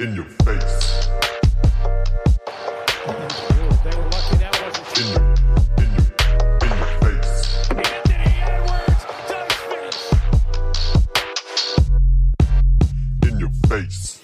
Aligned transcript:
In 0.00 0.16
your 0.16 0.26
face. 0.44 1.08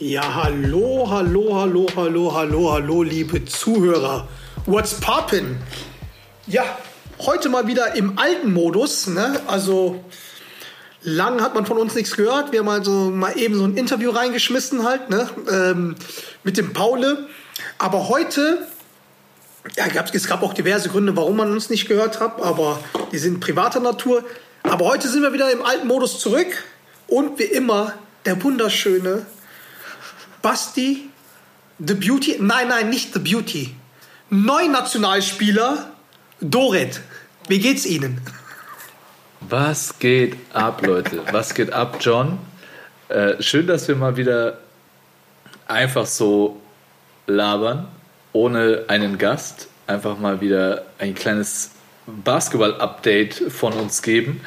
Ja, 0.00 0.34
hallo, 0.34 1.08
hallo, 1.08 1.54
hallo, 1.54 1.86
hallo, 1.94 2.34
hallo, 2.34 2.72
hallo, 2.72 3.02
liebe 3.04 3.44
Zuhörer. 3.44 4.26
What's 4.66 4.94
poppin'? 5.00 5.56
Ja, 6.48 6.64
heute 7.20 7.48
mal 7.48 7.68
wieder 7.68 7.94
im 7.94 8.18
alten 8.18 8.52
Modus. 8.52 9.06
Ne? 9.06 9.40
Also, 9.46 10.02
lang 11.02 11.40
hat 11.40 11.54
man 11.54 11.66
von 11.66 11.78
uns 11.78 11.94
nichts 11.94 12.16
gehört. 12.16 12.52
Wir 12.52 12.60
haben 12.60 12.68
also 12.68 13.10
mal 13.10 13.36
eben 13.38 13.54
so 13.54 13.64
ein 13.64 13.76
Interview 13.76 14.10
reingeschmissen 14.10 14.84
halt, 14.84 15.10
ne? 15.10 15.28
Ähm, 15.50 15.96
mit 16.44 16.56
dem 16.56 16.72
Paule. 16.72 17.26
Aber 17.78 18.08
heute, 18.08 18.66
ja, 19.76 19.88
gab, 19.88 20.14
es 20.14 20.26
gab 20.26 20.42
auch 20.42 20.54
diverse 20.54 20.88
Gründe, 20.88 21.16
warum 21.16 21.36
man 21.36 21.52
uns 21.52 21.70
nicht 21.70 21.88
gehört 21.88 22.20
hat, 22.20 22.40
aber 22.42 22.80
die 23.12 23.18
sind 23.18 23.40
privater 23.40 23.80
Natur. 23.80 24.24
Aber 24.62 24.86
heute 24.86 25.08
sind 25.08 25.22
wir 25.22 25.32
wieder 25.32 25.50
im 25.50 25.64
alten 25.64 25.86
Modus 25.86 26.18
zurück. 26.18 26.64
Und 27.06 27.38
wie 27.38 27.44
immer, 27.44 27.94
der 28.24 28.42
wunderschöne 28.42 29.26
Basti, 30.42 31.08
The 31.78 31.94
Beauty, 31.94 32.36
nein, 32.40 32.68
nein, 32.68 32.90
nicht 32.90 33.14
The 33.14 33.20
Beauty. 33.20 33.74
Neunationalspieler 34.28 35.90
Doret. 36.40 37.00
Wie 37.48 37.58
geht's 37.58 37.84
Ihnen? 37.84 38.20
Was 39.40 39.98
geht 39.98 40.36
ab, 40.52 40.84
Leute? 40.84 41.22
Was 41.32 41.54
geht 41.54 41.72
ab, 41.72 41.96
John? 42.00 42.38
Äh, 43.08 43.42
schön, 43.42 43.66
dass 43.66 43.88
wir 43.88 43.96
mal 43.96 44.16
wieder 44.16 44.58
einfach 45.66 46.06
so 46.06 46.60
labern, 47.26 47.88
ohne 48.32 48.84
einen 48.88 49.18
Gast. 49.18 49.68
Einfach 49.86 50.18
mal 50.18 50.40
wieder 50.40 50.84
ein 50.98 51.14
kleines 51.14 51.72
Basketball-Update 52.06 53.50
von 53.50 53.72
uns 53.72 54.02
geben. 54.02 54.40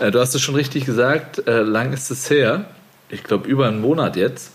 Äh, 0.00 0.10
du 0.10 0.20
hast 0.20 0.34
es 0.34 0.40
schon 0.40 0.54
richtig 0.54 0.86
gesagt, 0.86 1.46
äh, 1.46 1.60
lang 1.62 1.92
ist 1.92 2.10
es 2.10 2.30
her. 2.30 2.66
Ich 3.08 3.24
glaube, 3.24 3.48
über 3.48 3.66
einen 3.66 3.80
Monat 3.80 4.16
jetzt. 4.16 4.52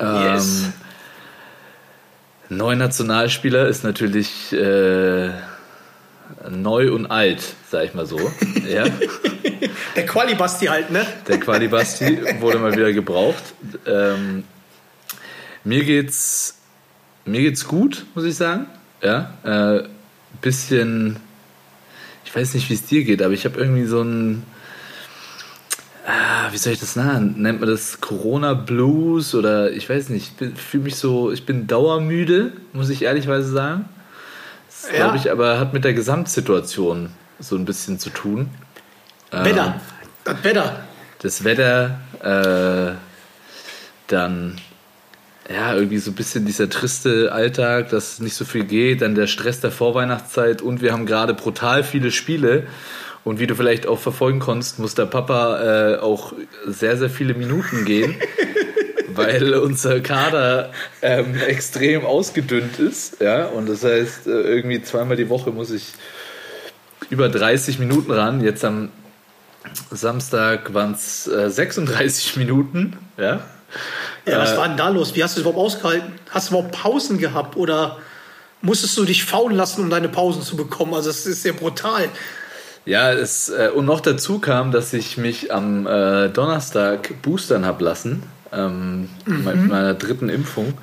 Yes. 0.00 0.62
Ähm, 0.62 0.72
Neuer 2.48 2.76
Nationalspieler 2.76 3.66
ist 3.66 3.82
natürlich 3.82 4.52
äh, 4.52 5.30
neu 6.50 6.92
und 6.92 7.06
alt, 7.06 7.42
sag 7.70 7.84
ich 7.84 7.94
mal 7.94 8.06
so. 8.06 8.18
ja. 8.68 8.84
Der 9.94 10.06
Quali-Basti 10.06 10.66
halt, 10.66 10.90
ne? 10.90 11.06
Der 11.28 11.38
Qualibasti 11.38 12.20
wurde 12.40 12.58
mal 12.58 12.72
wieder 12.72 12.92
gebraucht. 12.92 13.42
Ähm, 13.86 14.44
mir 15.64 15.84
geht's 15.84 16.56
mir 17.26 17.40
geht's 17.40 17.66
gut, 17.66 18.06
muss 18.14 18.24
ich 18.24 18.36
sagen. 18.36 18.66
Ja, 19.02 19.34
äh, 19.42 19.88
bisschen, 20.40 21.16
ich 22.24 22.34
weiß 22.34 22.54
nicht, 22.54 22.70
wie 22.70 22.74
es 22.74 22.86
dir 22.86 23.04
geht, 23.04 23.20
aber 23.20 23.34
ich 23.34 23.44
habe 23.44 23.58
irgendwie 23.58 23.84
so 23.84 24.00
ein, 24.00 24.44
ah, 26.06 26.52
wie 26.52 26.56
soll 26.56 26.72
ich 26.72 26.80
das 26.80 26.94
nennen? 26.94 27.34
Nennt 27.38 27.60
man 27.60 27.68
das 27.68 28.00
Corona 28.00 28.54
Blues 28.54 29.34
oder 29.34 29.72
ich 29.72 29.90
weiß 29.90 30.10
nicht. 30.10 30.40
Ich 30.40 30.60
fühle 30.60 30.84
mich 30.84 30.96
so, 30.96 31.32
ich 31.32 31.44
bin 31.44 31.66
dauermüde, 31.66 32.52
muss 32.72 32.90
ich 32.90 33.02
ehrlichweise 33.02 33.50
sagen. 33.50 33.88
Ja. 34.90 34.96
glaube 34.96 35.16
ich, 35.16 35.30
aber 35.30 35.58
hat 35.58 35.72
mit 35.72 35.84
der 35.84 35.94
Gesamtsituation 35.94 37.10
so 37.38 37.56
ein 37.56 37.64
bisschen 37.64 37.98
zu 37.98 38.10
tun. 38.10 38.50
Wetter. 39.30 39.80
Das 40.24 40.44
Wetter. 40.44 40.84
das 41.20 41.44
Wetter, 41.44 42.00
äh, 42.22 42.96
dann 44.06 44.60
ja, 45.48 45.74
irgendwie 45.74 45.98
so 45.98 46.10
ein 46.10 46.14
bisschen 46.14 46.44
dieser 46.44 46.68
triste 46.68 47.32
Alltag, 47.32 47.90
dass 47.90 48.18
nicht 48.18 48.34
so 48.34 48.44
viel 48.44 48.64
geht, 48.64 49.02
dann 49.02 49.14
der 49.14 49.26
Stress 49.26 49.60
der 49.60 49.70
Vorweihnachtszeit 49.70 50.60
und 50.60 50.82
wir 50.82 50.92
haben 50.92 51.06
gerade 51.06 51.34
brutal 51.34 51.84
viele 51.84 52.10
Spiele. 52.10 52.66
Und 53.22 53.40
wie 53.40 53.48
du 53.48 53.56
vielleicht 53.56 53.88
auch 53.88 53.98
verfolgen 53.98 54.38
konntest, 54.38 54.78
muss 54.78 54.94
der 54.94 55.06
Papa 55.06 55.94
äh, 55.94 55.96
auch 55.98 56.32
sehr, 56.64 56.96
sehr 56.96 57.10
viele 57.10 57.34
Minuten 57.34 57.84
gehen, 57.84 58.14
weil 59.16 59.54
unser 59.54 60.00
Kader 60.00 60.70
ähm, 61.02 61.36
extrem 61.46 62.04
ausgedünnt 62.04 62.78
ist. 62.78 63.20
Ja? 63.20 63.46
Und 63.46 63.68
das 63.68 63.84
heißt, 63.84 64.26
äh, 64.26 64.30
irgendwie 64.30 64.82
zweimal 64.82 65.16
die 65.16 65.28
Woche 65.28 65.50
muss 65.50 65.70
ich 65.70 65.92
über 67.10 67.28
30 67.28 67.78
Minuten 67.78 68.10
ran. 68.12 68.42
Jetzt 68.42 68.64
am 68.64 68.90
Samstag 69.90 70.74
waren 70.74 70.92
es 70.92 71.26
äh, 71.26 71.50
36 71.50 72.36
Minuten. 72.36 72.96
Ja? 73.18 73.40
Ja, 74.26 74.38
was 74.40 74.52
Äh, 74.52 74.56
war 74.56 74.68
denn 74.68 74.76
da 74.76 74.88
los? 74.88 75.14
Wie 75.14 75.22
hast 75.22 75.36
du 75.36 75.40
es 75.40 75.46
überhaupt 75.46 75.64
ausgehalten? 75.64 76.12
Hast 76.30 76.50
du 76.50 76.54
überhaupt 76.54 76.74
Pausen 76.74 77.18
gehabt 77.18 77.56
oder 77.56 77.98
musstest 78.62 78.96
du 78.96 79.04
dich 79.04 79.24
faulen 79.24 79.56
lassen, 79.56 79.82
um 79.82 79.90
deine 79.90 80.08
Pausen 80.08 80.42
zu 80.42 80.56
bekommen? 80.56 80.94
Also, 80.94 81.10
das 81.10 81.26
ist 81.26 81.44
ja 81.44 81.52
brutal. 81.52 82.08
Ja, 82.84 83.12
es, 83.12 83.48
äh, 83.48 83.70
und 83.74 83.84
noch 83.84 84.00
dazu 84.00 84.38
kam, 84.38 84.70
dass 84.70 84.92
ich 84.92 85.16
mich 85.18 85.52
am 85.52 85.86
äh, 85.86 86.28
Donnerstag 86.28 87.20
boostern 87.22 87.66
habe 87.66 87.84
lassen, 87.84 88.22
ähm, 88.52 89.08
mit 89.24 89.68
meiner 89.68 89.94
dritten 89.94 90.28
Impfung. 90.28 90.74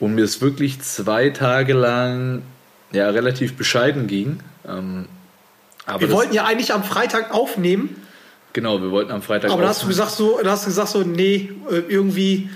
Und 0.00 0.14
mir 0.14 0.24
es 0.24 0.40
wirklich 0.40 0.80
zwei 0.80 1.30
Tage 1.30 1.72
lang 1.72 2.42
ja, 2.92 3.10
relativ 3.10 3.56
bescheiden 3.56 4.06
ging. 4.06 4.40
Ähm, 4.66 5.06
aber 5.86 6.00
Wir 6.00 6.10
wollten 6.12 6.34
ja 6.34 6.44
eigentlich 6.44 6.72
am 6.72 6.84
Freitag 6.84 7.32
aufnehmen, 7.34 7.96
genau, 8.52 8.80
wir 8.80 8.90
wollten 8.90 9.10
am 9.10 9.22
Freitag 9.22 9.50
aber 9.50 9.62
da 9.62 9.68
hast 9.68 9.82
du 9.82 9.86
aufnehmen. 9.86 9.98
gesagt 9.98 10.16
so, 10.16 10.40
da 10.42 10.50
hast 10.52 10.64
du 10.64 10.68
gesagt 10.68 10.88
so, 10.90 11.02
nee, 11.02 11.50
äh, 11.70 11.76
irgendwie, 11.88 12.50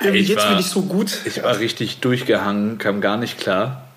irgendwie 0.00 0.20
Ich 0.20 0.26
geht's 0.28 0.48
mir 0.48 0.56
nicht 0.56 0.70
so 0.70 0.82
gut. 0.82 1.18
Ich 1.24 1.42
war 1.42 1.58
richtig 1.58 2.00
durchgehangen, 2.00 2.78
kam 2.78 3.00
gar 3.00 3.16
nicht 3.16 3.38
klar. 3.38 3.88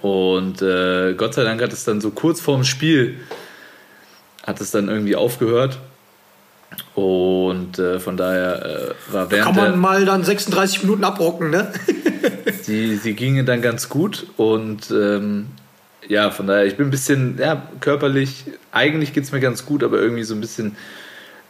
Und 0.00 0.62
äh, 0.62 1.14
Gott 1.14 1.34
sei 1.34 1.44
Dank 1.44 1.62
hat 1.62 1.72
es 1.72 1.84
dann 1.84 2.00
so 2.00 2.10
kurz 2.10 2.40
vorm 2.40 2.64
Spiel 2.64 3.18
hat 4.42 4.60
es 4.60 4.70
dann 4.70 4.88
irgendwie 4.88 5.16
aufgehört. 5.16 5.78
Und 6.94 7.78
äh, 7.78 7.98
von 8.00 8.16
daher 8.16 8.64
äh, 8.64 9.12
war 9.12 9.30
während 9.30 9.46
Kann 9.46 9.56
man 9.56 9.72
der, 9.72 9.76
mal 9.76 10.04
dann 10.04 10.24
36 10.24 10.82
Minuten 10.82 11.04
abrocken, 11.04 11.50
ne? 11.50 11.72
die, 12.66 12.96
sie 12.96 13.14
gingen 13.14 13.46
dann 13.46 13.62
ganz 13.62 13.88
gut 13.88 14.26
und 14.36 14.90
ähm, 14.90 15.48
ja, 16.08 16.30
von 16.30 16.46
daher, 16.46 16.66
ich 16.66 16.76
bin 16.76 16.88
ein 16.88 16.90
bisschen, 16.90 17.38
ja, 17.38 17.62
körperlich, 17.80 18.44
eigentlich 18.72 19.12
geht 19.12 19.24
es 19.24 19.32
mir 19.32 19.40
ganz 19.40 19.64
gut, 19.64 19.82
aber 19.84 19.98
irgendwie 19.98 20.24
so 20.24 20.34
ein 20.34 20.40
bisschen 20.40 20.76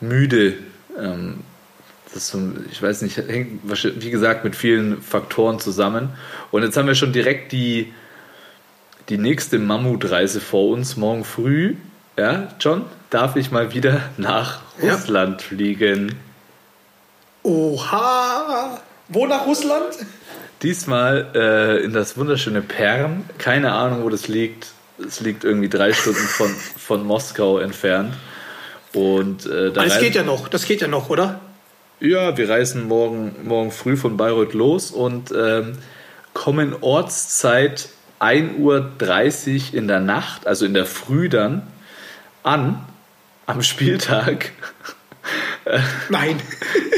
müde. 0.00 0.54
Ähm, 0.98 1.40
das 2.12 2.28
so, 2.28 2.38
ich 2.70 2.82
weiß 2.82 3.02
nicht, 3.02 3.16
hängt 3.16 3.60
wahrscheinlich, 3.68 4.04
wie 4.04 4.10
gesagt 4.10 4.44
mit 4.44 4.54
vielen 4.54 5.00
Faktoren 5.00 5.58
zusammen. 5.58 6.10
Und 6.50 6.62
jetzt 6.62 6.76
haben 6.76 6.86
wir 6.86 6.94
schon 6.94 7.12
direkt 7.12 7.52
die, 7.52 7.92
die 9.08 9.18
nächste 9.18 9.58
Mammutreise 9.58 10.40
vor 10.40 10.68
uns, 10.68 10.96
morgen 10.96 11.24
früh. 11.24 11.76
Ja, 12.18 12.48
John, 12.60 12.84
darf 13.10 13.36
ich 13.36 13.50
mal 13.50 13.72
wieder 13.72 14.02
nach 14.18 14.61
Ja. 14.80 14.94
Russland 14.94 15.42
fliegen? 15.42 16.14
Oha! 17.42 18.80
Wo 19.08 19.26
nach 19.26 19.46
Russland? 19.46 19.98
Diesmal 20.62 21.30
äh, 21.34 21.84
in 21.84 21.92
das 21.92 22.16
wunderschöne 22.16 22.62
Perm. 22.62 23.24
Keine 23.38 23.72
Ahnung, 23.72 24.04
wo 24.04 24.08
das 24.08 24.28
liegt. 24.28 24.68
Es 25.04 25.20
liegt 25.20 25.42
irgendwie 25.42 25.68
drei 25.68 25.92
Stunden 25.92 26.20
von, 26.20 26.50
von 26.50 27.04
Moskau 27.04 27.58
entfernt. 27.58 28.14
Und 28.94 29.46
äh, 29.46 29.72
da 29.72 29.84
Das 29.84 29.98
geht 29.98 30.14
ja 30.14 30.22
noch, 30.22 30.48
das 30.48 30.64
geht 30.64 30.80
ja 30.80 30.88
noch, 30.88 31.10
oder? 31.10 31.40
ja, 32.02 32.36
wir 32.36 32.48
reisen 32.48 32.88
morgen, 32.88 33.34
morgen 33.44 33.70
früh 33.70 33.96
von 33.96 34.16
Bayreuth 34.16 34.54
los 34.54 34.90
und 34.90 35.32
ähm, 35.32 35.78
kommen 36.34 36.74
Ortszeit 36.80 37.90
1.30 38.20 38.58
Uhr 38.58 39.74
in 39.74 39.88
der 39.88 40.00
Nacht, 40.00 40.46
also 40.46 40.66
in 40.66 40.74
der 40.74 40.86
Früh 40.86 41.28
dann, 41.28 41.62
an 42.42 42.84
am 43.52 43.62
Spieltag. 43.62 44.52
Nein. 46.08 46.40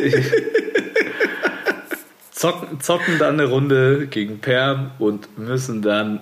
zocken, 2.32 2.80
zocken 2.80 3.18
dann 3.18 3.40
eine 3.40 3.48
Runde 3.48 4.06
gegen 4.06 4.38
Perm 4.38 4.92
und 4.98 5.38
müssen 5.38 5.82
dann 5.82 6.20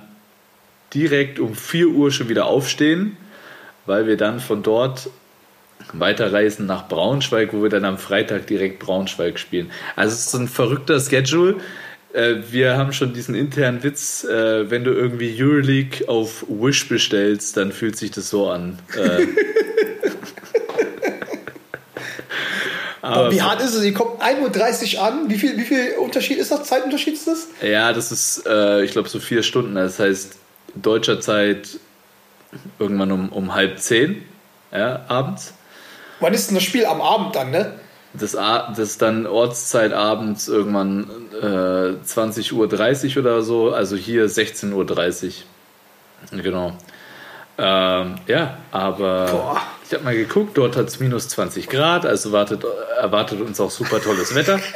direkt 0.94 1.38
um 1.38 1.54
4 1.54 1.88
Uhr 1.88 2.10
schon 2.10 2.28
wieder 2.28 2.46
aufstehen, 2.46 3.16
weil 3.86 4.06
wir 4.06 4.16
dann 4.16 4.40
von 4.40 4.62
dort 4.62 5.10
weiterreisen 5.92 6.66
nach 6.66 6.88
Braunschweig, 6.88 7.52
wo 7.52 7.62
wir 7.62 7.70
dann 7.70 7.84
am 7.84 7.98
Freitag 7.98 8.46
direkt 8.46 8.78
Braunschweig 8.78 9.38
spielen. 9.38 9.70
Also 9.96 10.14
es 10.14 10.26
ist 10.26 10.34
ein 10.34 10.48
verrückter 10.48 11.00
Schedule. 11.00 11.56
Äh, 12.12 12.36
Wir 12.50 12.76
haben 12.76 12.92
schon 12.92 13.14
diesen 13.14 13.34
internen 13.34 13.82
Witz, 13.82 14.24
äh, 14.24 14.70
wenn 14.70 14.84
du 14.84 14.92
irgendwie 14.92 15.34
Euroleague 15.42 16.08
auf 16.08 16.44
Wish 16.48 16.88
bestellst, 16.88 17.56
dann 17.56 17.72
fühlt 17.72 17.96
sich 17.96 18.10
das 18.10 18.30
so 18.30 18.48
an. 18.48 18.78
Äh, 18.96 19.26
Aber 23.02 23.32
wie 23.32 23.42
hart 23.42 23.60
ist 23.60 23.74
es? 23.74 23.84
Ihr 23.84 23.92
kommt 23.92 24.22
1.30 24.22 24.96
Uhr 24.96 25.02
an. 25.02 25.28
Wie 25.28 25.36
viel, 25.36 25.56
wie 25.58 25.64
viel 25.64 25.94
Unterschied 26.00 26.38
ist 26.38 26.50
das? 26.50 26.62
Zeitunterschied 26.64 27.14
ist 27.14 27.26
das? 27.26 27.48
Ja, 27.60 27.92
das 27.92 28.12
ist, 28.12 28.46
äh, 28.46 28.82
ich 28.84 28.92
glaube, 28.92 29.08
so 29.08 29.18
vier 29.18 29.42
Stunden. 29.42 29.74
Das 29.74 29.98
heißt, 29.98 30.36
deutscher 30.76 31.20
Zeit 31.20 31.68
irgendwann 32.78 33.10
um, 33.12 33.28
um 33.30 33.54
halb 33.54 33.80
zehn 33.80 34.24
ja, 34.70 35.04
abends. 35.08 35.52
Wann 36.20 36.32
ist 36.32 36.48
denn 36.48 36.54
das 36.54 36.64
Spiel? 36.64 36.86
Am 36.86 37.00
Abend 37.00 37.34
dann, 37.34 37.50
ne? 37.50 37.74
das, 38.14 38.32
das 38.32 38.78
ist 38.78 39.02
dann 39.02 39.26
Ortszeit 39.26 39.92
abends 39.92 40.48
irgendwann 40.48 41.08
äh, 41.40 41.44
20.30 42.06 42.52
Uhr 43.16 43.22
oder 43.22 43.42
so, 43.42 43.72
also 43.72 43.96
hier 43.96 44.26
16.30 44.26 45.26
Uhr. 46.32 46.42
Genau. 46.42 46.76
Ähm, 47.58 48.14
ja, 48.26 48.58
aber 48.70 49.26
Boah. 49.26 49.62
ich 49.86 49.92
habe 49.92 50.04
mal 50.04 50.16
geguckt, 50.16 50.56
dort 50.56 50.76
hat 50.76 50.88
es 50.88 51.00
minus 51.00 51.28
20 51.28 51.68
Grad, 51.68 52.06
also 52.06 52.32
wartet, 52.32 52.64
erwartet 52.98 53.40
uns 53.40 53.60
auch 53.60 53.70
super 53.70 54.00
tolles 54.00 54.34
Wetter. 54.34 54.60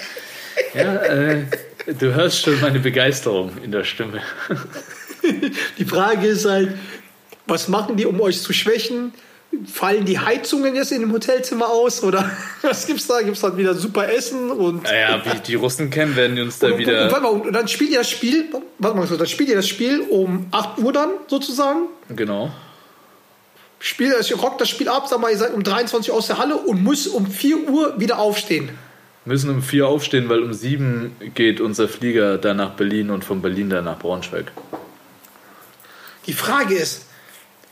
Ja, 0.73 0.95
äh, 1.03 1.45
du 1.87 2.15
hörst 2.15 2.43
schon 2.43 2.59
meine 2.63 2.81
Begeisterung 2.81 3.53
in 3.63 3.73
der 3.73 3.85
Stimme. 3.85 4.23
Die 5.79 5.85
Frage 5.85 6.29
ist 6.29 6.47
halt, 6.47 6.75
was 7.47 7.69
machen 7.69 7.97
die, 7.97 8.07
um 8.07 8.21
euch 8.21 8.41
zu 8.41 8.53
schwächen? 8.53 9.13
Fallen 9.71 10.05
die 10.05 10.19
Heizungen 10.19 10.75
jetzt 10.75 10.93
in 10.93 11.01
dem 11.01 11.13
Hotelzimmer 11.13 11.69
aus? 11.69 12.03
Oder 12.03 12.31
was 12.63 12.87
gibt's 12.87 13.07
da? 13.07 13.21
Gibt's 13.23 13.41
dann 13.41 13.57
wieder 13.57 13.75
super 13.75 14.11
Essen 14.11 14.51
und. 14.51 14.83
Naja, 14.85 15.21
wie 15.25 15.35
ich 15.35 15.43
die 15.43 15.55
Russen 15.55 15.91
kennen, 15.91 16.17
werden 16.17 16.37
die 16.37 16.43
uns 16.43 16.59
da 16.59 16.69
und, 16.69 16.73
und, 16.73 16.79
und, 16.81 16.87
wieder. 16.87 17.11
warte 17.11 17.23
mal, 17.23 17.29
und 17.29 17.53
dann 17.53 17.69
spielt 17.69 17.91
ihr 17.91 17.99
das 17.99 18.11
Spiel, 18.11 18.47
warte 18.79 18.97
mal, 18.97 19.07
dann 19.07 19.27
spielt 19.27 19.49
ihr 19.49 19.57
das 19.57 19.69
Spiel 19.69 20.01
um 20.09 20.47
8 20.51 20.79
Uhr 20.79 20.93
dann 20.93 21.11
sozusagen. 21.29 21.83
Genau. 22.09 22.51
Spielt, 23.79 24.31
ihr 24.31 24.37
rockt 24.37 24.61
das 24.61 24.69
Spiel 24.69 24.89
ab, 24.89 25.07
sag 25.09 25.21
mal, 25.21 25.31
ihr 25.31 25.39
seid 25.39 25.53
um 25.53 25.63
23 25.63 26.11
Uhr 26.11 26.19
aus 26.19 26.27
der 26.27 26.39
Halle 26.39 26.57
und 26.57 26.83
muss 26.83 27.07
um 27.07 27.27
4 27.27 27.69
Uhr 27.69 28.01
wieder 28.01 28.19
aufstehen. 28.19 28.71
Müssen 29.27 29.51
um 29.51 29.61
vier 29.61 29.89
aufstehen, 29.89 30.29
weil 30.29 30.41
um 30.41 30.53
sieben 30.53 31.17
geht 31.35 31.61
unser 31.61 31.89
Flieger 31.89 32.39
dann 32.39 32.59
nach 32.59 32.75
Berlin 32.75 33.11
und 33.11 33.25
von 33.25 33.43
Berlin 33.43 33.69
dann 33.69 33.85
nach 33.85 33.99
Braunschweig. 33.99 34.53
Die 36.27 36.33
Frage 36.33 36.77
ist, 36.77 37.07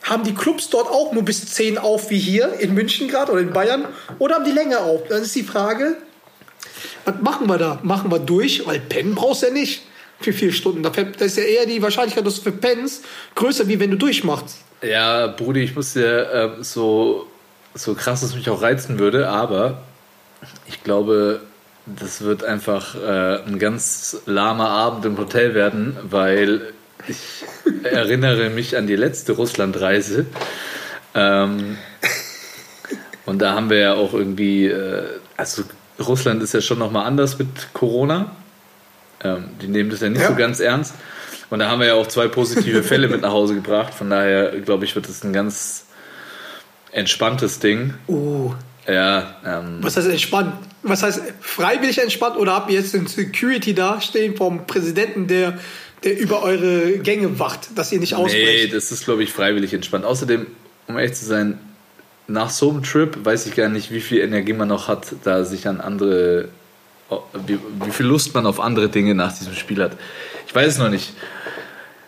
haben 0.03 0.25
die 0.25 0.35
Clubs 0.35 0.69
dort 0.69 0.89
auch 0.89 1.13
nur 1.13 1.23
bis 1.23 1.47
10 1.55 1.79
auf 1.79 2.11
wie 2.11 2.19
hier 2.19 2.55
in 2.59 2.75
München 2.75 3.07
gerade 3.07 3.31
oder 3.31 3.41
in 3.41 3.53
Bayern 3.53 3.87
oder 4.19 4.35
haben 4.35 4.45
die 4.45 4.51
länger 4.51 4.81
auf? 4.81 5.07
Dann 5.09 5.23
ist 5.23 5.35
die 5.37 5.45
Frage, 5.45 5.97
was 7.05 7.15
machen 7.21 7.47
wir 7.49 7.59
da? 7.59 7.79
Machen 7.85 8.11
wir 8.11 8.19
durch? 8.19 8.67
Weil 8.67 8.81
pennen 8.81 9.15
brauchst 9.15 9.43
du 9.43 9.47
ja 9.47 9.53
nicht 9.53 9.83
für 10.21 10.33
vier 10.33 10.53
Stunden. 10.53 10.83
Da 10.83 10.91
ist 10.91 11.37
ja 11.37 11.45
eher 11.45 11.67
die 11.67 11.83
Wahrscheinlichkeit, 11.83 12.27
dass 12.27 12.37
du 12.37 12.43
verpennst, 12.43 13.05
größer 13.35 13.69
wie 13.69 13.81
wenn 13.81 13.91
du 13.91 13.97
durchmachst. 13.97 14.59
Ja, 14.83 15.29
Brudi, 15.29 15.61
ich 15.61 15.75
muss 15.75 15.95
dir 15.95 16.57
äh, 16.59 16.65
so, 16.65 17.27
so 17.75 17.95
krass 17.95 18.23
es 18.23 18.35
mich 18.35 18.49
auch 18.51 18.63
reizen 18.63 18.99
würde, 18.99 19.29
aber 19.29 19.83
ich 20.67 20.83
glaube, 20.83 21.41
das 21.87 22.23
wird 22.23 22.45
einfach 22.45 22.95
äh, 22.95 23.43
ein 23.47 23.59
ganz 23.59 24.23
lahmer 24.27 24.69
Abend 24.69 25.05
im 25.05 25.19
Hotel 25.19 25.55
werden, 25.55 25.97
weil 26.03 26.73
ich 27.09 27.45
erinnere 27.85 28.51
mich 28.51 28.77
an 28.77 28.87
die 28.87 28.97
letzte 28.97 29.33
Russlandreise. 29.33 30.27
Ähm, 31.15 31.79
und 33.27 33.41
da 33.41 33.55
haben 33.55 33.71
wir 33.71 33.79
ja 33.79 33.95
auch 33.95 34.13
irgendwie, 34.13 34.67
äh, 34.67 35.05
also 35.37 35.63
Russland 35.99 36.43
ist 36.43 36.55
ja 36.55 36.61
schon 36.61 36.79
nochmal 36.79 37.07
anders 37.07 37.39
mit 37.39 37.49
Corona. 37.73 38.35
Ähm, 39.25 39.45
die 39.61 39.69
nehmen 39.69 39.91
das 39.91 40.01
ja 40.01 40.09
nicht 40.09 40.21
Ja. 40.23 40.29
so 40.29 40.35
ganz 40.37 40.61
ernst. 40.61 40.95
Und 41.51 41.59
da 41.59 41.69
haben 41.69 41.81
wir 41.81 41.87
ja 41.89 41.95
auch 41.95 42.07
zwei 42.07 42.29
positive 42.29 42.83
Fälle 42.85 43.09
mit 43.09 43.23
nach 43.23 43.33
Hause 43.33 43.55
gebracht. 43.55 43.95
Von 43.95 44.11
daher, 44.11 44.61
glaube 44.61 44.85
ich, 44.85 44.95
wird 44.95 45.09
es 45.09 45.25
ein 45.25 45.33
ganz 45.33 45.87
entspanntes 46.93 47.59
Ding. 47.59 47.95
Uh, 48.09 48.53
Ja, 48.87 49.37
ähm, 49.47 49.79
was 49.81 49.97
heißt 49.97 50.09
entspannt? 50.09 50.53
Was 50.83 51.03
heißt 51.03 51.21
freiwillig 51.41 51.99
entspannt 51.99 52.37
oder 52.37 52.53
habt 52.53 52.71
ihr 52.71 52.79
jetzt 52.79 52.93
den 52.93 53.07
Security 53.07 53.75
da 53.75 54.01
stehen 54.01 54.37
vom 54.37 54.67
Präsidenten, 54.67 55.27
der, 55.27 55.59
der 56.05 56.19
über 56.19 56.43
eure 56.43 56.99
Gänge 56.99 57.39
wacht, 57.39 57.69
dass 57.77 57.91
ihr 57.93 57.99
nicht 58.01 58.13
nee, 58.13 58.19
ausbrecht? 58.19 58.75
das 58.75 58.93
ist, 58.93 59.07
glaube 59.07 59.23
ich, 59.23 59.33
freiwillig 59.33 59.73
entspannt. 59.73 60.05
Außerdem, 60.05 60.47
um 60.87 60.99
ehrlich 60.99 61.15
zu 61.15 61.25
sein, 61.25 61.59
nach 62.27 62.51
so 62.51 62.71
einem 62.71 62.83
Trip 62.83 63.25
weiß 63.25 63.47
ich 63.47 63.55
gar 63.55 63.69
nicht, 63.71 63.91
wie 63.91 64.01
viel 64.01 64.19
Energie 64.21 64.53
man 64.53 64.69
noch 64.69 64.89
hat, 64.89 65.15
da 65.25 65.45
sich 65.45 65.67
an 65.67 65.81
andere, 65.81 66.49
wie, 67.47 67.59
wie 67.85 67.91
viel 67.91 68.07
Lust 68.07 68.35
man 68.35 68.47
auf 68.47 68.61
andere 68.61 68.89
Dinge 68.89 69.15
nach 69.15 69.37
diesem 69.37 69.55
Spiel 69.55 69.83
hat. 69.83 69.93
Ich 70.47 70.55
weiß 70.55 70.73
es 70.73 70.79
noch 70.79 70.89
nicht. 70.91 71.13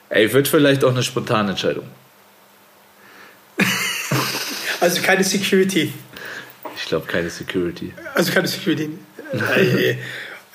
Ey, 0.08 0.32
wird 0.32 0.48
vielleicht 0.48 0.84
auch 0.84 0.90
eine 0.90 1.02
spontane 1.02 1.50
Entscheidung. 1.50 1.86
Also 4.80 5.00
keine 5.00 5.24
Security. 5.24 5.92
Ich 6.76 6.84
glaube, 6.86 7.06
keine 7.06 7.30
Security. 7.30 7.92
Also 8.14 8.30
keine 8.32 8.46
Security. 8.46 8.90
Ey, 9.56 9.98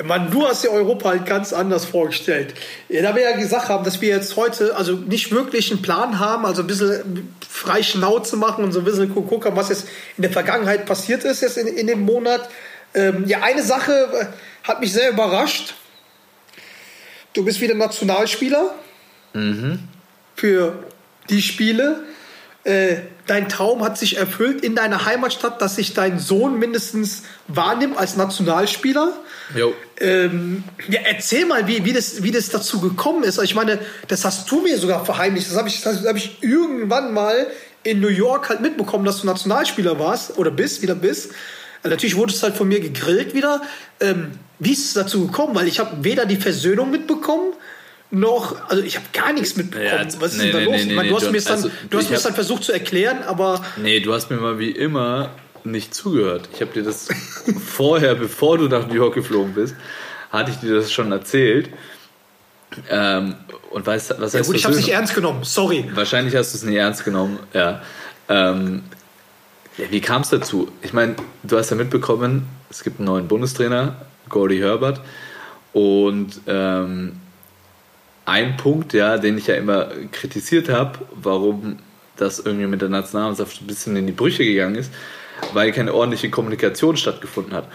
Mann, 0.03 0.29
du 0.31 0.45
hast 0.47 0.63
dir 0.63 0.69
Europa 0.71 1.09
halt 1.09 1.25
ganz 1.25 1.53
anders 1.53 1.85
vorgestellt. 1.85 2.53
Da 2.89 3.15
wir 3.15 3.23
ja 3.23 3.35
gesagt 3.35 3.69
haben, 3.69 3.83
dass 3.83 3.99
wir 3.99 4.09
jetzt 4.09 4.35
heute 4.35 4.75
also 4.75 4.93
nicht 4.93 5.31
wirklich 5.31 5.71
einen 5.71 5.81
Plan 5.81 6.19
haben, 6.19 6.45
also 6.45 6.61
ein 6.61 6.67
bisschen 6.67 7.33
frei 7.47 7.81
Schnauze 7.83 8.37
machen 8.37 8.63
und 8.63 8.71
so 8.71 8.79
ein 8.79 8.85
bisschen 8.85 9.13
gu- 9.13 9.23
gucken, 9.23 9.55
was 9.55 9.69
jetzt 9.69 9.87
in 10.17 10.21
der 10.21 10.31
Vergangenheit 10.31 10.85
passiert 10.85 11.23
ist, 11.23 11.41
jetzt 11.41 11.57
in, 11.57 11.67
in 11.67 11.87
dem 11.87 12.01
Monat. 12.01 12.47
Ähm, 12.93 13.25
ja, 13.27 13.41
eine 13.41 13.63
Sache 13.63 13.91
äh, 14.13 14.67
hat 14.67 14.81
mich 14.81 14.93
sehr 14.93 15.09
überrascht. 15.09 15.75
Du 17.33 17.45
bist 17.45 17.61
wieder 17.61 17.75
Nationalspieler 17.75 18.75
für 20.35 20.83
die 21.29 21.41
Spiele. 21.41 22.03
Äh, 22.63 22.97
dein 23.25 23.49
Traum 23.49 23.83
hat 23.83 23.97
sich 23.97 24.17
erfüllt 24.17 24.63
in 24.63 24.75
deiner 24.75 25.05
Heimatstadt, 25.05 25.61
dass 25.61 25.77
sich 25.77 25.93
dein 25.93 26.19
Sohn 26.19 26.59
mindestens 26.59 27.23
wahrnimmt 27.47 27.97
als 27.97 28.17
Nationalspieler. 28.17 29.13
Ähm, 29.99 30.63
ja, 30.89 30.99
erzähl 31.05 31.45
mal, 31.45 31.67
wie, 31.67 31.85
wie, 31.85 31.93
das, 31.93 32.21
wie 32.21 32.31
das 32.31 32.49
dazu 32.49 32.79
gekommen 32.81 33.23
ist. 33.23 33.41
Ich 33.41 33.55
meine, 33.55 33.79
das 34.09 34.25
hast 34.25 34.51
du 34.51 34.61
mir 34.61 34.77
sogar 34.77 35.05
verheimlicht. 35.05 35.49
Das 35.49 35.57
habe 35.57 35.69
ich, 35.69 35.81
das 35.81 36.05
hab 36.05 36.17
ich 36.17 36.37
irgendwann 36.41 37.13
mal 37.13 37.47
in 37.83 37.99
New 37.99 38.09
York 38.09 38.49
halt 38.49 38.61
mitbekommen, 38.61 39.05
dass 39.05 39.21
du 39.21 39.27
Nationalspieler 39.27 39.97
warst 39.97 40.37
oder 40.37 40.51
bist, 40.51 40.81
wieder 40.81 40.95
bist. 40.95 41.31
Natürlich 41.83 42.15
wurdest 42.15 42.41
du 42.41 42.47
halt 42.47 42.55
von 42.57 42.67
mir 42.67 42.79
gegrillt 42.79 43.33
wieder. 43.33 43.61
Ähm, 43.99 44.31
wie 44.59 44.71
ist 44.73 44.85
es 44.85 44.93
dazu 44.93 45.25
gekommen? 45.27 45.55
Weil 45.55 45.67
ich 45.67 45.79
habe 45.79 46.03
weder 46.03 46.25
die 46.25 46.35
Versöhnung 46.35 46.91
mitbekommen, 46.91 47.53
noch, 48.11 48.69
also 48.69 48.83
ich 48.83 48.97
habe 48.97 49.05
gar 49.13 49.31
nichts 49.33 49.55
mitbekommen. 49.55 50.09
Ja, 50.11 50.21
Was 50.21 50.33
ist 50.33 50.37
nee, 50.39 50.51
denn 50.51 50.51
da 50.51 50.59
nee, 50.59 50.65
los? 50.65 50.75
nee, 50.75 50.81
ich 50.89 50.95
meine, 50.95 51.09
du 51.09 51.15
hast 51.15 51.31
mir 51.31 51.37
es 51.37 51.45
dann, 51.45 51.55
also, 51.55 51.71
du 51.89 51.97
hast 51.97 52.09
mir 52.09 52.15
es 52.17 52.21
hab- 52.23 52.29
dann 52.31 52.35
versucht 52.35 52.63
zu 52.65 52.71
erklären, 52.73 53.19
aber 53.25 53.63
Nee, 53.77 54.01
du 54.01 54.13
hast 54.13 54.29
mir 54.29 54.37
mal 54.37 54.59
wie 54.59 54.69
immer 54.71 55.29
nicht 55.63 55.95
zugehört. 55.95 56.49
Ich 56.53 56.61
habe 56.61 56.71
dir 56.73 56.83
das 56.83 57.07
vorher, 57.67 58.15
bevor 58.15 58.57
du 58.57 58.67
nach 58.67 58.87
New 58.87 58.95
York 58.95 59.15
geflogen 59.15 59.53
bist, 59.53 59.75
hatte 60.29 60.51
ich 60.51 60.57
dir 60.57 60.75
das 60.75 60.91
schon 60.91 61.11
erzählt. 61.11 61.69
Ähm, 62.89 63.35
und 63.71 63.85
weißt, 63.85 64.15
was 64.19 64.33
ja 64.33 64.39
heißt 64.39 64.47
gut, 64.47 64.55
ich 64.57 64.63
habe 64.65 64.73
es 64.75 64.79
nicht 64.81 64.89
ernst 64.91 65.13
genommen. 65.15 65.43
Sorry. 65.43 65.85
Wahrscheinlich 65.93 66.35
hast 66.35 66.53
du 66.53 66.57
es 66.57 66.63
nie 66.63 66.75
ernst 66.77 67.03
genommen, 67.03 67.39
ja. 67.53 67.81
Ähm, 68.29 68.83
ja 69.77 69.85
wie 69.89 70.01
kam 70.01 70.21
es 70.21 70.29
dazu? 70.29 70.69
Ich 70.81 70.93
meine, 70.93 71.15
du 71.43 71.57
hast 71.57 71.69
ja 71.69 71.75
mitbekommen, 71.75 72.47
es 72.69 72.83
gibt 72.83 72.99
einen 72.99 73.07
neuen 73.07 73.27
Bundestrainer, 73.27 74.05
Gordy 74.29 74.59
Herbert. 74.59 75.01
Und 75.73 76.41
ähm, 76.47 77.19
ein 78.25 78.57
Punkt, 78.57 78.93
ja, 78.93 79.17
den 79.17 79.37
ich 79.37 79.47
ja 79.47 79.55
immer 79.55 79.89
kritisiert 80.11 80.69
habe, 80.69 80.99
warum 81.11 81.79
das 82.17 82.39
irgendwie 82.39 82.67
mit 82.67 82.81
der 82.81 82.89
Nationalmannschaft 82.89 83.61
ein 83.61 83.67
bisschen 83.67 83.95
in 83.95 84.05
die 84.05 84.13
Brüche 84.13 84.45
gegangen 84.45 84.75
ist, 84.75 84.93
weil 85.53 85.71
keine 85.71 85.93
ordentliche 85.93 86.29
Kommunikation 86.29 86.97
stattgefunden 86.97 87.53
hat. 87.53 87.67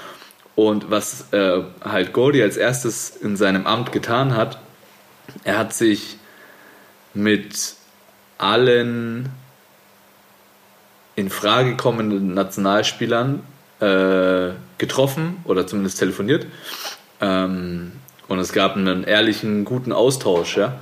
Und 0.54 0.90
was 0.90 1.32
äh, 1.32 1.62
halt 1.82 2.12
Gordy 2.12 2.42
als 2.42 2.56
erstes 2.56 3.10
in 3.10 3.36
seinem 3.36 3.66
Amt 3.66 3.92
getan 3.92 4.34
hat, 4.34 4.58
er 5.44 5.58
hat 5.58 5.74
sich 5.74 6.16
mit 7.12 7.74
allen 8.38 9.28
in 11.16 11.30
Frage 11.30 11.76
kommenden 11.76 12.34
Nationalspielern 12.34 13.42
äh, 13.80 14.50
getroffen 14.78 15.38
oder 15.44 15.66
zumindest 15.66 15.98
telefoniert. 15.98 16.46
Ähm, 17.20 17.92
und 18.28 18.38
es 18.38 18.52
gab 18.52 18.76
einen 18.76 19.04
ehrlichen, 19.04 19.64
guten 19.64 19.92
Austausch, 19.92 20.56
ja. 20.56 20.80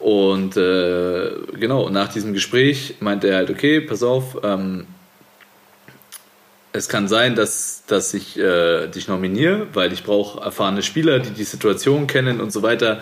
Und 0.00 0.56
äh, 0.56 1.30
genau, 1.58 1.88
nach 1.88 2.12
diesem 2.12 2.34
Gespräch 2.34 2.96
meinte 3.00 3.28
er 3.28 3.36
halt, 3.38 3.50
okay, 3.50 3.80
pass 3.80 4.02
auf, 4.02 4.38
ähm, 4.42 4.86
es 6.72 6.88
kann 6.88 7.08
sein, 7.08 7.36
dass, 7.36 7.84
dass 7.86 8.12
ich 8.12 8.38
äh, 8.38 8.88
dich 8.88 9.08
nominiere, 9.08 9.68
weil 9.72 9.92
ich 9.92 10.02
brauche 10.02 10.42
erfahrene 10.42 10.82
Spieler, 10.82 11.20
die 11.20 11.30
die 11.30 11.44
Situation 11.44 12.06
kennen 12.06 12.40
und 12.40 12.52
so 12.52 12.62
weiter. 12.62 13.00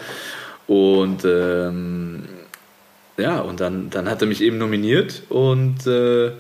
Und 0.67 1.25
ähm, 1.25 2.29
ja, 3.17 3.41
und 3.41 3.61
dann, 3.61 3.91
dann 3.91 4.09
hat 4.09 4.21
er 4.21 4.29
mich 4.29 4.43
eben 4.43 4.59
nominiert 4.59 5.23
und 5.29 5.87
äh, 5.87 6.33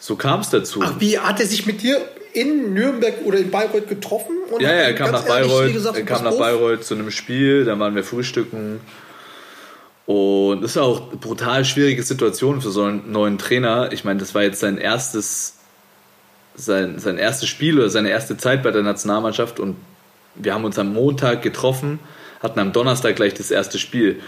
so 0.00 0.16
kam 0.16 0.40
es 0.40 0.48
dazu. 0.48 0.80
Ach, 0.82 0.94
wie 0.98 1.18
hat 1.18 1.38
er 1.38 1.46
sich 1.46 1.66
mit 1.66 1.82
dir 1.82 2.00
in 2.32 2.72
Nürnberg 2.72 3.14
oder 3.24 3.38
in 3.38 3.50
Bayreuth 3.50 3.86
getroffen? 3.86 4.34
Und 4.50 4.62
Ja, 4.62 4.70
ja, 4.70 4.82
er 4.82 4.94
kam 4.94 5.12
nach 5.12 5.26
ehrlich 5.26 5.48
Bayreuth, 5.48 5.72
gesagt, 5.74 5.98
er 5.98 6.04
kam 6.04 6.24
nach 6.24 6.36
Bayreuth 6.36 6.84
zu 6.84 6.94
einem 6.94 7.10
Spiel, 7.10 7.64
dann 7.66 7.78
waren 7.78 7.94
wir 7.94 8.02
frühstücken. 8.02 8.80
Und 10.06 10.62
das 10.62 10.72
ist 10.72 10.78
auch 10.78 11.10
eine 11.10 11.18
brutal 11.18 11.64
schwierige 11.64 12.02
Situation 12.02 12.62
für 12.62 12.70
so 12.70 12.84
einen 12.84 13.12
neuen 13.12 13.38
Trainer. 13.38 13.92
Ich 13.92 14.02
meine, 14.04 14.18
das 14.18 14.34
war 14.34 14.42
jetzt 14.42 14.58
sein 14.58 14.78
erstes, 14.78 15.58
sein, 16.56 16.98
sein 16.98 17.18
erstes 17.18 17.48
Spiel 17.48 17.78
oder 17.78 17.90
seine 17.90 18.08
erste 18.08 18.36
Zeit 18.38 18.62
bei 18.62 18.70
der 18.70 18.82
Nationalmannschaft 18.82 19.60
und 19.60 19.76
wir 20.34 20.54
haben 20.54 20.64
uns 20.64 20.78
am 20.78 20.94
Montag 20.94 21.42
getroffen, 21.42 21.98
hatten 22.42 22.58
am 22.58 22.72
Donnerstag 22.72 23.16
gleich 23.16 23.34
das 23.34 23.50
erste 23.50 23.78
Spiel. 23.78 24.20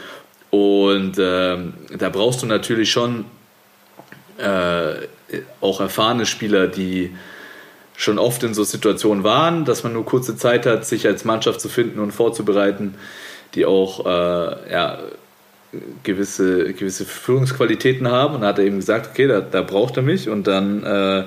Und 0.51 1.15
ähm, 1.19 1.73
da 1.97 2.11
brauchst 2.11 2.43
du 2.43 2.47
natürlich 2.47 2.93
schon 2.93 3.25
äh, 4.43 5.07
auch 5.61 5.81
erfahrene 5.81 6.27
Spieler, 6.27 6.67
die 6.67 7.15
schon 7.97 8.19
oft 8.19 8.43
in 8.43 8.55
so 8.55 8.65
Situationen 8.65 9.23
waren, 9.25 9.65
dass 9.65 9.85
man 9.85 9.93
nur 9.93 10.05
kurze 10.05 10.37
Zeit 10.37 10.67
hat, 10.67 10.85
sich 10.85 11.07
als 11.07 11.25
Mannschaft 11.25 11.61
zu 11.61 11.69
finden 11.69 12.01
und 12.01 12.13
vorzubereiten, 12.13 12.95
die 13.55 13.65
auch 13.65 14.05
äh, 14.05 14.73
ja, 14.73 14.99
gewisse, 16.03 16.73
gewisse 16.73 17.05
Führungsqualitäten 17.05 18.09
haben. 18.11 18.35
Und 18.35 18.41
dann 18.41 18.49
hat 18.49 18.59
er 18.59 18.65
eben 18.65 18.77
gesagt, 18.77 19.11
okay, 19.13 19.27
da, 19.27 19.41
da 19.41 19.63
braucht 19.63 19.97
er 19.97 20.03
mich. 20.03 20.29
Und 20.29 20.47
dann 20.47 20.83
äh, 20.83 21.21
äh, 21.21 21.25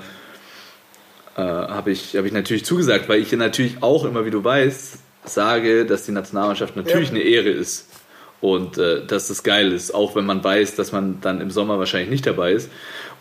habe 1.38 1.92
ich, 1.92 2.16
hab 2.18 2.26
ich 2.26 2.34
natürlich 2.34 2.66
zugesagt, 2.66 3.08
weil 3.10 3.22
ich 3.22 3.32
natürlich 3.32 3.78
auch 3.82 4.06
immer, 4.06 4.26
wie 4.26 4.32
du 4.32 4.44
weißt, 4.44 4.98
sage, 5.26 5.86
dass 5.86 6.06
die 6.06 6.12
Nationalmannschaft 6.12 6.76
natürlich 6.76 7.10
Ja. 7.10 7.16
eine 7.16 7.24
Ehre 7.24 7.50
ist. 7.50 7.90
Und 8.42 8.78
äh, 8.78 9.06
dass 9.06 9.28
das 9.30 9.44
geil 9.44 9.72
ist, 9.72 9.94
auch 9.94 10.16
wenn 10.16 10.26
man 10.26 10.44
weiß, 10.44 10.76
dass 10.76 10.92
man 10.92 11.20
dann 11.22 11.42
im 11.42 11.52
Sommer 11.52 11.80
wahrscheinlich 11.80 12.10
nicht 12.10 12.26
dabei 12.26 12.52
ist. 12.52 12.70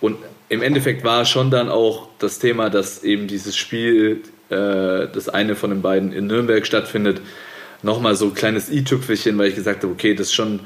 Und 0.00 0.18
im 0.48 0.62
Endeffekt 0.62 1.04
war 1.04 1.24
schon 1.24 1.50
dann 1.50 1.68
auch 1.68 2.08
das 2.18 2.38
Thema, 2.38 2.68
dass 2.68 3.02
eben 3.02 3.26
dieses 3.26 3.56
Spiel, 3.56 4.22
äh, 4.50 5.06
das 5.12 5.28
eine 5.28 5.56
von 5.56 5.70
den 5.70 5.82
beiden 5.82 6.12
in 6.12 6.26
Nürnberg 6.26 6.66
stattfindet, 6.66 7.20
nochmal 7.82 8.16
so 8.16 8.26
ein 8.26 8.34
kleines 8.34 8.70
i-Tüpfelchen, 8.70 9.38
weil 9.38 9.48
ich 9.48 9.54
gesagt 9.54 9.82
habe, 9.82 9.92
okay, 9.92 10.14
das 10.14 10.28
ist 10.28 10.34
schon 10.34 10.60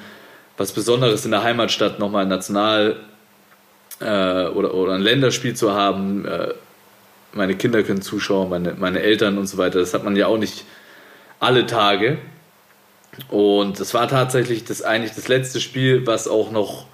was 0.56 0.72
Besonderes 0.72 1.24
in 1.24 1.30
der 1.30 1.42
Heimatstadt, 1.42 1.98
nochmal 1.98 2.22
ein 2.22 2.28
National- 2.28 2.96
äh, 4.00 4.46
oder, 4.46 4.74
oder 4.74 4.94
ein 4.94 5.00
Länderspiel 5.00 5.54
zu 5.54 5.72
haben. 5.72 6.24
Äh, 6.24 6.54
meine 7.32 7.56
Kinder 7.56 7.82
können 7.82 8.02
zuschauen, 8.02 8.48
meine, 8.48 8.74
meine 8.74 9.00
Eltern 9.00 9.38
und 9.38 9.46
so 9.46 9.58
weiter. 9.58 9.78
Das 9.80 9.94
hat 9.94 10.04
man 10.04 10.16
ja 10.16 10.26
auch 10.26 10.38
nicht 10.38 10.64
alle 11.40 11.66
Tage. 11.66 12.18
Und 13.28 13.80
es 13.80 13.94
war 13.94 14.08
tatsächlich 14.08 14.64
das 14.64 14.82
eigentlich 14.82 15.14
das 15.14 15.28
letzte 15.28 15.60
Spiel, 15.60 16.06
was 16.06 16.28
auch 16.28 16.50
noch 16.50 16.86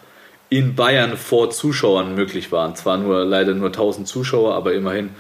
in 0.49 0.75
Bayern 0.75 1.17
vor 1.17 1.51
Zuschauern 1.51 2.15
möglich 2.15 2.53
war. 2.53 2.75
Zwar 2.75 2.99
nur 2.99 3.25
leider 3.25 3.55
nur 3.55 3.69
1000 3.69 4.07
Zuschauer, 4.07 4.55
aber 4.55 4.75
immerhin. 4.75 5.11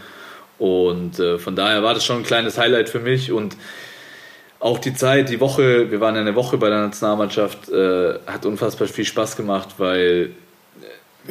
Und 0.58 1.18
äh, 1.18 1.38
von 1.38 1.56
daher 1.56 1.82
war 1.82 1.94
das 1.94 2.04
schon 2.04 2.18
ein 2.18 2.22
kleines 2.22 2.58
Highlight 2.58 2.88
für 2.88 3.00
mich 3.00 3.32
und 3.32 3.56
auch 4.60 4.78
die 4.78 4.94
Zeit, 4.94 5.28
die 5.28 5.40
Woche, 5.40 5.90
wir 5.90 6.00
waren 6.00 6.16
eine 6.16 6.34
Woche 6.34 6.56
bei 6.56 6.70
der 6.70 6.78
Nationalmannschaft, 6.80 7.68
äh, 7.68 8.14
hat 8.26 8.46
unfassbar 8.46 8.88
viel 8.88 9.04
Spaß 9.04 9.36
gemacht, 9.36 9.74
weil, 9.76 10.30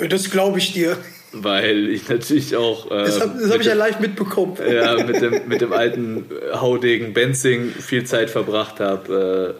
Das 0.10 0.30
glaube 0.30 0.60
ich 0.60 0.74
dir. 0.74 0.98
Weil 1.33 1.89
ich 1.89 2.07
natürlich 2.09 2.55
auch 2.55 2.89
äh, 2.91 3.03
Das 3.05 3.19
habe 3.21 3.33
mit 3.41 3.51
hab 3.51 3.59
ich 3.59 3.65
ja 3.65 3.73
dem- 3.73 3.79
live 3.79 3.99
mitbekommen. 3.99 4.57
ja, 4.71 5.03
mit 5.03 5.21
dem, 5.21 5.47
mit 5.47 5.61
dem 5.61 5.73
alten 5.73 6.25
Haudegen 6.53 7.13
Benzing 7.13 7.69
viel 7.71 8.03
Zeit 8.05 8.29
verbracht 8.29 8.79
habe. 8.79 9.55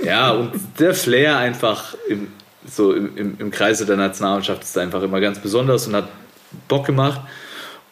Äh, 0.00 0.06
ja, 0.06 0.30
und 0.30 0.52
der 0.78 0.94
Flair 0.94 1.36
einfach 1.38 1.94
im, 2.08 2.28
so 2.66 2.92
im, 2.92 3.16
im, 3.16 3.36
im 3.38 3.50
Kreise 3.50 3.84
der 3.86 3.96
Nationalmannschaft 3.96 4.62
ist 4.62 4.78
einfach 4.78 5.02
immer 5.02 5.20
ganz 5.20 5.40
besonders 5.40 5.86
und 5.88 5.96
hat 5.96 6.08
Bock 6.68 6.86
gemacht. 6.86 7.20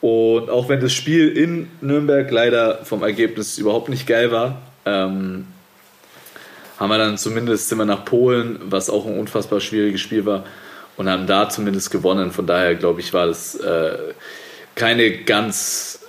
Und 0.00 0.50
auch 0.50 0.68
wenn 0.68 0.78
das 0.80 0.92
Spiel 0.92 1.28
in 1.36 1.68
Nürnberg 1.80 2.30
leider 2.30 2.84
vom 2.84 3.02
Ergebnis 3.02 3.58
überhaupt 3.58 3.88
nicht 3.88 4.06
geil 4.06 4.30
war, 4.30 4.60
ähm, 4.84 5.46
haben 6.78 6.90
wir 6.90 6.98
dann 6.98 7.16
zumindest 7.18 7.68
sind 7.70 7.78
wir 7.78 7.86
nach 7.86 8.04
Polen, 8.04 8.60
was 8.66 8.90
auch 8.90 9.06
ein 9.06 9.18
unfassbar 9.18 9.60
schwieriges 9.60 10.00
Spiel 10.00 10.26
war, 10.26 10.44
und 10.96 11.08
haben 11.08 11.26
da 11.26 11.48
zumindest 11.48 11.90
gewonnen. 11.90 12.30
Von 12.32 12.46
daher 12.46 12.74
glaube 12.74 13.00
ich, 13.00 13.12
war 13.12 13.26
das 13.26 13.54
äh, 13.56 13.98
keine 14.74 15.18
ganz 15.24 16.00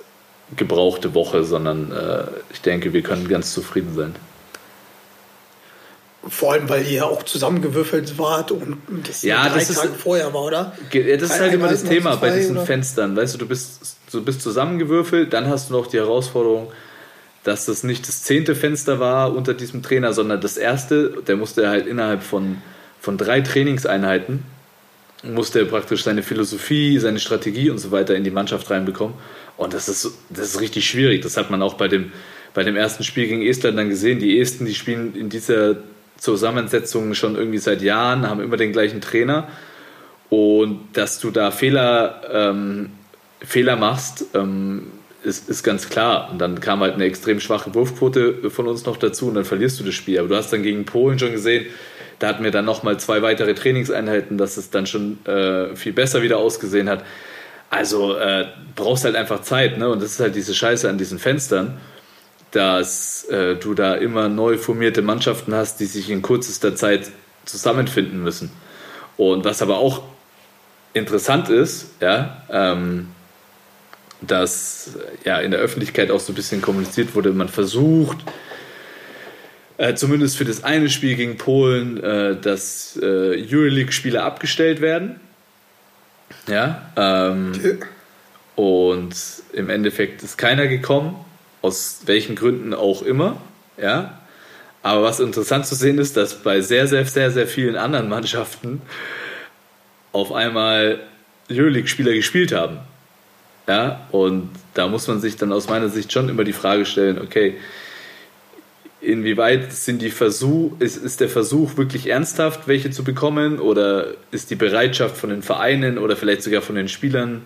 gebrauchte 0.56 1.13
Woche, 1.13 1.44
sondern 1.44 1.91
äh, 1.91 2.24
ich 2.53 2.62
denke, 2.62 2.94
wir 2.94 3.01
können 3.01 3.27
ganz 3.27 3.53
zufrieden 3.53 3.94
sein. 3.96 4.15
Vor 6.29 6.53
allem, 6.53 6.67
weil 6.67 6.84
ihr 6.84 6.91
ja 6.91 7.03
auch 7.06 7.24
zusammengewürfelt 7.24 8.17
wart 8.17 8.51
und 8.51 8.77
das 9.08 9.22
Ja, 9.22 9.48
drei 9.48 9.60
das 9.60 9.70
ist- 9.70 9.77
Tage 9.82 9.94
vorher 9.94 10.34
war, 10.34 10.44
oder? 10.44 10.74
Ja, 10.91 11.15
Das 11.17 11.32
ist 11.32 11.39
halt 11.39 11.53
immer 11.53 11.70
das 11.70 11.84
Thema 11.84 12.15
bei 12.17 12.32
diesen 12.32 12.58
oder? 12.58 12.65
Fenstern. 12.65 13.15
Weißt 13.15 13.36
du, 13.36 13.38
du 13.38 13.48
bist, 13.48 13.98
du 14.12 14.24
bist 14.25 14.41
zusammengewürfelt, 14.41 15.32
dann 15.32 15.48
hast 15.48 15.70
du 15.70 15.74
noch 15.74 15.88
die 15.88 15.98
Herausforderung, 15.98 16.72
dass 17.46 17.65
das 17.65 17.84
nicht 17.84 18.06
das 18.10 18.24
zehnte 18.24 18.56
Fenster 18.56 19.00
war 19.00 19.34
unter 19.34 19.53
diesem 19.53 19.82
Trainer, 19.84 20.12
sondern 20.12 20.41
das 20.41 20.58
erste. 20.58 21.12
Der 21.27 21.38
musste 21.38 21.70
halt 21.70 21.88
innerhalb 21.88 22.24
von, 22.24 22.62
von 23.00 23.17
drei 23.17 23.39
Trainingseinheiten, 23.39 24.44
musste 25.24 25.60
er 25.60 25.66
praktisch 25.66 26.04
seine 26.04 26.24
Philosophie, 26.24 27.00
seine 27.00 27.20
Strategie 27.20 27.70
und 27.70 27.80
so 27.80 27.92
weiter 27.92 28.16
in 28.16 28.24
die 28.24 28.32
Mannschaft 28.32 28.70
reinbekommen. 28.70 29.16
Und 29.58 29.74
das 29.74 29.90
ist, 29.90 30.12
das 30.30 30.50
ist 30.50 30.62
richtig 30.62 30.88
schwierig. 30.88 31.22
Das 31.22 31.38
hat 31.38 31.50
man 31.50 31.62
auch 31.62 31.74
bei 31.74 31.88
dem, 31.88 32.12
bei 32.54 32.64
dem 32.64 32.76
ersten 32.76 33.04
Spiel 33.04 33.28
gegen 33.28 33.42
Estland 33.42 33.78
dann 33.78 33.90
gesehen. 33.90 34.20
Die 34.20 34.40
Esten, 34.40 34.66
die 34.66 34.76
spielen 34.76 35.16
in 35.16 35.30
dieser 35.30 35.78
Zusammensetzung 36.18 37.14
schon 37.14 37.36
irgendwie 37.36 37.58
seit 37.58 37.82
Jahren, 37.82 38.30
haben 38.30 38.42
immer 38.42 38.58
den 38.58 38.72
gleichen 38.72 39.02
Trainer. 39.02 39.48
Und 40.30 40.90
dass 40.94 41.20
du 41.20 41.32
da 41.32 41.52
Fehler, 41.52 42.22
ähm, 42.32 42.92
Fehler 43.40 43.76
machst, 43.76 44.26
ähm, 44.34 44.88
ist, 45.24 45.50
ist 45.50 45.64
ganz 45.64 45.90
klar. 45.90 46.30
Und 46.32 46.40
dann 46.40 46.60
kam 46.60 46.82
halt 46.82 46.96
eine 46.96 47.06
extrem 47.06 47.40
schwache 47.40 47.74
Wurfquote 47.74 48.50
von 48.50 48.68
uns 48.68 48.86
noch 48.86 48.98
dazu 48.98 49.28
und 49.28 49.36
dann 49.36 49.46
verlierst 49.46 49.80
du 49.80 49.84
das 49.84 49.96
Spiel. 49.96 50.20
Aber 50.20 50.28
du 50.28 50.36
hast 50.36 50.52
dann 50.52 50.64
gegen 50.64 50.86
Polen 50.86 51.18
schon 51.18 51.32
gesehen, 51.32 51.66
da 52.20 52.28
hatten 52.28 52.44
wir 52.44 52.52
dann 52.52 52.66
nochmal 52.66 53.00
zwei 53.00 53.22
weitere 53.22 53.54
Trainingseinheiten, 53.54 54.38
dass 54.38 54.58
es 54.58 54.70
dann 54.70 54.88
schon 54.88 55.24
äh, 55.26 55.76
viel 55.76 55.94
besser 55.94 56.22
wieder 56.22 56.38
ausgesehen 56.38 56.90
hat. 56.90 57.04
Also 57.70 58.16
äh, 58.16 58.48
brauchst 58.76 59.04
halt 59.04 59.16
einfach 59.16 59.42
Zeit, 59.42 59.78
ne? 59.78 59.90
Und 59.90 60.02
das 60.02 60.12
ist 60.12 60.20
halt 60.20 60.36
diese 60.36 60.56
Scheiße 60.56 60.90
an 60.90 60.98
diesen 60.98 61.20
Fenstern, 61.20 61.78
dass 62.52 63.26
äh, 63.26 63.56
du 63.56 63.74
da 63.74 63.94
immer 63.96 64.30
neu 64.30 64.58
formierte 64.58 65.02
Mannschaften 65.02 65.54
hast, 65.54 65.80
die 65.80 65.86
sich 65.86 66.10
in 66.10 66.22
kürzester 66.22 66.76
Zeit 66.76 67.12
zusammenfinden 67.46 68.24
müssen. 68.24 68.52
Und 69.18 69.46
was 69.46 69.62
aber 69.62 69.78
auch 69.78 70.04
interessant 70.94 71.50
ist, 71.50 71.92
ja, 72.00 72.44
ähm, 72.50 73.10
dass 74.22 74.98
ja 75.24 75.40
in 75.40 75.52
der 75.52 75.60
Öffentlichkeit 75.60 76.10
auch 76.10 76.20
so 76.20 76.32
ein 76.32 76.36
bisschen 76.36 76.62
kommuniziert 76.62 77.16
wurde, 77.16 77.32
man 77.32 77.50
versucht, 77.50 78.18
äh, 79.77 79.93
zumindest 79.96 80.38
für 80.38 80.46
das 80.46 80.63
eine 80.63 80.89
Spiel 80.89 81.15
gegen 81.15 81.38
Polen, 81.38 82.01
äh, 82.03 82.36
dass 82.36 82.98
äh, 83.01 83.05
Euroleague-Spieler 83.05 84.24
abgestellt 84.24 84.81
werden. 84.81 85.19
Ja, 86.48 86.91
ähm, 86.96 87.51
und 88.55 89.15
im 89.53 89.69
Endeffekt 89.69 90.24
ist 90.24 90.38
keiner 90.38 90.67
gekommen, 90.67 91.15
aus 91.62 92.01
welchen 92.05 92.36
Gründen 92.36 92.74
auch 92.74 93.01
immer. 93.01 93.41
Ja, 93.79 94.19
aber 94.81 95.03
was 95.03 95.19
interessant 95.19 95.65
zu 95.65 95.75
sehen 95.75 96.00
ist, 96.00 96.17
dass 96.17 96.36
bei 96.36 96.62
sehr, 96.62 96.88
sehr, 96.88 97.05
sehr, 97.05 97.31
sehr 97.31 97.48
vielen 97.48 97.75
anderen 97.75 98.10
Mannschaften 98.10 98.81
auf 100.12 100.31
einmal 100.31 101.00
Euroleague-Spieler 101.51 102.13
gespielt 102.13 102.51
haben. 102.51 102.79
Ja, 103.67 104.07
und 104.12 104.50
da 104.74 104.88
muss 104.88 105.07
man 105.07 105.19
sich 105.19 105.36
dann 105.36 105.51
aus 105.51 105.67
meiner 105.67 105.89
Sicht 105.89 106.12
schon 106.12 106.29
immer 106.29 106.46
die 106.46 106.53
Frage 106.53 106.86
stellen, 106.86 107.19
okay, 107.22 107.57
inwieweit 109.01 109.72
sind 109.72 110.01
die 110.01 110.10
Versuch, 110.10 110.80
ist, 110.80 110.98
ist 110.98 111.20
der 111.20 111.30
Versuch 111.30 111.77
wirklich 111.77 112.08
ernsthaft, 112.08 112.68
welche 112.68 112.92
zu 112.92 113.04
bekommen, 113.04 113.60
oder 113.60 114.13
ist 114.32 114.50
die 114.50 114.56
Bereitschaft 114.56 115.18
von 115.18 115.30
den 115.30 115.44
Vereinen 115.44 115.98
oder 115.98 116.16
vielleicht 116.16 116.44
sogar 116.44 116.62
von 116.62 116.75
den 116.75 116.88
Spielern 116.88 117.46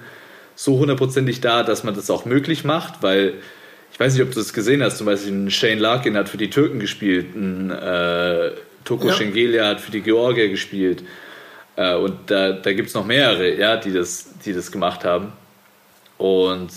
so 0.55 0.77
hundertprozentig 0.77 1.41
da, 1.41 1.63
dass 1.63 1.83
man 1.83 1.95
das 1.95 2.09
auch 2.09 2.25
möglich 2.25 2.63
macht, 2.63 3.01
weil 3.01 3.33
ich 3.91 3.99
weiß 3.99 4.13
nicht, 4.13 4.23
ob 4.23 4.29
du 4.29 4.35
das 4.35 4.53
gesehen 4.53 4.81
hast, 4.81 4.97
zum 4.97 5.05
Beispiel 5.05 5.33
ein 5.33 5.51
Shane 5.51 5.79
Larkin 5.79 6.15
hat 6.15 6.29
für 6.29 6.37
die 6.37 6.49
Türken 6.49 6.79
gespielt, 6.79 7.35
ein 7.35 7.71
äh, 7.71 8.51
Toko 8.85 9.07
Ja. 9.07 9.13
Schengelia 9.13 9.67
hat 9.67 9.81
für 9.81 9.91
die 9.91 10.01
Georgier 10.01 10.49
gespielt. 10.49 11.03
Äh, 11.75 11.95
und 11.95 12.15
da, 12.27 12.53
da 12.53 12.73
gibt 12.73 12.89
es 12.89 12.95
noch 12.95 13.05
mehrere, 13.05 13.55
ja, 13.55 13.77
die 13.77 13.91
das, 13.91 14.29
die 14.45 14.53
das 14.53 14.71
gemacht 14.71 15.03
haben. 15.03 15.33
Und 16.17 16.69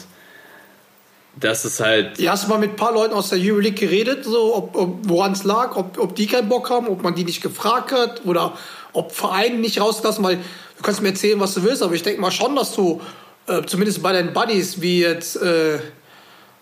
das 1.37 1.65
ist 1.65 1.81
halt 1.81 2.19
Ja, 2.19 2.33
hast 2.33 2.45
du 2.45 2.49
mal 2.49 2.59
mit 2.59 2.71
ein 2.71 2.77
paar 2.77 2.93
Leuten 2.93 3.15
aus 3.15 3.31
der 3.31 3.39
Euroleague 3.41 3.79
geredet, 3.89 4.25
so, 4.25 4.55
ob, 4.55 4.77
ob, 4.77 5.09
woran 5.09 5.33
es 5.33 5.45
lag, 5.45 5.77
ob, 5.77 5.99
ob 5.99 6.15
die 6.15 6.27
keinen 6.27 6.49
Bock 6.49 6.71
haben, 6.71 6.89
ob 6.89 7.03
man 7.03 7.15
die 7.15 7.25
nicht 7.25 7.43
gefragt 7.43 7.93
hat 7.93 8.25
oder 8.25 8.57
ob 8.93 9.13
Vereine 9.13 9.57
nicht 9.57 9.81
rausgelassen, 9.81 10.23
weil 10.25 10.37
du 10.37 10.83
kannst 10.83 11.03
mir 11.03 11.09
erzählen, 11.09 11.41
was 11.41 11.55
du 11.55 11.63
willst, 11.65 11.83
aber 11.83 11.95
ich 11.95 12.03
denke 12.03 12.21
mal 12.21 12.31
schon, 12.31 12.55
dass 12.55 12.75
du 12.75 13.01
äh, 13.47 13.63
zumindest 13.67 14.03
bei 14.03 14.13
deinen 14.13 14.33
Buddies, 14.33 14.81
wie 14.81 15.01
jetzt 15.01 15.37
äh, 15.37 15.79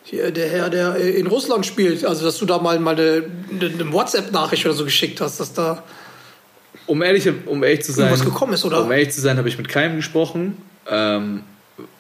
hier 0.05 0.31
der 0.31 0.49
Herr, 0.49 0.71
der 0.71 0.97
in 0.97 1.27
Russland 1.27 1.67
spielt, 1.67 2.05
also 2.05 2.25
dass 2.25 2.39
du 2.39 2.47
da 2.47 2.59
mal, 2.59 2.79
mal 2.79 2.97
eine, 2.99 3.25
eine 3.51 3.93
WhatsApp-Nachricht 3.93 4.65
oder 4.65 4.75
so 4.75 4.85
geschickt 4.85 5.21
hast, 5.21 5.39
dass 5.39 5.53
da 5.53 5.83
Um 6.87 7.03
ehrlich, 7.03 7.29
um 7.47 7.63
ehrlich 7.63 7.85
zu 7.85 7.93
sein, 7.93 8.07
Irgendwas 8.07 8.25
gekommen 8.25 8.55
ist, 8.55 8.65
oder? 8.65 8.83
Um 8.83 8.91
ehrlich 8.91 9.13
zu 9.13 9.21
sein, 9.21 9.37
habe 9.37 9.49
ich 9.49 9.59
mit 9.59 9.69
keinem 9.69 9.97
gesprochen, 9.97 10.57
ähm, 10.91 11.45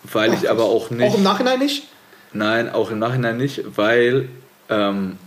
weil 0.05 0.35
ich 0.35 0.50
aber 0.50 0.64
auch 0.64 0.91
nicht. 0.91 1.09
auch 1.09 1.17
im 1.17 1.23
Nachhinein 1.23 1.59
nicht. 1.59 1.85
Nein, 2.33 2.71
auch 2.71 2.91
im 2.91 2.99
Nachhinein 2.99 3.37
nicht, 3.37 3.62
weil 3.77 4.29
ähm, 4.69 5.19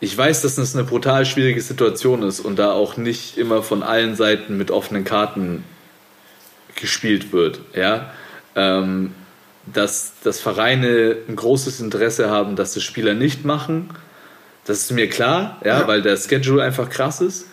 ich 0.00 0.16
weiß, 0.16 0.42
dass 0.42 0.56
das 0.56 0.74
eine 0.74 0.84
brutal 0.84 1.24
schwierige 1.26 1.60
Situation 1.60 2.22
ist 2.22 2.40
und 2.40 2.58
da 2.58 2.72
auch 2.72 2.96
nicht 2.96 3.38
immer 3.38 3.62
von 3.62 3.82
allen 3.82 4.16
Seiten 4.16 4.56
mit 4.56 4.70
offenen 4.70 5.04
Karten 5.04 5.64
gespielt 6.76 7.32
wird. 7.32 7.60
Ja? 7.74 8.12
Ähm, 8.54 9.14
dass, 9.66 10.14
dass 10.22 10.40
Vereine 10.40 11.16
ein 11.26 11.36
großes 11.36 11.80
Interesse 11.80 12.28
haben, 12.30 12.54
dass 12.54 12.74
das 12.74 12.82
Spieler 12.82 13.14
nicht 13.14 13.44
machen, 13.44 13.90
das 14.66 14.80
ist 14.80 14.92
mir 14.92 15.08
klar, 15.08 15.60
ja, 15.64 15.80
Ja. 15.80 15.88
weil 15.88 16.02
der 16.02 16.16
Schedule 16.16 16.62
einfach 16.62 16.88
krass 16.90 17.20
ist 17.20 17.46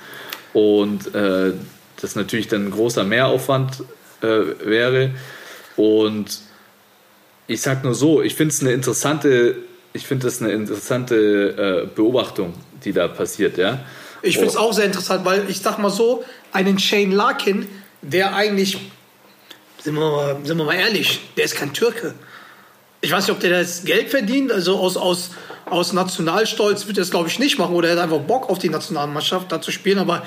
und 0.53 1.13
äh, 1.15 1.53
das 2.01 2.15
natürlich 2.15 2.48
dann 2.48 2.67
ein 2.67 2.72
großer 2.72 3.03
Mehraufwand 3.03 3.84
äh, 4.22 4.27
wäre. 4.65 5.12
Und 5.75 6.39
ich 7.51 7.62
sag 7.62 7.84
nur 7.84 7.93
so, 7.93 8.22
ich 8.22 8.36
finde 8.36 8.53
es 8.53 8.62
eine 8.62 8.72
interessante, 8.72 9.58
ich 9.93 10.08
finde 10.08 10.27
das 10.27 10.41
eine 10.41 10.51
interessante 10.51 11.86
äh, 11.86 11.96
Beobachtung, 11.96 12.53
die 12.86 12.93
da 12.93 13.08
passiert, 13.10 13.58
ja. 13.58 13.79
Ich 14.22 14.36
finde 14.36 14.50
es 14.50 14.58
auch 14.58 14.72
sehr 14.72 14.86
interessant, 14.86 15.25
weil 15.25 15.50
ich 15.50 15.60
sag 15.60 15.77
mal 15.79 15.89
so, 15.89 16.24
einen 16.53 16.79
Shane 16.79 17.12
Larkin, 17.12 17.67
der 18.01 18.36
eigentlich, 18.36 18.77
sind 19.84 19.96
wir, 19.96 20.12
mal, 20.12 20.38
sind 20.43 20.58
wir 20.58 20.63
mal 20.63 20.75
ehrlich, 20.75 21.20
der 21.36 21.46
ist 21.46 21.55
kein 21.55 21.74
Türke. 21.74 22.13
Ich 23.01 23.12
weiß 23.12 23.27
nicht, 23.27 23.36
ob 23.36 23.41
der 23.41 23.50
das 23.50 23.84
Geld 23.84 24.10
verdient, 24.10 24.51
also 24.51 24.77
aus, 24.77 24.96
aus, 24.96 25.31
aus 25.65 25.91
Nationalstolz 25.91 26.88
wird 26.88 26.98
er 26.98 27.01
das 27.01 27.12
glaube 27.12 27.27
ich 27.27 27.39
nicht 27.39 27.58
machen 27.58 27.75
oder 27.75 27.89
er 27.89 27.96
hat 27.96 28.03
einfach 28.03 28.20
Bock 28.20 28.50
auf 28.50 28.60
die 28.60 28.70
Nationalmannschaft 28.70 29.51
da 29.51 29.60
zu 29.60 29.72
spielen, 29.72 29.98
aber 29.98 30.24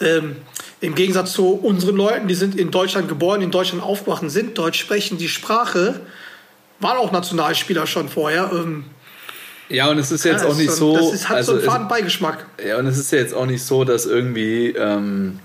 ähm, 0.00 0.36
im 0.80 0.94
Gegensatz 0.94 1.32
zu 1.32 1.52
unseren 1.52 1.96
Leuten, 1.96 2.26
die 2.26 2.34
sind 2.34 2.58
in 2.58 2.70
Deutschland 2.70 3.08
geboren, 3.08 3.40
in 3.40 3.50
Deutschland 3.50 3.82
aufgewacht, 3.82 4.22
sind 4.26 4.58
Deutsch, 4.58 4.80
sprechen 4.80 5.18
die 5.18 5.28
Sprache, 5.28 6.00
waren 6.80 6.96
auch 6.98 7.12
Nationalspieler 7.12 7.86
schon 7.86 8.08
vorher. 8.08 8.50
Ähm, 8.52 8.84
Ja, 9.68 9.88
und 9.90 9.98
es 9.98 10.10
ist 10.10 10.24
jetzt 10.24 10.42
ja, 10.42 10.48
auch 10.48 10.56
nicht 10.56 10.70
so. 10.72 10.96
Das 10.96 11.12
ist, 11.12 11.28
hat 11.28 11.44
so 11.44 11.52
also 11.52 11.52
einen 11.52 11.60
es- 11.60 11.66
faden 11.66 11.88
Beigeschmack. 11.88 12.46
Ja, 12.66 12.78
und 12.78 12.86
es 12.86 12.98
ist 12.98 13.12
ja 13.12 13.18
jetzt 13.18 13.34
auch 13.34 13.46
nicht 13.46 13.62
so, 13.62 13.84
dass 13.84 14.06
irgendwie, 14.06 14.68
ähm, 14.70 15.38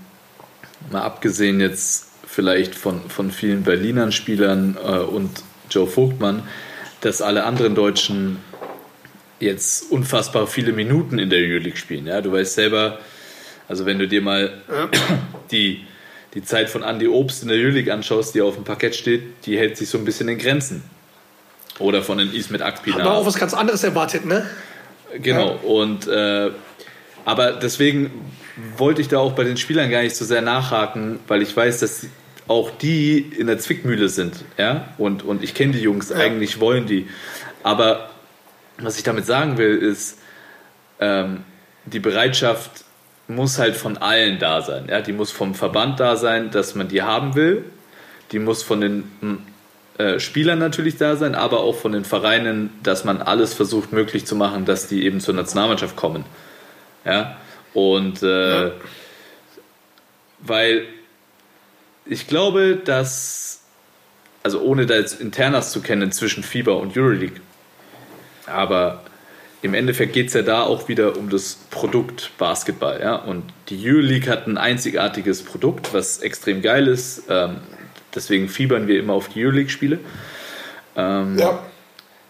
mal 0.90 1.02
abgesehen 1.02 1.60
jetzt 1.60 2.06
vielleicht 2.26 2.74
von, 2.74 3.08
von 3.08 3.30
vielen 3.30 3.62
Berlinern 3.62 4.12
Spielern 4.12 4.76
äh, 4.84 4.98
und 4.98 5.30
Joe 5.70 5.86
Vogtmann, 5.86 6.42
dass 7.00 7.22
alle 7.22 7.44
anderen 7.44 7.74
Deutschen 7.74 8.38
jetzt 9.40 9.90
unfassbar 9.90 10.46
viele 10.46 10.72
Minuten 10.72 11.18
in 11.18 11.28
der 11.30 11.38
Euroleague 11.40 11.76
spielen. 11.76 12.06
Ja, 12.06 12.20
du 12.20 12.32
weißt 12.32 12.54
selber, 12.54 12.98
also 13.68 13.84
wenn 13.86 13.98
du 13.98 14.08
dir 14.08 14.22
mal 14.22 14.52
die, 15.50 15.84
die 16.34 16.42
Zeit 16.42 16.70
von 16.70 16.82
Andy 16.82 17.06
Obst 17.08 17.42
in 17.42 17.48
der 17.48 17.58
Euroleague 17.58 17.92
anschaust, 17.92 18.34
die 18.34 18.40
auf 18.40 18.54
dem 18.54 18.64
Parkett 18.64 18.94
steht, 18.96 19.22
die 19.46 19.58
hält 19.58 19.76
sich 19.76 19.88
so 19.88 19.98
ein 19.98 20.04
bisschen 20.04 20.28
in 20.28 20.38
Grenzen. 20.38 20.82
Oder 21.78 22.02
von 22.02 22.18
den 22.18 22.32
Ismet 22.32 22.62
Akpinar. 22.62 23.00
Aber 23.00 23.14
auch 23.14 23.26
was 23.26 23.38
ganz 23.38 23.54
anderes 23.54 23.84
erwartet, 23.84 24.24
ne? 24.24 24.46
Genau, 25.18 25.52
und 25.56 26.06
äh, 26.08 26.50
aber 27.24 27.52
deswegen 27.52 28.10
wollte 28.76 29.02
ich 29.02 29.08
da 29.08 29.18
auch 29.18 29.32
bei 29.32 29.44
den 29.44 29.56
Spielern 29.56 29.90
gar 29.90 30.02
nicht 30.02 30.16
so 30.16 30.24
sehr 30.24 30.42
nachhaken, 30.42 31.20
weil 31.28 31.42
ich 31.42 31.56
weiß, 31.56 31.80
dass 31.80 32.06
auch 32.48 32.70
die 32.70 33.18
in 33.18 33.46
der 33.46 33.58
Zwickmühle 33.58 34.08
sind, 34.08 34.44
ja, 34.56 34.88
und, 34.98 35.22
und 35.22 35.42
ich 35.42 35.54
kenne 35.54 35.72
die 35.72 35.80
Jungs, 35.80 36.12
eigentlich 36.12 36.60
wollen 36.60 36.86
die. 36.86 37.08
Aber 37.62 38.10
was 38.78 38.96
ich 38.98 39.02
damit 39.02 39.26
sagen 39.26 39.58
will, 39.58 39.76
ist, 39.76 40.18
ähm, 41.00 41.44
die 41.84 42.00
Bereitschaft 42.00 42.84
muss 43.28 43.58
halt 43.58 43.76
von 43.76 43.96
allen 43.96 44.38
da 44.38 44.62
sein. 44.62 44.86
Ja? 44.88 45.00
Die 45.00 45.12
muss 45.12 45.30
vom 45.30 45.54
Verband 45.54 46.00
da 46.00 46.16
sein, 46.16 46.50
dass 46.50 46.74
man 46.74 46.88
die 46.88 47.02
haben 47.02 47.34
will. 47.34 47.64
Die 48.32 48.38
muss 48.38 48.62
von 48.62 48.80
den 48.80 49.04
äh, 49.98 50.20
Spielern 50.20 50.58
natürlich 50.58 50.96
da 50.96 51.16
sein, 51.16 51.34
aber 51.34 51.60
auch 51.60 51.76
von 51.76 51.92
den 51.92 52.04
Vereinen, 52.04 52.70
dass 52.82 53.04
man 53.04 53.22
alles 53.22 53.54
versucht 53.54 53.92
möglich 53.92 54.26
zu 54.26 54.36
machen, 54.36 54.64
dass 54.66 54.88
die 54.88 55.04
eben 55.04 55.20
zur 55.20 55.34
Nationalmannschaft 55.34 55.96
kommen. 55.96 56.24
Ja? 57.04 57.38
Und 57.72 58.22
äh, 58.22 58.72
weil 60.40 60.86
ich 62.04 62.26
glaube, 62.26 62.76
dass, 62.76 63.62
also 64.42 64.60
ohne 64.60 64.86
da 64.86 64.96
jetzt 64.96 65.20
Internas 65.20 65.72
zu 65.72 65.80
kennen 65.80 66.12
zwischen 66.12 66.42
FIBA 66.42 66.72
und 66.72 66.96
Euroleague, 66.96 67.40
aber 68.46 69.02
im 69.62 69.74
Endeffekt 69.74 70.12
geht 70.12 70.28
es 70.28 70.34
ja 70.34 70.42
da 70.42 70.62
auch 70.62 70.88
wieder 70.88 71.16
um 71.16 71.30
das 71.30 71.58
Produkt 71.70 72.32
Basketball. 72.38 73.00
Ja? 73.00 73.16
Und 73.16 73.44
die 73.68 73.80
Euroleague 73.82 74.30
hat 74.30 74.46
ein 74.46 74.58
einzigartiges 74.58 75.42
Produkt, 75.42 75.94
was 75.94 76.18
extrem 76.18 76.60
geil 76.60 76.86
ist. 76.86 77.24
Ähm, 77.28 77.60
deswegen 78.16 78.48
fiebern 78.48 78.88
wir 78.88 78.98
immer 78.98 79.12
auf 79.12 79.28
die 79.28 79.44
Euroleague-Spiele. 79.44 79.98
Ähm, 80.96 81.38
Ja. 81.38 81.58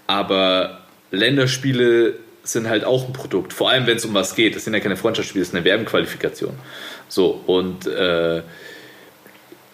aber 0.07 0.81
Länderspiele 1.11 2.15
sind 2.43 2.69
halt 2.69 2.85
auch 2.85 3.07
ein 3.07 3.13
Produkt, 3.13 3.53
vor 3.53 3.71
allem 3.71 3.87
wenn 3.87 3.97
es 3.97 4.05
um 4.05 4.15
was 4.15 4.35
geht. 4.35 4.55
Das 4.57 4.65
sind 4.65 4.75
ja 4.75 4.81
keine 4.81 4.97
Freundschaftsspiele, 4.97 5.43
das 5.43 5.49
ist 5.51 5.55
eine 5.55 5.65
Werbenqualifikation. 5.65 6.55
So, 7.09 7.41
und 7.47 7.87
äh, 7.87 8.43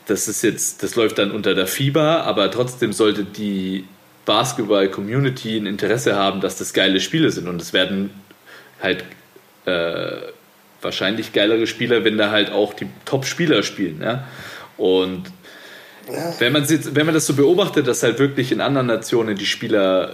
das 0.07 0.29
ist 0.29 0.43
jetzt, 0.43 0.83
das 0.83 0.95
läuft 0.97 1.19
dann 1.19 1.31
unter 1.31 1.55
der 1.55 1.67
FIBA, 1.67 2.23
aber 2.23 2.51
trotzdem 2.51 2.93
sollte 2.93 3.25
die 3.25 3.85
Basketball-Community 4.25 5.57
ein 5.57 5.67
Interesse 5.67 6.17
haben, 6.17 6.41
dass 6.41 6.57
das 6.57 6.73
geile 6.73 7.01
Spiele 7.01 7.31
sind. 7.31 7.49
Und 7.49 7.61
es 7.61 7.73
werden 7.73 8.11
halt 8.83 9.05
äh, 9.65 10.13
wahrscheinlich 10.81 11.33
geilere 11.33 11.67
Spieler, 11.67 12.05
wenn 12.05 12.19
da 12.19 12.31
halt 12.31 12.51
auch 12.51 12.75
die 12.75 12.87
Top-Spieler 13.05 13.63
spielen. 13.63 14.01
Ja? 14.03 14.27
Und 14.77 15.25
wenn, 16.39 16.53
man 16.53 16.65
sieht, 16.65 16.95
wenn 16.95 17.07
man 17.07 17.15
das 17.15 17.27
so 17.27 17.35
beobachtet, 17.35 17.87
dass 17.87 18.03
halt 18.03 18.19
wirklich 18.19 18.53
in 18.53 18.61
anderen 18.61 18.87
Nationen 18.87 19.37
die 19.37 19.47
Spieler 19.47 20.13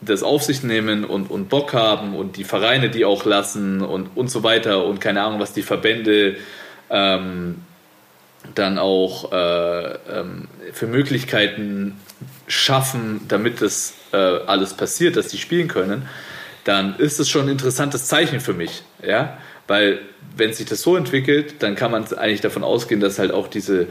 das 0.00 0.22
auf 0.22 0.42
sich 0.42 0.62
nehmen 0.62 1.04
und, 1.04 1.30
und 1.30 1.48
Bock 1.48 1.74
haben 1.74 2.16
und 2.16 2.36
die 2.36 2.44
Vereine 2.44 2.90
die 2.90 3.04
auch 3.04 3.24
lassen 3.24 3.82
und, 3.82 4.08
und 4.16 4.30
so 4.30 4.42
weiter 4.42 4.84
und 4.84 5.00
keine 5.00 5.22
Ahnung, 5.22 5.40
was 5.40 5.52
die 5.52 5.62
Verbände 5.62 6.36
ähm, 6.88 7.56
dann 8.54 8.78
auch 8.78 9.32
äh, 9.32 9.94
ähm, 9.94 10.48
für 10.72 10.86
Möglichkeiten 10.86 12.00
schaffen, 12.46 13.22
damit 13.28 13.60
das 13.60 13.94
äh, 14.12 14.16
alles 14.16 14.74
passiert, 14.74 15.16
dass 15.16 15.28
die 15.28 15.38
spielen 15.38 15.68
können, 15.68 16.08
dann 16.64 16.96
ist 16.96 17.20
es 17.20 17.28
schon 17.28 17.42
ein 17.42 17.48
interessantes 17.50 18.06
Zeichen 18.06 18.40
für 18.40 18.54
mich. 18.54 18.82
Ja? 19.06 19.38
Weil 19.66 20.00
wenn 20.36 20.52
sich 20.52 20.66
das 20.66 20.82
so 20.82 20.96
entwickelt, 20.96 21.62
dann 21.62 21.74
kann 21.74 21.90
man 21.90 22.10
eigentlich 22.14 22.40
davon 22.40 22.64
ausgehen, 22.64 23.00
dass 23.00 23.18
halt 23.18 23.32
auch 23.32 23.48
diese 23.48 23.86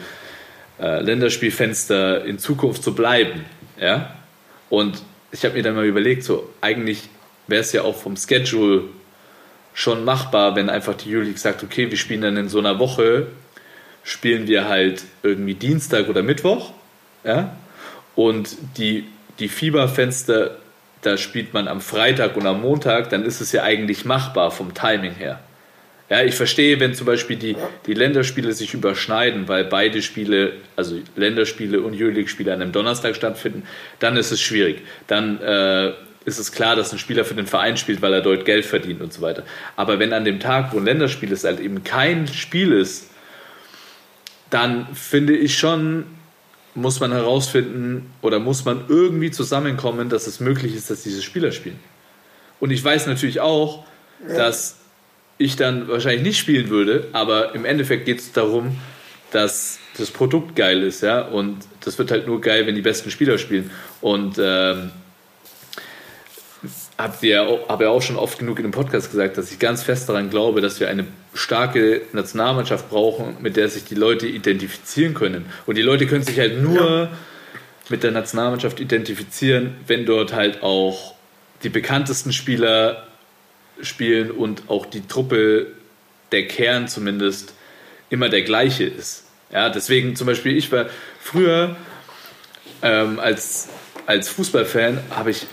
äh, 0.79 1.01
Länderspielfenster 1.01 2.25
in 2.25 2.39
Zukunft 2.39 2.83
so 2.83 2.93
bleiben. 2.93 3.45
Ja? 3.79 4.15
Und 4.69 5.01
ich 5.31 5.43
habe 5.45 5.55
mir 5.55 5.63
dann 5.63 5.75
mal 5.75 5.85
überlegt, 5.85 6.23
so 6.23 6.49
eigentlich 6.61 7.09
wäre 7.47 7.61
es 7.61 7.71
ja 7.71 7.83
auch 7.83 7.95
vom 7.95 8.15
Schedule 8.15 8.83
schon 9.73 10.03
machbar, 10.03 10.55
wenn 10.55 10.69
einfach 10.69 10.95
die 10.95 11.13
Euroleague 11.15 11.37
sagt, 11.37 11.63
okay, 11.63 11.89
wir 11.89 11.97
spielen 11.97 12.21
dann 12.21 12.37
in 12.37 12.49
so 12.49 12.59
einer 12.59 12.79
Woche, 12.79 13.27
spielen 14.03 14.47
wir 14.47 14.67
halt 14.67 15.03
irgendwie 15.23 15.53
Dienstag 15.53 16.09
oder 16.09 16.23
Mittwoch, 16.23 16.73
ja, 17.23 17.55
und 18.15 18.57
die, 18.77 19.05
die 19.39 19.47
Fieberfenster, 19.47 20.57
da 21.01 21.17
spielt 21.17 21.53
man 21.53 21.67
am 21.67 21.79
Freitag 21.79 22.35
und 22.35 22.45
am 22.45 22.61
Montag, 22.61 23.09
dann 23.09 23.23
ist 23.23 23.39
es 23.39 23.51
ja 23.51 23.63
eigentlich 23.63 24.03
machbar 24.03 24.51
vom 24.51 24.73
Timing 24.73 25.13
her. 25.13 25.39
Ja, 26.09 26.23
ich 26.23 26.33
verstehe, 26.33 26.79
wenn 26.79 26.95
zum 26.95 27.05
Beispiel 27.05 27.35
die, 27.35 27.55
die 27.85 27.93
Länderspiele 27.93 28.53
sich 28.53 28.73
überschneiden, 28.73 29.47
weil 29.47 29.65
beide 29.65 30.01
Spiele, 30.01 30.53
also 30.75 30.97
Länderspiele 31.15 31.81
und 31.81 31.93
Euroleague-Spiele 31.93 32.51
an 32.51 32.61
einem 32.61 32.71
Donnerstag 32.71 33.15
stattfinden, 33.15 33.63
dann 33.99 34.17
ist 34.17 34.31
es 34.31 34.41
schwierig. 34.41 34.81
Dann 35.05 35.39
äh, 35.39 35.93
ist 36.25 36.39
es 36.39 36.51
klar, 36.51 36.75
dass 36.75 36.91
ein 36.91 36.99
Spieler 36.99 37.25
für 37.25 37.35
den 37.35 37.45
Verein 37.45 37.77
spielt, 37.77 38.01
weil 38.01 38.11
er 38.13 38.21
dort 38.21 38.43
Geld 38.43 38.65
verdient 38.65 39.01
und 39.01 39.13
so 39.13 39.21
weiter. 39.21 39.43
Aber 39.75 39.99
wenn 39.99 40.11
an 40.11 40.25
dem 40.25 40.39
Tag, 40.39 40.73
wo 40.73 40.77
ein 40.77 40.85
Länderspiel 40.85 41.31
ist, 41.31 41.43
halt 41.43 41.59
eben 41.59 41.83
kein 41.83 42.27
Spiel 42.27 42.71
ist, 42.71 43.11
dann 44.49 44.87
finde 44.95 45.37
ich 45.37 45.59
schon, 45.59 46.05
muss 46.73 46.99
man 46.99 47.11
herausfinden 47.11 48.11
oder 48.23 48.39
muss 48.39 48.65
man 48.65 48.85
irgendwie 48.87 49.29
zusammenkommen, 49.29 50.09
dass 50.09 50.25
es 50.25 50.39
möglich 50.39 50.75
ist, 50.75 50.89
dass 50.89 51.03
diese 51.03 51.21
Spieler 51.21 51.51
spielen. 51.51 51.79
Und 52.59 52.71
ich 52.71 52.83
weiß 52.83 53.05
natürlich 53.05 53.41
auch, 53.41 53.85
dass 54.27 54.78
ich 55.39 55.55
dann 55.55 55.87
wahrscheinlich 55.87 56.21
nicht 56.21 56.37
spielen 56.37 56.69
würde, 56.69 57.07
aber 57.13 57.55
im 57.55 57.65
Endeffekt 57.65 58.05
geht 58.05 58.19
es 58.19 58.31
darum, 58.31 58.77
dass 59.31 59.79
das 59.97 60.11
Produkt 60.11 60.55
geil 60.55 60.83
ist, 60.83 61.01
ja, 61.01 61.21
und 61.21 61.57
das 61.81 61.97
wird 61.97 62.11
halt 62.11 62.27
nur 62.27 62.41
geil, 62.41 62.67
wenn 62.67 62.75
die 62.75 62.81
besten 62.81 63.09
Spieler 63.09 63.37
spielen. 63.37 63.71
Und 64.01 64.37
ähm, 64.37 64.91
habt 66.97 67.23
ihr 67.23 67.29
ja 67.29 67.47
habe 67.69 67.85
ja 67.85 67.89
auch 67.89 68.01
schon 68.01 68.17
oft 68.17 68.37
genug 68.39 68.59
in 68.59 68.63
dem 68.63 68.71
Podcast 68.71 69.11
gesagt, 69.11 69.37
dass 69.37 69.51
ich 69.51 69.59
ganz 69.59 69.81
fest 69.81 70.09
daran 70.09 70.29
glaube, 70.29 70.59
dass 70.59 70.79
wir 70.81 70.89
eine 70.89 71.05
starke 71.33 72.01
Nationalmannschaft 72.11 72.89
brauchen, 72.89 73.37
mit 73.39 73.55
der 73.55 73.69
sich 73.69 73.85
die 73.85 73.95
Leute 73.95 74.27
identifizieren 74.27 75.13
können. 75.13 75.45
Und 75.65 75.77
die 75.77 75.81
Leute 75.81 76.05
können 76.05 76.23
sich 76.23 76.37
halt 76.37 76.61
nur 76.61 77.09
mit 77.87 78.03
der 78.03 78.11
Nationalmannschaft 78.11 78.81
identifizieren, 78.81 79.77
wenn 79.87 80.05
dort 80.05 80.33
halt 80.33 80.61
auch 80.63 81.15
die 81.63 81.69
bekanntesten 81.69 82.33
Spieler 82.33 83.08
spielen 83.81 84.31
und 84.31 84.63
auch 84.67 84.85
die 84.85 85.07
Truppe, 85.07 85.67
der 86.31 86.47
Kern 86.47 86.87
zumindest, 86.87 87.53
immer 88.09 88.29
der 88.29 88.41
gleiche 88.41 88.85
ist. 88.85 89.25
Ja, 89.51 89.69
deswegen 89.69 90.15
zum 90.15 90.27
Beispiel, 90.27 90.57
ich 90.57 90.71
war 90.71 90.87
früher 91.19 91.75
ähm, 92.81 93.19
als, 93.19 93.69
als 94.05 94.29
Fußballfan, 94.29 94.99
habe 95.11 95.31
ich, 95.31 95.47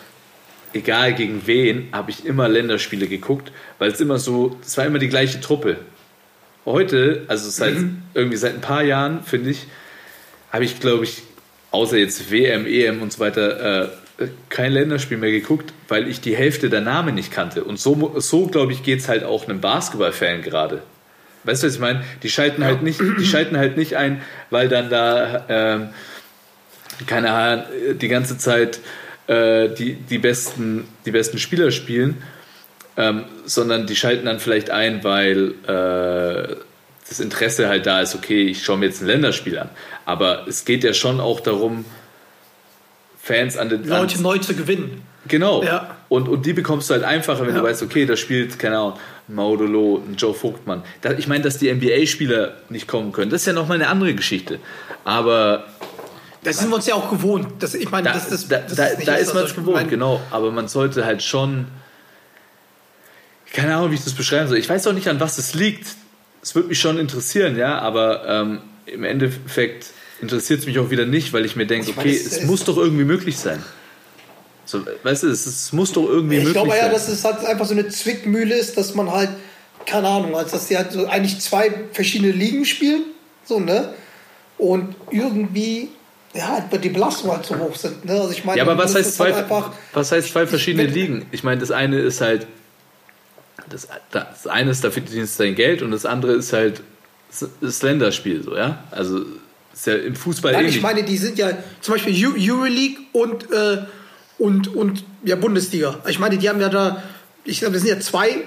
egal 0.74 1.14
gegen 1.14 1.46
wen, 1.46 1.88
habe 1.92 2.10
ich 2.10 2.26
immer 2.26 2.48
Länderspiele 2.48 3.06
geguckt, 3.06 3.52
weil 3.78 3.90
es 3.90 4.00
immer 4.00 4.18
so, 4.18 4.58
es 4.62 4.76
war 4.76 4.84
immer 4.84 4.98
die 4.98 5.08
gleiche 5.08 5.40
Truppe. 5.40 5.78
Heute, 6.66 7.24
also 7.28 7.48
seit 7.48 7.76
irgendwie 8.14 8.36
seit 8.36 8.54
ein 8.54 8.60
paar 8.60 8.82
Jahren, 8.82 9.22
finde 9.22 9.50
ich, 9.50 9.66
habe 10.52 10.64
ich, 10.64 10.80
glaube 10.80 11.04
ich, 11.04 11.22
außer 11.70 11.96
jetzt 11.96 12.30
WM, 12.30 12.66
EM 12.66 13.02
und 13.02 13.12
so 13.12 13.20
weiter, 13.20 13.84
äh, 13.84 13.88
kein 14.48 14.72
Länderspiel 14.72 15.18
mehr 15.18 15.30
geguckt, 15.30 15.72
weil 15.88 16.08
ich 16.08 16.20
die 16.20 16.36
Hälfte 16.36 16.70
der 16.70 16.80
Namen 16.80 17.14
nicht 17.14 17.30
kannte. 17.30 17.64
Und 17.64 17.78
so, 17.78 18.14
so 18.18 18.46
glaube 18.46 18.72
ich, 18.72 18.82
geht 18.82 19.00
es 19.00 19.08
halt 19.08 19.24
auch 19.24 19.48
einem 19.48 19.60
Basketballfan 19.60 20.42
gerade. 20.42 20.82
Weißt 21.44 21.62
du, 21.62 21.66
was 21.66 21.74
ich 21.74 21.80
meine? 21.80 22.02
Die 22.22 22.28
schalten 22.28 22.64
halt 22.64 22.82
nicht, 22.82 23.00
die 23.00 23.26
schalten 23.26 23.56
halt 23.56 23.76
nicht 23.76 23.96
ein, 23.96 24.22
weil 24.50 24.68
dann 24.68 24.90
da 24.90 25.44
ähm, 25.48 25.88
keine 27.06 27.30
Ahnung, 27.30 27.64
die 28.00 28.08
ganze 28.08 28.38
Zeit 28.38 28.80
äh, 29.26 29.68
die, 29.68 29.94
die, 29.94 30.18
besten, 30.18 30.88
die 31.04 31.10
besten 31.10 31.38
Spieler 31.38 31.70
spielen, 31.70 32.22
ähm, 32.96 33.24
sondern 33.44 33.86
die 33.86 33.96
schalten 33.96 34.26
dann 34.26 34.40
vielleicht 34.40 34.70
ein, 34.70 35.04
weil 35.04 35.54
äh, 35.66 36.56
das 37.08 37.20
Interesse 37.20 37.68
halt 37.68 37.86
da 37.86 38.00
ist, 38.00 38.14
okay, 38.14 38.44
ich 38.44 38.64
schaue 38.64 38.78
mir 38.78 38.86
jetzt 38.86 39.02
ein 39.02 39.06
Länderspiel 39.06 39.58
an. 39.58 39.68
Aber 40.04 40.46
es 40.48 40.64
geht 40.64 40.84
ja 40.84 40.94
schon 40.94 41.20
auch 41.20 41.40
darum, 41.40 41.84
Fans 43.26 43.56
an 43.56 43.68
den 43.68 43.84
Leute 43.88 44.22
neu 44.22 44.38
zu 44.38 44.54
gewinnen. 44.54 45.02
Genau. 45.26 45.64
Ja. 45.64 45.96
Und, 46.08 46.28
und 46.28 46.46
die 46.46 46.52
bekommst 46.52 46.88
du 46.88 46.94
halt 46.94 47.02
einfacher, 47.02 47.40
wenn 47.46 47.54
Ja. 47.54 47.60
du 47.60 47.66
weißt, 47.66 47.82
okay, 47.82 48.06
da 48.06 48.16
spielt, 48.16 48.58
keine 48.60 48.78
Ahnung, 48.78 48.94
Maudolo, 49.26 50.00
Joe 50.16 50.32
Vogtmann. 50.32 50.84
Da, 51.00 51.10
ich 51.12 51.26
meine, 51.26 51.42
dass 51.42 51.58
die 51.58 51.72
NBA-Spieler 51.74 52.54
nicht 52.68 52.86
kommen 52.86 53.10
können, 53.10 53.32
das 53.32 53.40
ist 53.42 53.46
ja 53.46 53.52
nochmal 53.52 53.78
eine 53.78 53.88
andere 53.88 54.14
Geschichte. 54.14 54.60
Aber 55.04 55.64
Das 56.44 56.58
sind 56.58 56.68
wir 56.70 56.76
uns 56.76 56.86
ja 56.86 56.94
auch 56.94 57.10
gewohnt. 57.10 57.48
Das, 57.58 57.74
ich 57.74 57.90
meine, 57.90 58.04
da, 58.10 58.14
das, 58.14 58.28
das, 58.28 58.46
da, 58.46 58.58
das 58.58 58.76
da, 58.76 58.88
nicht 58.94 59.08
da 59.08 59.14
ist 59.16 59.34
man 59.34 59.42
es 59.44 59.54
gewohnt, 59.56 59.76
meine, 59.76 59.88
genau. 59.88 60.20
Aber 60.30 60.52
man 60.52 60.68
sollte 60.68 61.04
halt 61.04 61.24
schon. 61.24 61.66
Keine 63.52 63.74
Ahnung, 63.74 63.90
wie 63.90 63.94
ich 63.96 64.04
das 64.04 64.12
beschreiben 64.14 64.48
soll. 64.48 64.58
Ich 64.58 64.68
weiß 64.68 64.86
auch 64.86 64.92
nicht, 64.92 65.08
an 65.08 65.18
was 65.18 65.38
es 65.38 65.54
liegt. 65.54 65.88
Es 66.42 66.54
würde 66.54 66.68
mich 66.68 66.78
schon 66.78 66.98
interessieren, 66.98 67.56
ja, 67.56 67.78
aber 67.80 68.24
ähm, 68.28 68.60
im 68.86 69.02
Endeffekt 69.02 69.86
interessiert 70.20 70.60
es 70.60 70.66
mich 70.66 70.78
auch 70.78 70.90
wieder 70.90 71.06
nicht, 71.06 71.32
weil 71.32 71.44
ich 71.44 71.56
mir 71.56 71.66
denke, 71.66 71.90
Ich 71.90 71.96
meine, 71.96 72.08
okay, 72.10 72.18
es 72.18 72.38
es, 72.38 72.42
muss 72.44 72.64
doch 72.64 72.76
irgendwie 72.76 73.04
möglich 73.04 73.36
sein. 73.36 73.62
So, 74.64 74.80
weißt 75.02 75.22
du, 75.24 75.28
es, 75.28 75.46
es 75.46 75.72
muss 75.72 75.92
doch 75.92 76.08
irgendwie 76.08 76.36
Ich 76.36 76.44
möglich 76.44 76.54
glaube 76.54 76.76
ja, 76.76 76.84
sein. 76.84 76.92
dass 76.92 77.08
es 77.08 77.24
halt 77.24 77.44
einfach 77.44 77.66
so 77.66 77.72
eine 77.72 77.88
Zwickmühle 77.88 78.54
ist, 78.54 78.76
dass 78.76 78.94
man 78.94 79.10
halt, 79.10 79.30
keine 79.84 80.08
Ahnung, 80.08 80.36
als 80.36 80.50
dass 80.52 80.66
die 80.66 80.76
halt 80.76 80.92
so 80.92 81.06
eigentlich 81.06 81.38
zwei 81.40 81.72
verschiedene 81.92 82.32
Ligen 82.32 82.64
spielen, 82.64 83.04
so, 83.44 83.60
ne? 83.60 83.94
Und 84.58 84.96
irgendwie, 85.10 85.90
ja, 86.34 86.48
halt 86.48 86.82
die 86.82 86.88
Belastungen 86.88 87.36
halt 87.36 87.46
so 87.46 87.56
hoch 87.56 87.76
sind, 87.76 88.04
ne? 88.04 88.12
Also 88.14 88.30
ich 88.32 88.44
meine, 88.44 88.58
Ja, 88.58 88.64
aber 88.64 88.76
was 88.76 88.94
heißt, 88.94 89.20
halt 89.20 89.34
zwei, 89.34 89.38
einfach, 89.38 89.72
was 89.92 90.10
heißt 90.10 90.32
zwei 90.32 90.46
verschiedene 90.46 90.86
Ligen? 90.86 91.26
Ich 91.30 91.44
meine, 91.44 91.60
das 91.60 91.70
eine 91.70 92.00
ist 92.00 92.20
halt, 92.20 92.46
das, 93.68 93.88
das 94.10 94.46
eine 94.46 94.70
ist, 94.70 94.82
dafür 94.82 95.02
verdienst 95.02 95.38
du 95.38 95.44
dein 95.44 95.54
Geld 95.54 95.82
und 95.82 95.90
das 95.92 96.06
andere 96.06 96.32
ist 96.32 96.52
halt 96.52 96.82
das, 97.30 97.48
das 97.60 97.82
Länderspiel, 97.82 98.42
so, 98.42 98.56
ja? 98.56 98.82
Also, 98.90 99.24
ist 99.76 99.86
ja 99.86 99.94
im 99.94 100.16
Fußball 100.16 100.52
Nein, 100.52 100.62
ähnlich. 100.62 100.76
ich 100.76 100.82
meine, 100.82 101.04
die 101.04 101.16
sind 101.16 101.38
ja 101.38 101.50
zum 101.80 101.94
Beispiel 101.94 102.14
Eu- 102.14 102.34
Euroleague 102.38 102.98
und, 103.12 103.50
äh, 103.52 103.78
und, 104.38 104.74
und 104.74 105.04
ja, 105.24 105.36
Bundesliga. 105.36 105.98
Ich 106.08 106.18
meine, 106.18 106.38
die 106.38 106.48
haben 106.48 106.60
ja 106.60 106.68
da, 106.68 107.02
ich 107.44 107.58
glaube, 107.60 107.74
das 107.74 107.82
sind 107.82 107.90
ja 107.90 108.00
zwei 108.00 108.44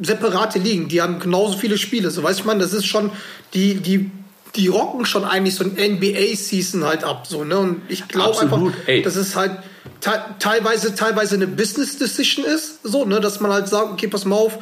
separate 0.00 0.58
Ligen, 0.58 0.88
die 0.88 1.00
haben 1.00 1.18
genauso 1.20 1.56
viele 1.56 1.78
Spiele. 1.78 2.10
So 2.10 2.22
weißt 2.22 2.38
du, 2.38 2.42
ich 2.42 2.46
meine, 2.46 2.60
das 2.60 2.72
ist 2.72 2.86
schon, 2.86 3.10
die, 3.54 3.74
die, 3.76 4.10
die 4.56 4.68
rocken 4.68 5.06
schon 5.06 5.24
eigentlich 5.24 5.54
so 5.54 5.64
ein 5.64 5.72
NBA-Season 5.74 6.84
halt 6.84 7.04
ab. 7.04 7.26
So, 7.28 7.44
ne? 7.44 7.58
Und 7.58 7.82
ich 7.88 8.08
glaube 8.08 8.40
einfach, 8.40 8.60
ey. 8.86 9.02
dass 9.02 9.16
es 9.16 9.36
halt 9.36 9.52
te 10.00 10.10
teilweise, 10.38 10.94
teilweise 10.94 11.36
eine 11.36 11.46
Business-Decision 11.46 12.44
ist, 12.44 12.80
so, 12.82 13.04
ne? 13.04 13.20
dass 13.20 13.40
man 13.40 13.52
halt 13.52 13.68
sagt, 13.68 13.92
okay, 13.92 14.08
pass 14.08 14.24
mal 14.24 14.36
auf, 14.36 14.58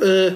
äh, 0.00 0.32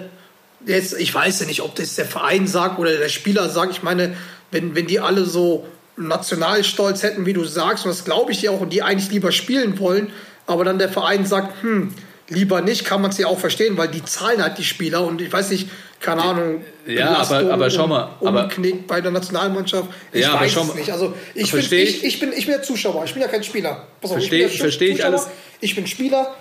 jetzt, 0.66 0.98
ich 0.98 1.14
weiß 1.14 1.40
ja 1.40 1.46
nicht, 1.46 1.62
ob 1.62 1.74
das 1.74 1.94
der 1.94 2.04
Verein 2.04 2.46
sagt 2.46 2.78
oder 2.78 2.96
der 2.96 3.08
Spieler 3.08 3.48
sagt. 3.48 3.72
Ich 3.72 3.82
meine, 3.82 4.16
wenn, 4.54 4.74
wenn 4.74 4.86
die 4.86 5.00
alle 5.00 5.24
so 5.24 5.66
Nationalstolz 5.96 7.02
hätten, 7.02 7.26
wie 7.26 7.32
du 7.32 7.44
sagst, 7.44 7.84
und 7.84 7.90
das 7.90 8.04
glaube 8.04 8.32
ich 8.32 8.40
dir 8.40 8.52
auch, 8.52 8.60
und 8.60 8.70
die 8.72 8.82
eigentlich 8.82 9.10
lieber 9.10 9.32
spielen 9.32 9.78
wollen, 9.78 10.10
aber 10.46 10.64
dann 10.64 10.78
der 10.78 10.88
Verein 10.88 11.26
sagt, 11.26 11.62
hm, 11.62 11.92
lieber 12.28 12.60
nicht, 12.62 12.84
kann 12.84 13.02
man 13.02 13.10
es 13.10 13.18
ja 13.18 13.26
auch 13.26 13.38
verstehen, 13.38 13.76
weil 13.76 13.88
die 13.88 14.02
zahlen 14.04 14.42
halt 14.42 14.56
die 14.58 14.64
Spieler 14.64 15.04
und 15.04 15.20
ich 15.20 15.32
weiß 15.32 15.50
nicht, 15.50 15.68
keine 16.00 16.22
Ahnung, 16.22 16.62
Ja, 16.86 17.16
aber- 17.16 17.50
aber 17.52 17.70
schau 17.70 17.86
mal, 17.86 18.10
um, 18.20 18.28
aber- 18.28 18.44
umknickt 18.44 18.86
bei 18.86 19.00
der 19.00 19.10
Nationalmannschaft. 19.10 19.88
Ich 20.12 20.20
Ja, 20.22 20.32
aber 20.32 20.40
weiß 20.42 20.56
es 20.56 20.74
nicht. 20.74 20.90
Also 20.92 21.14
ich 21.34 21.50
bin, 21.50 21.60
versteh 21.60 21.82
ich, 21.82 21.96
ich- 21.98 22.04
ich, 22.04 22.20
bin, 22.20 22.32
ich 22.32 22.46
bin 22.46 22.54
ja 22.56 22.62
Zuschauer, 22.62 23.04
ich 23.04 23.12
bin 23.12 23.22
ja 23.22 23.28
kein 23.28 23.42
Spieler. 23.42 23.86
Pass 24.00 24.10
auf, 24.12 24.18
Versteh- 24.18 24.44
ich 24.46 24.58
bin 24.78 24.88
ja 24.88 24.94
ich 24.94 25.04
alles. 25.04 25.26
Ich 25.60 25.74
bin 25.74 25.86
Spieler 25.86 26.34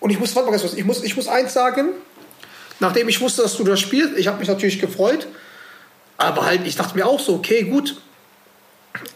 und 0.00 0.10
ich 0.10 0.18
muss, 0.20 0.34
warte 0.36 0.46
mal 0.46 0.52
ganz 0.52 0.62
kurz, 0.62 0.74
ich 0.74 0.84
muss, 0.84 1.02
ich 1.02 1.16
muss 1.16 1.26
eins 1.28 1.52
sagen, 1.52 1.88
nachdem 2.80 3.08
ich 3.08 3.20
wusste, 3.20 3.42
dass 3.42 3.56
du 3.56 3.64
das 3.64 3.80
spielst, 3.80 4.16
ich 4.16 4.28
habe 4.28 4.38
mich 4.38 4.48
natürlich 4.48 4.80
gefreut, 4.80 5.26
aber 6.16 6.46
halt, 6.46 6.66
ich 6.66 6.76
dachte 6.76 6.96
mir 6.96 7.06
auch 7.06 7.20
so, 7.20 7.34
okay, 7.34 7.62
gut, 7.62 7.96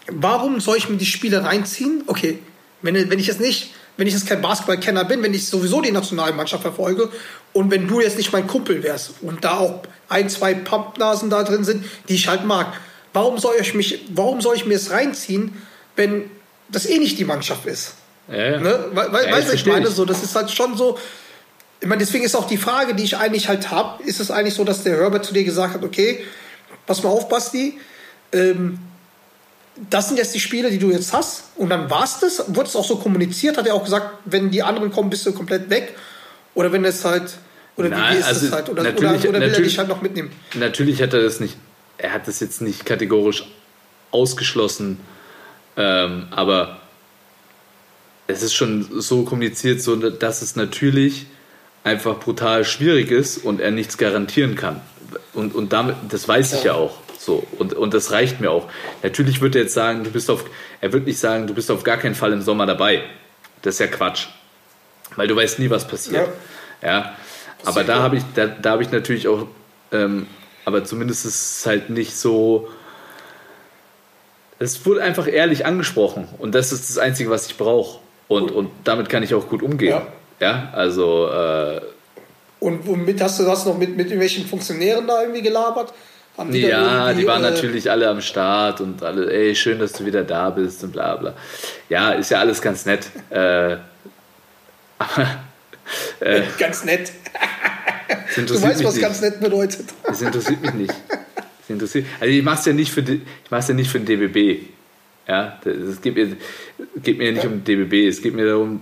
warum 0.08 0.60
soll 0.60 0.76
ich 0.76 0.88
mir 0.88 0.96
die 0.96 1.06
Spiele 1.06 1.44
reinziehen? 1.44 2.02
Okay, 2.06 2.38
wenn, 2.82 3.10
wenn 3.10 3.18
ich 3.18 3.26
jetzt 3.26 3.40
nicht, 3.40 3.72
wenn 3.96 4.06
ich 4.06 4.14
jetzt 4.14 4.26
kein 4.26 4.40
Basketballkenner 4.40 5.04
bin, 5.04 5.22
wenn 5.22 5.34
ich 5.34 5.46
sowieso 5.46 5.80
die 5.80 5.92
Nationalmannschaft 5.92 6.62
verfolge 6.62 7.10
und 7.52 7.70
wenn 7.70 7.88
du 7.88 8.00
jetzt 8.00 8.16
nicht 8.16 8.32
mein 8.32 8.46
Kumpel 8.46 8.82
wärst 8.82 9.14
und 9.22 9.44
da 9.44 9.58
auch 9.58 9.82
ein, 10.08 10.28
zwei 10.28 10.54
Pappnasen 10.54 11.30
da 11.30 11.42
drin 11.42 11.64
sind, 11.64 11.84
die 12.08 12.14
ich 12.14 12.28
halt 12.28 12.44
mag, 12.44 12.72
warum 13.12 13.38
soll 13.38 13.56
ich 13.60 13.74
mich, 13.74 14.04
warum 14.14 14.40
soll 14.40 14.56
ich 14.56 14.66
mir 14.66 14.76
es 14.76 14.90
reinziehen, 14.90 15.60
wenn 15.96 16.30
das 16.68 16.86
eh 16.86 16.98
nicht 16.98 17.18
die 17.18 17.24
Mannschaft 17.24 17.66
ist? 17.66 17.94
Ja. 18.28 18.60
Ne? 18.60 18.84
Weil, 18.92 19.12
weil, 19.12 19.26
Ja, 19.26 19.32
weißt 19.32 19.50
du, 19.50 19.54
ich 19.54 19.66
meine, 19.66 19.88
so, 19.88 20.04
das 20.04 20.22
ist 20.22 20.34
halt 20.34 20.50
schon 20.50 20.76
so. 20.76 20.98
Ich 21.80 21.86
meine, 21.86 22.00
deswegen 22.00 22.24
ist 22.24 22.34
auch 22.34 22.46
die 22.46 22.56
Frage, 22.56 22.94
die 22.94 23.04
ich 23.04 23.16
eigentlich 23.16 23.48
halt 23.48 23.70
habe, 23.70 24.02
ist 24.02 24.20
es 24.20 24.30
eigentlich 24.30 24.54
so, 24.54 24.64
dass 24.64 24.82
der 24.82 24.96
Herbert 24.96 25.24
zu 25.24 25.32
dir 25.32 25.44
gesagt 25.44 25.74
hat, 25.74 25.84
okay, 25.84 26.24
pass 26.88 27.02
mal 27.04 27.10
auf, 27.10 27.28
Basti, 27.28 27.78
ähm, 28.32 28.78
das 29.90 30.08
sind 30.08 30.16
jetzt 30.16 30.34
die 30.34 30.40
Spiele, 30.40 30.70
die 30.70 30.78
du 30.78 30.90
jetzt 30.90 31.12
hast. 31.12 31.44
Und 31.54 31.70
dann 31.70 31.88
war 31.88 32.02
es 32.02 32.18
das. 32.18 32.44
Wurde 32.48 32.68
es 32.68 32.74
auch 32.74 32.84
so 32.84 32.96
kommuniziert? 32.96 33.56
Hat 33.56 33.66
er 33.66 33.74
auch 33.74 33.84
gesagt, 33.84 34.18
wenn 34.24 34.50
die 34.50 34.62
anderen 34.64 34.90
kommen, 34.90 35.08
bist 35.08 35.24
du 35.24 35.32
komplett 35.32 35.70
weg? 35.70 35.94
Oder 36.54 36.72
wenn 36.72 36.84
es 36.84 37.04
halt. 37.04 37.38
Oder 37.76 37.90
Nein, 37.90 38.14
wie 38.14 38.18
ist 38.18 38.26
also 38.26 38.46
es 38.46 38.52
halt? 38.52 38.68
Oder, 38.68 38.82
oder, 38.82 38.90
oder 38.92 39.22
will 39.22 39.42
er 39.42 39.60
dich 39.60 39.78
halt 39.78 39.86
noch 39.86 40.02
mitnehmen? 40.02 40.32
Natürlich 40.54 41.00
hat 41.00 41.14
er 41.14 41.22
das 41.22 41.38
nicht, 41.38 41.56
er 41.96 42.12
hat 42.12 42.26
das 42.26 42.40
jetzt 42.40 42.60
nicht 42.60 42.84
kategorisch 42.84 43.44
ausgeschlossen, 44.10 44.98
ähm, 45.76 46.26
aber 46.32 46.80
es 48.26 48.42
ist 48.42 48.54
schon 48.54 49.00
so 49.00 49.22
kommuniziert, 49.22 49.80
so 49.80 49.94
dass 49.94 50.42
es 50.42 50.56
natürlich 50.56 51.26
einfach 51.84 52.18
brutal 52.18 52.64
schwierig 52.64 53.12
ist 53.12 53.38
und 53.38 53.60
er 53.60 53.70
nichts 53.70 53.96
garantieren 53.96 54.56
kann. 54.56 54.80
Und, 55.34 55.54
und 55.54 55.72
damit, 55.72 55.96
das 56.08 56.26
weiß 56.26 56.54
ich 56.54 56.64
ja 56.64 56.74
auch. 56.74 56.94
So, 57.18 57.46
und, 57.58 57.74
und 57.74 57.94
das 57.94 58.12
reicht 58.12 58.40
mir 58.40 58.50
auch. 58.50 58.68
Natürlich 59.02 59.40
wird 59.40 59.56
er 59.56 59.62
jetzt 59.62 59.74
sagen, 59.74 60.04
du 60.04 60.10
bist 60.10 60.30
auf, 60.30 60.44
er 60.80 60.92
wird 60.92 61.06
nicht 61.06 61.18
sagen, 61.18 61.46
du 61.46 61.54
bist 61.54 61.70
auf 61.70 61.82
gar 61.82 61.96
keinen 61.96 62.14
Fall 62.14 62.32
im 62.32 62.42
Sommer 62.42 62.66
dabei. 62.66 63.02
Das 63.62 63.74
ist 63.74 63.80
ja 63.80 63.86
Quatsch. 63.88 64.28
Weil 65.16 65.26
du 65.26 65.34
weißt 65.34 65.58
nie, 65.58 65.68
was 65.68 65.86
passiert. 65.86 66.28
Ja. 66.82 67.16
Aber 67.64 67.82
da 67.84 68.00
habe 68.02 68.16
ich, 68.16 68.22
da, 68.34 68.46
da 68.46 68.70
habe 68.70 68.82
ich 68.82 68.92
natürlich 68.92 69.26
auch, 69.26 69.46
ähm, 69.90 70.26
aber 70.64 70.84
zumindest 70.84 71.24
ist 71.24 71.58
es 71.58 71.66
halt 71.66 71.90
nicht 71.90 72.16
so. 72.16 72.68
Es 74.60 74.84
wurde 74.86 75.02
einfach 75.02 75.26
ehrlich 75.26 75.66
angesprochen 75.66 76.28
und 76.38 76.54
das 76.54 76.72
ist 76.72 76.88
das 76.88 76.98
Einzige, 76.98 77.30
was 77.30 77.46
ich 77.46 77.56
brauche. 77.56 78.00
Und, 78.28 78.50
und 78.50 78.70
damit 78.84 79.08
kann 79.08 79.22
ich 79.22 79.34
auch 79.34 79.48
gut 79.48 79.62
umgehen. 79.62 79.90
Ja. 79.90 80.06
Ja, 80.40 80.68
also 80.72 81.28
äh, 81.28 81.80
Und 82.60 82.86
womit 82.86 83.20
hast 83.20 83.38
du 83.38 83.44
das 83.44 83.64
noch 83.64 83.78
mit, 83.78 83.90
mit 83.90 84.06
irgendwelchen 84.06 84.46
Funktionären 84.46 85.06
da 85.06 85.22
irgendwie 85.22 85.42
gelabert? 85.42 85.92
Da 86.36 86.44
ja, 86.44 87.12
die 87.12 87.26
waren 87.26 87.42
äh, 87.42 87.50
natürlich 87.50 87.90
alle 87.90 88.08
am 88.08 88.20
Start 88.20 88.80
und 88.80 89.02
alle, 89.02 89.32
ey, 89.32 89.56
schön, 89.56 89.80
dass 89.80 89.92
du 89.92 90.06
wieder 90.06 90.22
da 90.22 90.50
bist 90.50 90.84
und 90.84 90.92
bla 90.92 91.16
bla. 91.16 91.34
Ja, 91.88 92.12
ist 92.12 92.30
ja 92.30 92.38
alles 92.38 92.62
ganz 92.62 92.86
nett. 92.86 93.06
Äh, 93.30 93.76
aber 94.98 95.26
Ganz 96.58 96.84
nett. 96.84 97.12
Du 98.36 98.62
weißt, 98.62 98.84
was 98.84 98.94
nicht. 98.94 99.02
ganz 99.02 99.20
nett 99.20 99.40
bedeutet. 99.40 99.86
Das 100.04 100.22
interessiert 100.22 100.60
mich 100.62 100.74
nicht. 100.74 100.94
Das 101.08 101.70
interessiert, 101.70 102.06
also 102.20 102.32
ich 102.32 102.42
mache 102.42 102.60
es 102.60 102.66
ja 102.66 102.72
nicht 102.72 102.92
für 102.92 103.02
die, 103.02 103.22
ich 103.44 103.50
mach's 103.50 103.68
ja 103.68 103.74
nicht 103.74 103.90
für 103.90 104.00
den 104.00 104.06
DBB. 104.06 104.66
Ja, 105.26 105.60
es 105.64 106.00
geht 106.00 106.14
mir, 106.14 106.36
geht 107.02 107.18
mir 107.18 107.32
nicht 107.32 107.44
um 107.44 107.62
DBB. 107.64 108.08
Es 108.08 108.22
geht 108.22 108.34
mir 108.34 108.46
darum, 108.46 108.80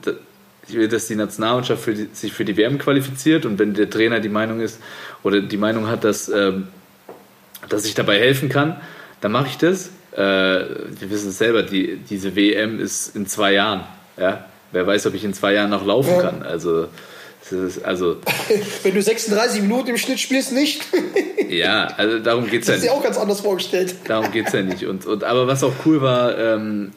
dass 0.90 1.06
die 1.06 1.14
Nationalmannschaft 1.16 1.82
für 1.82 1.94
die, 1.94 2.08
sich 2.12 2.32
für 2.32 2.44
die 2.44 2.56
WM 2.56 2.78
qualifiziert 2.78 3.46
und 3.46 3.58
wenn 3.58 3.74
der 3.74 3.88
Trainer 3.88 4.20
die 4.20 4.28
Meinung 4.28 4.60
ist 4.60 4.80
oder 5.22 5.40
die 5.40 5.56
Meinung 5.56 5.86
hat, 5.88 6.04
dass, 6.04 6.28
ähm, 6.28 6.68
dass 7.68 7.84
ich 7.86 7.94
dabei 7.94 8.18
helfen 8.18 8.48
kann, 8.48 8.80
dann 9.20 9.32
mache 9.32 9.46
ich 9.48 9.58
das. 9.58 9.90
Äh, 10.12 10.18
wir 10.18 11.10
wissen 11.10 11.28
es 11.30 11.38
selber, 11.38 11.62
die, 11.62 11.96
diese 12.08 12.34
WM 12.36 12.80
ist 12.80 13.14
in 13.16 13.26
zwei 13.26 13.52
Jahren. 13.52 13.84
Ja? 14.16 14.46
Wer 14.72 14.86
weiß, 14.86 15.06
ob 15.06 15.14
ich 15.14 15.24
in 15.24 15.34
zwei 15.34 15.52
Jahren 15.54 15.70
noch 15.70 15.84
laufen 15.86 16.10
Ja. 16.16 16.22
kann. 16.22 16.42
Also, 16.42 16.88
ist, 17.50 17.84
also 17.84 18.16
Wenn 18.82 18.94
du 18.94 19.02
36 19.02 19.62
Minuten 19.62 19.90
im 19.90 19.96
Schnitt 19.98 20.18
spielst, 20.18 20.52
nicht. 20.52 20.82
ja, 21.48 21.86
also 21.96 22.18
darum 22.18 22.48
geht 22.48 22.62
es 22.62 22.68
ja 22.68 22.74
Das 22.74 22.82
ist 22.82 22.82
nicht. 22.82 22.92
dir 22.92 22.98
auch 22.98 23.02
ganz 23.04 23.18
anders 23.18 23.40
vorgestellt. 23.40 23.94
Darum 24.08 24.32
geht 24.32 24.48
es 24.48 24.52
ja 24.52 24.62
nicht. 24.62 24.84
Und, 24.84 25.06
und, 25.06 25.22
aber 25.22 25.46
was 25.46 25.62
auch 25.62 25.72
cool 25.84 26.00
war, 26.02 26.36
ähm, 26.36 26.90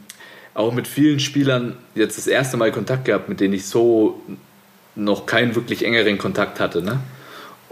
auch 0.53 0.73
mit 0.73 0.88
vielen 0.88 1.19
Spielern 1.19 1.77
jetzt 1.95 2.17
das 2.17 2.27
erste 2.27 2.57
Mal 2.57 2.71
Kontakt 2.71 3.05
gehabt, 3.05 3.29
mit 3.29 3.39
denen 3.39 3.53
ich 3.53 3.65
so 3.65 4.21
noch 4.95 5.25
keinen 5.25 5.55
wirklich 5.55 5.85
engeren 5.85 6.17
Kontakt 6.17 6.59
hatte. 6.59 6.81
Ne? 6.81 6.99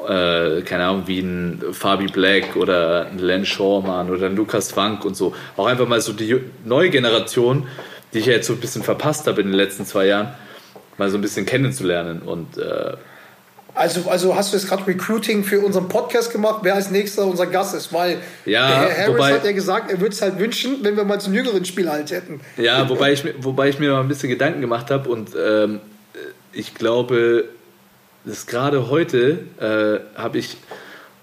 Äh, 0.07 0.61
keine 0.61 0.85
Ahnung, 0.85 1.03
wie 1.07 1.19
ein 1.19 1.61
Fabi 1.71 2.07
Black 2.07 2.55
oder 2.55 3.07
ein 3.07 3.19
Len 3.19 3.45
Schormann 3.45 4.09
oder 4.09 4.27
ein 4.27 4.35
Lukas 4.35 4.71
Funk 4.71 5.03
und 5.05 5.15
so. 5.15 5.35
Auch 5.57 5.65
einfach 5.65 5.87
mal 5.87 6.01
so 6.01 6.13
die 6.13 6.39
neue 6.65 6.89
Generation, 6.89 7.67
die 8.13 8.19
ich 8.19 8.27
ja 8.27 8.33
jetzt 8.33 8.47
so 8.47 8.53
ein 8.53 8.59
bisschen 8.59 8.83
verpasst 8.83 9.27
habe 9.27 9.41
in 9.41 9.47
den 9.47 9.55
letzten 9.55 9.85
zwei 9.85 10.05
Jahren, 10.05 10.33
mal 10.97 11.09
so 11.09 11.17
ein 11.17 11.21
bisschen 11.21 11.45
kennenzulernen. 11.45 12.21
Und 12.21 12.57
äh, 12.57 12.93
Also, 13.77 14.09
also 14.09 14.35
hast 14.35 14.51
du 14.53 14.57
jetzt 14.57 14.67
gerade 14.67 14.85
Recruiting 14.87 15.43
für 15.43 15.59
unseren 15.61 15.87
Podcast 15.87 16.31
gemacht, 16.31 16.59
wer 16.63 16.75
als 16.75 16.89
nächster 16.91 17.25
unser 17.25 17.45
Gast 17.47 17.75
ist, 17.75 17.93
weil 17.93 18.17
Ja, 18.45 18.67
der 18.67 18.77
Herr 18.89 18.97
Harris 19.03 19.15
wobei- 19.15 19.33
hat 19.33 19.45
ja 19.45 19.51
gesagt, 19.51 19.91
er 19.91 19.99
würde 20.01 20.13
es 20.13 20.21
halt 20.21 20.39
wünschen, 20.39 20.77
wenn 20.83 20.97
wir 20.97 21.03
mal 21.03 21.19
zum 21.21 21.33
jüngeren 21.33 21.63
Spieler 21.65 21.91
halt 21.93 22.11
hätten. 22.11 22.41
Ja, 22.57 22.89
wobei 22.89 23.13
ich, 23.13 23.23
mir- 23.23 23.35
wobei 23.39 23.69
ich 23.69 23.79
mir 23.79 23.91
mal 23.91 24.01
ein 24.01 24.07
bisschen 24.07 24.29
Gedanken 24.29 24.61
gemacht 24.61 24.89
habe 24.91 25.09
und 25.09 25.29
ähm, 25.39 25.79
ich 26.53 26.73
glaube, 26.73 27.45
dass 28.25 28.47
gerade 28.47 28.89
heute 28.89 29.39
äh, 29.59 30.19
habe 30.19 30.39
ich 30.39 30.57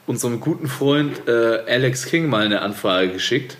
unserem 0.06 0.38
guten 0.40 0.68
Freund 0.68 1.26
äh, 1.28 1.58
Alex 1.68 2.06
King 2.06 2.28
mal 2.28 2.44
eine 2.44 2.62
Anfrage 2.62 3.08
geschickt, 3.08 3.56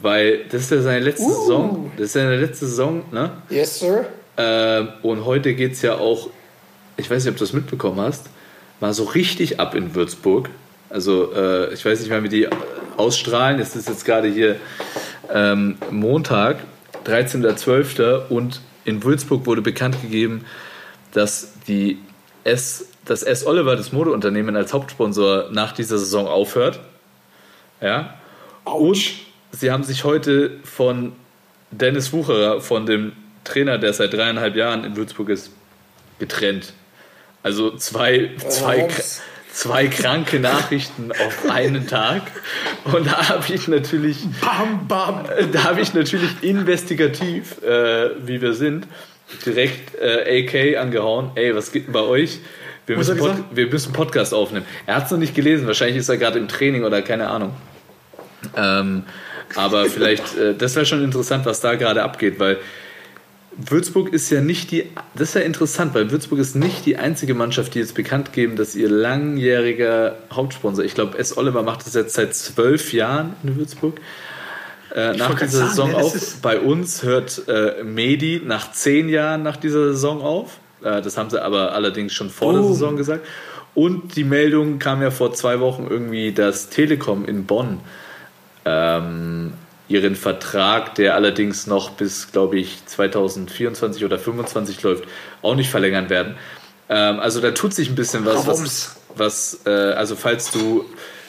weil 0.00 0.44
das 0.50 0.62
ist 0.62 0.70
ja 0.70 0.80
seine 0.82 1.00
letzte 1.04 1.24
Uh. 1.24 1.32
Saison. 1.40 1.92
Das 1.96 2.06
ist 2.06 2.14
ja 2.14 2.22
seine 2.22 2.36
letzte 2.40 2.66
Saison, 2.66 3.02
ne? 3.12 3.30
Yes, 3.50 3.80
sir. 3.80 4.06
Ähm, 4.36 4.88
und 5.02 5.24
heute 5.24 5.54
geht 5.54 5.72
es 5.72 5.82
ja 5.82 5.94
auch, 5.96 6.30
ich 6.96 7.10
weiß 7.10 7.24
nicht, 7.24 7.32
ob 7.32 7.38
du 7.38 7.44
das 7.44 7.52
mitbekommen 7.52 8.00
hast, 8.00 8.26
mal 8.80 8.92
so 8.92 9.04
richtig 9.04 9.60
ab 9.60 9.74
in 9.74 9.94
Würzburg. 9.94 10.50
Also 10.90 11.32
äh, 11.32 11.72
ich 11.74 11.84
weiß 11.84 12.00
nicht, 12.00 12.10
wann 12.10 12.22
wir 12.22 12.30
die 12.30 12.48
ausstrahlen. 12.96 13.58
Es 13.58 13.74
ist 13.76 13.88
jetzt 13.88 14.04
gerade 14.04 14.28
hier 14.28 14.56
ähm, 15.32 15.76
Montag, 15.90 16.58
13.12. 17.06 18.28
und 18.28 18.60
in 18.84 19.02
Würzburg 19.02 19.46
wurde 19.46 19.62
bekannt 19.62 20.00
gegeben, 20.02 20.44
dass 21.12 21.54
die 21.66 21.98
S, 22.44 22.88
das 23.04 23.22
S. 23.22 23.46
Oliver, 23.46 23.76
das 23.76 23.92
Modeunternehmen, 23.92 24.56
als 24.56 24.72
Hauptsponsor 24.72 25.48
nach 25.50 25.72
dieser 25.72 25.98
Saison 25.98 26.26
aufhört. 26.26 26.80
Ja. 27.80 28.14
Und 28.64 28.98
sie 29.52 29.70
haben 29.70 29.84
sich 29.84 30.04
heute 30.04 30.52
von 30.64 31.12
Dennis 31.70 32.12
Wucherer, 32.12 32.60
von 32.60 32.86
dem 32.86 33.12
Trainer, 33.44 33.78
der 33.78 33.92
seit 33.92 34.12
dreieinhalb 34.12 34.56
Jahren 34.56 34.84
in 34.84 34.96
Würzburg 34.96 35.28
ist, 35.28 35.50
getrennt. 36.18 36.72
Also 37.44 37.76
zwei, 37.76 38.30
zwei, 38.48 38.88
zwei 39.52 39.86
kranke 39.88 40.40
Nachrichten 40.40 41.12
auf 41.12 41.50
einen 41.50 41.86
Tag. 41.86 42.22
Und 42.84 43.06
da 43.06 43.28
habe 43.28 43.44
ich 43.52 43.68
natürlich, 43.68 44.26
Bam, 44.40 44.88
bam. 44.88 45.26
da 45.52 45.64
habe 45.64 45.82
ich 45.82 45.92
natürlich 45.92 46.30
investigativ, 46.40 47.62
äh, 47.62 48.26
wie 48.26 48.40
wir 48.40 48.54
sind, 48.54 48.86
direkt 49.44 49.94
äh, 50.00 50.42
AK 50.42 50.78
angehauen. 50.80 51.32
Ey, 51.34 51.54
was 51.54 51.70
geht 51.70 51.86
denn 51.86 51.92
bei 51.92 52.00
euch? 52.00 52.40
Wir 52.86 52.96
müssen, 52.96 53.18
Pod 53.18 53.32
wir 53.52 53.66
müssen 53.66 53.92
Podcast 53.92 54.32
aufnehmen. 54.32 54.64
Er 54.86 54.96
hat 54.96 55.04
es 55.04 55.10
noch 55.10 55.18
nicht 55.18 55.34
gelesen. 55.34 55.66
Wahrscheinlich 55.66 55.98
ist 55.98 56.08
er 56.08 56.16
gerade 56.16 56.38
im 56.38 56.48
Training 56.48 56.84
oder 56.84 57.02
keine 57.02 57.28
Ahnung. 57.28 57.54
Ähm, 58.56 59.04
aber 59.54 59.84
vielleicht, 59.84 60.38
äh, 60.38 60.54
das 60.54 60.76
wäre 60.76 60.86
schon 60.86 61.04
interessant, 61.04 61.44
was 61.44 61.60
da 61.60 61.74
gerade 61.74 62.02
abgeht, 62.02 62.40
weil 62.40 62.56
Würzburg 63.56 64.12
ist 64.12 64.30
ja 64.30 64.40
nicht 64.40 64.70
die, 64.70 64.84
das 65.14 65.30
ist 65.30 65.34
ja 65.34 65.40
interessant, 65.42 65.94
weil 65.94 66.10
Würzburg 66.10 66.38
ist 66.38 66.56
nicht 66.56 66.86
die 66.86 66.96
einzige 66.96 67.34
Mannschaft, 67.34 67.74
die 67.74 67.78
jetzt 67.78 67.94
bekannt 67.94 68.32
geben, 68.32 68.56
dass 68.56 68.74
ihr 68.74 68.88
langjähriger 68.88 70.16
Hauptsponsor, 70.32 70.84
ich 70.84 70.94
glaube, 70.94 71.18
S. 71.18 71.36
Oliver 71.36 71.62
macht 71.62 71.86
das 71.86 71.94
jetzt 71.94 72.14
seit 72.14 72.34
zwölf 72.34 72.92
Jahren 72.92 73.34
in 73.42 73.56
Würzburg, 73.56 74.00
äh, 74.94 75.16
nach 75.16 75.38
dieser 75.38 75.68
sagen, 75.68 75.92
Saison 75.92 75.94
auf. 75.94 76.36
Bei 76.42 76.60
uns 76.60 77.02
hört 77.02 77.42
äh, 77.48 77.82
Medi 77.82 78.42
nach 78.44 78.72
zehn 78.72 79.08
Jahren 79.08 79.42
nach 79.42 79.56
dieser 79.56 79.92
Saison 79.92 80.20
auf. 80.22 80.58
Äh, 80.82 81.02
das 81.02 81.16
haben 81.16 81.30
sie 81.30 81.42
aber 81.42 81.72
allerdings 81.72 82.12
schon 82.12 82.30
vor 82.30 82.52
der 82.52 82.62
Oh. 82.62 82.68
Saison 82.68 82.96
gesagt. 82.96 83.26
Und 83.74 84.14
die 84.16 84.24
Meldung 84.24 84.78
kam 84.78 85.02
ja 85.02 85.10
vor 85.10 85.34
zwei 85.34 85.58
Wochen 85.58 85.86
irgendwie, 85.90 86.32
dass 86.32 86.68
Telekom 86.68 87.24
in 87.24 87.44
Bonn 87.44 87.80
ähm, 88.64 89.52
ihren 89.88 90.16
Vertrag, 90.16 90.94
der 90.94 91.14
allerdings 91.14 91.66
noch 91.66 91.90
bis, 91.90 92.32
glaube 92.32 92.58
ich, 92.58 92.84
2024 92.86 94.04
oder 94.04 94.16
2025 94.16 94.82
läuft, 94.82 95.04
auch 95.42 95.54
nicht 95.54 95.70
verlängern 95.70 96.08
werden. 96.08 96.36
Ähm, 96.88 97.20
also 97.20 97.40
da 97.40 97.50
tut 97.50 97.74
sich 97.74 97.90
ein 97.90 97.94
bisschen 97.94 98.24
was. 98.24 98.46
Warum's? 98.46 98.96
Was, 99.16 99.60
was 99.64 99.66
äh, 99.66 99.70
also 99.70 100.16
falls 100.16 100.50
du, 100.50 100.84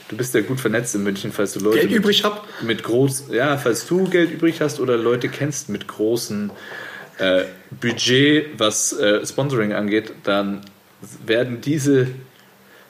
du 0.08 0.18
bist 0.18 0.34
ja 0.34 0.42
gut 0.42 0.60
vernetzt 0.60 0.96
in 0.96 1.04
München, 1.04 1.32
falls 1.32 1.54
du 1.54 1.60
Leute 1.60 1.80
Geld 1.80 1.92
mit, 1.92 2.00
übrig 2.00 2.24
habt. 2.24 2.64
mit 2.64 2.84
groß, 2.84 3.26
ja, 3.32 3.58
falls 3.58 3.86
du 3.88 4.06
Geld 4.06 4.32
übrig 4.32 4.62
hast 4.62 4.80
oder 4.80 4.98
Leute 4.98 5.28
kennst 5.28 5.70
mit 5.70 5.88
großen 5.88 6.52
äh, 7.18 7.44
Budget, 7.72 8.58
was 8.58 8.94
äh, 8.94 9.26
Sponsoring 9.26 9.74
angeht, 9.74 10.14
dann 10.24 10.62
werden 11.26 11.62
diese 11.62 12.08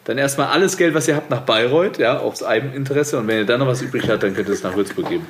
dann 0.05 0.19
erstmal 0.19 0.47
alles 0.47 0.77
Geld, 0.77 0.93
was 0.93 1.07
ihr 1.07 1.15
habt, 1.15 1.31
nach 1.31 1.41
Bayreuth, 1.41 1.97
ja, 1.97 2.19
aufs 2.19 2.43
Eigeninteresse. 2.43 3.17
Und 3.17 3.27
wenn 3.27 3.39
ihr 3.39 3.45
dann 3.45 3.59
noch 3.59 3.67
was 3.67 3.81
übrig 3.81 4.07
habt, 4.07 4.21
dann 4.21 4.35
könnt 4.35 4.47
ihr 4.47 4.53
es 4.53 4.61
nach 4.61 4.75
Würzburg 4.75 5.09
geben. 5.09 5.25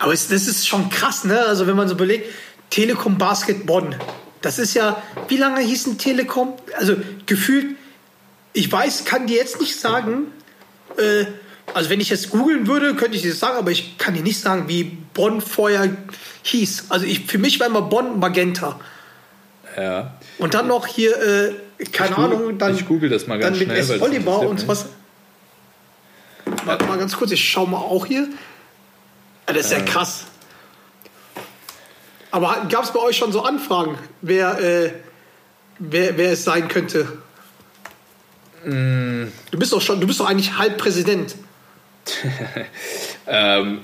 Aber 0.00 0.14
es, 0.14 0.28
das 0.28 0.48
ist 0.48 0.66
schon 0.66 0.88
krass, 0.88 1.24
ne? 1.24 1.38
Also 1.46 1.66
wenn 1.66 1.76
man 1.76 1.86
so 1.86 1.94
überlegt, 1.94 2.26
Telekom 2.70 3.18
Basket 3.18 3.66
Bonn. 3.66 3.94
Das 4.40 4.58
ist 4.58 4.74
ja, 4.74 5.00
wie 5.28 5.36
lange 5.36 5.60
hieß 5.60 5.86
ein 5.88 5.98
Telekom? 5.98 6.54
Also 6.78 6.96
gefühlt, 7.26 7.76
ich 8.54 8.72
weiß, 8.72 9.04
kann 9.04 9.26
dir 9.26 9.36
jetzt 9.36 9.60
nicht 9.60 9.78
sagen, 9.78 10.32
äh, 10.96 11.26
also 11.74 11.90
wenn 11.90 12.00
ich 12.00 12.08
jetzt 12.08 12.30
googeln 12.30 12.66
würde, 12.66 12.94
könnte 12.94 13.16
ich 13.16 13.22
dir 13.22 13.30
das 13.30 13.38
sagen, 13.38 13.58
aber 13.58 13.70
ich 13.70 13.98
kann 13.98 14.14
dir 14.14 14.22
nicht 14.22 14.40
sagen, 14.40 14.68
wie 14.68 14.84
Bonn 14.84 15.42
vorher 15.42 15.94
hieß. 16.44 16.86
Also 16.88 17.04
ich, 17.04 17.26
für 17.26 17.38
mich 17.38 17.60
war 17.60 17.66
immer 17.66 17.82
Bonn 17.82 18.18
Magenta. 18.18 18.80
Ja. 19.76 20.14
Und 20.38 20.54
dann 20.54 20.66
noch 20.66 20.86
hier, 20.86 21.14
äh, 21.20 21.54
keine 21.92 22.12
Ich 22.12 22.16
Ahnung, 22.16 22.58
dann, 22.58 22.74
ich 22.74 22.88
google 22.88 23.10
das 23.10 23.26
mal 23.26 23.38
ganz 23.38 23.58
dann 23.58 23.68
mit 23.68 23.76
schnell, 23.84 23.96
S. 23.96 24.02
Oliver 24.02 24.40
und 24.40 24.66
was. 24.66 24.86
Warte 26.64 26.86
mal 26.86 26.98
ganz 26.98 27.16
kurz, 27.16 27.30
ich 27.32 27.48
schau 27.50 27.66
mal 27.66 27.76
auch 27.76 28.06
hier. 28.06 28.26
Das 29.52 29.66
ist 29.66 29.72
ja 29.72 29.80
krass. 29.80 30.24
Aber 32.30 32.66
gab 32.68 32.84
es 32.84 32.92
bei 32.92 33.00
euch 33.00 33.16
schon 33.16 33.32
so 33.32 33.42
Anfragen, 33.42 33.98
wer, 34.22 34.58
äh, 34.60 34.92
wer, 35.78 36.16
wer 36.16 36.32
es 36.32 36.44
sein 36.44 36.68
könnte? 36.68 37.18
Mm. 38.64 39.24
Du 39.50 39.58
bist 39.58 39.72
doch 39.72 39.80
schon, 39.80 40.00
du 40.00 40.06
bist 40.06 40.20
doch 40.20 40.28
eigentlich 40.28 40.56
halb 40.56 40.78
Präsident. 40.78 41.34
Ähm, 43.32 43.80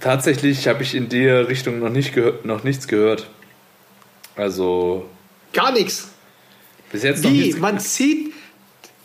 tatsächlich 0.00 0.68
habe 0.68 0.82
ich 0.82 0.94
in 0.94 1.08
der 1.08 1.48
Richtung 1.48 1.78
noch, 1.78 1.88
nicht 1.88 2.14
noch 2.44 2.62
nichts 2.62 2.88
gehört. 2.88 3.26
Also 4.36 5.08
Gar 5.54 5.72
nichts. 5.72 6.10
bis 6.90 7.02
jetzt 7.02 7.24
noch 7.24 7.30
Wie? 7.30 7.40
nichts. 7.40 7.58
Man 7.58 7.80
zieht 7.80 8.31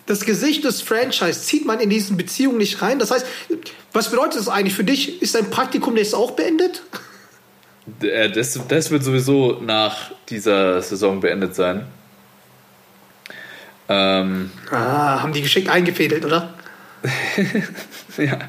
das 0.07 0.25
Gesicht 0.25 0.63
des 0.63 0.81
Franchise, 0.81 1.41
zieht 1.43 1.65
man 1.65 1.79
in 1.79 1.89
diesen 1.91 2.17
Beziehungen 2.17 2.57
nicht 2.57 2.81
rein. 2.81 2.97
Das 2.97 3.11
heißt, 3.11 3.25
was 3.93 4.09
bedeutet 4.09 4.39
das 4.39 4.49
eigentlich 4.49 4.73
für 4.73 4.83
dich? 4.83 5.21
Ist 5.21 5.35
dein 5.35 5.49
Praktikum 5.51 5.95
jetzt 5.97 6.15
auch 6.15 6.31
beendet? 6.31 6.81
Äh, 8.01 8.29
Das, 8.31 8.59
das 8.67 8.89
wird 8.89 9.03
sowieso 9.03 9.61
nach 9.61 10.11
dieser 10.29 10.81
Saison 10.81 11.19
beendet 11.19 11.53
sein. 11.55 11.85
Ähm, 13.89 14.51
Ah, 14.71 15.21
haben 15.21 15.33
die 15.33 15.41
geschickt 15.41 15.69
eingefädelt, 15.69 16.25
oder? 16.25 16.53
ja. 18.17 18.39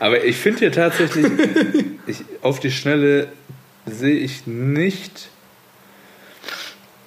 Aber 0.00 0.24
ich 0.24 0.36
finde 0.36 0.60
hier 0.60 0.72
tatsächlich, 0.72 1.26
ich, 2.06 2.18
auf 2.40 2.58
die 2.58 2.72
Schnelle 2.72 3.28
sehe 3.86 4.16
ich 4.16 4.46
nicht, 4.48 5.28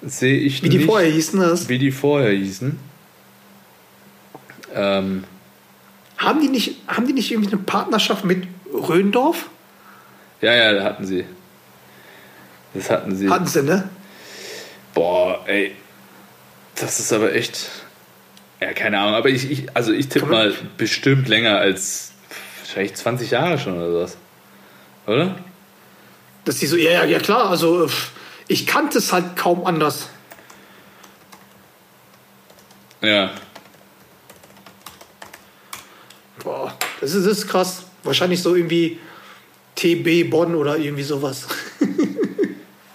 sehe 0.02 0.38
ich 0.38 0.62
Wie 0.62 0.68
die 0.70 0.78
nicht, 0.78 0.86
vorher 0.86 1.10
hießen 1.10 1.40
das. 1.40 1.68
wie 1.68 1.78
die 1.78 1.90
vorher 1.90 2.30
hießen. 2.32 2.78
Ähm, 4.76 5.24
Haben 6.18 6.40
die 6.40 6.48
nicht, 6.48 6.76
haben 6.86 7.06
die 7.06 7.12
nicht 7.12 7.30
irgendwie 7.32 7.52
eine 7.52 7.62
Partnerschaft 7.62 8.24
mit 8.24 8.46
Röndorf? 8.72 9.48
ja, 10.42 10.54
ja, 10.54 10.72
da 10.74 10.84
hatten 10.84 11.06
sie. 11.06 11.24
Das 12.74 12.90
hatten 12.90 13.16
sie. 13.16 13.28
Hatten 13.30 13.46
sie, 13.46 13.62
ne? 13.62 13.88
Boah, 14.92 15.42
ey. 15.46 15.74
Das 16.74 17.00
ist 17.00 17.12
aber 17.12 17.34
echt. 17.34 17.70
Ja, 18.60 18.72
keine 18.74 18.98
Ahnung. 18.98 19.14
Aber 19.14 19.30
ich, 19.30 19.50
ich 19.50 19.74
also 19.74 19.92
ich 19.92 20.08
tippe 20.08 20.26
mal 20.26 20.54
bestimmt 20.76 21.28
länger 21.28 21.58
als 21.58 22.12
wahrscheinlich 22.60 22.94
20 22.94 23.30
Jahre 23.30 23.58
schon 23.58 23.78
oder 23.78 24.02
was. 24.02 24.16
Oder? 25.06 25.36
Dass 26.44 26.58
die 26.58 26.66
so, 26.66 26.76
ja, 26.76 26.90
ja, 26.90 27.04
ja 27.04 27.18
klar, 27.18 27.50
also 27.50 27.88
ich 28.48 28.66
kannte 28.66 28.98
es 28.98 29.12
halt 29.12 29.36
kaum 29.36 29.64
anders. 29.64 30.08
Ja. 33.02 33.30
Boah, 36.46 36.72
das 37.00 37.12
ist, 37.12 37.26
das 37.26 37.38
ist 37.38 37.48
krass. 37.48 37.82
Wahrscheinlich 38.04 38.40
so 38.40 38.54
irgendwie 38.54 39.00
TB 39.74 40.30
Bonn 40.30 40.54
oder 40.54 40.78
irgendwie 40.78 41.02
sowas. 41.02 41.46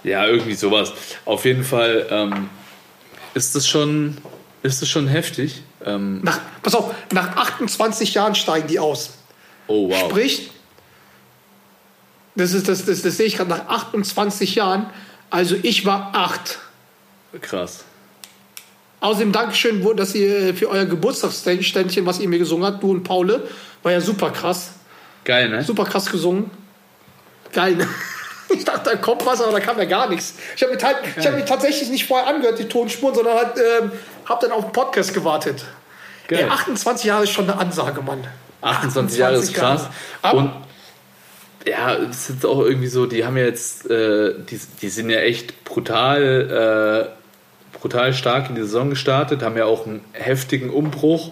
Ja, 0.03 0.25
irgendwie 0.25 0.55
sowas. 0.55 0.93
Auf 1.25 1.45
jeden 1.45 1.63
Fall 1.63 2.07
ähm, 2.09 2.49
ist 3.35 3.55
das 3.55 3.67
schon, 3.67 4.17
ist 4.63 4.81
das 4.81 4.89
schon 4.89 5.07
heftig. 5.07 5.61
Ähm, 5.85 6.21
Nach, 6.23 6.39
pass 6.63 6.73
auf, 6.73 6.91
nach 7.11 7.35
28 7.35 8.15
Jahren 8.15 8.33
steigen 8.33 8.67
die 8.67 8.79
aus. 8.79 9.11
oh 9.67 9.89
wow. 9.89 10.09
Sprich, 10.09 10.49
das, 12.35 12.53
ist, 12.53 12.67
das, 12.67 12.85
das, 12.85 13.03
das 13.03 13.17
sehe 13.17 13.27
ich 13.27 13.37
gerade 13.37 13.51
nach 13.51 13.67
28 13.67 14.55
Jahren. 14.55 14.89
Also 15.29 15.55
ich 15.61 15.85
war 15.85 16.15
acht. 16.15 16.57
Krass. 17.39 17.83
Außerdem 19.01 19.31
Dankeschön, 19.33 19.83
dass 19.97 20.15
ihr 20.15 20.53
für 20.55 20.69
euer 20.69 20.85
Geburtstagsständchen, 20.85 22.05
was 22.05 22.19
ihr 22.19 22.29
mir 22.29 22.39
gesungen 22.39 22.65
habt, 22.65 22.81
du 22.81 22.91
und 22.91 23.03
Paule, 23.03 23.43
war 23.83 23.91
ja 23.91 23.99
super 23.99 24.29
krass. 24.31 24.71
Geil, 25.25 25.49
ne? 25.49 25.63
Super 25.63 25.85
krass 25.85 26.09
gesungen. 26.09 26.49
Geil, 27.51 27.75
ne? 27.75 27.87
Ich 28.53 28.65
dachte, 28.65 28.89
da 28.89 28.95
kommt 28.97 29.25
was, 29.25 29.41
aber 29.41 29.53
da 29.53 29.59
kam 29.61 29.77
ja 29.77 29.85
gar 29.85 30.09
nichts. 30.09 30.33
Ich 30.57 30.61
habe 30.61 30.75
mir, 30.75 30.83
halt, 30.83 30.97
hab 31.25 31.35
mir 31.37 31.45
tatsächlich 31.45 31.87
nicht 31.89 32.05
vorher 32.05 32.27
angehört, 32.27 32.59
die 32.59 32.65
Tonspuren, 32.67 33.15
sondern 33.15 33.37
halt, 33.37 33.53
ähm, 33.57 33.91
habe 34.25 34.41
dann 34.45 34.51
auf 34.51 34.65
den 34.65 34.73
Podcast 34.73 35.13
gewartet. 35.13 35.63
Ey, 36.29 36.43
28 36.43 37.05
Jahre 37.05 37.23
ist 37.23 37.29
schon 37.29 37.49
eine 37.49 37.57
Ansage, 37.57 38.01
Mann. 38.01 38.27
28 38.61 39.17
Jahre 39.19 39.35
ist 39.35 39.51
28 39.51 39.57
Jahre. 39.57 39.77
krass. 39.77 39.89
Aber- 40.21 40.37
Und 40.39 40.51
ja, 41.65 41.95
es 41.95 42.29
ist 42.29 42.45
auch 42.45 42.59
irgendwie 42.59 42.87
so, 42.87 43.05
die 43.05 43.23
haben 43.23 43.37
ja 43.37 43.45
jetzt, 43.45 43.89
äh, 43.89 44.33
die, 44.49 44.59
die 44.81 44.89
sind 44.89 45.09
ja 45.09 45.19
echt 45.21 45.63
brutal, 45.63 47.07
äh, 47.15 47.20
brutal 47.81 48.13
stark 48.13 48.47
in 48.49 48.55
die 48.55 48.61
Saison 48.61 48.89
gestartet, 48.89 49.41
haben 49.41 49.57
ja 49.57 49.65
auch 49.65 49.85
einen 49.85 50.01
heftigen 50.13 50.69
Umbruch 50.69 51.31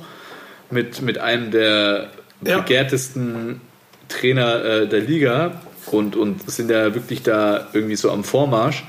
mit, 0.72 1.02
mit 1.02 1.18
einem 1.20 1.52
der 1.52 2.10
Ja. 2.44 2.58
begehrtesten 2.60 3.62
Trainer 4.10 4.64
äh, 4.66 4.88
der 4.88 5.00
Liga 5.02 5.62
und, 5.88 6.16
und 6.16 6.50
sind 6.50 6.70
ja 6.72 6.94
wirklich 6.96 7.22
da 7.24 7.68
irgendwie 7.74 7.96
so 7.96 8.12
am 8.12 8.24
Vormarsch. 8.24 8.84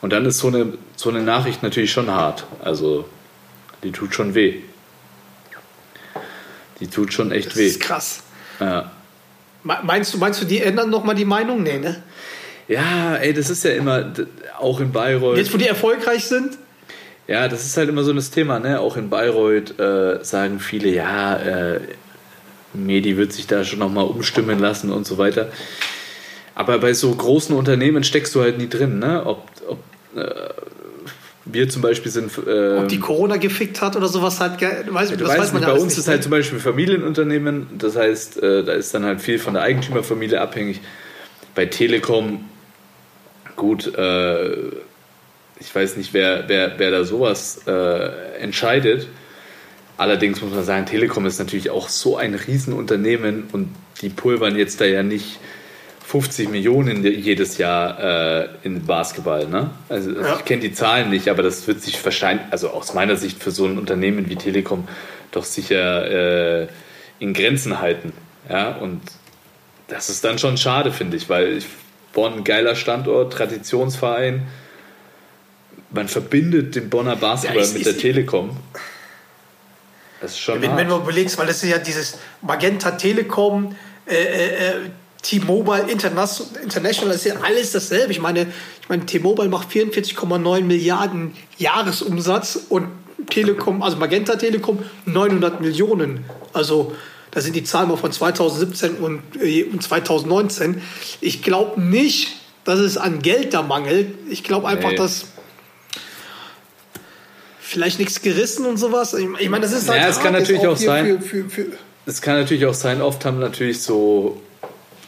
Und 0.00 0.12
dann 0.12 0.26
ist 0.26 0.38
so 0.38 0.48
eine, 0.48 0.74
so 0.96 1.08
eine 1.10 1.22
Nachricht 1.22 1.62
natürlich 1.62 1.90
schon 1.92 2.10
hart. 2.10 2.44
Also, 2.62 3.08
die 3.82 3.90
tut 3.92 4.14
schon 4.14 4.34
weh. 4.34 4.56
Die 6.80 6.86
tut 6.88 7.12
schon 7.12 7.32
echt 7.32 7.48
Das 7.50 7.56
weh. 7.56 7.66
ist 7.66 7.80
krass. 7.80 8.20
Ja. 8.60 8.90
Me- 9.64 9.78
Meinst 9.82 10.14
du, 10.14 10.18
meinst 10.18 10.40
du, 10.40 10.44
die 10.46 10.60
ändern 10.62 10.90
noch 10.90 11.02
mal 11.04 11.14
die 11.14 11.24
Meinung? 11.24 11.62
Nee, 11.62 11.78
ne? 11.78 12.02
Ja, 12.68 13.16
ey, 13.16 13.32
das 13.32 13.50
ist 13.50 13.64
ja 13.64 13.72
immer, 13.72 14.12
auch 14.58 14.78
in 14.80 14.92
Bayreuth. 14.92 15.36
Jetzt, 15.38 15.52
wo 15.52 15.58
die 15.58 15.66
erfolgreich 15.66 16.24
sind? 16.26 16.58
Ja, 17.28 17.46
das 17.46 17.66
ist 17.66 17.76
halt 17.76 17.90
immer 17.90 18.04
so 18.04 18.12
das 18.14 18.30
Thema, 18.30 18.58
ne? 18.58 18.80
Auch 18.80 18.96
in 18.96 19.10
Bayreuth 19.10 19.78
äh, 19.78 20.24
sagen 20.24 20.60
viele, 20.60 20.88
ja, 20.88 21.36
äh, 21.36 21.80
Medi 22.72 23.18
wird 23.18 23.34
sich 23.34 23.46
da 23.46 23.64
schon 23.64 23.78
nochmal 23.78 24.06
umstimmen 24.06 24.58
lassen 24.58 24.90
und 24.90 25.06
so 25.06 25.18
weiter. 25.18 25.48
Aber 26.54 26.78
bei 26.78 26.94
so 26.94 27.14
großen 27.14 27.54
Unternehmen 27.54 28.02
steckst 28.02 28.34
du 28.34 28.40
halt 28.40 28.56
nie 28.56 28.68
drin, 28.68 28.98
ne? 28.98 29.26
Ob, 29.26 29.46
ob 29.68 29.78
äh, 30.16 30.48
wir 31.44 31.68
zum 31.68 31.82
Beispiel 31.82 32.10
sind. 32.10 32.30
Äh, 32.46 32.78
Ob 32.78 32.88
die 32.88 32.98
Corona 32.98 33.36
gefickt 33.36 33.80
hat 33.82 33.94
oder 33.94 34.08
sowas 34.08 34.40
halt, 34.40 34.60
weiß, 34.60 35.10
du 35.10 35.16
das 35.16 35.28
weiß 35.28 35.52
man 35.52 35.60
nicht, 35.60 35.68
ja 35.68 35.74
bei 35.74 35.80
uns 35.80 35.92
nicht, 35.92 35.98
ist 35.98 36.08
halt 36.08 36.18
ne? 36.18 36.22
zum 36.22 36.30
Beispiel 36.30 36.58
Familienunternehmen, 36.60 37.66
das 37.76 37.96
heißt, 37.96 38.42
äh, 38.42 38.64
da 38.64 38.72
ist 38.72 38.94
dann 38.94 39.04
halt 39.04 39.20
viel 39.20 39.38
von 39.38 39.54
der 39.54 39.62
Eigentümerfamilie 39.64 40.40
abhängig. 40.40 40.80
Bei 41.54 41.66
Telekom, 41.66 42.44
gut, 43.56 43.94
äh, 43.94 44.56
ich 45.60 45.74
weiß 45.74 45.96
nicht, 45.96 46.14
wer, 46.14 46.44
wer, 46.48 46.78
wer 46.78 46.90
da 46.90 47.04
sowas 47.04 47.62
äh, 47.66 48.40
entscheidet. 48.40 49.08
Allerdings 49.96 50.40
muss 50.40 50.52
man 50.52 50.64
sagen, 50.64 50.86
Telekom 50.86 51.26
ist 51.26 51.38
natürlich 51.38 51.70
auch 51.70 51.88
so 51.88 52.16
ein 52.16 52.34
Riesenunternehmen 52.34 53.48
und 53.52 53.74
die 54.00 54.10
pulvern 54.10 54.56
jetzt 54.56 54.80
da 54.80 54.84
ja 54.84 55.02
nicht 55.02 55.40
50 56.06 56.48
Millionen 56.50 57.04
jedes 57.04 57.58
Jahr 57.58 58.42
äh, 58.42 58.48
in 58.62 58.86
Basketball. 58.86 59.46
Ne? 59.48 59.70
Also 59.88 60.12
Ja. 60.12 60.36
ich 60.38 60.44
kenne 60.44 60.62
die 60.62 60.72
Zahlen 60.72 61.10
nicht, 61.10 61.28
aber 61.28 61.42
das 61.42 61.66
wird 61.66 61.82
sich 61.82 62.02
wahrscheinlich, 62.04 62.46
also 62.50 62.70
aus 62.70 62.94
meiner 62.94 63.16
Sicht 63.16 63.42
für 63.42 63.50
so 63.50 63.66
ein 63.66 63.76
Unternehmen 63.76 64.30
wie 64.30 64.36
Telekom 64.36 64.86
doch 65.32 65.44
sicher 65.44 66.62
äh, 66.62 66.68
in 67.18 67.34
Grenzen 67.34 67.80
halten. 67.80 68.12
Ja? 68.48 68.70
Und 68.76 69.02
das 69.88 70.08
ist 70.08 70.24
dann 70.24 70.38
schon 70.38 70.56
schade, 70.56 70.92
finde 70.92 71.16
ich, 71.16 71.28
weil 71.28 71.58
ich, 71.58 71.66
Bonn 72.14 72.34
ein 72.38 72.44
geiler 72.44 72.74
Standort, 72.74 73.32
Traditionsverein. 73.34 74.46
Man 75.90 76.08
verbindet 76.08 76.74
den 76.74 76.90
Bonner 76.90 77.16
Basketball 77.16 77.64
Ja, 77.64 77.72
mit 77.72 77.86
der 77.86 77.96
Telekom. 77.96 78.56
Das 80.20 80.32
ist 80.32 80.40
schon 80.40 80.60
Wenn, 80.60 80.76
wenn 80.76 80.88
du 80.88 80.94
hart. 80.94 81.04
überlegst, 81.04 81.38
weil 81.38 81.46
das 81.46 81.62
ist 81.62 81.70
ja 81.70 81.78
dieses 81.78 82.18
Magenta 82.42 82.92
Telekom, 82.92 83.74
äh, 84.06 84.14
äh, 84.14 84.68
äh, 84.68 84.74
T-Mobile 85.22 85.86
International, 85.90 87.08
das 87.12 87.16
ist 87.16 87.24
ja 87.26 87.34
alles 87.42 87.72
dasselbe. 87.72 88.12
Ich 88.12 88.20
meine, 88.20 88.46
ich 88.82 88.88
meine 88.88 89.04
T-Mobile 89.06 89.48
macht 89.48 89.70
44,9 89.70 90.62
Milliarden 90.62 91.34
Jahresumsatz 91.56 92.58
und 92.68 92.88
Telekom, 93.30 93.82
also 93.82 93.96
Magenta 93.96 94.36
Telekom 94.36 94.78
900 95.06 95.60
Millionen. 95.60 96.24
Also 96.52 96.94
da 97.30 97.40
sind 97.40 97.56
die 97.56 97.64
Zahlen 97.64 97.88
mal 97.88 97.96
von 97.96 98.12
2017 98.12 98.96
und, 98.96 99.22
äh, 99.40 99.64
und 99.64 99.82
2019. 99.82 100.82
Ich 101.20 101.42
glaube 101.42 101.80
nicht, 101.80 102.28
dass 102.64 102.78
es 102.78 102.96
an 102.96 103.20
Geld 103.20 103.54
da 103.54 103.62
mangelt. 103.62 104.08
Ich 104.30 104.44
glaube 104.44 104.68
einfach, 104.68 104.90
Nee. 104.90 104.96
dass 104.96 105.26
vielleicht 107.68 107.98
nichts 107.98 108.22
gerissen 108.22 108.66
und 108.66 108.78
sowas. 108.78 109.14
Ich 109.14 109.26
ich 109.38 109.48
meine, 109.48 109.62
das 109.62 109.72
ist 109.72 109.88
halt 109.88 110.00
Ja, 110.00 110.08
es 110.08 110.20
kann 110.20 110.32
natürlich 110.32 110.66
auch 110.66 110.76
hier 110.76 110.86
sein. 110.86 111.20
Für, 111.20 111.44
für, 111.44 111.50
für, 111.50 111.66
Es 112.06 112.22
kann 112.22 112.38
natürlich 112.40 112.66
auch 112.66 112.74
sein, 112.74 113.02
oft 113.02 113.24
haben 113.24 113.38
natürlich 113.38 113.82
so, 113.82 114.40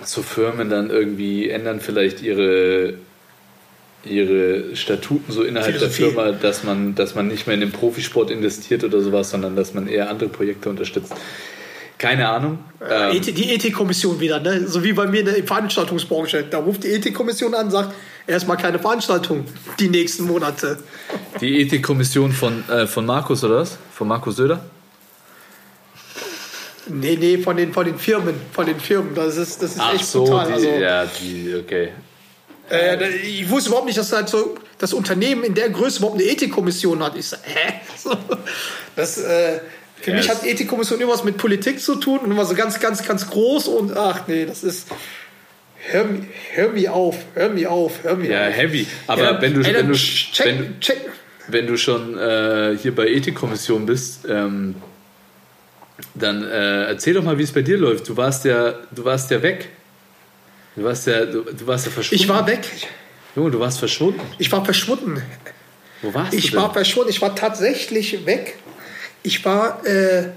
so 0.04 0.22
Firmen 0.22 0.68
dann 0.68 0.90
irgendwie, 0.90 1.48
ändern 1.48 1.80
vielleicht 1.80 2.22
ihre, 2.22 2.94
ihre 4.04 4.76
Statuten 4.76 5.32
so 5.32 5.42
innerhalb 5.42 5.74
Philosophie. 5.74 6.02
der 6.02 6.12
Firma, 6.12 6.32
dass 6.32 6.62
man, 6.62 6.94
dass 6.94 7.14
man 7.14 7.28
nicht 7.28 7.46
mehr 7.46 7.54
in 7.54 7.60
den 7.60 7.72
Profisport 7.72 8.30
investiert 8.30 8.84
oder 8.84 9.00
sowas, 9.00 9.30
sondern 9.30 9.56
dass 9.56 9.72
man 9.72 9.88
eher 9.88 10.10
andere 10.10 10.28
Projekte 10.28 10.68
unterstützt. 10.68 11.14
Keine 11.96 12.30
Ahnung. 12.30 12.58
Ähm, 12.80 13.16
ET 13.16 13.26
die 13.26 13.52
Ethikkommission 13.52 14.20
wieder, 14.20 14.40
ne? 14.40 14.66
so 14.66 14.82
wie 14.82 14.94
bei 14.94 15.06
mir 15.06 15.20
in 15.20 15.26
der 15.26 15.44
Veranstaltungsbranche. 15.44 16.44
Da 16.48 16.58
ruft 16.58 16.84
die 16.84 16.88
Ethikkommission 16.88 17.54
an 17.54 17.70
sagt, 17.70 17.94
erstmal 18.30 18.56
keine 18.56 18.78
Veranstaltung 18.78 19.44
die 19.78 19.88
nächsten 19.88 20.24
Monate. 20.24 20.78
die 21.40 21.60
Ethikkommission 21.60 22.32
von, 22.32 22.68
äh, 22.68 22.86
von 22.86 23.04
Markus, 23.04 23.44
oder 23.44 23.56
was? 23.56 23.76
Von 23.92 24.08
Markus 24.08 24.36
Söder? 24.36 24.60
Nee, 26.86 27.16
nee, 27.20 27.38
von 27.38 27.56
den, 27.56 27.72
von 27.72 27.84
den 27.84 27.98
Firmen, 27.98 28.34
von 28.52 28.66
den 28.66 28.80
Firmen. 28.80 29.14
Das 29.14 29.36
ist, 29.36 29.62
das 29.62 29.72
ist 29.72 29.80
Ach 29.80 29.94
echt 29.94 30.06
so, 30.06 30.24
brutal. 30.24 30.46
die, 30.46 30.52
also, 30.54 30.68
ja, 30.68 31.04
die, 31.06 31.54
okay. 31.54 31.88
äh, 32.70 33.16
ich 33.18 33.48
wusste 33.48 33.68
überhaupt 33.70 33.86
nicht, 33.86 33.98
dass 33.98 34.12
halt 34.12 34.28
so 34.28 34.56
das 34.78 34.92
Unternehmen 34.92 35.44
in 35.44 35.54
der 35.54 35.70
Größe 35.70 35.98
überhaupt 35.98 36.18
eine 36.20 36.28
Ethikkommission 36.28 37.02
hat. 37.02 37.16
Ich 37.16 37.26
so, 37.28 37.36
hä? 37.42 37.74
So, 37.96 38.16
das, 38.96 39.18
äh, 39.18 39.60
für 40.00 40.10
Ja, 40.12 40.16
mich 40.16 40.28
hat 40.30 40.44
Ethikkommission 40.44 40.98
irgendwas 40.98 41.24
mit 41.24 41.36
Politik 41.36 41.80
zu 41.80 41.96
tun 41.96 42.20
und 42.20 42.30
immer 42.30 42.46
so 42.46 42.54
ganz, 42.54 42.80
ganz, 42.80 43.06
ganz 43.06 43.28
groß 43.28 43.68
und 43.68 43.96
ach 43.96 44.26
nee, 44.26 44.46
das 44.46 44.64
ist. 44.64 44.88
Hör, 45.82 46.06
hör 46.54 46.68
mir 46.70 46.92
auf, 46.92 47.16
hör 47.34 47.48
mir 47.48 47.70
auf, 47.70 48.02
hör 48.04 48.16
mir 48.16 48.30
Ja, 48.30 48.48
auf. 48.48 48.54
heavy. 48.56 48.86
Aber 49.06 49.22
Ja, 49.22 49.40
wenn, 49.42 49.54
du, 49.54 49.60
ey, 49.62 49.74
wenn, 49.74 49.88
du, 49.88 49.94
check, 49.94 50.46
wenn, 50.46 50.58
du- 50.58 50.80
check, 50.80 50.98
wenn 51.48 51.66
du 51.66 51.76
schon 51.78 52.18
äh, 52.18 52.76
hier 52.80 52.94
bei 52.94 53.08
Ethikkommission 53.08 53.86
bist, 53.86 54.26
ähm, 54.28 54.74
dann 56.14 56.42
äh, 56.44 56.84
erzähl 56.84 57.14
doch 57.14 57.22
mal, 57.24 57.36
wie 57.38 57.42
es 57.42 57.52
bei 57.52 57.62
dir 57.62 57.78
läuft. 57.78 58.08
Du 58.08 58.16
warst 58.16 58.44
ja, 58.44 58.74
du 58.90 59.04
warst 59.04 59.30
ja 59.30 59.42
weg. 59.42 59.68
Du 60.76 60.84
warst 60.84 61.06
ja, 61.06 61.24
du, 61.24 61.42
du 61.42 61.66
warst 61.66 61.86
ja 61.86 61.92
verschwunden. 61.92 62.22
ich 62.22 62.28
war 62.28 62.46
weg. 62.46 62.60
Junge, 63.36 63.50
du 63.50 63.60
warst 63.60 63.78
verschwunden. 63.78 64.20
Ich 64.38 64.50
war 64.52 64.64
verschwunden. 64.64 65.22
Wo 66.02 66.12
warst 66.14 66.32
Ich 66.34 66.50
du 66.50 66.56
war 66.56 66.64
denn? 66.68 66.72
verschwunden. 66.74 67.10
Ich 67.10 67.20
war 67.22 67.34
tatsächlich 67.34 68.24
weg. 68.26 68.56
Ich 69.22 69.44
war 69.44 69.84
äh, 69.86 70.28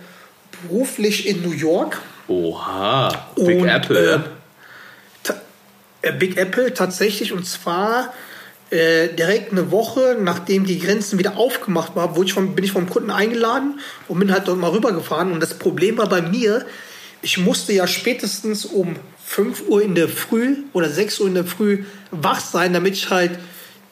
beruflich 0.68 1.28
in 1.28 1.42
New 1.42 1.52
York. 1.54 2.00
Oha, 2.28 3.10
Big 3.36 3.60
Und, 3.62 3.68
Apple. 3.68 4.06
ja? 4.10 4.16
Äh, 4.16 4.20
Big 6.12 6.38
Apple 6.38 6.74
tatsächlich 6.74 7.32
und 7.32 7.46
zwar 7.46 8.14
äh, 8.70 9.10
direkt 9.10 9.52
eine 9.52 9.72
Woche 9.72 10.18
nachdem 10.20 10.66
die 10.66 10.80
Grenzen 10.80 11.20
wieder 11.20 11.38
aufgemacht 11.38 11.96
waren, 11.96 12.16
wurde 12.16 12.28
ich 12.28 12.34
vom, 12.34 12.56
bin 12.56 12.66
ich 12.66 12.72
vom 12.72 12.90
Kunden 12.90 13.12
eingeladen 13.12 13.80
und 14.08 14.20
bin 14.20 14.32
halt 14.32 14.48
dort 14.48 14.58
mal 14.58 14.72
rübergefahren. 14.72 15.32
Und 15.32 15.42
das 15.42 15.54
Problem 15.54 15.98
war 15.98 16.10
bei 16.10 16.22
mir, 16.22 16.66
ich 17.22 17.38
musste 17.38 17.72
ja 17.74 17.88
spätestens 17.88 18.66
um 18.66 18.96
5 19.26 19.68
Uhr 19.68 19.82
in 19.82 19.96
der 19.96 20.10
Früh 20.10 20.58
oder 20.74 20.90
6 20.90 21.20
Uhr 21.20 21.28
in 21.28 21.36
der 21.36 21.46
Früh 21.46 21.84
wach 22.12 22.40
sein, 22.40 22.74
damit 22.74 22.96
ich 22.96 23.10
halt 23.10 23.38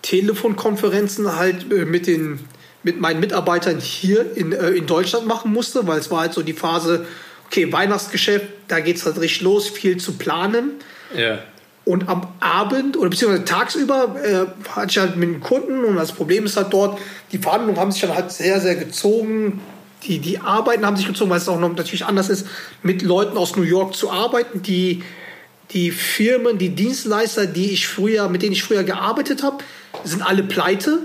Telefonkonferenzen 0.01 1.35
halt 1.35 1.71
äh, 1.71 1.85
mit 1.85 2.07
den 2.07 2.39
mit 2.83 2.99
meinen 2.99 3.19
Mitarbeitern 3.19 3.79
hier 3.79 4.35
in, 4.35 4.53
äh, 4.53 4.69
in 4.69 4.87
Deutschland 4.87 5.27
machen 5.27 5.53
musste, 5.53 5.85
weil 5.85 5.99
es 5.99 6.09
war 6.09 6.21
halt 6.21 6.33
so 6.33 6.41
die 6.41 6.53
Phase, 6.53 7.05
okay, 7.45 7.71
Weihnachtsgeschäft, 7.71 8.47
da 8.67 8.79
geht 8.79 8.95
es 8.95 9.05
halt 9.05 9.19
richtig 9.19 9.41
los, 9.41 9.69
viel 9.69 9.97
zu 9.97 10.13
planen. 10.13 10.71
ja. 11.15 11.43
Und 11.83 12.09
am 12.09 12.27
Abend 12.39 12.95
oder 12.95 13.09
beziehungsweise 13.09 13.43
tagsüber 13.43 14.15
äh, 14.23 14.69
hatte 14.69 14.87
ich 14.91 14.97
halt 14.99 15.15
mit 15.15 15.29
dem 15.29 15.41
Kunden 15.41 15.83
und 15.83 15.95
das 15.95 16.11
Problem 16.11 16.45
ist 16.45 16.55
halt 16.55 16.71
dort, 16.71 16.99
die 17.31 17.39
Verhandlungen 17.39 17.79
haben 17.79 17.91
sich 17.91 18.01
dann 18.01 18.13
halt 18.13 18.31
sehr, 18.31 18.61
sehr 18.61 18.75
gezogen. 18.75 19.61
Die, 20.03 20.19
die 20.19 20.39
Arbeiten 20.39 20.85
haben 20.85 20.95
sich 20.95 21.07
gezogen, 21.07 21.31
weil 21.31 21.37
es 21.37 21.49
auch 21.49 21.59
noch 21.59 21.75
natürlich 21.75 22.05
anders 22.05 22.29
ist, 22.29 22.45
mit 22.83 23.01
Leuten 23.01 23.37
aus 23.37 23.55
New 23.55 23.63
York 23.63 23.95
zu 23.95 24.11
arbeiten, 24.11 24.61
die 24.61 25.03
die 25.71 25.91
Firmen, 25.91 26.57
die 26.57 26.69
Dienstleister, 26.69 27.45
die 27.45 27.71
ich 27.71 27.87
früher, 27.87 28.27
mit 28.29 28.41
denen 28.41 28.53
ich 28.53 28.63
früher 28.63 28.83
gearbeitet 28.83 29.41
habe, 29.41 29.63
sind 30.03 30.21
alle 30.21 30.43
pleite. 30.43 30.99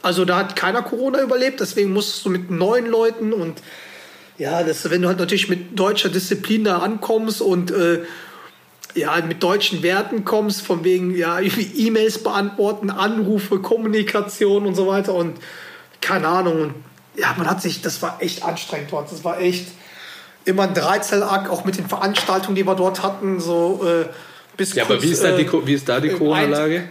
Also 0.00 0.24
da 0.24 0.38
hat 0.38 0.56
keiner 0.56 0.82
Corona 0.82 1.20
überlebt, 1.22 1.60
deswegen 1.60 1.92
musstest 1.92 2.24
du 2.24 2.30
mit 2.30 2.50
neuen 2.50 2.86
Leuten 2.86 3.32
und 3.32 3.60
ja, 4.38 4.62
das, 4.62 4.88
wenn 4.90 5.02
du 5.02 5.08
halt 5.08 5.18
natürlich 5.18 5.48
mit 5.48 5.78
deutscher 5.78 6.08
Disziplin 6.08 6.64
da 6.64 6.78
ankommst 6.78 7.40
und 7.42 7.70
äh, 7.70 8.00
ja, 8.94 9.20
mit 9.26 9.42
deutschen 9.42 9.82
Werten 9.82 10.24
kommst, 10.24 10.62
von 10.62 10.84
wegen, 10.84 11.16
ja, 11.16 11.40
E-Mails 11.76 12.22
beantworten, 12.22 12.90
Anrufe, 12.90 13.58
Kommunikation 13.60 14.66
und 14.66 14.74
so 14.74 14.86
weiter 14.86 15.14
und 15.14 15.38
keine 16.00 16.28
Ahnung. 16.28 16.60
Und 16.60 16.74
ja, 17.16 17.34
man 17.36 17.48
hat 17.48 17.62
sich, 17.62 17.82
das 17.82 18.02
war 18.02 18.20
echt 18.20 18.42
anstrengend 18.42 18.92
dort. 18.92 19.10
Das 19.10 19.24
war 19.24 19.40
echt 19.40 19.68
immer 20.44 20.64
ein 20.64 20.74
Dreizellack, 20.74 21.50
auch 21.50 21.64
mit 21.64 21.78
den 21.78 21.88
Veranstaltungen, 21.88 22.56
die 22.56 22.66
wir 22.66 22.74
dort 22.74 23.02
hatten, 23.02 23.40
so 23.40 23.84
äh, 23.86 24.06
bis 24.56 24.74
Ja, 24.74 24.84
aber 24.84 24.94
kurz, 24.94 25.04
wie 25.04 25.10
ist 25.12 25.22
da 25.24 25.36
die, 25.36 25.44
äh, 25.44 25.66
wie 25.66 25.74
ist 25.74 25.88
da 25.88 26.00
die 26.00 26.10
Corona-Lage? 26.10 26.88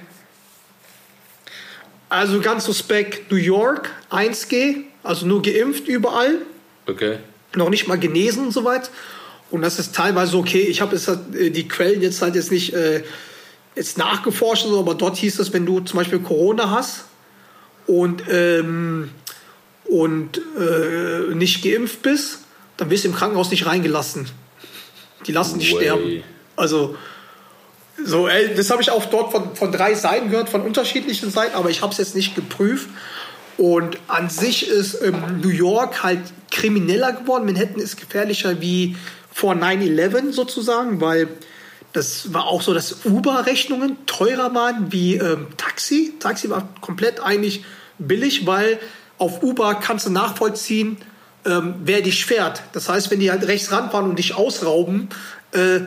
Also 2.09 2.41
ganz 2.41 2.65
suspekt 2.65 3.31
New 3.31 3.37
York, 3.37 3.89
1G, 4.09 4.83
also 5.03 5.25
nur 5.25 5.41
geimpft 5.41 5.87
überall, 5.87 6.39
Okay. 6.85 7.19
noch 7.55 7.69
nicht 7.69 7.87
mal 7.87 7.97
genesen 7.97 8.45
und 8.45 8.51
so 8.51 8.65
weit. 8.65 8.89
Und 9.51 9.61
das 9.61 9.79
ist 9.79 9.93
teilweise 9.93 10.37
okay. 10.37 10.61
Ich 10.61 10.81
habe 10.81 10.97
halt, 10.97 11.35
äh, 11.35 11.49
die 11.51 11.67
Quellen 11.67 12.01
jetzt 12.01 12.21
halt 12.21 12.35
jetzt 12.35 12.51
nicht 12.51 12.73
äh, 12.73 13.03
jetzt 13.75 13.97
nachgeforscht, 13.97 14.65
aber 14.65 14.95
dort 14.95 15.17
hieß 15.17 15.39
es, 15.39 15.53
wenn 15.53 15.65
du 15.65 15.81
zum 15.81 15.97
Beispiel 15.97 16.19
Corona 16.19 16.71
hast 16.71 17.05
und, 17.87 18.23
ähm, 18.29 19.09
und 19.85 20.41
äh, 20.57 21.35
nicht 21.35 21.63
geimpft 21.63 22.01
bist, 22.01 22.39
dann 22.77 22.89
wirst 22.89 23.03
du 23.03 23.09
im 23.09 23.15
Krankenhaus 23.15 23.51
nicht 23.51 23.65
reingelassen. 23.65 24.27
Die 25.27 25.31
lassen 25.31 25.59
dich 25.59 25.73
Way. 25.73 25.81
sterben. 25.81 26.23
Also 26.55 26.95
so, 28.03 28.27
ey, 28.27 28.55
das 28.55 28.69
habe 28.71 28.81
ich 28.81 28.89
auch 28.89 29.05
dort 29.05 29.31
von, 29.31 29.55
von 29.55 29.71
drei 29.71 29.93
Seiten 29.93 30.31
gehört, 30.31 30.49
von 30.49 30.61
unterschiedlichen 30.61 31.29
Seiten, 31.29 31.55
aber 31.55 31.69
ich 31.69 31.81
habe 31.81 31.91
es 31.91 31.97
jetzt 31.97 32.15
nicht 32.15 32.35
geprüft. 32.35 32.89
Und 33.57 33.97
an 34.07 34.29
sich 34.29 34.67
ist 34.67 35.01
ähm, 35.03 35.39
New 35.41 35.49
York 35.49 36.03
halt 36.03 36.21
krimineller 36.49 37.13
geworden. 37.13 37.45
Manhattan 37.45 37.79
ist 37.79 37.97
gefährlicher 37.97 38.59
wie 38.59 38.95
vor 39.41 39.55
9-11 39.55 40.33
sozusagen, 40.33 41.01
weil 41.01 41.27
das 41.93 42.31
war 42.31 42.45
auch 42.45 42.61
so, 42.61 42.75
dass 42.75 43.03
Uber-Rechnungen 43.05 43.97
teurer 44.05 44.53
waren 44.53 44.91
wie 44.91 45.15
ähm, 45.15 45.47
Taxi. 45.57 46.13
Taxi 46.19 46.49
war 46.51 46.69
komplett 46.79 47.19
eigentlich 47.21 47.65
billig, 47.97 48.45
weil 48.45 48.79
auf 49.17 49.41
Uber 49.41 49.73
kannst 49.75 50.05
du 50.05 50.11
nachvollziehen, 50.11 50.97
ähm, 51.45 51.73
wer 51.83 52.01
dich 52.01 52.23
fährt. 52.25 52.61
Das 52.73 52.87
heißt, 52.87 53.09
wenn 53.09 53.19
die 53.19 53.31
halt 53.31 53.47
rechts 53.47 53.71
ranfahren 53.71 54.09
und 54.11 54.19
dich 54.19 54.35
ausrauben, 54.35 55.09
äh, 55.53 55.79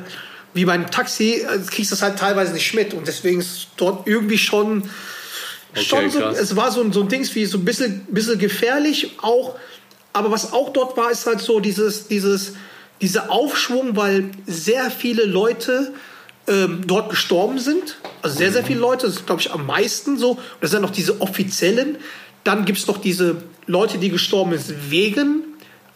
wie 0.53 0.65
beim 0.65 0.91
Taxi, 0.91 1.35
äh, 1.43 1.59
kriegst 1.71 1.93
du 1.93 1.95
das 1.95 2.03
halt 2.03 2.19
teilweise 2.19 2.53
nicht 2.55 2.75
mit. 2.75 2.93
Und 2.93 3.07
deswegen 3.07 3.39
ist 3.41 3.69
dort 3.77 4.07
irgendwie 4.09 4.39
schon, 4.39 4.83
schon 5.75 6.11
so, 6.11 6.19
krass. 6.19 6.39
es 6.41 6.57
war 6.57 6.73
so, 6.73 6.81
ein- 6.83 6.93
so 6.93 7.03
ein 7.03 7.09
Dings 7.09 7.33
wie 7.37 7.47
so 7.47 7.59
ein 7.59 7.65
bisschen, 7.65 8.05
bisschen 8.11 8.39
gefährlich 8.41 9.13
auch. 9.23 9.55
Aber 10.13 10.31
was 10.33 10.53
auch 10.53 10.73
dort 10.73 10.97
war, 10.97 11.11
ist 11.13 11.25
halt 11.27 11.41
so 11.41 11.61
dieses, 11.61 12.09
dieses, 12.09 12.55
dieser 13.05 13.31
Aufschwung, 13.31 13.97
weil 13.97 14.31
sehr 14.47 14.91
viele 14.91 15.27
Leute 15.27 15.93
ähm, 16.47 16.81
dort 16.87 17.11
gestorben 17.11 17.59
sind. 17.59 17.99
Also 18.23 18.39
sehr, 18.39 18.51
sehr 18.51 18.65
viele 18.65 18.81
Leute, 18.81 19.07
das 19.07 19.17
ist, 19.17 19.27
glaube 19.27 19.43
ich, 19.43 19.53
am 19.53 19.67
meisten 19.67 20.17
so. 20.17 20.39
Das 20.63 20.71
sind 20.71 20.81
noch 20.81 20.91
diese 20.91 21.21
offiziellen. 21.21 21.99
Dann 22.45 22.65
gibt 22.65 22.79
es 22.79 22.87
noch 22.87 22.97
diese 22.97 23.43
Leute, 23.67 23.99
die 23.99 24.09
gestorben 24.09 24.57
sind 24.57 24.91
wegen, 24.91 25.43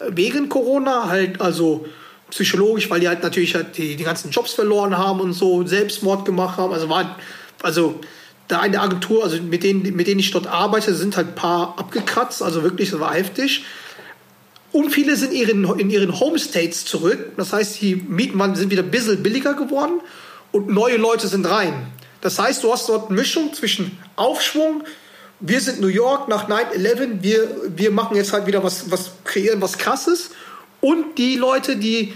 äh, 0.01 0.11
wegen 0.11 0.51
Corona, 0.51 1.09
halt 1.09 1.41
also 1.41 1.87
psychologisch, 2.29 2.91
weil 2.91 3.01
die 3.01 3.09
halt 3.09 3.23
natürlich 3.23 3.55
halt 3.55 3.79
die, 3.79 3.97
die 3.97 4.05
ganzen 4.05 4.31
Jobs 4.31 4.53
verloren 4.53 4.99
haben 4.99 5.21
und 5.21 5.33
so, 5.33 5.67
Selbstmord 5.67 6.27
gemacht 6.27 6.59
haben. 6.59 6.75
Also 6.75 6.91
war, 6.91 7.17
also 7.63 8.01
da 8.49 8.61
eine 8.61 8.83
Agentur, 8.83 9.25
also 9.25 9.41
mit 9.41 9.63
denen, 9.63 9.97
mit 9.97 10.07
denen 10.07 10.21
ich 10.21 10.31
dort 10.31 10.47
arbeite, 10.47 10.95
sind 10.95 11.17
halt 11.17 11.29
ein 11.29 11.35
paar 11.35 11.79
abgekratzt, 11.79 12.43
also 12.43 12.63
wirklich, 12.63 12.91
das 12.91 13.01
war 13.01 13.15
heftig. 13.15 13.65
Und 14.73 14.91
viele 14.91 15.17
sind 15.17 15.33
ihren, 15.33 15.65
in 15.79 15.91
ihren 15.91 16.21
Homestates 16.21 16.85
zurück. 16.85 17.33
Das 17.37 17.53
heißt, 17.53 17.81
die 17.81 17.97
Mieten 17.97 18.55
sind 18.55 18.71
wieder 18.71 18.83
ein 18.83 18.91
bisschen 18.91 19.23
billiger 19.23 19.55
geworden 19.55 20.01
und 20.53 20.69
neue 20.69 20.97
Leute 20.97 21.27
sind 21.27 21.49
rein. 21.49 21.87
Das 22.21 22.39
heißt, 22.39 22.65
du 22.65 22.73
hast 22.73 22.89
dort 22.89 23.09
eine 23.09 23.19
Mischung 23.19 23.53
zwischen 23.55 23.97
Aufschwung. 24.17 24.83
Wir 25.41 25.61
sind 25.61 25.81
New 25.81 25.89
York 25.89 26.29
nach 26.29 26.49
9-11. 26.49 27.23
Wir, 27.23 27.49
wir 27.77 27.91
machen 27.91 28.17
jetzt 28.17 28.33
halt 28.33 28.47
wieder 28.47 28.63
was, 28.63 28.91
was 28.91 29.13
kreieren, 29.25 29.63
was 29.63 29.79
krasses. 29.79 30.31
Und 30.81 31.17
die 31.17 31.37
Leute, 31.37 31.77
die, 31.77 32.15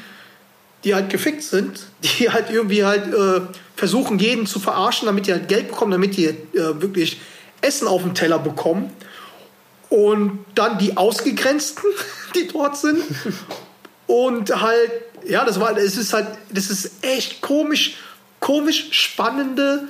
die 0.85 0.95
halt 0.95 1.09
gefickt 1.09 1.43
sind, 1.43 1.87
die 2.03 2.31
halt 2.33 2.51
irgendwie 2.51 2.85
halt 2.85 3.15
äh, 3.15 3.41
versuchen, 3.77 4.19
jeden 4.19 4.47
zu 4.47 4.61
verarschen, 4.61 5.07
damit 5.07 5.27
die 5.27 5.33
halt 5.33 5.49
Geld 5.49 5.69
bekommen, 5.69 5.93
damit 5.93 6.17
die 6.17 6.27
äh, 6.27 6.37
wirklich 6.53 7.21
Essen 7.61 7.87
auf 7.87 8.03
dem 8.03 8.15
Teller 8.15 8.39
bekommen. 8.39 8.91
Und 9.93 10.47
dann 10.55 10.79
die 10.79 10.97
Ausgegrenzten, 10.97 11.85
die 12.35 12.49
dort 12.49 12.79
sind. 12.79 13.05
Und 14.07 14.49
halt, 14.63 14.91
ja, 15.29 15.45
das 15.45 15.61
war, 15.61 15.77
es 15.77 15.99
ist 15.99 16.15
halt, 16.15 16.29
das 16.51 16.71
ist 16.71 16.93
echt 17.03 17.43
komisch, 17.43 17.97
komisch 18.41 18.89
spannende, 18.93 19.87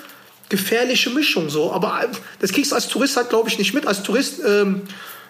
gefährliche 0.49 1.11
Mischung 1.11 1.51
so. 1.51 1.73
Aber 1.73 2.03
das 2.41 2.51
kriegst 2.53 2.73
du 2.73 2.75
als 2.75 2.89
Tourist 2.89 3.17
halt, 3.17 3.29
glaube 3.29 3.49
ich, 3.49 3.59
nicht 3.59 3.75
mit. 3.75 3.87
Als 3.87 4.03
Tourist, 4.03 4.41
ähm, 4.45 4.83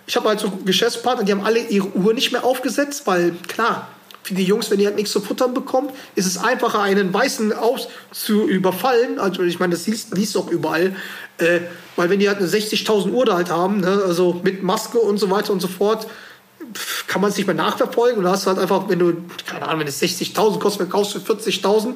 ich 0.07 0.17
habe 0.17 0.31
halt 0.31 0.41
so 0.41 0.51
Geschäftspartner, 0.65 1.25
die 1.25 1.33
haben 1.33 1.45
alle 1.45 1.61
ihre 1.61 1.89
Uhr 1.89 2.15
nicht 2.15 2.33
mehr 2.33 2.43
aufgesetzt, 2.43 3.03
weil 3.05 3.33
klar, 3.49 3.89
für 4.23 4.35
die 4.35 4.45
Jungs, 4.45 4.71
wenn 4.71 4.79
die 4.79 4.87
halt 4.87 4.97
nichts 4.97 5.13
zu 5.13 5.21
futtern 5.21 5.53
bekommen, 5.53 5.91
ist 6.15 6.27
es 6.27 6.39
einfacher, 6.39 6.81
einen 6.81 7.13
Weißen 7.13 7.53
aus 7.53 7.89
zu 8.13 8.49
überfallen. 8.49 9.19
Also 9.19 9.43
ich 9.43 9.59
meine, 9.59 9.75
das 9.75 9.87
liest, 9.87 10.17
liest 10.17 10.37
auch 10.37 10.49
überall. 10.49 10.95
Äh, 11.39 11.61
weil 11.97 12.09
wenn 12.09 12.21
die 12.21 12.29
halt 12.29 12.39
eine 12.39 12.47
60.000 12.47 13.11
Uhr 13.11 13.25
da 13.25 13.35
halt 13.35 13.51
haben, 13.51 13.81
ne, 13.81 14.03
also 14.07 14.41
mit 14.43 14.63
Maske 14.63 14.99
und 14.99 15.19
so 15.19 15.31
weiter 15.31 15.53
und 15.53 15.61
so 15.61 15.69
fort, 15.69 16.07
kann 17.09 17.21
man 17.21 17.31
es 17.31 17.37
nicht 17.37 17.47
mehr 17.47 17.57
nachverfolgen. 17.57 18.19
Und 18.19 18.25
da 18.25 18.33
hast 18.33 18.45
du 18.45 18.51
halt 18.51 18.59
einfach, 18.59 18.89
wenn 18.89 18.99
du, 18.99 19.17
keine 19.47 19.67
Ahnung, 19.67 19.81
wenn 19.81 19.89
es 19.89 20.01
60.000 20.01 20.59
kostet, 20.59 20.89
verkaufst 20.89 21.15
du 21.15 21.21
für 21.21 21.35
40.000, 21.35 21.95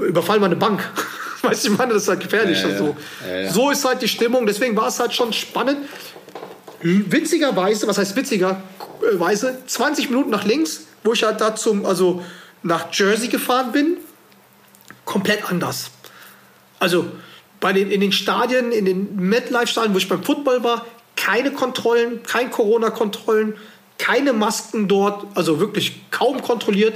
überfall 0.00 0.38
mal 0.38 0.46
eine 0.46 0.56
Bank. 0.56 0.86
weißt 1.42 1.64
du, 1.64 1.72
ich 1.72 1.78
meine, 1.78 1.94
das 1.94 2.02
ist 2.02 2.08
halt 2.08 2.20
gefährlich. 2.20 2.62
Ja, 2.62 2.68
ja. 2.68 2.94
Ja, 3.26 3.40
ja. 3.40 3.52
So 3.52 3.70
ist 3.70 3.84
halt 3.84 4.02
die 4.02 4.08
Stimmung. 4.08 4.46
Deswegen 4.46 4.76
war 4.76 4.88
es 4.88 5.00
halt 5.00 5.14
schon 5.14 5.32
spannend. 5.32 5.78
Witzigerweise, 6.82 7.86
was 7.86 7.98
heißt 7.98 8.16
witzigerweise, 8.16 9.58
20 9.66 10.10
Minuten 10.10 10.30
nach 10.30 10.44
links, 10.44 10.86
wo 11.02 11.12
ich 11.12 11.22
halt 11.22 11.40
da 11.40 11.54
zum, 11.54 11.86
also 11.86 12.22
nach 12.62 12.92
Jersey 12.92 13.28
gefahren 13.28 13.72
bin, 13.72 13.96
komplett 15.04 15.50
anders. 15.50 15.90
Also 16.78 17.06
bei 17.60 17.72
den, 17.72 17.90
in 17.90 18.00
den 18.00 18.12
Stadien, 18.12 18.72
in 18.72 18.84
den 18.84 19.16
MetLife-Stadien, 19.16 19.94
wo 19.94 19.98
ich 19.98 20.08
beim 20.08 20.22
Football 20.22 20.64
war, 20.64 20.86
keine 21.16 21.52
Kontrollen, 21.52 22.22
kein 22.22 22.50
Corona-Kontrollen, 22.50 23.54
keine 23.98 24.32
Masken 24.32 24.88
dort, 24.88 25.26
also 25.34 25.60
wirklich 25.60 26.10
kaum 26.10 26.40
kontrolliert. 26.40 26.94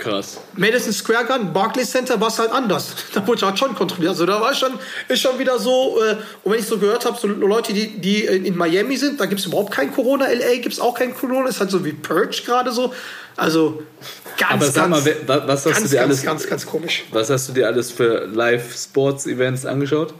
Krass. 0.00 0.40
Madison 0.56 0.94
Square 0.94 1.26
Garden, 1.26 1.52
Barclays 1.52 1.90
Center 1.90 2.18
war 2.18 2.28
es 2.28 2.38
halt 2.38 2.50
anders. 2.52 2.94
Da 3.12 3.26
wurde 3.26 3.44
halt 3.44 3.58
schon 3.58 3.74
kontrolliert. 3.74 4.10
Also 4.10 4.24
da 4.24 4.40
war 4.40 4.54
schon, 4.54 4.72
ist 5.08 5.20
schon 5.20 5.38
wieder 5.38 5.58
so, 5.58 6.00
äh, 6.02 6.16
und 6.42 6.52
wenn 6.52 6.58
ich 6.58 6.66
so 6.66 6.78
gehört 6.78 7.04
habe, 7.04 7.18
so 7.20 7.26
Leute, 7.26 7.74
die, 7.74 7.98
die 8.00 8.24
in 8.24 8.56
Miami 8.56 8.96
sind, 8.96 9.20
da 9.20 9.26
gibt 9.26 9.40
es 9.40 9.46
überhaupt 9.46 9.72
kein 9.72 9.92
Corona. 9.92 10.26
LA 10.26 10.54
gibt 10.54 10.72
es 10.72 10.80
auch 10.80 10.94
kein 10.94 11.14
Corona. 11.14 11.48
Ist 11.48 11.60
halt 11.60 11.70
so 11.70 11.84
wie 11.84 11.92
Purge 11.92 12.42
gerade 12.46 12.72
so. 12.72 12.94
Also 13.36 13.82
ganz, 14.38 14.52
Aber 14.52 14.66
sag 14.66 14.90
ganz, 14.90 15.04
mal, 15.04 15.46
was 15.46 15.66
hast 15.66 15.74
ganz, 15.74 15.82
du 15.82 15.88
dir 15.88 15.96
ganz, 15.96 16.08
alles, 16.08 16.22
ganz, 16.22 16.46
ganz 16.46 16.66
komisch. 16.66 17.04
was 17.10 17.28
hast 17.28 17.48
du 17.50 17.52
dir 17.52 17.66
alles 17.66 17.90
für 17.90 18.26
Live-Sports-Events 18.26 19.66
angeschaut? 19.66 20.14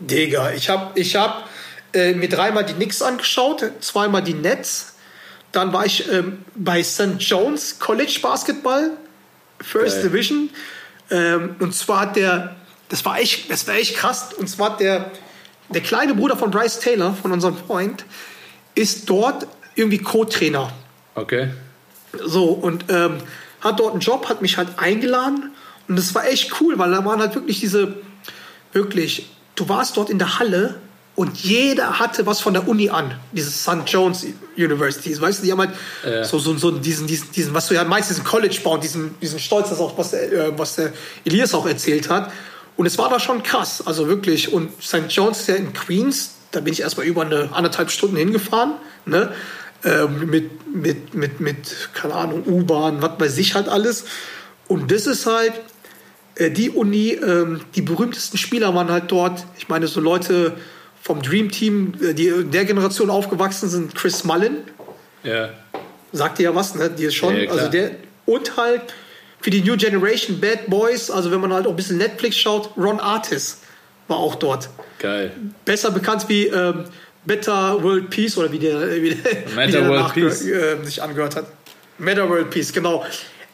Digga, 0.00 0.50
ich 0.50 0.68
habe 0.68 0.98
ich 0.98 1.14
hab, 1.14 1.48
äh, 1.92 2.12
mir 2.14 2.28
dreimal 2.28 2.64
die 2.64 2.72
Knicks 2.72 3.02
angeschaut, 3.02 3.62
zweimal 3.80 4.22
die 4.22 4.34
Nets. 4.34 4.89
Dann 5.52 5.72
war 5.72 5.84
ich 5.84 6.10
ähm, 6.10 6.44
bei 6.54 6.82
St. 6.82 7.16
John's 7.18 7.78
College 7.78 8.18
Basketball, 8.22 8.90
First 9.60 9.96
Geil. 9.96 10.10
Division. 10.10 10.50
Ähm, 11.10 11.56
und 11.58 11.74
zwar 11.74 12.00
hat 12.00 12.16
der, 12.16 12.56
das 12.88 13.04
war 13.04 13.18
echt, 13.18 13.50
das 13.50 13.66
war 13.66 13.74
echt 13.74 13.96
krass. 13.96 14.32
Und 14.34 14.48
zwar 14.48 14.76
der, 14.76 15.10
der 15.68 15.80
kleine 15.80 16.14
Bruder 16.14 16.36
von 16.36 16.50
Bryce 16.50 16.78
Taylor, 16.80 17.14
von 17.14 17.32
unserem 17.32 17.56
Freund, 17.56 18.04
ist 18.74 19.10
dort 19.10 19.46
irgendwie 19.74 19.98
Co-Trainer. 19.98 20.72
Okay. 21.14 21.50
So, 22.24 22.46
und 22.46 22.84
ähm, 22.88 23.18
hat 23.60 23.78
dort 23.78 23.92
einen 23.92 24.00
Job, 24.00 24.28
hat 24.28 24.42
mich 24.42 24.56
halt 24.56 24.78
eingeladen. 24.78 25.52
Und 25.88 25.96
das 25.96 26.14
war 26.14 26.26
echt 26.26 26.60
cool, 26.60 26.78
weil 26.78 26.90
da 26.90 27.04
waren 27.04 27.20
halt 27.20 27.34
wirklich 27.34 27.60
diese, 27.60 27.96
wirklich, 28.72 29.30
du 29.56 29.68
warst 29.68 29.96
dort 29.96 30.10
in 30.10 30.18
der 30.18 30.38
Halle 30.38 30.80
und 31.20 31.36
jeder 31.36 31.98
hatte 31.98 32.24
was 32.24 32.40
von 32.40 32.54
der 32.54 32.66
Uni 32.66 32.88
an. 32.88 33.14
Dieses 33.32 33.62
St. 33.62 33.82
John's 33.84 34.24
University. 34.56 35.20
Weißt 35.20 35.40
du, 35.40 35.44
die 35.44 35.52
haben 35.52 35.58
halt 35.58 35.72
Ja. 36.02 36.24
so, 36.24 36.38
so, 36.38 36.56
so 36.56 36.70
diesen, 36.70 37.06
diesen, 37.06 37.30
diesen, 37.32 37.52
was 37.52 37.66
du 37.68 37.74
ja 37.74 37.84
meinst, 37.84 38.08
diesen 38.08 38.24
College-Bau, 38.24 38.78
diesen, 38.78 39.20
diesen 39.20 39.38
Stolz, 39.38 39.68
das 39.68 39.80
auch, 39.80 39.98
was 39.98 40.12
der, 40.12 40.32
äh, 40.32 40.58
was 40.58 40.76
der 40.76 40.94
Elias 41.26 41.52
auch 41.52 41.66
erzählt 41.66 42.08
hat. 42.08 42.32
Und 42.78 42.86
es 42.86 42.96
war 42.96 43.10
da 43.10 43.20
schon 43.20 43.42
krass, 43.42 43.82
also 43.86 44.08
wirklich. 44.08 44.50
Und 44.50 44.82
St. 44.82 45.10
John's 45.10 45.40
ist 45.40 45.48
ja 45.48 45.56
in 45.56 45.74
Queens, 45.74 46.36
da 46.52 46.60
bin 46.60 46.72
ich 46.72 46.80
erstmal 46.80 47.04
über 47.04 47.20
eine 47.20 47.50
anderthalb 47.52 47.90
Stunden 47.90 48.16
hingefahren, 48.16 48.72
ne? 49.04 49.30
Ähm, 49.84 50.30
mit, 50.30 50.74
mit, 50.74 51.12
mit, 51.12 51.40
mit, 51.40 51.90
keine 51.92 52.14
Ahnung, 52.14 52.44
U-Bahn, 52.46 53.02
was 53.02 53.20
weiß 53.20 53.36
ich 53.36 53.54
halt 53.54 53.68
alles. 53.68 54.04
Und 54.68 54.90
das 54.90 55.06
ist 55.06 55.26
halt 55.26 55.52
äh, 56.36 56.50
die 56.50 56.70
Uni, 56.70 57.10
ähm, 57.10 57.60
die 57.74 57.82
berühmtesten 57.82 58.38
Spieler 58.38 58.74
waren 58.74 58.90
halt 58.90 59.12
dort. 59.12 59.44
Ich 59.58 59.68
meine, 59.68 59.86
so 59.86 60.00
Leute 60.00 60.56
vom 61.02 61.22
Dream 61.22 61.50
Team, 61.50 61.94
äh, 62.02 62.14
die 62.14 62.28
in 62.28 62.50
der 62.50 62.64
Generation 62.64 63.10
aufgewachsen 63.10 63.68
sind, 63.68 63.94
Chris 63.94 64.24
Mullen, 64.24 64.58
Ja. 65.22 65.50
sagt 66.12 66.38
dir 66.38 66.44
ja 66.44 66.54
was, 66.54 66.74
ne? 66.74 66.90
Die 66.90 67.04
ist 67.04 67.14
schon, 67.14 67.36
Ja, 67.36 67.50
also 67.50 67.68
der, 67.68 67.92
und 68.26 68.56
halt 68.56 68.82
für 69.40 69.50
die 69.50 69.62
New 69.62 69.76
Generation 69.76 70.40
Bad 70.40 70.66
Boys, 70.68 71.10
also 71.10 71.30
wenn 71.30 71.40
man 71.40 71.52
halt 71.52 71.66
auch 71.66 71.70
ein 71.70 71.76
bisschen 71.76 71.98
Netflix 71.98 72.36
schaut, 72.36 72.70
Ron 72.76 73.00
Artis 73.00 73.58
war 74.08 74.18
auch 74.18 74.34
dort. 74.34 74.68
Geil. 74.98 75.32
Besser 75.64 75.90
bekannt 75.90 76.26
wie 76.28 76.46
ähm, 76.46 76.84
Better 77.24 77.82
World 77.82 78.10
Peace 78.10 78.36
oder 78.36 78.50
wie 78.52 78.58
der, 78.58 78.80
wie 79.02 79.14
der, 79.14 79.66
wie 79.66 79.70
der 79.72 79.88
World 79.88 80.12
danach 80.14 80.16
äh, 80.16 80.84
sich 80.84 81.02
angehört 81.02 81.36
hat. 81.36 81.46
Meta 81.98 82.28
World 82.28 82.50
Peace, 82.50 82.72
genau. 82.72 83.04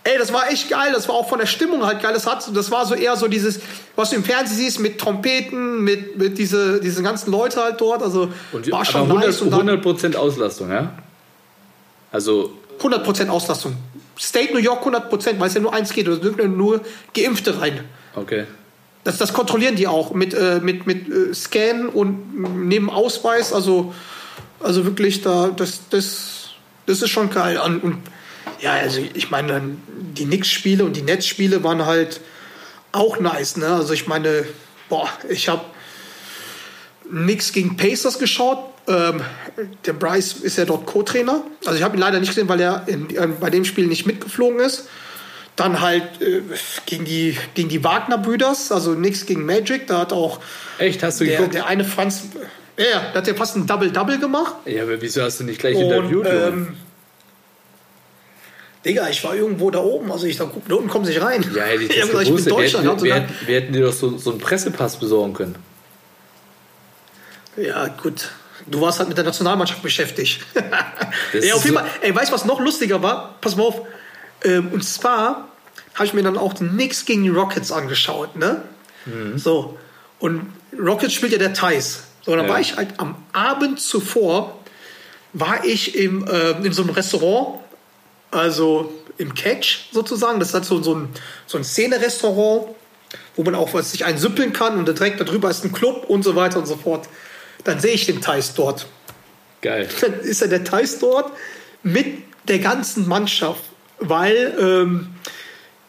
Ey, 0.06 0.18
das 0.18 0.32
war 0.32 0.50
echt 0.50 0.68
geil. 0.70 0.92
Das 0.92 1.08
war 1.08 1.16
auch 1.16 1.28
von 1.28 1.38
der 1.38 1.46
Stimmung 1.46 1.84
halt 1.84 2.00
geil. 2.00 2.14
Das, 2.14 2.26
hat, 2.26 2.48
das 2.54 2.70
war 2.70 2.86
so 2.86 2.94
eher 2.94 3.16
so 3.16 3.28
dieses, 3.28 3.60
was 3.96 4.10
du 4.10 4.16
im 4.16 4.24
Fernsehen 4.24 4.56
siehst, 4.56 4.80
mit 4.80 4.98
Trompeten, 4.98 5.82
mit, 5.82 6.16
mit 6.16 6.38
diese, 6.38 6.80
diese 6.80 7.02
ganzen 7.02 7.30
Leute 7.30 7.60
halt 7.62 7.80
dort. 7.80 8.02
Also 8.02 8.28
Und, 8.52 8.70
war 8.70 8.78
aber 8.80 8.84
schon 8.84 9.02
100, 9.02 9.26
nice. 9.26 9.42
Und 9.42 9.50
dann 9.50 9.68
100% 9.68 10.16
Auslastung, 10.16 10.70
ja? 10.70 10.92
Also, 12.12 12.52
100% 12.80 13.28
Auslastung. 13.28 13.76
State 14.18 14.52
New 14.52 14.60
York 14.60 14.86
100%, 14.86 15.38
weil 15.38 15.48
es 15.48 15.54
ja 15.54 15.60
nur 15.60 15.74
eins 15.74 15.92
geht. 15.92 16.06
Da 16.06 16.14
dürfen 16.14 16.56
nur 16.56 16.80
Geimpfte 17.14 17.60
rein. 17.60 17.84
okay. 18.14 18.46
Das, 19.04 19.18
das 19.18 19.32
kontrollieren 19.32 19.76
die 19.76 19.86
auch 19.86 20.14
mit, 20.14 20.34
äh, 20.34 20.58
mit, 20.60 20.88
mit 20.88 21.08
äh, 21.08 21.32
Scan 21.32 21.86
und 21.86 22.66
neben 22.66 22.90
Ausweis. 22.90 23.52
Also, 23.52 23.94
also 24.58 24.84
wirklich, 24.84 25.22
da, 25.22 25.50
das, 25.56 25.82
das, 25.90 26.48
das 26.86 27.02
ist 27.02 27.10
schon 27.10 27.30
geil. 27.30 27.60
Und, 27.64 27.84
und 27.84 27.98
ja, 28.60 28.72
also 28.72 29.00
ich 29.14 29.30
meine, 29.30 29.76
die 29.88 30.24
Knicks-Spiele 30.24 30.84
und 30.84 30.96
die 30.96 31.02
Nets-Spiele 31.02 31.62
waren 31.62 31.84
halt 31.86 32.20
auch 32.92 33.20
nice. 33.20 33.56
Ne? 33.56 33.66
Also 33.66 33.92
ich 33.92 34.06
meine, 34.06 34.44
boah, 34.88 35.08
ich 35.28 35.48
habe 35.48 35.64
Knicks 37.08 37.52
gegen 37.52 37.76
Pacers 37.76 38.18
geschaut. 38.18 38.58
Ähm, 38.88 39.20
der 39.84 39.92
Bryce 39.92 40.34
ist 40.34 40.58
ja 40.58 40.64
dort 40.64 40.86
Co-Trainer. 40.86 41.42
Also 41.64 41.76
ich 41.78 41.82
habe 41.82 41.96
ihn 41.96 42.00
leider 42.00 42.20
nicht 42.20 42.28
gesehen, 42.28 42.48
weil 42.48 42.60
er 42.60 42.84
in, 42.86 43.14
äh, 43.14 43.26
bei 43.40 43.50
dem 43.50 43.64
Spiel 43.64 43.86
nicht 43.86 44.06
mitgeflogen 44.06 44.60
ist. 44.60 44.88
Dann 45.56 45.80
halt 45.80 46.20
äh, 46.20 46.42
gegen 46.84 47.04
die, 47.04 47.36
gegen 47.54 47.68
die 47.68 47.82
Wagner-Brüders, 47.82 48.70
also 48.72 48.92
nichts 48.92 49.26
gegen 49.26 49.44
Magic. 49.44 49.86
Da 49.86 49.98
hat 49.98 50.12
auch 50.12 50.40
Echt, 50.78 51.02
hast 51.02 51.20
du 51.20 51.24
der, 51.24 51.36
geguckt? 51.36 51.54
der 51.54 51.66
eine 51.66 51.84
Franz, 51.84 52.24
ja, 52.78 52.84
ja, 52.84 53.00
da 53.12 53.18
hat 53.20 53.28
er 53.28 53.34
fast 53.34 53.56
ein 53.56 53.66
Double-Double 53.66 54.18
gemacht. 54.18 54.54
ja, 54.66 54.82
aber 54.82 55.00
wieso 55.00 55.22
hast 55.22 55.40
du 55.40 55.44
nicht 55.44 55.58
gleich 55.60 55.76
interviewt? 55.76 56.26
Ähm, 56.28 56.76
Digga, 58.86 59.08
ich 59.08 59.22
war 59.24 59.34
irgendwo 59.34 59.70
da 59.70 59.80
oben, 59.80 60.12
also 60.12 60.26
ich 60.26 60.36
da, 60.36 60.44
guck, 60.44 60.68
da 60.68 60.76
unten 60.76 60.88
kommen 60.88 61.04
sie 61.04 61.12
nicht 61.12 61.22
rein. 61.22 61.42
ja, 61.54 61.64
hätte 61.64 61.82
ich 61.84 61.90
Ich 61.90 61.96
das 62.00 62.08
gesagt, 62.10 62.26
ich 62.28 62.34
bin 62.34 62.44
Wir 62.44 62.52
Deutschland. 62.52 62.74
hätten, 62.84 62.88
Haben 62.90 62.98
sie 63.00 63.04
wir, 63.06 63.14
hätten, 63.14 63.34
wir 63.46 63.54
hätten 63.56 63.72
dir 63.72 63.82
doch 63.86 63.92
so, 63.92 64.16
so 64.16 64.30
einen 64.30 64.38
Pressepass 64.40 64.98
besorgen 64.98 65.32
können. 65.34 65.56
Ja, 67.56 67.88
gut. 67.88 68.30
Du 68.66 68.80
warst 68.80 68.98
halt 68.98 69.08
mit 69.08 69.16
der 69.18 69.24
Nationalmannschaft 69.24 69.82
beschäftigt. 69.82 70.40
Ja, 71.42 71.54
auf 71.54 71.64
jeden 71.64 71.76
Fall. 71.76 71.86
Ey, 72.02 72.14
weißt 72.14 72.30
du, 72.30 72.34
was 72.34 72.44
noch 72.44 72.60
lustiger 72.60 73.02
war? 73.02 73.36
Pass 73.40 73.56
mal 73.56 73.64
auf. 73.64 73.80
Ähm, 74.44 74.68
und 74.72 74.82
zwar 74.84 75.48
habe 75.94 76.06
ich 76.06 76.14
mir 76.14 76.22
dann 76.22 76.38
auch 76.38 76.54
Knicks 76.54 77.04
gegen 77.04 77.22
die 77.24 77.28
Rockets 77.30 77.72
angeschaut, 77.72 78.36
ne? 78.36 78.62
Mhm. 79.06 79.36
So. 79.38 79.76
Und 80.18 80.52
Rockets 80.78 81.12
spielt 81.14 81.32
ja 81.32 81.38
der 81.38 81.52
Thais. 81.52 82.04
So, 82.24 82.34
dann 82.36 82.46
Ja. 82.46 82.52
war 82.52 82.60
ich 82.60 82.76
halt 82.76 82.98
am 82.98 83.16
Abend 83.32 83.80
zuvor, 83.80 84.58
war 85.32 85.64
ich 85.64 85.94
im, 85.96 86.26
äh, 86.26 86.50
in 86.64 86.72
so 86.72 86.82
einem 86.82 86.92
Restaurant, 86.92 87.60
also 88.36 88.92
im 89.18 89.34
Catch 89.34 89.88
sozusagen. 89.92 90.38
Das 90.38 90.48
ist 90.48 90.54
halt 90.54 90.64
so, 90.64 90.82
so 90.82 90.94
ein, 90.94 91.08
so 91.46 91.58
ein 91.58 91.64
Szene-Restaurant, 91.64 92.68
wo 93.34 93.42
man 93.42 93.54
auch 93.54 93.74
was 93.74 93.92
sich 93.92 94.04
einsüppeln 94.04 94.52
kann 94.52 94.78
und 94.78 94.86
direkt 94.86 95.20
darüber 95.20 95.50
ist 95.50 95.64
ein 95.64 95.72
Club 95.72 96.04
und 96.08 96.22
so 96.22 96.36
weiter 96.36 96.58
und 96.58 96.66
so 96.66 96.76
fort. 96.76 97.08
Dann 97.64 97.80
sehe 97.80 97.92
ich 97.92 98.06
den 98.06 98.20
Thais 98.20 98.54
dort. 98.54 98.86
Geil. 99.62 99.88
Dann 100.00 100.20
ist 100.20 100.42
er 100.42 100.48
der 100.48 100.64
Thais 100.64 100.98
dort 100.98 101.32
mit 101.82 102.22
der 102.48 102.58
ganzen 102.58 103.08
Mannschaft, 103.08 103.62
weil 103.98 104.56
ähm, 104.60 105.08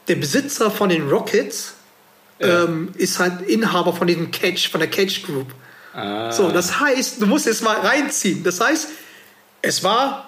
der 0.08 0.16
Besitzer 0.16 0.72
von 0.72 0.90
den 0.90 1.08
Rockets 1.10 1.74
ähm, 2.40 2.90
ist 2.96 3.20
halt 3.20 3.42
Inhaber 3.48 3.94
von 3.94 4.08
diesem 4.08 4.32
Catch, 4.32 4.70
von 4.70 4.80
der 4.80 4.90
Catch 4.90 5.24
Group. 5.24 5.48
Ah, 5.94 6.32
So, 6.32 6.52
das 6.52 6.80
heißt, 6.80 7.22
du 7.22 7.26
musst 7.26 7.46
jetzt 7.46 7.64
mal 7.64 7.76
reinziehen. 7.76 8.44
Das 8.44 8.60
heißt, 8.60 8.90
es 9.62 9.84
war 9.84 10.27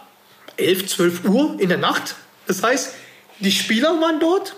11, 0.60 0.88
12 0.88 1.26
Uhr 1.26 1.56
in 1.60 1.70
der 1.70 1.78
Nacht. 1.78 2.16
Das 2.48 2.64
heißt, 2.64 2.94
die 3.40 3.52
Spieler 3.52 3.90
waren 4.02 4.20
dort, 4.20 4.56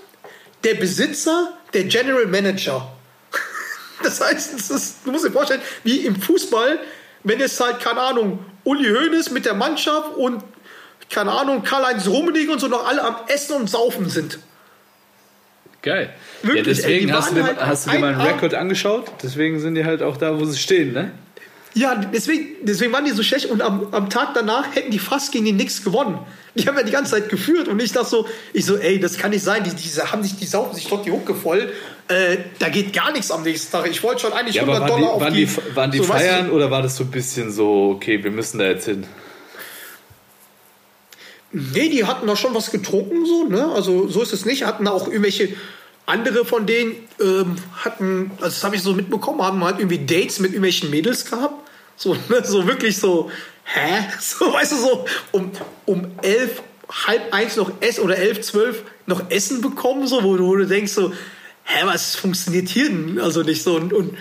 der 0.63 0.75
Besitzer, 0.75 1.53
der 1.73 1.85
General 1.85 2.25
Manager. 2.25 2.91
Das 4.03 4.19
heißt, 4.19 4.55
es 4.59 4.71
ist, 4.71 4.95
du 5.05 5.11
musst 5.11 5.25
dir 5.25 5.31
vorstellen, 5.31 5.61
wie 5.83 5.97
im 5.97 6.19
Fußball, 6.19 6.79
wenn 7.23 7.39
es 7.39 7.59
halt, 7.59 7.79
keine 7.79 7.99
Ahnung, 8.01 8.43
Uli 8.63 8.89
Hoeneß 8.89 9.29
mit 9.29 9.45
der 9.45 9.53
Mannschaft 9.53 10.15
und, 10.15 10.43
keine 11.11 11.31
Ahnung, 11.31 11.61
Karl-Heinz 11.61 12.07
Rummenigge 12.07 12.51
und 12.51 12.59
so 12.59 12.67
noch 12.67 12.87
alle 12.87 13.03
am 13.03 13.17
Essen 13.27 13.57
und 13.57 13.69
Saufen 13.69 14.09
sind. 14.09 14.39
geil. 15.83 16.13
Wirklich, 16.41 16.55
ja, 16.55 16.57
ey, 16.57 16.63
deswegen 16.63 17.07
die 17.07 17.13
hast 17.13 17.29
du, 17.29 17.35
dir, 17.35 17.43
halt 17.43 17.61
hast 17.61 17.85
du 17.85 17.91
dir 17.91 17.99
mal 17.99 18.13
einen 18.13 18.21
Rekord 18.21 18.55
angeschaut. 18.55 19.11
Deswegen 19.21 19.59
sind 19.59 19.75
die 19.75 19.85
halt 19.85 20.01
auch 20.01 20.17
da, 20.17 20.39
wo 20.39 20.45
sie 20.45 20.57
stehen, 20.57 20.93
ne? 20.93 21.11
Ja, 21.73 21.95
deswegen, 21.95 22.47
deswegen 22.63 22.91
waren 22.91 23.05
die 23.05 23.11
so 23.11 23.23
schlecht 23.23 23.45
und 23.45 23.61
am, 23.61 23.87
am 23.91 24.09
Tag 24.09 24.33
danach 24.33 24.75
hätten 24.75 24.91
die 24.91 24.99
fast 24.99 25.31
gegen 25.31 25.45
die 25.45 25.53
Knicks 25.53 25.83
gewonnen. 25.83 26.19
Die 26.55 26.67
haben 26.67 26.75
ja 26.75 26.83
die 26.83 26.91
ganze 26.91 27.11
Zeit 27.11 27.29
geführt 27.29 27.69
und 27.69 27.81
ich 27.81 27.93
dachte 27.93 28.09
so, 28.09 28.27
ich 28.51 28.65
so, 28.65 28.75
ey, 28.75 28.99
das 28.99 29.17
kann 29.17 29.31
nicht 29.31 29.43
sein, 29.43 29.63
die, 29.63 29.73
diese 29.73 30.11
haben 30.11 30.21
sich, 30.21 30.35
die 30.35 30.45
saufen 30.45 30.75
sich 30.75 30.87
dort 30.87 31.05
die 31.05 31.11
Hucke 31.11 31.33
voll. 31.33 31.71
Äh, 32.09 32.37
da 32.59 32.67
geht 32.67 32.91
gar 32.91 33.13
nichts 33.13 33.31
am 33.31 33.43
nächsten 33.43 33.71
Tag. 33.71 33.89
Ich 33.89 34.03
wollte 34.03 34.21
schon 34.21 34.33
eigentlich 34.33 34.55
Ja, 34.55 34.63
aber 34.63 34.83
100 34.83 34.89
waren 34.89 34.97
die, 34.97 35.01
Dollar 35.01 35.15
auf 35.15 35.21
waren 35.21 35.33
die, 35.33 35.45
die, 35.45 35.75
waren 35.75 35.91
die 35.91 35.97
so, 35.99 36.03
du, 36.03 36.09
feiern 36.09 36.51
oder 36.51 36.69
war 36.69 36.81
das 36.81 36.97
so 36.97 37.05
ein 37.05 37.11
bisschen 37.11 37.51
so, 37.51 37.93
okay, 37.95 38.21
wir 38.21 38.31
müssen 38.31 38.59
da 38.59 38.65
jetzt 38.65 38.85
hin? 38.85 39.05
Nee, 41.53 41.89
die 41.89 42.05
hatten 42.05 42.27
da 42.27 42.35
schon 42.35 42.53
was 42.53 42.71
getrunken, 42.71 43.25
so, 43.25 43.45
ne? 43.47 43.71
Also 43.73 44.07
so 44.07 44.21
ist 44.21 44.33
es 44.33 44.45
nicht. 44.45 44.65
Hatten 44.65 44.87
auch 44.87 45.07
irgendwelche 45.07 45.49
andere 46.11 46.45
von 46.45 46.65
denen 46.65 46.95
ähm, 47.21 47.55
hatten, 47.77 48.31
also 48.37 48.45
das 48.45 48.63
habe 48.63 48.75
ich 48.75 48.83
so 48.83 48.93
mitbekommen, 48.93 49.41
haben 49.41 49.63
halt 49.63 49.79
irgendwie 49.79 50.05
Dates 50.05 50.39
mit 50.39 50.51
irgendwelchen 50.51 50.89
Mädels 50.89 51.25
gehabt. 51.25 51.55
So, 51.95 52.13
ne? 52.29 52.43
so 52.43 52.67
wirklich 52.67 52.97
so, 52.97 53.31
hä? 53.63 54.05
So, 54.19 54.51
weißt 54.53 54.71
du, 54.73 54.75
so 54.77 55.05
um, 55.31 55.51
um 55.85 56.07
elf, 56.21 56.61
halb 57.07 57.33
eins 57.33 57.55
noch 57.55 57.71
essen 57.79 58.03
oder 58.03 58.17
elf, 58.17 58.41
zwölf 58.41 58.83
noch 59.05 59.29
Essen 59.29 59.61
bekommen, 59.61 60.07
so, 60.07 60.23
wo, 60.23 60.35
du- 60.37 60.45
wo 60.45 60.55
du 60.55 60.67
denkst 60.67 60.91
so, 60.93 61.11
hä, 61.63 61.81
was 61.85 62.15
funktioniert 62.15 62.67
hier 62.69 62.89
denn? 62.89 63.19
Also 63.19 63.41
nicht 63.43 63.63
so 63.63 63.75
und, 63.75 63.93
und 63.93 64.17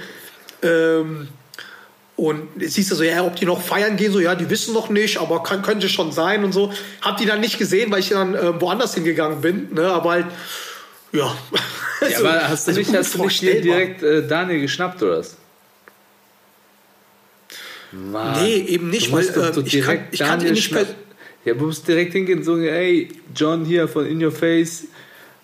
ähm, 0.63 1.29
und 2.17 2.49
siehst 2.59 2.91
du 2.91 2.97
so, 2.97 3.03
ja, 3.03 3.25
ob 3.25 3.37
die 3.37 3.47
noch 3.47 3.63
feiern 3.63 3.97
gehen, 3.97 4.13
so, 4.13 4.21
ja, 4.21 4.35
die 4.35 4.51
wissen 4.51 4.75
noch 4.75 4.91
nicht, 4.91 5.17
aber 5.19 5.43
kann, 5.43 5.63
könnte 5.63 5.89
schon 5.89 6.13
sein 6.13 6.45
und 6.45 6.53
so. 6.53 6.71
Hab 7.01 7.17
die 7.17 7.25
dann 7.25 7.41
nicht 7.41 7.57
gesehen, 7.59 7.91
weil 7.91 8.01
ich 8.01 8.11
dann 8.11 8.35
äh, 8.35 8.61
woanders 8.61 8.95
hingegangen 8.95 9.41
bin, 9.41 9.73
ne, 9.73 9.89
aber 9.91 10.11
halt, 10.11 10.27
ja. 11.13 11.19
Ja, 11.21 11.37
Also- 12.01 12.27
aber 12.27 12.49
hast 12.49 12.67
du 12.67 12.71
also 12.71 12.81
nicht, 12.81 12.97
hast 12.97 13.15
du 13.15 13.25
nicht 13.25 13.43
direkt 13.43 14.03
äh, 14.03 14.27
Daniel 14.27 14.61
geschnappt 14.63 15.03
oder 15.03 15.19
was? 15.19 15.37
Mann, 17.93 18.43
Nee, 18.43 18.57
eben 18.69 18.89
nicht, 18.91 19.09
du 19.09 19.17
musst 19.17 19.37
weil, 19.37 19.47
doch 19.49 19.55
so 19.55 19.61
äh, 19.61 19.65
ich 19.67 19.81
kan- 19.85 20.05
ich 20.11 20.21
ihn 20.21 20.53
nicht 20.53 20.73
Ja, 21.45 21.55
du 21.55 21.67
musst 21.67 21.89
direkt 21.89 22.13
hingehen 22.13 22.39
und 22.39 22.45
sagen, 22.45 22.65
ey, 22.65 23.09
John 23.35 23.65
hier 23.65 23.89
von 23.89 24.07
In 24.07 24.23
Your 24.25 24.31
Face, 24.33 24.85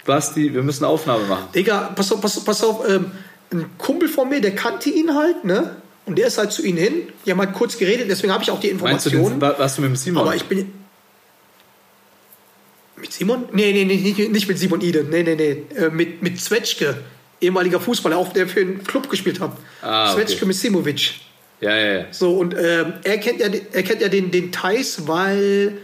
Basti, 0.04 0.54
wir 0.54 0.62
müssen 0.62 0.84
eine 0.84 0.92
Aufnahme 0.92 1.24
machen. 1.24 1.48
Digga, 1.54 1.90
pass 1.96 2.12
auf, 2.12 2.20
pass 2.20 2.36
auf, 2.38 2.44
pass 2.44 2.62
auf, 2.62 2.88
ähm, 2.88 3.10
ein 3.52 3.66
Kumpel 3.78 4.08
von 4.08 4.28
mir, 4.28 4.40
der 4.40 4.54
kannte 4.54 4.90
ihn 4.90 5.14
halt, 5.14 5.44
ne, 5.44 5.76
und 6.04 6.16
der 6.18 6.28
ist 6.28 6.38
halt 6.38 6.52
zu 6.52 6.62
ihnen 6.64 6.78
hin, 6.78 6.92
die 7.24 7.30
haben 7.32 7.40
halt 7.40 7.52
kurz 7.52 7.76
geredet, 7.76 8.06
deswegen 8.08 8.32
habe 8.32 8.44
ich 8.44 8.50
auch 8.50 8.60
die 8.60 8.72
Meinst 8.74 9.06
du, 9.06 9.10
Informationen. 9.10 9.40
den, 9.40 9.40
war- 9.40 9.58
warst 9.58 9.78
du 9.78 9.82
mit 9.82 9.90
dem 9.90 9.96
Simon? 9.96 10.22
Aber 10.22 10.36
ich 10.36 10.44
bin. 10.44 10.72
Mit 12.97 13.12
Simon? 13.12 13.49
Nee, 13.53 13.72
nee, 13.72 13.84
nee, 13.84 13.97
nicht, 13.97 14.18
nicht 14.30 14.49
mit 14.49 14.59
Simon 14.59 14.80
Ide. 14.80 15.05
Nee, 15.05 15.22
nee, 15.22 15.34
nee. 15.34 15.62
Äh, 15.76 15.90
mit, 15.90 16.22
mit 16.22 16.40
Zwetschke, 16.40 16.97
ehemaliger 17.40 17.78
Fußballer, 17.78 18.16
auch 18.16 18.32
der 18.32 18.49
für 18.49 18.61
einen 18.61 18.82
Club 18.84 19.11
gespielt 19.11 19.40
hat. 19.40 19.53
Ah, 19.82 20.12
okay. 20.12 20.24
Zwetschke 20.24 20.47
Misimovic. 20.47 21.14
ja, 21.61 21.76
ja, 21.76 21.92
ja. 21.99 22.05
So, 22.11 22.36
und 22.38 22.55
ähm, 22.55 22.94
er 23.05 23.18
kennt 23.18 23.40
ja, 23.40 23.49
er 23.72 23.82
kennt 23.82 24.01
ja 24.01 24.09
den, 24.09 24.30
den 24.30 24.51
Thais, 24.51 25.07
weil 25.07 25.78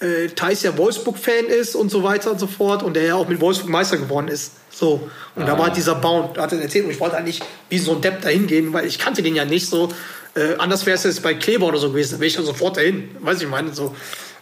äh, 0.00 0.28
Thais 0.28 0.62
ja 0.62 0.76
Wolfsburg-Fan 0.76 1.46
ist 1.46 1.76
und 1.76 1.90
so 1.90 2.02
weiter 2.02 2.32
und 2.32 2.40
so 2.40 2.46
fort 2.46 2.82
und 2.82 2.94
der 2.94 3.04
ja 3.04 3.14
auch 3.14 3.28
mit 3.28 3.40
Wolfsburg 3.40 3.70
Meister 3.70 3.96
geworden 3.96 4.28
ist. 4.28 4.52
So, 4.70 5.08
und 5.34 5.46
da 5.46 5.58
war 5.58 5.66
halt 5.66 5.76
dieser 5.76 5.96
Bound, 5.96 6.36
da 6.36 6.42
hat 6.42 6.52
er 6.52 6.60
erzählt 6.60 6.84
und 6.84 6.92
ich 6.92 7.00
wollte 7.00 7.16
eigentlich 7.16 7.40
wie 7.68 7.78
so 7.78 7.96
ein 7.96 8.00
Depp 8.00 8.22
dahin 8.22 8.46
gehen, 8.46 8.72
weil 8.72 8.86
ich 8.86 8.98
kannte 8.98 9.22
den 9.22 9.34
ja 9.34 9.44
nicht 9.44 9.68
so. 9.68 9.92
Äh, 10.36 10.54
anders 10.58 10.86
wäre 10.86 10.96
es 10.96 11.02
jetzt 11.02 11.22
bei 11.22 11.34
Kleber 11.34 11.66
oder 11.66 11.78
so 11.78 11.90
gewesen, 11.90 12.12
da 12.12 12.20
wäre 12.20 12.28
ich 12.28 12.36
dann 12.36 12.44
sofort 12.44 12.76
dahin. 12.76 13.10
Weiß 13.20 13.40
ich 13.40 13.48
meine, 13.48 13.74
so. 13.74 13.94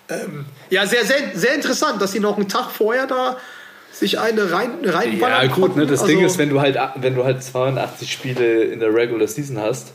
Ähm, 0.08 0.46
ja, 0.70 0.86
sehr, 0.86 1.04
sehr, 1.04 1.32
sehr 1.34 1.54
interessant, 1.54 2.00
dass 2.00 2.12
sie 2.12 2.20
noch 2.20 2.36
einen 2.36 2.48
Tag 2.48 2.70
vorher 2.70 3.06
da 3.06 3.36
sich 3.92 4.18
eine 4.18 4.52
rein, 4.52 4.78
rein 4.84 5.18
Ja, 5.18 5.46
gut, 5.46 5.74
ne, 5.74 5.86
das 5.86 6.02
also, 6.02 6.12
Ding 6.12 6.24
ist, 6.24 6.38
wenn 6.38 6.50
du 6.50 6.60
halt, 6.60 6.78
wenn 6.96 7.14
du 7.14 7.24
halt 7.24 7.42
82 7.42 8.12
Spiele 8.12 8.64
in 8.64 8.80
der 8.80 8.94
Regular 8.94 9.26
Season 9.26 9.58
hast 9.58 9.92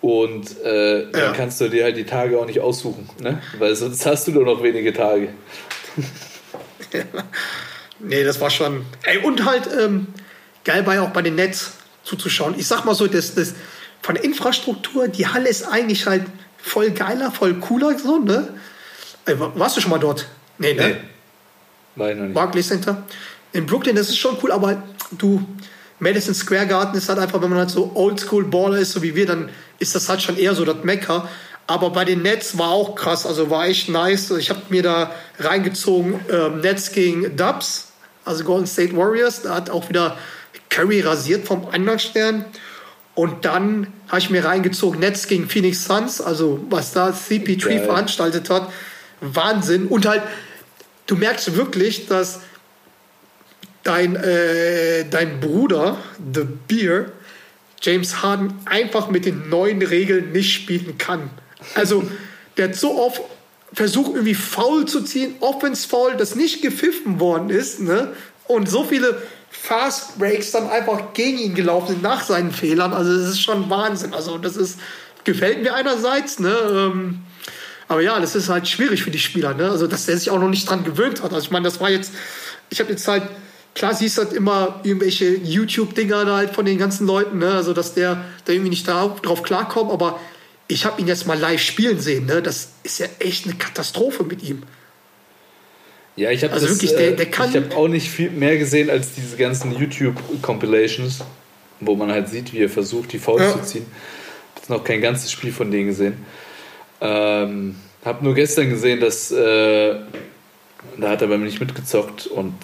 und 0.00 0.60
äh, 0.62 1.10
dann 1.10 1.20
Ja. 1.20 1.32
kannst 1.32 1.60
du 1.60 1.68
dir 1.68 1.84
halt 1.84 1.96
die 1.96 2.04
Tage 2.04 2.38
auch 2.38 2.46
nicht 2.46 2.60
aussuchen, 2.60 3.08
ne? 3.20 3.40
Weil 3.58 3.74
sonst 3.74 4.04
hast 4.04 4.28
du 4.28 4.32
nur 4.32 4.44
noch 4.44 4.62
wenige 4.62 4.92
Tage. 4.92 5.28
Nee, 8.00 8.24
das 8.24 8.40
war 8.40 8.50
schon. 8.50 8.84
Ey, 9.04 9.18
und 9.18 9.44
halt 9.44 9.68
ähm, 9.80 10.08
geil 10.64 10.86
war 10.86 10.94
ja 10.94 11.02
auch 11.02 11.10
bei 11.10 11.22
den 11.22 11.36
Nets 11.36 11.72
zuzuschauen. 12.02 12.54
Ich 12.58 12.66
sag 12.66 12.84
mal 12.84 12.94
so, 12.94 13.06
das, 13.06 13.34
das, 13.34 13.54
von 14.02 14.16
der 14.16 14.24
Infrastruktur, 14.24 15.08
die 15.08 15.26
Halle 15.26 15.48
ist 15.48 15.64
eigentlich 15.64 16.06
halt 16.06 16.24
voll 16.58 16.90
geiler, 16.90 17.30
voll 17.30 17.54
cooler, 17.54 17.98
so, 17.98 18.18
ne? 18.18 18.48
Ey, 19.26 19.38
wa- 19.38 19.52
warst 19.54 19.76
du 19.76 19.80
schon 19.80 19.90
mal 19.90 19.98
dort? 19.98 20.26
Nee, 20.58 20.74
ne? 20.74 20.88
Nee. 20.88 20.96
War 21.96 22.10
ich 22.10 22.16
noch 22.16 22.24
nicht. 22.24 22.34
Barclays 22.34 22.68
Center. 22.68 23.02
In 23.52 23.66
Brooklyn, 23.66 23.94
das 23.96 24.08
ist 24.08 24.18
schon 24.18 24.36
cool, 24.42 24.50
aber 24.52 24.82
du, 25.12 25.44
Madison 26.00 26.34
Square 26.34 26.66
Garden 26.66 26.96
ist 26.96 27.08
halt 27.08 27.18
einfach, 27.18 27.40
wenn 27.40 27.50
man 27.50 27.58
halt 27.60 27.70
so 27.70 27.92
Oldschool-Baller 27.94 28.78
ist, 28.78 28.92
so 28.92 29.02
wie 29.02 29.14
wir, 29.14 29.26
dann 29.26 29.48
ist 29.78 29.94
das 29.94 30.08
halt 30.08 30.20
schon 30.22 30.36
eher 30.36 30.54
so 30.54 30.64
das 30.64 30.82
Mecker. 30.82 31.28
Aber 31.66 31.90
bei 31.90 32.04
den 32.04 32.22
Nets 32.22 32.58
war 32.58 32.70
auch 32.70 32.94
krass, 32.94 33.24
also 33.24 33.48
war 33.48 33.66
echt 33.66 33.88
nice. 33.88 34.30
Ich 34.32 34.50
habe 34.50 34.60
mir 34.68 34.82
da 34.82 35.12
reingezogen, 35.38 36.20
ähm, 36.30 36.60
Nets 36.60 36.92
gegen 36.92 37.36
Dubs. 37.36 37.92
also 38.26 38.44
Golden 38.44 38.66
State 38.66 38.94
Warriors. 38.96 39.42
Da 39.42 39.54
hat 39.54 39.70
auch 39.70 39.88
wieder 39.88 40.18
Curry 40.68 41.00
rasiert 41.00 41.46
vom 41.46 41.66
anderen 41.70 41.98
Stern. 42.00 42.44
Und 43.14 43.44
dann 43.44 43.86
habe 44.08 44.18
ich 44.18 44.28
mir 44.30 44.44
reingezogen, 44.44 44.98
Nets 45.00 45.28
gegen 45.28 45.48
Phoenix 45.48 45.84
Suns, 45.84 46.20
also 46.20 46.64
was 46.68 46.92
da 46.92 47.10
CP3 47.10 47.64
Geil. 47.68 47.84
veranstaltet 47.84 48.50
hat. 48.50 48.70
Wahnsinn. 49.24 49.86
Und 49.86 50.06
halt, 50.06 50.22
du 51.06 51.16
merkst 51.16 51.56
wirklich, 51.56 52.06
dass 52.06 52.40
dein, 53.82 54.16
äh, 54.16 55.04
dein 55.08 55.40
Bruder, 55.40 55.98
The 56.34 56.46
Beer, 56.68 57.12
James 57.80 58.22
Harden 58.22 58.54
einfach 58.64 59.10
mit 59.10 59.26
den 59.26 59.48
neuen 59.50 59.82
Regeln 59.82 60.32
nicht 60.32 60.52
spielen 60.52 60.96
kann. 60.98 61.30
Also, 61.74 62.02
der 62.56 62.68
hat 62.68 62.74
so 62.74 62.98
oft 62.98 63.20
versucht, 63.72 64.12
irgendwie 64.14 64.34
faul 64.34 64.86
zu 64.86 65.02
ziehen, 65.02 65.34
Offense 65.40 65.86
Foul, 65.86 66.16
das 66.16 66.34
nicht 66.34 66.62
gepfiffen 66.62 67.20
worden 67.20 67.50
ist, 67.50 67.80
ne? 67.80 68.14
Und 68.46 68.68
so 68.68 68.84
viele 68.84 69.20
Fast 69.50 70.18
Breaks 70.18 70.50
dann 70.50 70.68
einfach 70.68 71.14
gegen 71.14 71.38
ihn 71.38 71.54
gelaufen 71.54 71.88
sind 71.88 72.02
nach 72.02 72.24
seinen 72.24 72.52
Fehlern. 72.52 72.92
Also, 72.92 73.16
das 73.16 73.30
ist 73.30 73.40
schon 73.40 73.68
Wahnsinn. 73.68 74.14
Also, 74.14 74.38
das 74.38 74.56
ist, 74.56 74.78
gefällt 75.24 75.62
mir 75.62 75.74
einerseits, 75.74 76.38
ne? 76.38 76.56
Ähm, 76.70 77.20
aber 77.88 78.00
ja, 78.00 78.18
das 78.20 78.34
ist 78.34 78.48
halt 78.48 78.66
schwierig 78.68 79.02
für 79.02 79.10
die 79.10 79.18
Spieler, 79.18 79.54
ne? 79.54 79.70
Also, 79.70 79.86
dass 79.86 80.06
der 80.06 80.16
sich 80.16 80.30
auch 80.30 80.38
noch 80.38 80.48
nicht 80.48 80.68
dran 80.68 80.84
gewöhnt 80.84 81.22
hat. 81.22 81.32
Also, 81.32 81.44
ich 81.46 81.50
meine, 81.50 81.64
das 81.64 81.80
war 81.80 81.90
jetzt, 81.90 82.12
ich 82.70 82.80
habe 82.80 82.90
jetzt 82.90 83.06
halt, 83.08 83.24
klar 83.74 83.94
siehst 83.94 84.18
du 84.18 84.22
halt 84.22 84.32
immer 84.32 84.80
irgendwelche 84.84 85.34
YouTube-Dinger 85.36 86.24
da 86.24 86.36
halt 86.36 86.54
von 86.54 86.64
den 86.64 86.78
ganzen 86.78 87.06
Leuten, 87.06 87.38
ne? 87.38 87.52
Also, 87.52 87.72
dass 87.72 87.94
der 87.94 88.24
da 88.44 88.52
irgendwie 88.52 88.70
nicht 88.70 88.86
da, 88.88 89.14
drauf 89.22 89.42
klarkommt, 89.42 89.90
aber 89.92 90.18
ich 90.66 90.86
habe 90.86 91.00
ihn 91.00 91.06
jetzt 91.06 91.26
mal 91.26 91.38
live 91.38 91.60
spielen 91.60 92.00
sehen, 92.00 92.26
ne? 92.26 92.40
Das 92.42 92.68
ist 92.84 92.98
ja 93.00 93.06
echt 93.18 93.44
eine 93.46 93.54
Katastrophe 93.54 94.24
mit 94.24 94.42
ihm. 94.42 94.62
Ja, 96.16 96.30
ich 96.30 96.42
habe 96.44 96.52
Also 96.54 96.66
das, 96.66 96.76
wirklich, 96.76 96.92
der- 96.96 97.08
äh, 97.12 97.16
der 97.16 97.26
kann- 97.26 97.50
ich 97.50 97.56
habe 97.56 97.76
auch 97.76 97.88
nicht 97.88 98.08
viel 98.08 98.30
mehr 98.30 98.56
gesehen 98.56 98.88
als 98.88 99.12
diese 99.14 99.36
ganzen 99.36 99.76
YouTube-Compilations, 99.76 101.20
wo 101.80 101.96
man 101.96 102.10
halt 102.12 102.28
sieht, 102.28 102.52
wie 102.52 102.60
er 102.62 102.68
versucht, 102.68 103.12
die 103.12 103.18
Fouls 103.18 103.42
Ja. 103.42 103.52
zu 103.52 103.62
ziehen. 103.62 103.86
Ich 104.56 104.62
habe 104.70 104.78
noch 104.78 104.84
kein 104.84 105.00
ganzes 105.00 105.30
Spiel 105.32 105.52
von 105.52 105.70
denen 105.70 105.88
gesehen. 105.88 106.24
Ähm, 107.04 107.76
habe 108.04 108.24
nur 108.24 108.34
gestern 108.34 108.70
gesehen, 108.70 109.00
dass 109.00 109.30
äh, 109.30 109.94
da 110.98 111.08
hat 111.10 111.22
er 111.22 111.28
bei 111.28 111.36
mir 111.38 111.44
nicht 111.44 111.60
mitgezockt 111.60 112.26
und 112.26 112.54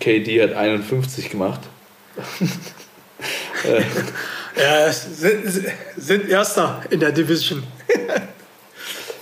KD 0.00 0.42
hat 0.42 0.54
51 0.54 1.30
gemacht. 1.30 1.60
Ja, 4.56 4.92
sind, 4.92 5.64
sind 5.96 6.28
Erster 6.28 6.82
in 6.90 7.00
der 7.00 7.12
Division. 7.12 7.62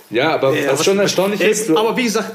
Ja, 0.09 0.35
aber 0.35 0.53
Ja, 0.55 0.73
was 0.73 0.85
schon 0.85 0.99
erstaunlich 0.99 1.41
ist, 1.41 1.69
du, 1.69 1.75
aber 1.77 1.97
wie 1.97 2.03
gesagt, 2.03 2.31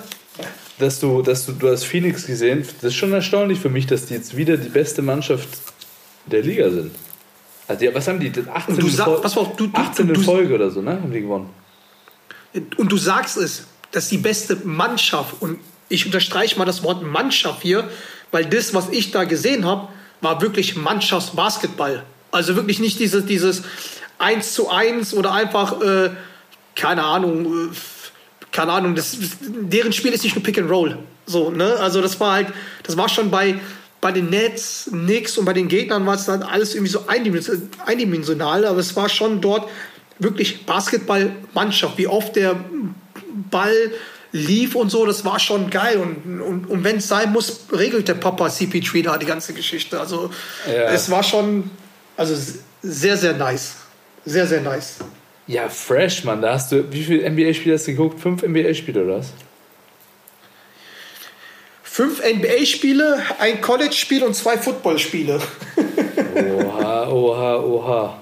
dass 0.80 0.98
du, 0.98 1.22
dass 1.22 1.46
du, 1.46 1.52
du 1.52 1.68
hast 1.70 1.84
Phoenix 1.84 2.26
gesehen, 2.26 2.66
das 2.80 2.82
ist 2.92 2.96
schon 2.96 3.12
erstaunlich 3.12 3.60
für 3.60 3.68
mich, 3.68 3.86
dass 3.86 4.06
die 4.06 4.14
jetzt 4.14 4.36
wieder 4.36 4.56
die 4.56 4.68
beste 4.68 5.00
Mannschaft 5.00 5.48
der 6.26 6.42
Liga 6.42 6.70
sind. 6.70 6.92
Also 7.68 7.84
ja, 7.84 7.94
was 7.94 8.08
haben 8.08 8.18
die? 8.18 8.30
18 8.32 8.74
Und 8.74 8.82
du 8.82 8.86
in 8.88 8.92
sag- 8.92 9.06
Fol- 9.06 9.20
pass 9.20 9.36
auf, 9.36 9.54
du- 9.54 9.68
du- 9.68 9.76
18 9.78 10.08
in 10.08 10.14
du- 10.14 10.20
Folge 10.22 10.54
oder 10.56 10.70
so, 10.70 10.82
ne? 10.82 10.92
Haben 11.00 11.12
die 11.12 11.20
gewonnen. 11.20 11.50
Und 12.76 12.90
du 12.90 12.96
sagst 12.96 13.36
es, 13.36 13.64
das 13.90 14.04
ist 14.04 14.12
die 14.12 14.18
beste 14.18 14.56
Mannschaft. 14.64 15.34
Und 15.40 15.58
ich 15.88 16.06
unterstreiche 16.06 16.58
mal 16.58 16.64
das 16.64 16.82
Wort 16.82 17.02
Mannschaft 17.02 17.62
hier, 17.62 17.88
weil 18.30 18.44
das, 18.44 18.74
was 18.74 18.88
ich 18.90 19.10
da 19.10 19.24
gesehen 19.24 19.64
habe, 19.64 19.88
war 20.20 20.42
wirklich 20.42 20.76
Mannschaftsbasketball. 20.76 22.04
Also 22.30 22.56
wirklich 22.56 22.80
nicht 22.80 22.98
dieses, 22.98 23.24
dieses 23.24 23.62
1 24.18 24.52
zu 24.52 24.70
1 24.70 25.14
oder 25.14 25.32
einfach, 25.32 25.80
äh, 25.80 26.10
keine 26.74 27.04
Ahnung, 27.04 27.70
äh, 27.70 27.74
keine 28.52 28.72
Ahnung, 28.72 28.94
das, 28.94 29.16
deren 29.40 29.92
Spiel 29.92 30.12
ist 30.12 30.24
nicht 30.24 30.34
nur 30.34 30.42
Pick 30.42 30.58
and 30.58 30.70
Roll. 30.70 30.98
So, 31.26 31.50
ne? 31.50 31.76
Also 31.76 32.02
das 32.02 32.18
war 32.20 32.32
halt, 32.32 32.48
das 32.82 32.96
war 32.96 33.08
schon 33.08 33.30
bei, 33.30 33.60
bei 34.00 34.12
den 34.12 34.30
Nets 34.30 34.88
nix 34.92 35.38
und 35.38 35.44
bei 35.44 35.52
den 35.52 35.68
Gegnern 35.68 36.06
war 36.06 36.14
es 36.14 36.28
halt 36.28 36.42
alles 36.42 36.74
irgendwie 36.74 36.92
so 36.92 37.06
eindimensional 37.06 38.64
aber 38.64 38.78
es 38.78 38.94
war 38.94 39.08
schon 39.08 39.40
dort 39.40 39.68
wirklich 40.18 40.66
Basketballmannschaft, 40.66 41.98
wie 41.98 42.06
oft 42.06 42.36
der 42.36 42.56
Ball 43.50 43.92
lief 44.32 44.74
und 44.74 44.90
so, 44.90 45.06
das 45.06 45.24
war 45.24 45.38
schon 45.38 45.70
geil. 45.70 45.98
Und, 45.98 46.40
und, 46.40 46.66
und 46.66 46.84
wenn 46.84 46.96
es 46.96 47.08
sein 47.08 47.32
muss, 47.32 47.66
regelt 47.72 48.08
der 48.08 48.14
Papa 48.14 48.46
CP3 48.46 49.02
da 49.04 49.16
die 49.18 49.26
ganze 49.26 49.54
Geschichte. 49.54 49.98
Also 49.98 50.30
Ja. 50.66 50.90
es 50.92 51.10
war 51.10 51.22
schon 51.22 51.70
also 52.16 52.34
sehr, 52.82 53.16
sehr 53.16 53.32
nice. 53.34 53.76
Sehr, 54.24 54.46
sehr 54.46 54.60
nice. 54.60 54.96
Ja, 55.46 55.68
fresh, 55.70 56.24
Mann. 56.24 56.42
Da 56.42 56.52
hast 56.54 56.72
du, 56.72 56.92
wie 56.92 57.02
viele 57.04 57.30
NBA-Spiele 57.30 57.74
hast 57.76 57.86
du 57.86 57.92
geguckt? 57.92 58.20
Fünf 58.20 58.42
NBA-Spiele 58.42 59.04
oder 59.04 59.18
was? 59.18 59.28
Fünf 61.82 62.22
NBA-Spiele, 62.22 63.20
ein 63.40 63.60
College-Spiel 63.60 64.22
und 64.22 64.34
zwei 64.34 64.56
Football-Spiele. 64.58 65.40
Oha, 66.34 67.08
oha, 67.08 67.56
oha. 67.56 68.18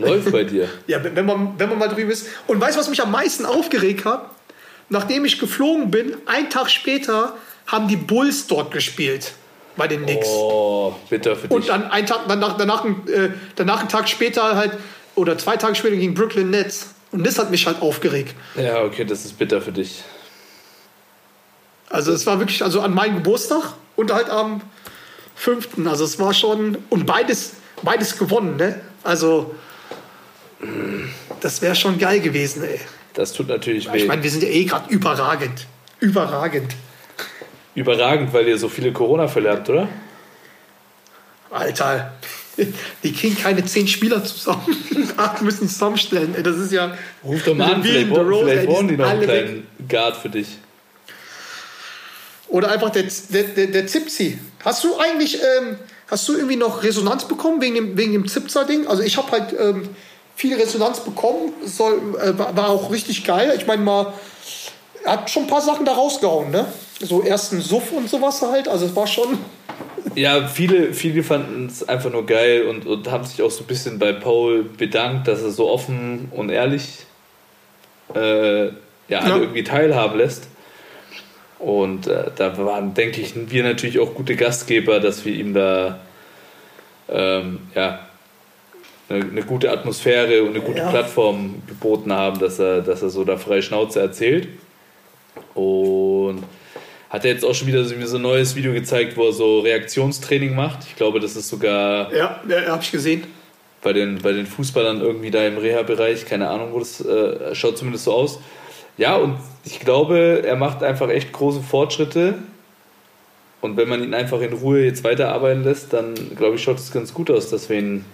Läuft 0.00 0.32
bei 0.32 0.44
dir. 0.44 0.68
Ja, 0.86 1.02
wenn 1.02 1.26
man, 1.26 1.54
wenn 1.58 1.68
man 1.68 1.78
mal 1.78 1.88
drüber 1.88 2.12
ist. 2.12 2.26
Und 2.46 2.60
weißt 2.60 2.76
du, 2.76 2.80
was 2.80 2.88
mich 2.88 3.02
am 3.02 3.10
meisten 3.10 3.44
aufgeregt 3.44 4.04
hat? 4.04 4.30
Nachdem 4.88 5.24
ich 5.24 5.38
geflogen 5.38 5.90
bin, 5.90 6.16
einen 6.26 6.50
Tag 6.50 6.70
später 6.70 7.34
haben 7.66 7.86
die 7.88 7.96
Bulls 7.96 8.46
dort 8.46 8.72
gespielt. 8.72 9.32
Bei 9.76 9.86
den 9.86 10.02
Knicks. 10.02 10.26
Oh, 10.28 10.94
bitter 11.08 11.36
für 11.36 11.46
dich. 11.48 11.56
Und 11.56 11.68
dann 11.68 11.90
einen 11.90 12.06
Tag, 12.06 12.22
danach, 12.26 12.56
danach, 12.56 12.84
äh, 12.84 13.30
danach 13.54 13.80
einen 13.80 13.88
Tag 13.88 14.08
später 14.08 14.56
halt, 14.56 14.72
oder 15.14 15.38
zwei 15.38 15.56
Tage 15.56 15.76
später 15.76 15.96
gegen 15.96 16.14
Brooklyn 16.14 16.50
Nets. 16.50 16.94
Und 17.12 17.24
das 17.26 17.38
hat 17.38 17.50
mich 17.50 17.66
halt 17.66 17.80
aufgeregt. 17.80 18.34
ja, 18.56 18.82
okay, 18.82 19.04
das 19.04 19.24
ist 19.24 19.38
bitter 19.38 19.60
für 19.60 19.72
dich. 19.72 20.02
Also 21.88 22.12
es 22.12 22.26
war 22.26 22.38
wirklich, 22.38 22.62
also 22.62 22.80
an 22.80 22.94
meinem 22.94 23.16
Geburtstag 23.16 23.74
und 23.96 24.12
halt 24.12 24.30
am 24.30 24.60
5. 25.34 25.86
Also 25.86 26.04
es 26.04 26.18
war 26.18 26.32
schon, 26.34 26.78
und 26.88 27.06
beides, 27.06 27.52
beides 27.82 28.18
gewonnen, 28.18 28.56
ne? 28.56 28.80
Also 29.02 29.54
das 31.40 31.62
wäre 31.62 31.74
schon 31.74 31.98
geil 31.98 32.20
gewesen, 32.20 32.62
ey. 32.64 32.80
Das 33.14 33.32
tut 33.32 33.48
natürlich 33.48 33.86
Ich 33.86 33.92
weh. 33.92 34.06
meine, 34.06 34.22
wir 34.22 34.30
sind 34.30 34.42
ja 34.42 34.48
eh 34.48 34.64
gerade 34.64 34.90
überragend. 34.92 35.66
Überragend. 36.00 36.74
Überragend, 37.74 38.32
weil 38.32 38.48
ihr 38.48 38.58
so 38.58 38.68
viele 38.68 38.92
Corona-Fälle 38.92 39.50
habt, 39.50 39.68
oder? 39.68 39.88
Alter, 41.50 42.12
die 43.02 43.12
kriegen 43.12 43.36
keine 43.36 43.64
zehn 43.64 43.88
Spieler 43.88 44.22
zusammen. 44.24 44.76
Acht 45.16 45.42
müssen 45.42 45.68
zusammenstellen. 45.68 46.34
Ey, 46.36 46.42
das 46.42 46.56
ist 46.56 46.72
ja. 46.72 46.96
Ruf 47.24 47.42
doch 47.44 47.54
mal 47.54 47.74
an, 47.74 47.82
Levine, 47.82 48.06
vielleicht, 48.06 48.16
DeRozan, 48.16 48.44
vielleicht 48.48 48.62
die 48.62 48.66
brauchen 48.66 48.88
die 48.88 48.96
noch 48.96 49.06
einen 49.08 49.18
alle 49.20 49.28
weg. 49.28 49.44
kleinen 49.44 49.88
Guard 49.88 50.16
für 50.16 50.28
dich. 50.28 50.48
Oder 52.48 52.70
einfach 52.70 52.90
der, 52.90 53.04
der, 53.30 53.42
der, 53.44 53.66
der 53.68 53.86
Zipzi. 53.86 54.38
Hast 54.64 54.84
du 54.84 54.98
eigentlich, 54.98 55.36
ähm, 55.36 55.76
hast 56.08 56.28
du 56.28 56.34
irgendwie 56.34 56.56
noch 56.56 56.82
Resonanz 56.82 57.26
bekommen 57.26 57.60
wegen 57.60 57.74
dem, 57.76 57.96
wegen 57.96 58.12
dem 58.12 58.26
Zipzer-Ding? 58.28 58.86
Also 58.88 59.02
ich 59.02 59.16
habe 59.16 59.30
halt 59.30 59.54
ähm, 59.58 59.88
viel 60.40 60.56
Resonanz 60.56 61.00
bekommen. 61.00 61.52
Soll, 61.66 62.00
äh, 62.18 62.38
war 62.38 62.70
auch 62.70 62.90
richtig 62.90 63.24
geil. 63.24 63.52
Ich 63.58 63.66
meine 63.66 63.82
mal, 63.82 64.14
er 65.04 65.12
hat 65.12 65.30
schon 65.30 65.42
ein 65.42 65.48
paar 65.48 65.60
Sachen 65.60 65.84
da 65.84 65.92
rausgehauen, 65.92 66.50
ne? 66.50 66.64
So 66.98 67.22
ersten 67.22 67.60
Suff 67.60 67.92
und 67.92 68.08
sowas 68.08 68.40
halt. 68.40 68.66
Also 68.66 68.86
es 68.86 68.96
war 68.96 69.06
schon. 69.06 69.38
Ja, 70.14 70.48
viele, 70.48 70.94
viele 70.94 71.22
fanden 71.22 71.66
es 71.66 71.86
einfach 71.86 72.10
nur 72.10 72.24
geil 72.24 72.62
und, 72.66 72.86
und 72.86 73.10
haben 73.10 73.24
sich 73.24 73.42
auch 73.42 73.50
so 73.50 73.64
ein 73.64 73.66
bisschen 73.66 73.98
bei 73.98 74.14
Paul 74.14 74.64
bedankt, 74.64 75.28
dass 75.28 75.42
er 75.42 75.50
so 75.50 75.68
offen 75.68 76.28
und 76.34 76.48
ehrlich 76.48 77.04
äh, 78.14 78.64
ja, 78.64 79.18
alle 79.20 79.28
Ja. 79.28 79.36
irgendwie 79.36 79.64
teilhaben 79.64 80.16
lässt. 80.18 80.44
Und 81.58 82.06
äh, 82.06 82.30
da 82.34 82.56
waren, 82.56 82.94
denke 82.94 83.20
ich, 83.20 83.34
wir 83.50 83.62
natürlich 83.62 83.98
auch 83.98 84.14
gute 84.14 84.36
Gastgeber, 84.36 85.00
dass 85.00 85.26
wir 85.26 85.34
ihm 85.34 85.52
da 85.52 86.00
ähm, 87.10 87.60
ja, 87.74 88.00
eine, 89.10 89.24
eine 89.24 89.42
gute 89.42 89.70
Atmosphäre 89.70 90.42
und 90.42 90.50
eine 90.50 90.60
gute 90.60 90.78
Ja. 90.78 90.90
Plattform 90.90 91.62
geboten 91.66 92.12
haben, 92.12 92.38
dass 92.40 92.58
er, 92.58 92.80
dass 92.80 93.02
er 93.02 93.10
so 93.10 93.24
da 93.24 93.36
frei 93.36 93.60
Schnauze 93.62 94.00
erzählt. 94.00 94.48
Und 95.54 96.44
hat 97.08 97.24
er 97.24 97.32
jetzt 97.32 97.44
auch 97.44 97.54
schon 97.54 97.66
wieder 97.66 97.84
so, 97.84 97.94
so 98.06 98.16
ein 98.16 98.22
neues 98.22 98.54
Video 98.54 98.72
gezeigt, 98.72 99.16
wo 99.16 99.26
er 99.26 99.32
so 99.32 99.60
Reaktionstraining 99.60 100.54
macht. 100.54 100.84
Ich 100.86 100.96
glaube, 100.96 101.18
das 101.20 101.34
ist 101.36 101.48
sogar 101.48 102.12
Ja, 102.14 102.40
ja 102.48 102.66
habe 102.68 102.82
ich 102.82 102.92
gesehen. 102.92 103.24
bei 103.82 103.92
den, 103.92 104.18
bei 104.22 104.32
den 104.32 104.46
Fußballern 104.46 105.00
irgendwie 105.00 105.30
da 105.30 105.44
im 105.46 105.58
Reha-Bereich, 105.58 106.26
keine 106.26 106.48
Ahnung, 106.48 106.68
wo 106.72 106.78
das 106.78 107.00
äh, 107.04 107.54
schaut 107.54 107.78
zumindest 107.78 108.04
so 108.04 108.12
aus. 108.12 108.38
Ja, 108.96 109.16
und 109.16 109.38
ich 109.64 109.80
glaube, 109.80 110.42
er 110.44 110.56
macht 110.56 110.82
einfach 110.82 111.08
echt 111.08 111.32
große 111.32 111.62
Fortschritte. 111.62 112.34
Und 113.60 113.76
wenn 113.76 113.88
man 113.88 114.02
ihn 114.02 114.14
einfach 114.14 114.40
in 114.40 114.52
Ruhe 114.52 114.84
jetzt 114.84 115.02
weiterarbeiten 115.04 115.64
lässt, 115.64 115.92
dann 115.92 116.14
glaube 116.36 116.56
ich, 116.56 116.62
schaut 116.62 116.78
es 116.78 116.92
ganz 116.92 117.12
gut 117.12 117.30
aus, 117.30 117.50
dass 117.50 117.68
wir 117.68 117.78
ihn 117.78 118.04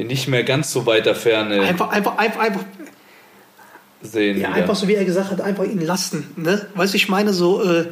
in 0.00 0.06
nicht 0.06 0.28
mehr 0.28 0.44
ganz 0.44 0.72
so 0.72 0.86
weiter 0.86 1.14
Ferne 1.14 1.60
Einfach, 1.60 1.90
einfach, 1.90 2.16
einfach, 2.16 2.40
einfach, 2.40 2.64
sehen. 4.02 4.40
ja, 4.40 4.48
wieder. 4.48 4.56
einfach 4.56 4.74
so 4.74 4.88
wie 4.88 4.94
er 4.94 5.04
gesagt 5.04 5.30
hat, 5.30 5.40
einfach 5.40 5.64
ihn 5.64 5.80
lassen. 5.80 6.32
Ne? 6.36 6.66
Weißt 6.74 6.94
du, 6.94 6.96
ich 6.96 7.08
meine, 7.08 7.32
so 7.32 7.62
äh, 7.62 7.86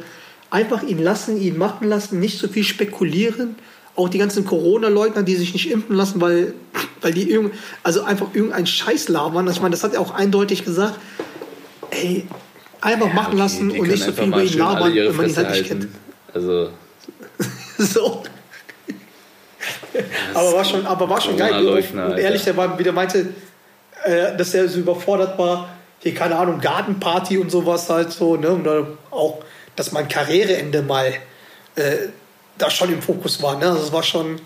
einfach 0.49 0.81
ihn 0.83 0.99
lassen, 0.99 1.39
ihn 1.39 1.57
machen 1.57 1.87
lassen, 1.87 2.19
nicht 2.19 2.39
so 2.39 2.47
viel 2.47 2.63
spekulieren. 2.63 3.55
Auch 3.95 4.09
die 4.09 4.17
ganzen 4.17 4.45
Corona-Leugner, 4.45 5.23
die 5.23 5.35
sich 5.35 5.53
nicht 5.53 5.69
impfen 5.69 5.95
lassen, 5.95 6.21
weil, 6.21 6.53
weil 7.01 7.13
die 7.13 7.29
irgend, 7.29 7.53
also 7.83 8.03
einfach 8.03 8.27
irgendeinen 8.33 8.65
Scheiß 8.65 9.09
labern. 9.09 9.47
Ich 9.49 9.61
meine, 9.61 9.71
das 9.71 9.83
hat 9.83 9.93
er 9.93 10.01
auch 10.01 10.13
eindeutig 10.13 10.65
gesagt. 10.65 10.99
Ey, 11.91 12.25
einfach 12.81 13.13
machen 13.13 13.37
lassen 13.37 13.71
und 13.71 13.87
nicht 13.87 14.03
so 14.03 14.11
viel 14.13 14.27
über 14.27 14.43
ihn 14.43 14.57
labern, 14.57 14.93
wenn 14.95 15.15
man 15.15 15.29
ihn 15.29 15.35
halt 15.35 15.49
nicht 15.51 15.65
kennt. 15.65 15.87
Also, 16.33 16.69
So. 17.77 18.23
Aber 20.33 20.53
war 20.53 20.65
schon, 20.65 20.85
aber 20.85 21.09
war 21.09 21.21
schon 21.21 21.37
geil. 21.37 21.51
Corona-Leugner, 21.51 22.05
Und 22.07 22.17
ehrlich, 22.17 22.43
der 22.43 22.57
war 22.57 22.77
wieder 22.77 22.91
meinte, 22.91 23.33
äh, 24.03 24.35
dass 24.37 24.53
er 24.53 24.67
so 24.67 24.79
überfordert 24.79 25.37
war. 25.37 25.69
Hier, 25.99 26.13
keine 26.13 26.37
Ahnung, 26.37 26.61
Gartenparty 26.61 27.37
und 27.37 27.51
sowas 27.51 27.89
halt 27.89 28.11
so, 28.11 28.37
ne? 28.37 28.49
Und 28.49 28.63
dann 28.63 28.97
auch, 29.11 29.43
dass 29.75 29.91
mein 29.91 30.07
Karriereende 30.07 30.81
mal 30.81 31.13
äh, 31.75 31.95
da 32.57 32.69
schon 32.69 32.91
im 32.93 33.01
Fokus 33.01 33.41
war, 33.41 33.57
ne? 33.57 33.67
Also 33.67 33.83
es 33.83 33.91
war 33.91 34.03
schon, 34.03 34.39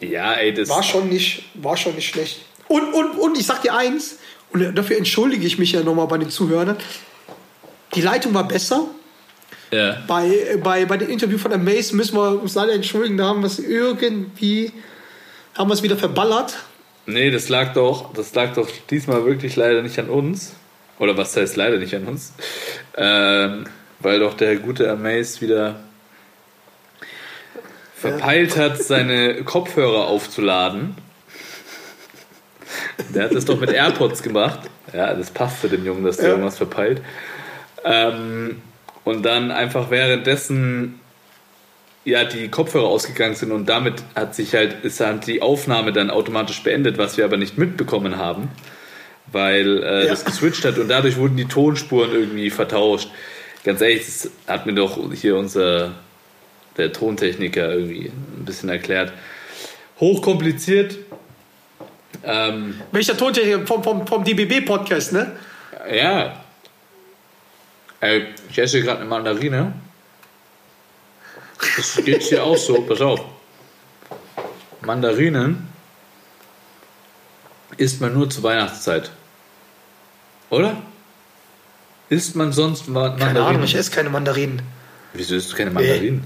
ja, 0.00 0.34
ey, 0.34 0.52
das. 0.52 0.68
war 0.68 0.82
schon 0.82 1.08
nicht, 1.08 1.44
war 1.54 1.76
schon 1.76 1.94
nicht 1.94 2.08
schlecht. 2.08 2.40
Und, 2.68 2.92
und, 2.92 3.18
und 3.18 3.38
ich 3.38 3.46
sag 3.46 3.62
dir 3.62 3.74
eins, 3.74 4.18
und 4.52 4.74
dafür 4.76 4.96
entschuldige 4.96 5.46
ich 5.46 5.58
mich 5.58 5.72
ja 5.72 5.82
nochmal 5.82 6.06
bei 6.06 6.18
den 6.18 6.30
Zuhörern. 6.30 6.76
Die 7.94 8.00
Leitung 8.00 8.34
war 8.34 8.46
besser. 8.46 8.86
Ja. 9.70 9.98
Bei, 10.06 10.58
bei, 10.62 10.84
bei 10.84 10.96
dem 10.96 11.08
Interview 11.08 11.38
von 11.38 11.52
Amaze 11.52 11.94
müssen 11.96 12.16
wir 12.16 12.40
uns 12.42 12.54
leider 12.54 12.72
entschuldigen, 12.72 13.16
da 13.16 13.26
haben 13.26 13.40
wir 13.40 13.46
es 13.46 13.58
irgendwie, 13.58 14.72
haben 15.54 15.68
wir 15.70 15.74
es 15.74 15.82
wieder 15.82 15.96
verballert. 15.96 16.56
Nee, 17.06 17.30
das 17.30 17.48
lag 17.48 17.72
doch, 17.72 18.12
das 18.12 18.34
lag 18.34 18.54
doch 18.54 18.68
diesmal 18.90 19.24
wirklich 19.24 19.56
leider 19.56 19.82
nicht 19.82 19.98
an 19.98 20.08
uns. 20.08 20.52
Oder 20.98 21.16
was 21.16 21.34
heißt 21.36 21.56
leider 21.56 21.78
nicht 21.78 21.94
an 21.94 22.06
uns? 22.06 22.32
Ähm, 22.96 23.64
weil 24.00 24.20
doch 24.20 24.34
der 24.34 24.56
gute 24.56 24.90
Amaze 24.90 25.40
wieder 25.40 25.80
verpeilt 27.96 28.56
hat, 28.56 28.82
seine 28.82 29.42
Kopfhörer 29.44 30.06
aufzuladen. 30.06 30.94
Der 33.14 33.24
hat 33.24 33.34
das 33.34 33.44
doch 33.44 33.58
mit 33.58 33.70
AirPods 33.70 34.22
gemacht. 34.22 34.60
Ja, 34.92 35.14
das 35.14 35.30
passt 35.30 35.58
für 35.58 35.68
den 35.68 35.84
Jungen, 35.84 36.04
dass 36.04 36.16
der 36.16 36.26
Ja. 36.26 36.30
irgendwas 36.32 36.56
verpeilt. 36.56 37.02
Ähm, 37.84 38.60
und 39.04 39.24
dann 39.24 39.50
einfach 39.50 39.90
währenddessen 39.90 41.00
ja 42.04 42.24
die 42.24 42.48
Kopfhörer 42.48 42.86
ausgegangen 42.88 43.34
sind 43.34 43.52
und 43.52 43.68
damit 43.68 44.02
hat 44.14 44.34
sich 44.34 44.54
halt 44.54 44.84
ist 44.84 45.00
halt 45.00 45.26
die 45.26 45.42
Aufnahme 45.42 45.92
dann 45.92 46.10
automatisch 46.10 46.62
beendet, 46.62 46.96
was 46.98 47.16
wir 47.16 47.24
aber 47.24 47.36
nicht 47.36 47.58
mitbekommen 47.58 48.16
haben, 48.16 48.48
weil 49.32 49.82
äh, 49.82 50.04
Ja. 50.04 50.10
das 50.10 50.24
geswitcht 50.24 50.64
hat 50.64 50.78
und 50.78 50.88
dadurch 50.88 51.16
wurden 51.16 51.36
die 51.36 51.44
Tonspuren 51.46 52.10
irgendwie 52.12 52.50
vertauscht. 52.50 53.10
Ganz 53.64 53.80
ehrlich, 53.82 54.06
das 54.06 54.30
hat 54.46 54.64
mir 54.64 54.72
doch 54.74 54.98
hier 55.12 55.36
unser 55.36 55.92
der 56.78 56.92
Tontechniker 56.92 57.70
irgendwie 57.74 58.06
ein 58.06 58.44
bisschen 58.46 58.70
erklärt. 58.70 59.12
Hochkompliziert. 59.98 60.96
Ähm, 62.24 62.80
Welcher 62.92 63.16
Tontechniker 63.16 63.66
vom, 63.66 63.82
vom, 63.84 64.06
vom 64.06 64.24
DBB-Podcast, 64.24 65.12
ne? 65.12 65.32
ja. 65.92 66.42
Ey, 68.00 68.28
ich 68.48 68.58
esse 68.58 68.80
gerade 68.82 69.00
eine 69.00 69.08
Mandarine. 69.08 69.74
Das 71.76 71.96
geht 72.04 72.22
hier 72.22 72.42
auch 72.44 72.56
so, 72.56 72.80
pass 72.82 73.00
auf. 73.00 73.20
Mandarinen 74.80 75.68
isst 77.76 78.00
man 78.00 78.14
nur 78.14 78.30
zur 78.30 78.42
Weihnachtszeit. 78.44 79.10
Oder? 80.48 80.76
Isst 82.08 82.34
man 82.34 82.52
sonst 82.52 82.88
Ma- 82.88 83.00
Mandarinen? 83.10 83.18
Keine 83.34 83.44
Ahnung, 83.44 83.62
ich 83.62 83.74
esse 83.74 83.90
keine 83.90 84.08
Mandarinen. 84.10 84.62
Wieso 85.12 85.34
isst 85.34 85.52
du 85.52 85.56
keine 85.56 85.70
Mandarinen? 85.70 86.24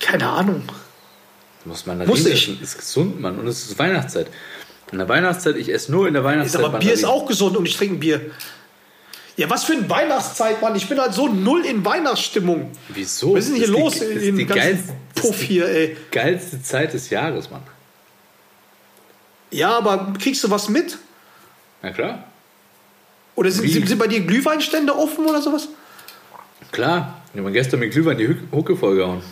Keine 0.00 0.28
Ahnung. 0.28 0.62
Du 1.62 1.68
musst 1.68 1.86
Mandarinen 1.86 2.16
Muss 2.16 2.26
ich. 2.26 2.48
essen. 2.48 2.62
Ist 2.62 2.78
gesund, 2.78 3.20
Mann. 3.20 3.38
Und 3.38 3.46
es 3.46 3.66
ist 3.66 3.78
Weihnachtszeit. 3.78 4.28
In 4.90 4.98
der 4.98 5.08
Weihnachtszeit, 5.08 5.56
ich 5.56 5.68
esse 5.70 5.92
nur 5.92 6.08
in 6.08 6.14
der 6.14 6.22
Ist 6.22 6.26
Weihnachtszeit 6.28 6.64
aber 6.64 6.78
Bier 6.78 6.94
ist 6.94 7.04
auch 7.04 7.26
gesund 7.26 7.56
und 7.58 7.66
ich 7.66 7.76
trinke 7.76 7.96
Bier. 7.96 8.30
Ja, 9.38 9.48
was 9.48 9.62
für 9.64 9.74
eine 9.74 9.88
Weihnachtszeit, 9.88 10.60
Mann. 10.60 10.74
Ich 10.74 10.88
bin 10.88 10.98
halt 11.00 11.14
so 11.14 11.28
null 11.28 11.64
in 11.64 11.84
Weihnachtsstimmung. 11.84 12.72
Wieso? 12.88 13.34
Was 13.36 13.44
ist 13.44 13.50
denn 13.52 13.56
hier 13.58 13.68
los 13.68 13.94
die, 14.00 14.04
in 14.28 14.36
die 14.36 14.46
geilste, 14.46 14.92
Puff 15.14 15.40
hier, 15.40 15.66
ey? 15.68 15.96
geilste 16.10 16.60
Zeit 16.60 16.92
des 16.92 17.08
Jahres, 17.10 17.48
Mann. 17.48 17.62
Ja, 19.52 19.78
aber 19.78 20.12
kriegst 20.20 20.42
du 20.42 20.50
was 20.50 20.68
mit? 20.68 20.98
Na 21.82 21.90
klar. 21.92 22.24
Oder 23.36 23.52
sind, 23.52 23.70
sind, 23.70 23.88
sind 23.88 23.98
bei 23.98 24.08
dir 24.08 24.20
Glühweinstände 24.22 24.92
offen 24.92 25.24
oder 25.24 25.40
sowas? 25.40 25.68
Klar. 26.72 27.22
Wir 27.32 27.44
haben 27.44 27.52
gestern 27.52 27.78
mit 27.78 27.92
Glühwein 27.92 28.18
die 28.18 28.26
Huck- 28.28 28.50
Hucke 28.50 28.76
vollgehauen. 28.76 29.22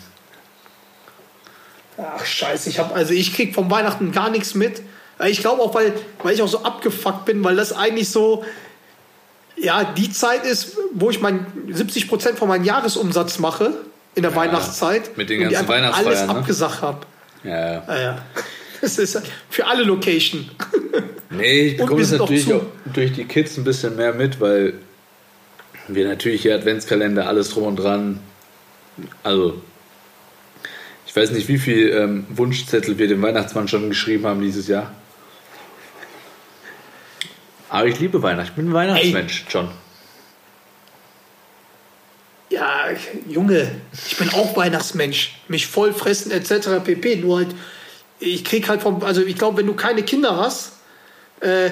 Ach 1.97 2.25
scheiße, 2.25 2.69
ich 2.69 2.79
hab, 2.79 2.95
also 2.95 3.11
ich 3.13 3.33
krieg 3.35 3.53
vom 3.53 3.69
Weihnachten 3.69 4.13
gar 4.13 4.29
nichts 4.29 4.53
mit. 4.53 4.81
Ich 5.27 5.39
glaube 5.41 5.61
auch, 5.61 5.73
weil, 5.75 5.93
weil 6.23 6.33
ich 6.33 6.41
auch 6.41 6.47
so 6.47 6.63
abgefuckt 6.63 7.25
bin, 7.25 7.43
weil 7.43 7.57
das 7.57 7.73
eigentlich 7.73 8.09
so, 8.09 8.45
ja, 9.59 9.83
die 9.83 10.11
Zeit 10.11 10.45
ist, 10.45 10.77
wo 10.93 11.09
ich 11.09 11.21
mein 11.21 11.45
70% 11.69 12.35
von 12.35 12.47
meinem 12.47 12.63
Jahresumsatz 12.63 13.39
mache 13.39 13.73
in 14.15 14.23
der 14.23 14.35
Weihnachtszeit. 14.35 15.17
mit 15.17 15.29
den 15.29 15.41
und 15.43 15.49
die 15.49 15.55
ganzen 15.55 15.71
einfach 15.71 15.97
alles 15.97 16.05
Weihnachtsfeiern, 16.05 16.27
ne? 16.27 16.35
abgesagt 16.35 16.81
habe. 16.81 16.99
Ja, 17.43 17.73
ja. 17.73 17.83
Ja, 17.87 18.01
ja. 18.01 18.25
Das 18.81 18.97
ist 18.99 19.21
für 19.49 19.65
alle 19.65 19.83
Location. 19.83 20.49
Nee, 21.29 21.61
ich 21.61 21.77
bekomme 21.77 22.01
es 22.01 22.11
natürlich 22.11 22.53
auch 22.53 22.63
durch 22.93 23.13
die 23.13 23.25
Kids 23.25 23.57
ein 23.57 23.63
bisschen 23.63 23.95
mehr 23.95 24.13
mit, 24.13 24.39
weil 24.39 24.75
wir 25.87 26.07
natürlich 26.07 26.41
hier 26.43 26.55
Adventskalender, 26.55 27.27
alles 27.27 27.49
drum 27.49 27.63
und 27.63 27.77
dran. 27.77 28.19
Also, 29.23 29.61
ich 31.05 31.15
weiß 31.15 31.31
nicht, 31.31 31.47
wie 31.47 31.57
viel 31.57 31.89
ähm, 31.89 32.25
Wunschzettel 32.29 32.97
wir 32.97 33.07
dem 33.07 33.21
Weihnachtsmann 33.21 33.67
schon 33.67 33.89
geschrieben 33.89 34.25
haben 34.25 34.41
dieses 34.41 34.67
Jahr. 34.67 34.91
Aber 37.69 37.85
ich 37.87 37.99
liebe 37.99 38.21
Weihnachten. 38.23 38.49
Ich 38.49 38.55
bin 38.55 38.69
ein 38.69 38.73
Weihnachtsmensch, 38.73 39.45
John. 39.49 39.69
Ja, 42.49 42.85
Junge, 43.27 43.71
ich 44.07 44.15
bin 44.17 44.29
auch 44.29 44.55
Weihnachtsmensch. 44.55 45.37
Mich 45.49 45.67
voll 45.67 45.93
fressen 45.93 46.31
etc. 46.31 46.81
pp. 46.83 47.17
Nur 47.17 47.39
halt, 47.39 47.49
ich 48.19 48.45
krieg 48.45 48.69
halt 48.69 48.81
vom, 48.81 49.03
also 49.03 49.21
ich 49.21 49.35
glaube, 49.35 49.57
wenn 49.57 49.67
du 49.67 49.73
keine 49.73 50.03
Kinder 50.03 50.37
hast, 50.37 50.73
äh, 51.41 51.71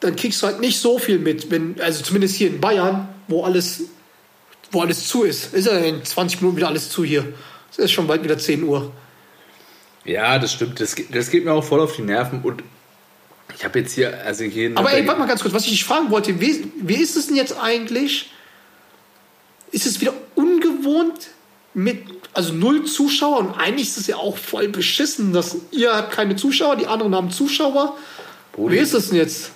dann 0.00 0.16
kriegst 0.16 0.42
du 0.42 0.46
halt 0.48 0.60
nicht 0.60 0.80
so 0.80 0.98
viel 0.98 1.20
mit. 1.20 1.50
Wenn, 1.50 1.80
also 1.80 2.02
zumindest 2.02 2.34
hier 2.34 2.48
in 2.48 2.60
Bayern, 2.60 3.08
wo 3.28 3.44
alles, 3.44 3.82
wo 4.72 4.80
alles 4.80 5.06
zu 5.06 5.22
ist. 5.22 5.54
Ist 5.54 5.66
ja 5.66 5.78
in 5.78 6.04
20 6.04 6.40
Minuten 6.40 6.56
wieder 6.56 6.68
alles 6.68 6.90
zu 6.90 7.04
hier. 7.04 7.24
Es 7.70 7.78
ist 7.78 7.92
schon 7.92 8.08
bald 8.08 8.24
wieder 8.24 8.36
10 8.36 8.64
Uhr. 8.64 8.90
Ja, 10.04 10.38
das 10.40 10.52
stimmt. 10.52 10.80
Das, 10.80 10.96
geht- 10.96 11.14
das 11.14 11.30
geht 11.30 11.44
mir 11.44 11.52
auch 11.52 11.64
voll 11.64 11.80
auf 11.80 11.94
die 11.94 12.02
Nerven. 12.02 12.42
Und 12.42 12.62
ich 13.56 13.64
habe 13.64 13.78
jetzt 13.78 13.92
hier, 13.94 14.22
also 14.24 14.44
hier. 14.44 14.72
Aber 14.74 14.92
ey, 14.92 15.06
warte 15.06 15.20
mal 15.20 15.26
ganz 15.26 15.40
kurz, 15.42 15.54
was 15.54 15.64
ich 15.64 15.70
dich 15.70 15.84
fragen 15.84 16.10
wollte, 16.10 16.40
wie, 16.40 16.70
wie 16.76 16.96
ist 16.96 17.16
es 17.16 17.28
denn 17.28 17.36
jetzt 17.36 17.56
eigentlich? 17.58 18.30
Ist 19.72 19.86
es 19.86 20.00
wieder 20.00 20.14
ungewohnt 20.34 21.28
mit, 21.74 22.04
also 22.34 22.52
null 22.52 22.84
Zuschauer 22.84 23.38
und 23.38 23.50
eigentlich 23.58 23.88
ist 23.88 23.96
es 23.98 24.06
ja 24.06 24.16
auch 24.16 24.36
voll 24.36 24.68
beschissen, 24.68 25.32
dass 25.32 25.56
ihr 25.70 25.94
habt 25.94 26.12
keine 26.12 26.36
Zuschauer, 26.36 26.76
die 26.76 26.86
anderen 26.86 27.14
haben 27.14 27.30
Zuschauer. 27.30 27.96
Wie 28.56 28.76
ist 28.78 28.94
es 28.94 29.08
denn 29.08 29.18
jetzt? 29.18 29.50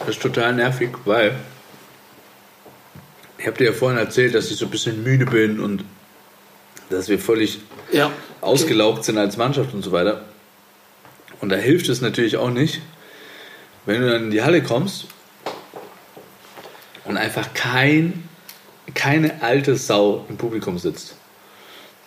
Das 0.00 0.10
ist 0.10 0.22
total 0.22 0.54
nervig, 0.54 0.90
weil 1.04 1.34
ich 3.38 3.46
habe 3.46 3.56
dir 3.56 3.64
ja 3.66 3.72
vorhin 3.72 3.98
erzählt, 3.98 4.34
dass 4.34 4.50
ich 4.50 4.56
so 4.56 4.66
ein 4.66 4.70
bisschen 4.70 5.02
müde 5.02 5.26
bin 5.26 5.58
und 5.60 5.84
dass 6.90 7.08
wir 7.08 7.18
völlig 7.18 7.58
Ja. 7.92 8.10
ausgelaugt 8.40 9.04
sind 9.04 9.18
als 9.18 9.36
Mannschaft 9.36 9.74
und 9.74 9.82
so 9.82 9.92
weiter. 9.92 10.24
Und 11.40 11.48
da 11.50 11.56
hilft 11.56 11.88
es 11.88 12.00
natürlich 12.00 12.36
auch 12.36 12.50
nicht, 12.50 12.80
wenn 13.88 14.02
du 14.02 14.10
dann 14.10 14.24
in 14.24 14.30
die 14.30 14.42
Halle 14.42 14.62
kommst 14.62 15.06
und 17.06 17.16
einfach 17.16 17.54
kein, 17.54 18.28
keine 18.92 19.42
alte 19.42 19.76
Sau 19.76 20.26
im 20.28 20.36
Publikum 20.36 20.78
sitzt. 20.78 21.16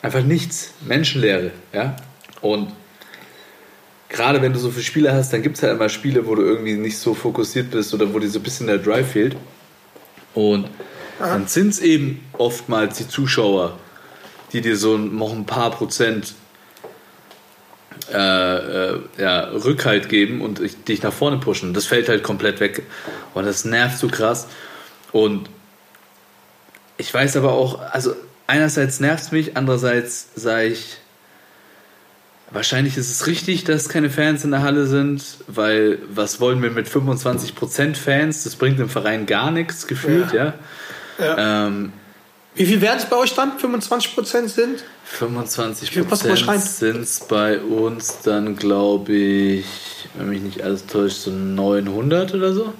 Einfach 0.04 0.22
nichts, 0.22 0.76
Menschenleere, 0.86 1.50
ja. 1.74 1.96
Und 2.40 2.72
gerade 4.10 4.44
wenn 4.44 4.54
du 4.54 4.60
so 4.60 4.70
viele 4.70 4.84
Spiele 4.84 5.12
hast, 5.12 5.34
dann 5.34 5.42
gibt 5.42 5.58
es 5.58 5.64
halt 5.64 5.74
immer 5.74 5.90
Spiele, 5.90 6.28
wo 6.28 6.36
du 6.36 6.44
irgendwie 6.44 6.76
nicht 6.76 7.00
so 7.00 7.16
fokussiert 7.16 7.72
bist 7.72 7.92
oder 7.96 8.14
wo 8.14 8.20
dir 8.20 8.30
so 8.30 8.38
ein 8.38 8.44
bisschen 8.44 8.68
der 8.68 8.78
Drive 8.78 9.14
fehlt. 9.14 9.36
Und 10.36 10.70
dann 11.18 11.48
sind 11.48 11.70
es 11.70 11.80
eben 11.80 12.24
oftmals 12.38 13.00
die 13.00 13.08
Zuschauer, 13.08 13.80
die 14.54 14.62
dir 14.62 14.78
so 14.78 15.00
noch 15.00 15.32
ein 15.32 15.48
paar 15.48 15.72
Prozent 15.72 16.36
äh, 18.12 18.58
äh, 18.94 19.00
ja, 19.18 19.40
Rückhalt 19.50 20.10
geben 20.10 20.42
und 20.42 20.60
ich- 20.60 20.84
dich 20.84 21.02
nach 21.04 21.14
vorne 21.14 21.38
pushen. 21.38 21.74
Das 21.74 21.86
fällt 21.86 22.10
halt 22.10 22.24
komplett 22.24 22.60
weg. 22.60 22.84
Und 23.34 23.46
das 23.46 23.66
nervt 23.66 23.98
so 23.98 24.08
krass. 24.08 24.48
Und 25.12 25.50
ich 26.98 27.14
weiß 27.14 27.38
aber 27.38 27.54
auch, 27.54 27.80
also 27.92 28.14
einerseits 28.48 29.00
nervt 29.00 29.24
es 29.24 29.32
mich, 29.32 29.58
andererseits 29.58 30.30
sage 30.36 30.68
ich, 30.68 30.98
wahrscheinlich 32.52 32.98
ist 32.98 33.10
es 33.10 33.28
richtig, 33.28 33.64
dass 33.64 33.88
keine 33.90 34.10
Fans 34.10 34.44
in 34.44 34.52
der 34.52 34.62
Halle 34.62 34.86
sind, 34.88 35.24
weil 35.48 36.00
was 36.10 36.40
wollen 36.40 36.62
wir 36.62 36.70
mit 36.72 36.88
25% 36.88 37.96
Fans? 37.98 38.44
Das 38.44 38.56
bringt 38.56 38.78
dem 38.80 38.90
Verein 38.90 39.26
gar 39.26 39.52
nichts 39.52 39.88
gefühlt, 39.88 40.34
ja. 40.34 40.54
Ja. 41.18 41.68
Ähm, 41.68 41.94
Wie 42.56 42.66
viel 42.66 42.82
werden 42.82 42.98
es 43.00 43.06
bei 43.06 43.16
euch 43.16 43.34
dann? 43.34 43.58
25 43.58 44.14
Prozent 44.14 44.50
sind? 44.50 44.84
25 45.06 45.96
will 45.96 46.04
fast 46.04 46.26
mal 46.26 46.36
schreien. 46.36 46.60
sind 46.62 47.02
es 47.02 47.22
bei 47.22 47.60
uns 47.60 48.20
dann, 48.24 48.56
glaube 48.56 49.14
ich, 49.14 49.66
wenn 50.16 50.30
mich 50.30 50.42
nicht 50.42 50.62
alles 50.62 50.86
täuscht, 50.86 51.18
so 51.18 51.32
900 51.32 52.34
oder 52.34 52.54
so. 52.54 52.74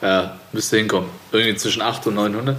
Ja, 0.00 0.38
müsste 0.52 0.78
hinkommen. 0.78 1.08
Irgendwie 1.30 1.54
zwischen 1.56 1.82
8 1.82 2.08
und 2.08 2.14
900. 2.16 2.58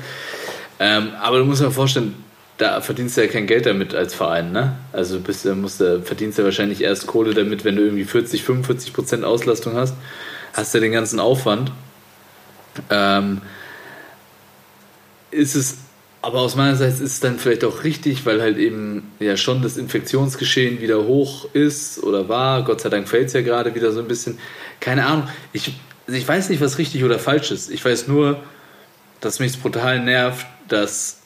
Ähm, 0.80 1.12
aber 1.22 1.40
du 1.40 1.46
musst 1.46 1.62
dir 1.62 1.70
vorstellen, 1.72 2.16
da 2.58 2.80
verdienst 2.80 3.18
du 3.18 3.22
ja 3.22 3.28
kein 3.28 3.48
Geld 3.48 3.66
damit 3.66 3.94
als 3.94 4.14
Verein, 4.14 4.52
ne? 4.52 4.78
Also 4.94 5.20
bist, 5.20 5.46
musst, 5.46 5.78
verdienst 5.78 6.38
du 6.38 6.44
ja 6.44 6.46
wahrscheinlich 6.46 6.82
erst 6.82 7.08
Kohle 7.08 7.34
damit, 7.34 7.66
wenn 7.66 7.76
du 7.76 7.84
irgendwie 7.84 8.06
40, 8.06 8.44
45 8.44 8.94
Prozent 8.94 9.26
Auslastung 9.26 9.76
hast. 9.76 9.96
Hast 10.54 10.74
du 10.74 10.78
ja 10.78 10.84
den 10.84 10.94
ganzen 10.94 11.20
Aufwand. 11.20 11.72
Ähm, 12.90 13.42
ist 15.34 15.56
es, 15.56 15.78
aber 16.22 16.40
aus 16.40 16.56
meiner 16.56 16.76
Seite 16.76 16.94
ist 16.94 17.02
es 17.02 17.20
dann 17.20 17.38
vielleicht 17.38 17.66
auch 17.66 17.84
richtig, 17.84 18.26
weil 18.26 18.42
halt 18.42 18.58
eben 18.58 19.12
ja 19.20 19.36
schon 19.36 19.62
das 19.62 19.78
Infektionsgeschehen 19.78 20.80
wieder 20.82 21.04
hoch 21.04 21.48
ist 21.54 22.02
oder 22.02 22.30
war. 22.30 22.64
Gott 22.64 22.82
sei 22.82 22.90
Dank 22.90 23.10
fällt 23.10 23.28
es 23.28 23.34
ja 23.34 23.42
gerade 23.42 23.76
wieder 23.76 23.92
so 23.92 24.00
ein 24.00 24.08
bisschen. 24.08 24.40
Keine 24.80 25.06
Ahnung. 25.06 25.28
Ich, 25.52 25.74
ich 26.08 26.28
weiß 26.28 26.50
nicht, 26.50 26.62
was 26.62 26.78
richtig 26.78 27.04
oder 27.04 27.20
falsch 27.20 27.52
ist. 27.52 27.70
Ich 27.70 27.84
weiß 27.84 28.08
nur, 28.08 28.42
dass 29.20 29.40
mich 29.40 29.62
brutal 29.62 30.00
nervt, 30.00 30.46
dass 30.68 31.20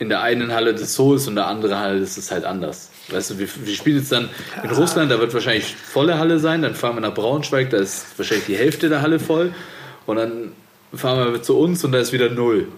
in 0.00 0.08
der 0.08 0.22
einen 0.22 0.52
Halle 0.52 0.74
das 0.74 0.94
so 0.94 1.14
ist 1.14 1.26
und 1.26 1.32
in 1.32 1.36
der 1.36 1.46
anderen 1.46 1.76
Halle 1.78 1.98
ist 1.98 2.16
es 2.16 2.30
halt 2.30 2.44
anders. 2.44 2.90
Weißt 3.10 3.30
du, 3.30 3.38
wir, 3.38 3.48
wir 3.64 3.74
spielen 3.74 3.98
jetzt 3.98 4.10
dann 4.10 4.30
in 4.62 4.70
Russland, 4.70 5.10
da 5.10 5.20
wird 5.20 5.34
wahrscheinlich 5.34 5.74
volle 5.74 6.18
Halle 6.18 6.38
sein, 6.38 6.62
dann 6.62 6.74
fahren 6.74 6.96
wir 6.96 7.00
nach 7.02 7.14
Braunschweig, 7.14 7.70
da 7.70 7.76
ist 7.76 8.06
wahrscheinlich 8.16 8.46
die 8.46 8.56
Hälfte 8.56 8.88
der 8.88 9.02
Halle 9.02 9.18
voll 9.18 9.52
und 10.06 10.16
dann 10.16 10.52
fahren 10.94 11.32
wir 11.32 11.42
zu 11.42 11.58
uns 11.58 11.84
und 11.84 11.92
da 11.92 11.98
ist 11.98 12.12
wieder 12.12 12.30
null. 12.30 12.68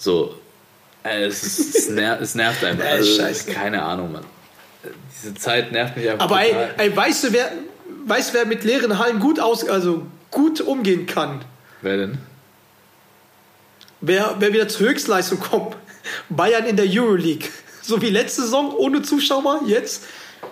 So. 0.00 0.34
Äh, 1.04 1.24
Es, 1.26 1.42
ist, 1.42 1.74
es, 1.76 1.88
ner 1.90 2.18
es 2.20 2.34
nervt 2.34 2.64
einfach. 2.64 2.84
Äh, 2.84 2.88
Also, 2.88 3.20
scheiße. 3.20 3.52
keine 3.52 3.82
Ahnung, 3.82 4.12
Mann. 4.12 4.24
Diese 5.22 5.34
Zeit 5.34 5.72
nervt 5.72 5.96
mich 5.96 6.08
einfach. 6.08 6.24
Aber 6.24 6.40
ey, 6.42 6.48
total. 6.52 6.74
ey, 6.78 6.96
weißt 6.96 7.24
du, 7.24 7.32
wer, 7.32 7.52
weißt, 8.06 8.32
wer 8.34 8.46
mit 8.46 8.64
leeren 8.64 8.98
Hallen 8.98 9.20
gut 9.20 9.38
aus, 9.38 9.68
also 9.68 10.06
gut 10.30 10.60
umgehen 10.62 11.06
kann? 11.06 11.44
Wer 11.82 11.96
denn? 11.98 12.18
Wer, 14.00 14.36
wer 14.38 14.52
wieder 14.52 14.68
zur 14.68 14.88
Höchstleistung 14.88 15.40
kommt? 15.40 15.76
Bayern 16.30 16.64
in 16.64 16.76
der 16.76 16.86
Euroleague. 16.88 17.48
So 17.82 18.00
wie 18.00 18.08
letzte 18.08 18.42
Saison 18.42 18.74
ohne 18.74 19.02
Zuschauer, 19.02 19.60
jetzt. 19.66 20.04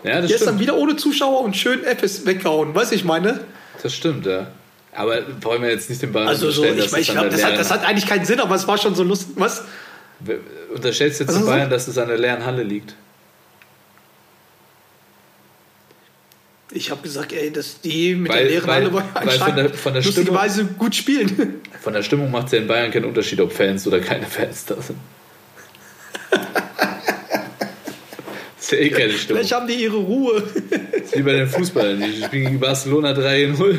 Ja, 0.05 0.21
das 0.21 0.31
Gestern 0.31 0.49
stimmt. 0.49 0.61
wieder 0.61 0.77
ohne 0.77 0.97
Zuschauer 0.97 1.41
und 1.41 1.57
schön 1.57 1.83
FS 1.85 2.27
weggehauen. 2.27 2.75
Weißt 2.75 2.91
du, 2.91 2.97
ich 2.97 3.05
meine? 3.05 3.41
Das 3.83 3.95
stimmt, 3.95 4.27
ja. 4.27 4.49
Aber 4.93 5.21
wollen 5.43 5.63
wir 5.63 5.71
jetzt 5.71 5.89
nicht 5.91 6.03
den 6.03 6.13
Ball 6.13 6.27
Also 6.27 6.51
so, 6.51 6.65
ich, 6.65 6.93
ich 6.97 7.09
glaube, 7.11 7.29
das, 7.29 7.41
das 7.41 7.71
hat 7.71 7.85
eigentlich 7.85 8.07
keinen 8.07 8.25
Sinn, 8.25 8.41
aber 8.41 8.55
es 8.55 8.67
war 8.67 8.79
schon 8.79 8.95
so 8.95 9.03
lustig. 9.03 9.29
Was? 9.37 9.63
Unterstellst 10.75 11.21
du 11.21 11.25
jetzt 11.25 11.33
Was 11.35 11.41
du 11.41 11.47
Bayern, 11.47 11.71
dass 11.71 11.87
es 11.89 11.97
an 11.99 12.09
der 12.09 12.19
leeren 12.19 12.45
Halle 12.45 12.63
liegt? 12.63 12.95
Ich 16.71 16.91
habe 16.91 17.01
gesagt, 17.03 17.33
ey, 17.33 17.51
dass 17.51 17.81
die 17.81 18.15
mit 18.15 18.31
Weil- 18.31 18.39
der 18.43 18.51
leeren 18.51 18.67
weil- 18.67 18.75
Halle 18.75 18.93
wollen 18.93 19.05
weil 19.15 19.39
von 19.39 19.57
der- 19.57 19.73
von 19.75 19.93
der 19.95 20.03
lustigerweise 20.03 20.65
gut 20.65 20.95
spielen. 20.95 21.61
Von 21.81 21.93
der 21.95 22.03
Stimmung 22.03 22.31
macht 22.33 22.47
es 22.47 22.53
ja 22.53 22.59
in 22.59 22.67
Bayern 22.67 22.91
keinen 22.91 23.05
Unterschied, 23.07 23.41
ob 23.41 23.53
Fans 23.53 23.87
oder 23.87 24.01
keine 24.01 24.27
Fans 24.27 24.65
da 24.67 24.75
sind. 24.83 24.99
ist 28.59 28.73
ja 28.73 28.79
eh 28.79 28.91
keine 28.91 29.13
Stimmung. 29.13 29.39
Vielleicht 29.41 29.53
haben 29.55 29.67
die 29.69 29.75
ihre 29.75 29.97
Ruhe. 29.97 30.43
Das 30.93 31.03
ist 31.03 31.17
wie 31.17 31.23
bei 31.23 31.33
den 31.35 31.49
Fußballern. 31.49 32.01
Die 32.01 32.23
spielen 32.25 32.45
gegen 32.47 32.61
Barcelona 32.61 33.13
3-0. 33.13 33.79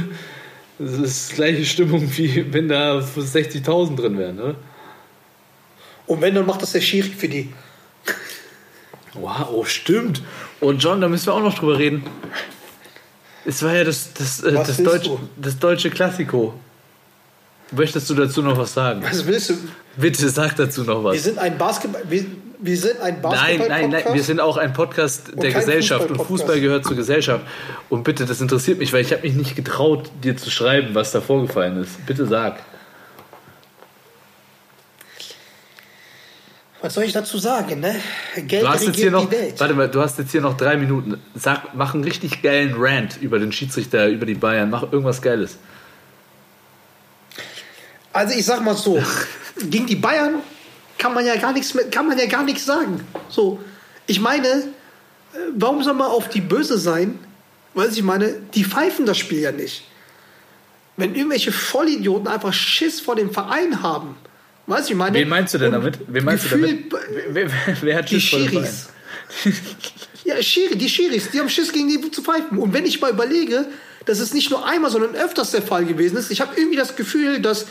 Das 0.79 0.97
ist 0.97 1.31
die 1.31 1.35
gleiche 1.35 1.65
Stimmung, 1.65 2.09
wie 2.17 2.53
wenn 2.53 2.69
da 2.69 2.99
60.000 2.99 3.95
drin 3.97 4.17
wären, 4.17 4.39
oder? 4.39 4.55
Und 6.07 6.21
wenn, 6.21 6.33
dann 6.33 6.45
macht 6.45 6.61
das 6.61 6.71
der 6.71 6.81
Schiri 6.81 7.09
für 7.09 7.27
die. 7.27 7.53
Wow, 9.13 9.49
oh, 9.51 9.65
stimmt. 9.65 10.23
Und 10.59 10.81
John, 10.81 11.01
da 11.01 11.07
müssen 11.07 11.27
wir 11.27 11.33
auch 11.33 11.43
noch 11.43 11.57
drüber 11.57 11.77
reden. 11.77 12.03
Es 13.45 13.61
war 13.61 13.75
ja 13.75 13.83
das, 13.83 14.13
das, 14.13 14.41
äh, 14.41 14.53
das, 14.53 14.77
Deutsch, 14.77 15.09
das 15.35 15.59
deutsche 15.59 15.89
Klassiko. 15.89 16.53
Möchtest 17.71 18.09
du 18.09 18.15
dazu 18.15 18.41
noch 18.41 18.57
was 18.57 18.73
sagen? 18.73 19.03
Was 19.03 19.25
willst 19.25 19.51
du? 19.51 19.53
Bitte 19.97 20.29
sag 20.29 20.55
dazu 20.55 20.83
noch 20.83 21.03
Wir 21.03 21.11
was. 21.11 21.23
sind 21.23 21.37
ein 21.37 21.57
Basketball. 21.57 22.03
Wir, 22.09 22.25
wir 22.61 22.77
sind 22.77 22.99
ein 22.99 23.13
Nein, 23.15 23.21
Basketball. 23.21 23.67
nein, 23.69 23.89
nein, 23.89 24.03
wir 24.13 24.23
sind 24.23 24.39
auch 24.41 24.57
ein 24.57 24.73
Podcast 24.73 25.31
der 25.33 25.51
Gesellschaft 25.51 26.09
und 26.09 26.17
Fußball-Podcast. 26.17 26.27
Fußball 26.27 26.59
gehört 26.61 26.85
zur 26.85 26.95
Gesellschaft. 26.97 27.45
Und 27.89 28.03
bitte, 28.03 28.25
das 28.25 28.41
interessiert 28.41 28.79
mich, 28.79 28.91
weil 28.91 29.01
ich 29.01 29.11
habe 29.13 29.21
mich 29.23 29.33
nicht 29.33 29.55
getraut, 29.55 30.11
dir 30.23 30.35
zu 30.35 30.51
schreiben, 30.51 30.93
was 30.93 31.11
da 31.11 31.21
vorgefallen 31.21 31.81
ist. 31.81 32.05
Bitte 32.05 32.25
sag. 32.25 32.57
Was 36.81 36.93
soll 36.93 37.03
ich 37.03 37.11
dazu 37.13 37.37
sagen, 37.37 37.79
ne? 37.81 37.95
Geld 38.35 38.63
Du 38.63 38.67
hast 38.69 38.85
jetzt 38.85 38.95
hier 38.95 39.11
noch, 39.11 39.25
die 39.29 39.35
Welt. 39.35 39.59
warte 39.59 39.73
mal, 39.73 39.89
du 39.89 40.01
hast 40.01 40.17
jetzt 40.17 40.31
hier 40.31 40.41
noch 40.41 40.55
drei 40.55 40.77
Minuten. 40.77 41.19
Sag, 41.35 41.73
mach 41.75 41.93
einen 41.93 42.03
richtig 42.05 42.41
geilen 42.41 42.73
Rant 42.77 43.17
über 43.21 43.39
den 43.39 43.51
Schiedsrichter, 43.51 44.07
über 44.07 44.25
die 44.25 44.35
Bayern. 44.35 44.69
Mach 44.69 44.83
irgendwas 44.83 45.21
Geiles. 45.21 45.57
Also 48.13 48.37
ich 48.37 48.45
sag 48.45 48.63
mal 48.63 48.75
so, 48.75 49.01
gegen 49.69 49.87
die 49.87 49.95
Bayern 49.97 50.35
kann 50.99 51.15
man 51.15 51.25
ja 51.25 51.35
gar 51.37 51.53
nichts 51.53 51.73
mehr, 51.73 51.89
kann 51.89 52.07
man 52.07 52.19
ja 52.19 52.27
gar 52.27 52.43
nichts 52.43 52.65
sagen. 52.65 52.99
So, 53.29 53.59
ich 54.05 54.19
meine, 54.19 54.47
äh, 54.47 55.37
warum 55.55 55.81
soll 55.81 55.95
man 55.95 56.07
auf 56.07 56.29
die 56.29 56.41
böse 56.41 56.77
sein? 56.77 57.17
Weil 57.73 57.89
ich 57.89 58.03
meine, 58.03 58.35
die 58.53 58.65
pfeifen 58.65 59.05
das 59.05 59.17
Spiel 59.17 59.39
ja 59.39 59.51
nicht. 59.51 59.85
Wenn 60.97 61.15
irgendwelche 61.15 61.51
Vollidioten 61.51 62.27
einfach 62.27 62.53
Schiss 62.53 62.99
vor 62.99 63.15
dem 63.15 63.31
Verein 63.31 63.81
haben, 63.81 64.17
weißt 64.67 64.89
du, 64.89 64.93
ich 64.93 64.97
meine. 64.97 65.17
Wen 65.17 65.29
meinst 65.29 65.53
du 65.53 65.57
denn 65.57 65.71
damit? 65.71 65.99
Wen 66.07 66.25
meinst 66.25 66.45
du 66.45 66.49
damit? 66.49 66.91
Wer, 67.29 67.49
wer, 67.49 67.77
wer 67.81 67.97
hat 67.97 68.11
Die 68.11 68.19
Schiss 68.19 68.29
vor 68.29 68.39
dem 68.39 68.49
Schiris. 68.49 68.89
ja, 70.25 70.41
Schiri, 70.41 70.77
die 70.77 70.89
Schiris, 70.89 71.31
die 71.31 71.39
haben 71.39 71.49
Schiss 71.49 71.71
gegen 71.71 71.87
die 71.87 72.11
zu 72.11 72.21
pfeifen. 72.21 72.57
Und 72.57 72.73
wenn 72.73 72.85
ich 72.85 72.99
mal 72.99 73.11
überlege, 73.11 73.67
dass 74.05 74.19
es 74.19 74.33
nicht 74.33 74.49
nur 74.49 74.65
einmal, 74.65 74.91
sondern 74.91 75.15
öfters 75.15 75.51
der 75.51 75.61
Fall 75.61 75.85
gewesen 75.85 76.17
ist, 76.17 76.31
ich 76.31 76.41
habe 76.41 76.59
irgendwie 76.59 76.77
das 76.77 76.95
Gefühl, 76.95 77.39
dass 77.39 77.67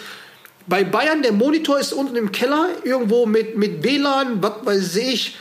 bei 0.69 0.85
Bayern 0.85 1.23
der 1.23 1.33
Monitor 1.33 1.79
ist 1.79 1.93
unten 1.93 2.17
im 2.17 2.33
Keller, 2.33 2.69
irgendwo 2.85 3.27
mit, 3.27 3.57
mit 3.57 3.83
WLAN, 3.83 4.43
was 4.43 4.65
weiß 4.65 4.97
ich, 4.97 5.37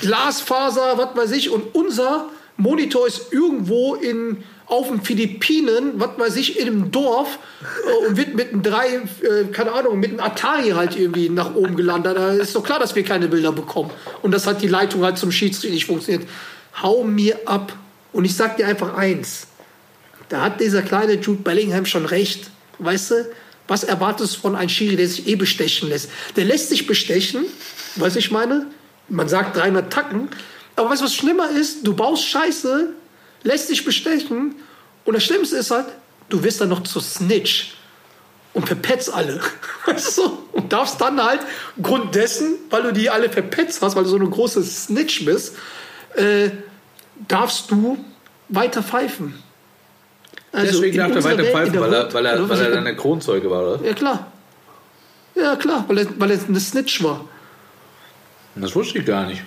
Glasfaser, 0.00 0.96
was 0.96 1.16
weiß 1.16 1.32
ich, 1.32 1.50
und 1.50 1.74
unser 1.74 2.28
Monitor 2.56 3.06
ist 3.06 3.32
irgendwo 3.32 3.94
in, 3.94 4.44
auf 4.66 4.88
den 4.88 5.02
Philippinen, 5.02 5.98
was 5.98 6.10
weiß 6.18 6.36
ich, 6.36 6.60
in 6.60 6.68
einem 6.68 6.90
Dorf 6.90 7.38
äh, 7.62 8.06
und 8.06 8.16
wird 8.16 8.34
mit 8.34 8.52
einem 8.52 8.62
drei, 8.62 8.96
äh, 8.96 9.44
keine 9.50 9.72
Ahnung, 9.72 9.98
mit 9.98 10.10
einem 10.10 10.20
Atari 10.20 10.70
halt 10.70 10.96
irgendwie 10.96 11.28
nach 11.28 11.54
oben 11.54 11.74
gelandet. 11.74 12.16
Da 12.16 12.32
ist 12.32 12.54
doch 12.54 12.62
klar, 12.62 12.78
dass 12.78 12.94
wir 12.94 13.02
keine 13.02 13.28
Bilder 13.28 13.52
bekommen. 13.52 13.90
Und 14.22 14.32
das 14.32 14.46
hat 14.46 14.62
die 14.62 14.68
Leitung 14.68 15.02
halt 15.02 15.18
zum 15.18 15.32
Schiedsrichter 15.32 15.74
nicht 15.74 15.86
funktioniert. 15.86 16.28
Hau 16.82 17.02
mir 17.02 17.36
ab. 17.46 17.72
Und 18.12 18.24
ich 18.24 18.36
sag 18.36 18.56
dir 18.58 18.66
einfach 18.66 18.94
eins. 18.94 19.46
Da 20.28 20.42
hat 20.42 20.60
dieser 20.60 20.82
kleine 20.82 21.14
Jude 21.14 21.42
Bellingham 21.42 21.86
schon 21.86 22.04
recht. 22.04 22.50
Weißt 22.78 23.10
du, 23.10 23.26
was 23.70 23.84
erwartest 23.84 24.34
du 24.34 24.40
von 24.40 24.56
einem 24.56 24.68
Schiri, 24.68 24.96
der 24.96 25.06
sich 25.06 25.28
eh 25.28 25.36
bestechen 25.36 25.90
lässt? 25.90 26.10
Der 26.34 26.44
lässt 26.44 26.70
sich 26.70 26.88
bestechen, 26.88 27.44
weißt 27.94 28.16
ich 28.16 28.32
meine? 28.32 28.66
Man 29.08 29.28
sagt 29.28 29.56
300 29.56 29.92
Tacken. 29.92 30.28
Aber 30.74 30.90
weißt 30.90 31.02
du, 31.02 31.04
was 31.04 31.14
schlimmer 31.14 31.48
ist? 31.50 31.86
Du 31.86 31.94
baust 31.94 32.26
Scheiße, 32.26 32.88
lässt 33.44 33.70
dich 33.70 33.84
bestechen 33.84 34.56
und 35.04 35.14
das 35.14 35.22
Schlimmste 35.22 35.56
ist 35.56 35.70
halt, 35.70 35.86
du 36.30 36.42
wirst 36.42 36.60
dann 36.60 36.70
noch 36.70 36.82
zu 36.82 36.98
Snitch 36.98 37.74
und 38.54 38.66
verpetzt 38.66 39.14
alle. 39.14 39.40
Weißt 39.86 40.18
du? 40.18 40.38
Und 40.50 40.72
darfst 40.72 41.00
dann 41.00 41.22
halt, 41.22 41.40
Grund 41.80 42.12
dessen, 42.16 42.56
weil 42.70 42.82
du 42.82 42.92
die 42.92 43.08
alle 43.08 43.30
verpetzt 43.30 43.82
hast, 43.82 43.94
weil 43.94 44.02
du 44.02 44.10
so 44.10 44.16
eine 44.16 44.28
große 44.28 44.64
Snitch 44.64 45.24
bist, 45.24 45.54
äh, 46.16 46.50
darfst 47.28 47.70
du 47.70 48.04
weiter 48.48 48.82
pfeifen. 48.82 49.40
Also 50.52 50.72
Deswegen 50.72 50.96
darf 50.98 51.14
er 51.14 51.24
weiter 51.24 51.44
pfeifen, 51.44 51.80
weil 51.80 51.92
er, 51.94 52.12
weil 52.12 52.26
er, 52.26 52.34
oder 52.44 52.48
weil 52.48 52.60
er 52.60 52.70
dann 52.72 52.84
der 52.84 52.96
Kronzeuge 52.96 53.48
war, 53.50 53.62
oder? 53.74 53.86
Ja, 53.86 53.92
klar. 53.94 54.32
Ja, 55.36 55.54
klar, 55.56 55.84
weil 55.88 55.98
er, 55.98 56.06
weil 56.18 56.30
er 56.32 56.38
eine 56.48 56.58
Snitch 56.60 57.02
war. 57.04 57.24
Das 58.56 58.74
wusste 58.74 58.98
ich 58.98 59.06
gar 59.06 59.26
nicht. 59.26 59.42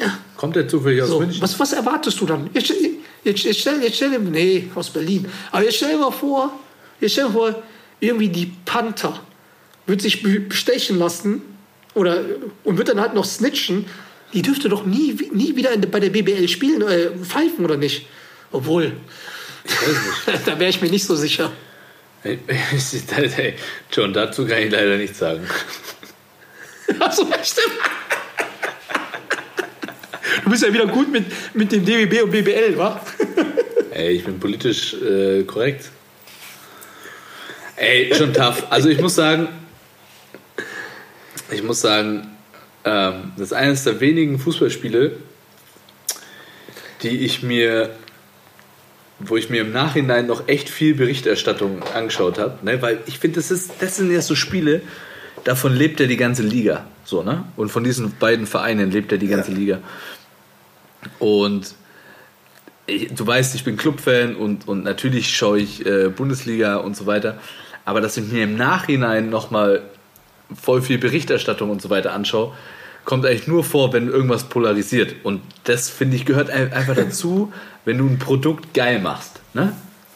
Ja. 0.00 0.18
Kommt 0.36 0.56
der 0.56 0.68
zufällig 0.68 1.02
aus 1.02 1.08
So, 1.08 1.18
München? 1.20 1.42
was, 1.42 1.58
was 1.58 1.72
erwartest 1.72 2.20
du 2.20 2.26
dann? 2.26 2.48
Jetzt, 2.54 2.72
jetzt, 3.24 3.42
jetzt, 3.44 3.58
stell, 3.60 3.82
jetzt 3.82 3.96
stell 3.96 4.10
dir, 4.10 4.18
nee, 4.20 4.70
aus 4.74 4.90
Berlin. 4.90 5.26
Aber 5.50 5.64
jetzt 5.64 5.76
stell 5.76 5.90
dir 5.90 5.98
mal 5.98 6.12
vor, 6.12 6.52
jetzt 7.00 7.12
stell 7.12 7.24
dir 7.26 7.32
vor, 7.32 7.62
irgendwie 7.98 8.28
die 8.28 8.52
Panther 8.64 9.18
wird 9.86 10.00
sich 10.02 10.22
be- 10.22 10.40
bestechen 10.40 10.98
lassen 10.98 11.42
oder, 11.94 12.20
und 12.64 12.78
wird 12.78 12.88
dann 12.88 13.00
halt 13.00 13.14
noch 13.14 13.24
snitchen. 13.24 13.86
Die 14.32 14.42
dürfte 14.42 14.68
doch 14.68 14.86
nie, 14.86 15.18
nie 15.32 15.56
wieder 15.56 15.76
bei 15.76 15.98
der 15.98 16.10
BBL 16.10 16.46
spielen, 16.46 16.80
äh, 16.82 17.10
pfeifen 17.22 17.64
oder 17.64 17.76
nicht? 17.76 18.06
Obwohl, 18.52 18.92
da 20.46 20.58
wäre 20.58 20.70
ich 20.70 20.80
mir 20.80 20.90
nicht 20.90 21.04
so 21.04 21.14
sicher. 21.16 21.52
Hey, 22.22 22.38
hey, 22.46 23.54
John, 23.92 24.12
dazu 24.12 24.46
kann 24.46 24.58
ich 24.58 24.70
leider 24.70 24.96
nichts 24.96 25.18
sagen. 25.18 25.46
Also, 26.98 27.26
stimmt. 27.42 27.78
Du 30.44 30.50
bist 30.50 30.62
ja 30.62 30.72
wieder 30.72 30.86
gut 30.86 31.10
mit, 31.10 31.26
mit 31.54 31.70
dem 31.70 31.84
DBB 31.84 32.22
und 32.22 32.30
BBL, 32.30 32.76
wa? 32.76 33.00
Ey, 33.90 34.16
ich 34.16 34.24
bin 34.24 34.40
politisch 34.40 34.94
äh, 34.94 35.44
korrekt. 35.44 35.90
Ey, 37.76 38.14
schon 38.14 38.34
tough. 38.34 38.66
Also 38.68 38.88
ich 38.88 39.00
muss 39.00 39.14
sagen, 39.14 39.48
ich 41.50 41.62
muss 41.62 41.80
sagen, 41.80 42.36
ähm, 42.84 43.32
das 43.36 43.48
ist 43.48 43.52
eines 43.52 43.84
der 43.84 44.00
wenigen 44.00 44.38
Fußballspiele, 44.38 45.12
die 47.02 47.24
ich 47.24 47.42
mir 47.42 47.94
wo 49.20 49.36
ich 49.36 49.50
mir 49.50 49.60
im 49.60 49.72
Nachhinein 49.72 50.26
noch 50.26 50.48
echt 50.48 50.68
viel 50.68 50.94
Berichterstattung 50.94 51.82
angeschaut 51.94 52.38
habe, 52.38 52.58
ne? 52.64 52.80
weil 52.82 53.00
ich 53.06 53.18
finde, 53.18 53.36
das, 53.36 53.50
ist, 53.50 53.72
das 53.80 53.96
sind 53.96 54.10
ja 54.10 54.22
so 54.22 54.34
Spiele, 54.34 54.82
davon 55.44 55.74
lebt 55.74 56.00
ja 56.00 56.06
die 56.06 56.16
ganze 56.16 56.42
Liga. 56.42 56.86
So, 57.04 57.22
ne? 57.22 57.44
Und 57.56 57.70
von 57.70 57.84
diesen 57.84 58.16
beiden 58.18 58.46
Vereinen 58.46 58.90
lebt 58.90 59.12
ja 59.12 59.18
die 59.18 59.26
ganze 59.28 59.52
Liga. 59.52 59.80
Und 61.18 61.74
ich, 62.86 63.12
du 63.12 63.26
weißt, 63.26 63.54
ich 63.54 63.64
bin 63.64 63.76
Clubfan 63.76 64.36
und, 64.36 64.68
und 64.68 64.84
natürlich 64.84 65.34
schaue 65.34 65.60
ich 65.60 65.84
äh, 65.86 66.08
Bundesliga 66.08 66.76
und 66.76 66.96
so 66.96 67.06
weiter. 67.06 67.38
Aber 67.84 68.00
dass 68.00 68.16
ich 68.16 68.30
mir 68.30 68.44
im 68.44 68.56
Nachhinein 68.56 69.30
nochmal 69.30 69.82
voll 70.60 70.82
viel 70.82 70.98
Berichterstattung 70.98 71.70
und 71.70 71.82
so 71.82 71.90
weiter 71.90 72.12
anschaue, 72.12 72.54
kommt 73.04 73.26
eigentlich 73.26 73.46
nur 73.46 73.64
vor, 73.64 73.92
wenn 73.92 74.08
irgendwas 74.08 74.44
polarisiert. 74.44 75.14
Und 75.24 75.42
das, 75.64 75.88
finde 75.90 76.16
ich, 76.16 76.24
gehört 76.26 76.50
ein- 76.50 76.72
einfach 76.72 76.94
dazu, 76.94 77.52
wenn 77.84 77.98
du 77.98 78.06
ein 78.06 78.18
Produkt 78.18 78.74
geil 78.74 79.00
machst. 79.00 79.40
Ne? 79.54 79.72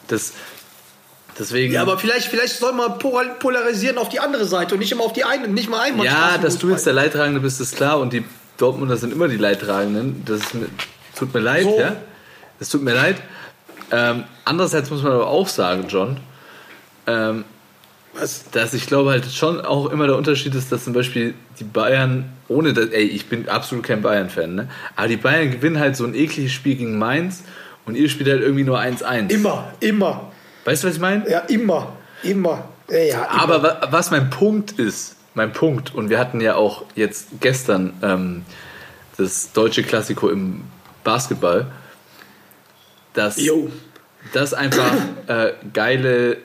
Das, 0.07 0.33
deswegen. 1.37 1.73
Ja, 1.73 1.81
aber 1.81 1.97
vielleicht, 1.97 2.27
vielleicht 2.27 2.57
soll 2.57 2.73
man 2.73 2.97
polar- 2.99 3.35
polarisieren 3.39 3.97
auf 3.97 4.09
die 4.09 4.19
andere 4.19 4.45
Seite 4.45 4.75
und 4.75 4.79
nicht 4.79 4.91
immer 4.91 5.03
auf 5.03 5.13
die 5.13 5.23
eine, 5.23 5.47
nicht 5.47 5.69
mal 5.69 5.81
einmal. 5.81 6.05
Ja, 6.05 6.37
dass 6.37 6.57
du 6.57 6.69
jetzt 6.69 6.85
der 6.85 6.93
Leidtragende 6.93 7.39
bist, 7.41 7.59
ist 7.59 7.75
klar. 7.75 7.99
Und 7.99 8.13
die 8.13 8.23
Dortmunder 8.57 8.97
sind 8.97 9.11
immer 9.11 9.27
die 9.27 9.37
Leidtragenden. 9.37 10.23
Das 10.25 10.53
mir, 10.53 10.67
tut 11.17 11.33
mir 11.33 11.41
leid, 11.41 11.63
So. 11.63 11.79
ja. 11.79 11.95
Es 12.59 12.69
tut 12.69 12.83
mir 12.83 12.93
leid. 12.93 13.17
Ähm, 13.91 14.23
andererseits 14.45 14.89
muss 14.89 15.03
man 15.03 15.11
aber 15.11 15.27
auch 15.27 15.47
sagen, 15.47 15.85
John, 15.89 16.17
ähm, 17.07 17.43
Was? 18.19 18.45
dass 18.51 18.73
ich 18.73 18.87
glaube 18.87 19.11
halt 19.11 19.25
schon 19.31 19.59
auch 19.61 19.91
immer 19.91 20.07
der 20.07 20.15
Unterschied 20.15 20.55
ist, 20.55 20.71
dass 20.71 20.85
zum 20.85 20.93
Beispiel 20.93 21.33
die 21.59 21.63
Bayern, 21.65 22.29
ohne 22.47 22.73
dass, 22.73 22.87
ey, 22.89 23.03
ich 23.03 23.27
bin 23.27 23.49
absolut 23.49 23.83
kein 23.85 24.01
Bayern-Fan, 24.01 24.55
ne? 24.55 24.69
Aber 24.95 25.07
die 25.07 25.17
Bayern 25.17 25.51
gewinnen 25.51 25.79
halt 25.79 25.95
so 25.95 26.05
ein 26.05 26.15
ekliges 26.15 26.51
Spiel 26.53 26.75
gegen 26.75 26.97
Mainz 26.97 27.43
und 27.85 27.95
ihr 27.95 28.09
spielt 28.09 28.29
halt 28.29 28.41
irgendwie 28.41 28.63
nur 28.63 28.79
1-1. 28.79 29.29
Immer, 29.29 29.71
immer. 29.81 30.31
Weißt 30.63 30.83
du, 30.83 30.87
was 30.87 30.95
ich 30.95 31.01
meine? 31.01 31.29
Ja, 31.29 31.39
immer, 31.39 31.93
immer. 32.23 32.69
Ja, 32.89 32.97
ja, 32.97 33.23
immer. 33.25 33.31
Aber 33.41 33.63
wa- 33.63 33.81
was 33.91 34.11
mein 34.11 34.29
Punkt 34.29 34.71
ist, 34.79 35.15
mein 35.33 35.51
Punkt, 35.51 35.93
und 35.93 36.09
wir 36.09 36.17
hatten 36.17 36.39
ja 36.41 36.55
auch 36.55 36.85
jetzt 36.95 37.27
gestern 37.41 37.93
ähm, 38.01 38.43
das 39.17 39.51
deutsche 39.51 39.83
Klassiko 39.83 40.29
im 40.29 40.61
Basketball, 41.03 41.67
dass 43.13 43.39
Jo. 43.43 43.69
das 44.33 44.53
einfach 44.53 44.91
äh, 45.27 45.53
geile, 45.73 46.37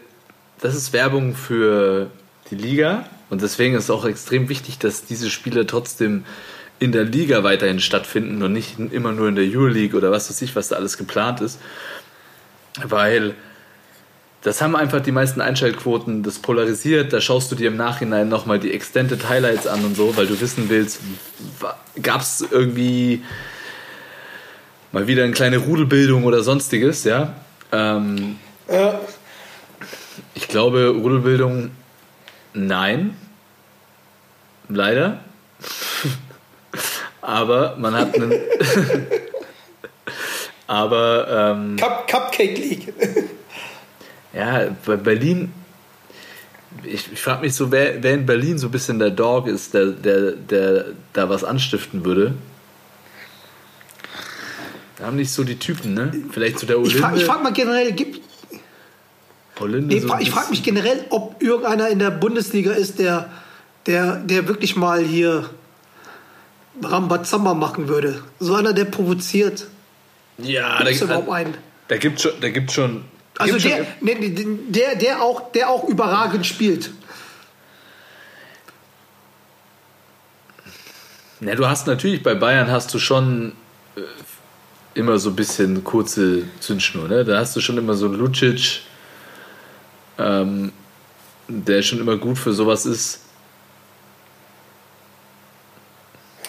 das 0.61 0.75
ist 0.75 0.93
Werbung 0.93 1.35
für 1.35 2.11
die 2.51 2.57
Liga 2.57 3.07
und 3.31 3.43
deswegen 3.43 3.75
ist 3.75 3.85
es 3.85 3.91
auch 3.91 4.05
extrem 4.05 4.49
wichtig, 4.49 4.79
dass 4.79 5.05
diese 5.05 5.31
Spiele 5.31 5.67
trotzdem 5.67 6.25
in 6.79 6.93
der 6.93 7.05
Liga 7.05 7.45
weiterhin 7.45 7.81
stattfinden 7.81 8.43
und 8.43 8.53
nicht 8.53 8.79
immer 8.79 9.13
nur 9.13 9.29
in 9.29 9.37
der 9.37 9.45
Euroleague 9.45 9.97
oder 9.97 10.11
was 10.11 10.31
weiß 10.31 10.41
ich, 10.43 10.57
was 10.57 10.69
da 10.69 10.77
alles 10.77 10.97
geplant 10.97 11.41
ist, 11.41 11.61
weil 12.83 13.35
das 14.43 14.63
haben 14.63 14.75
einfach 14.75 15.01
die 15.01 15.13
meisten 15.13 15.43
Einschaltquoten, 15.43 16.23
das 16.23 16.39
polarisiert. 16.39 17.13
Da 17.13 17.21
schaust 17.21 17.53
du 17.53 17.57
dir 17.57 17.69
im 17.69 17.77
Nachhinein 17.77 18.31
nochmal 18.31 18.59
die 18.59 18.73
Extended 18.73 19.29
Highlights 19.29 19.67
an 19.67 19.85
und 19.85 19.95
so, 19.95 20.17
weil 20.17 20.27
du 20.27 20.41
wissen 20.41 20.71
willst, 20.71 21.01
gab 22.03 22.23
es 22.23 22.43
irgendwie 22.51 23.23
mal 24.93 25.07
wieder 25.07 25.25
eine 25.25 25.33
kleine 25.35 25.59
Rudelbildung 25.59 26.25
oder 26.25 26.43
sonstiges, 26.43 27.05
ja. 27.05 27.35
Ähm, 27.71 28.39
Ja, 28.71 28.99
ich 30.35 30.49
glaube, 30.49 30.89
Rudelbildung, 30.89 31.71
nein. 32.55 33.17
Leider. 34.69 35.21
Aber 37.21 37.77
man 37.77 37.95
hat 37.95 38.15
einen. 38.15 38.33
Aber 40.67 41.55
ähm, 41.57 41.77
Cup, 41.77 42.09
Cupcake 42.09 42.57
League. 42.57 42.93
Ja, 44.33 44.77
bei 44.87 44.95
Berlin, 44.95 45.53
ich, 46.85 47.13
ich 47.13 47.21
frage 47.21 47.41
mich 47.41 47.53
so, 47.53 47.73
wer, 47.73 48.01
wer 48.01 48.15
in 48.15 48.27
Berlin 48.27 48.59
so 48.59 48.69
ein 48.69 48.71
bisschen 48.71 49.01
der 49.01 49.11
Dog 49.11 49.49
ist, 49.49 49.75
der, 49.75 49.87
der, 49.87 50.31
der 50.33 50.85
da 51.13 51.29
was 51.29 51.43
anstiften 51.43 52.05
würde. 52.05 52.35
Da 54.97 55.07
haben 55.07 55.17
nicht 55.17 55.33
so 55.33 55.43
die 55.43 55.59
Typen, 55.59 55.95
ne? 55.95 56.13
Vielleicht 56.31 56.61
so 56.61 56.67
der 56.69 56.77
Ich 56.77 56.83
Olinde. 56.83 56.99
frage 57.01 57.17
ich 57.17 57.25
frag 57.25 57.43
mal 57.43 57.53
generell, 57.53 57.91
gibt, 57.91 58.21
Olinde 59.61 59.95
nee, 59.95 60.01
so 60.01 60.17
ich 60.19 60.31
frage 60.31 60.51
mich 60.51 60.63
generell, 60.63 61.05
ob 61.11 61.43
irgendeiner 61.43 61.89
in 61.89 61.99
der 61.99 62.11
Bundesliga 62.11 62.73
ist, 62.73 62.99
der, 62.99 63.31
der, 63.87 64.17
der 64.17 64.49
wirklich 64.49 64.77
mal 64.77 65.03
hier 65.03 65.51
Rambazamba 66.83 67.55
machen 67.55 67.89
würde. 67.89 68.23
So 68.39 68.55
einer, 68.55 68.73
der 68.73 68.87
provoziert. 68.87 69.67
Ja, 70.39 70.83
da, 70.83 70.91
gibt 70.91 71.03
überhaupt 71.03 71.31
einen? 71.31 71.55
da 71.89 71.97
gibt 71.97 72.21
schon, 72.21 72.33
da 72.41 72.49
gibt 72.49 72.73
schon. 72.73 73.05
Also 73.39 73.55
gibt 73.55 73.65
der, 73.65 73.85
schon, 73.85 74.73
der, 74.73 74.97
der, 74.97 75.23
auch, 75.23 75.53
der 75.53 75.71
auch 75.71 75.89
überragend 75.89 76.47
spielt. 76.47 76.91
Na, 81.41 81.55
du 81.55 81.67
hast 81.67 81.87
natürlich 81.87 82.23
bei 82.23 82.35
Bayern 82.35 82.71
hast 82.71 82.93
du 82.93 82.99
schon 82.99 83.53
äh, 83.97 84.03
immer 84.95 85.19
so 85.19 85.31
ein 85.31 85.37
bisschen 85.37 85.83
kurze 85.85 86.43
Zündschnur, 86.61 87.09
ne? 87.09 87.25
Da 87.25 87.39
hast 87.39 87.57
du 87.57 87.61
schon 87.61 87.79
immer 87.79 87.95
so 87.95 88.07
einen 88.07 88.17
Lucic, 88.17 88.83
ähm, 90.21 90.73
der 91.49 91.83
schon 91.83 91.99
immer 92.01 92.17
gut 92.17 92.39
für 92.39 92.53
sowas 92.53 92.87
ist. 92.87 93.21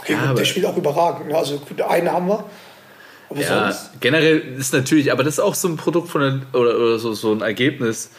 Okay, 0.02 0.14
Ja, 0.14 0.34
der 0.34 0.46
spielt 0.46 0.66
auch 0.66 0.78
überragend. 0.78 1.28
ne? 1.30 1.36
Also 1.38 1.58
gut, 1.60 1.82
einen 1.82 2.12
haben 2.12 2.28
wir. 2.28 2.44
Aber 3.30 3.40
Ja, 3.40 3.72
sonst. 3.72 4.02
generell 4.02 4.40
ist 4.58 4.74
natürlich, 4.74 5.12
aber 5.12 5.24
das 5.24 5.36
ist 5.36 5.40
auch 5.40 5.56
so 5.56 5.68
ein 5.68 5.78
Produkt 5.78 6.10
von 6.10 6.22
der, 6.22 6.60
oder, 6.60 6.76
oder 6.78 7.00
so, 7.00 7.14
so 7.14 7.32
ein 7.32 7.42
Ergebnis, 7.42 8.12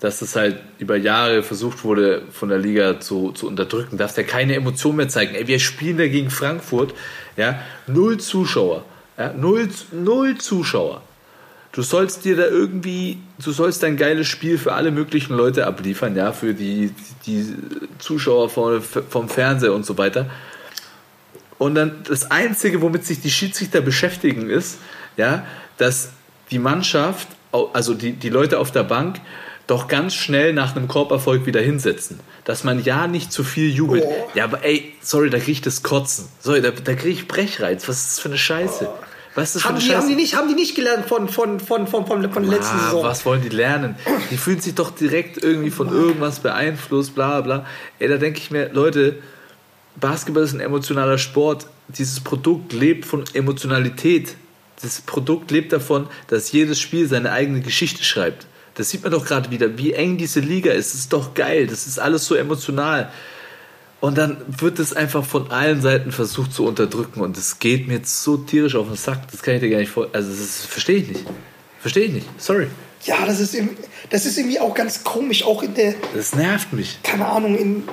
dass 0.00 0.20
das 0.20 0.36
halt 0.36 0.60
über 0.78 0.96
Jahre 0.96 1.42
versucht 1.42 1.82
wurde, 1.84 2.22
von 2.30 2.48
der 2.48 2.58
Liga 2.58 3.00
zu, 3.00 3.32
zu 3.32 3.48
unterdrücken. 3.48 3.98
Darfst 3.98 4.16
ja 4.16 4.22
keine 4.22 4.54
Emotion 4.54 4.94
mehr 4.96 5.08
zeigen. 5.08 5.34
Ey, 5.34 5.46
wir 5.48 5.58
spielen 5.58 5.98
da 5.98 6.06
gegen 6.06 6.30
Frankfurt, 6.30 6.94
ja, 7.36 7.60
null 7.88 8.18
Zuschauer, 8.18 8.84
ja, 9.18 9.32
null, 9.32 9.68
null 9.92 10.38
Zuschauer. 10.38 11.02
Du 11.72 11.82
sollst 11.82 12.24
dir 12.24 12.36
da 12.36 12.46
irgendwie, 12.46 13.18
du 13.42 13.52
sollst 13.52 13.82
dein 13.82 13.96
geiles 13.96 14.26
Spiel 14.26 14.58
für 14.58 14.72
alle 14.72 14.90
möglichen 14.90 15.34
Leute 15.34 15.66
abliefern, 15.66 16.16
ja, 16.16 16.32
für 16.32 16.54
die, 16.54 16.94
die 17.26 17.54
Zuschauer 17.98 18.48
vom, 18.48 18.82
vom 18.82 19.28
Fernseher 19.28 19.74
und 19.74 19.84
so 19.84 19.98
weiter. 19.98 20.30
Und 21.58 21.74
dann 21.74 22.02
das 22.08 22.30
Einzige, 22.30 22.80
womit 22.80 23.04
sich 23.04 23.20
die 23.20 23.30
Schiedsrichter 23.30 23.80
beschäftigen, 23.80 24.48
ist, 24.48 24.78
ja, 25.16 25.44
dass 25.76 26.10
die 26.50 26.58
Mannschaft, 26.58 27.28
also 27.52 27.94
die, 27.94 28.12
die 28.12 28.30
Leute 28.30 28.58
auf 28.58 28.70
der 28.70 28.84
Bank, 28.84 29.20
doch 29.66 29.86
ganz 29.86 30.14
schnell 30.14 30.54
nach 30.54 30.74
einem 30.74 30.88
Korberfolg 30.88 31.44
wieder 31.44 31.60
hinsetzen. 31.60 32.20
Dass 32.44 32.64
man 32.64 32.82
ja 32.82 33.06
nicht 33.06 33.30
zu 33.30 33.44
viel 33.44 33.70
jubelt. 33.70 34.04
Oh. 34.06 34.28
Ja, 34.34 34.44
aber 34.44 34.64
ey, 34.64 34.94
sorry, 35.02 35.28
da 35.28 35.38
krieg 35.38 35.48
ich 35.48 35.60
das 35.60 35.82
Kotzen. 35.82 36.26
Sorry, 36.40 36.62
da, 36.62 36.70
da 36.70 36.94
krieg 36.94 37.12
ich 37.12 37.28
Brechreiz. 37.28 37.86
Was 37.86 37.98
ist 37.98 38.12
das 38.12 38.20
für 38.20 38.28
eine 38.28 38.38
Scheiße? 38.38 38.88
Was 39.38 39.54
ist 39.54 39.64
Haben 39.64 39.78
die, 39.78 39.94
haben, 39.94 40.08
die 40.08 40.16
nicht, 40.16 40.34
haben 40.34 40.48
die 40.48 40.54
nicht 40.54 40.74
gelernt 40.74 41.06
von, 41.06 41.28
von, 41.28 41.60
von, 41.60 41.86
von, 41.86 42.06
von, 42.06 42.32
von 42.32 42.42
der 42.42 42.50
letzten 42.58 42.76
Ah, 42.76 42.84
Saison? 42.86 43.04
was 43.04 43.24
wollen 43.24 43.40
die 43.40 43.48
lernen? 43.50 43.94
Die 44.32 44.36
fühlen 44.36 44.60
sich 44.60 44.74
doch 44.74 44.90
direkt 44.90 45.42
irgendwie 45.42 45.70
von 45.70 45.88
irgendwas 45.92 46.40
beeinflusst, 46.40 47.14
bla 47.14 47.40
bla. 47.42 47.64
Ey, 48.00 48.08
da 48.08 48.16
denke 48.16 48.40
ich 48.40 48.50
mir, 48.50 48.70
Leute, 48.72 49.16
Basketball 49.94 50.42
ist 50.42 50.54
ein 50.54 50.60
emotionaler 50.60 51.18
Sport. 51.18 51.66
Dieses 51.86 52.18
Produkt 52.18 52.72
lebt 52.72 53.04
von 53.04 53.24
Emotionalität. 53.32 54.34
Das 54.82 55.00
Produkt 55.02 55.50
lebt 55.52 55.72
davon, 55.72 56.08
dass 56.26 56.50
jedes 56.50 56.80
Spiel 56.80 57.06
seine 57.08 57.30
eigene 57.30 57.60
Geschichte 57.60 58.02
schreibt. 58.02 58.46
Das 58.74 58.90
sieht 58.90 59.02
man 59.04 59.12
doch 59.12 59.24
gerade 59.24 59.50
wieder, 59.52 59.78
wie 59.78 59.92
eng 59.92 60.18
diese 60.18 60.40
Liga 60.40 60.72
ist. 60.72 60.94
Das 60.94 61.00
ist 61.00 61.12
doch 61.12 61.34
geil. 61.34 61.66
Das 61.68 61.86
ist 61.86 61.98
alles 61.98 62.26
so 62.26 62.34
emotional. 62.34 63.10
Und 64.00 64.16
dann 64.16 64.36
wird 64.46 64.78
es 64.78 64.92
einfach 64.94 65.24
von 65.24 65.50
allen 65.50 65.80
Seiten 65.82 66.12
versucht 66.12 66.52
zu 66.52 66.64
unterdrücken. 66.64 67.20
Und 67.20 67.36
das 67.36 67.58
geht 67.58 67.88
mir 67.88 67.94
jetzt 67.94 68.22
so 68.22 68.36
tierisch 68.36 68.76
auf 68.76 68.86
den 68.86 68.96
Sack. 68.96 69.28
Das 69.32 69.42
kann 69.42 69.54
ich 69.54 69.60
dir 69.60 69.70
gar 69.70 69.78
nicht 69.78 69.90
vor. 69.90 70.08
Also, 70.12 70.30
das 70.30 70.64
verstehe 70.66 70.98
ich 70.98 71.08
nicht. 71.08 71.24
Verstehe 71.80 72.04
ich 72.04 72.12
nicht. 72.12 72.26
Sorry. 72.40 72.68
Ja, 73.04 73.16
das 73.26 73.40
ist, 73.40 73.54
irgendwie, 73.54 73.76
das 74.10 74.24
ist 74.26 74.38
irgendwie 74.38 74.60
auch 74.60 74.74
ganz 74.74 75.02
komisch, 75.04 75.44
auch 75.44 75.62
in 75.62 75.74
der, 75.74 75.94
Das 76.14 76.34
nervt 76.34 76.72
mich. 76.72 76.98
keine 77.02 77.26
Ahnung, 77.26 77.56
in, 77.56 77.84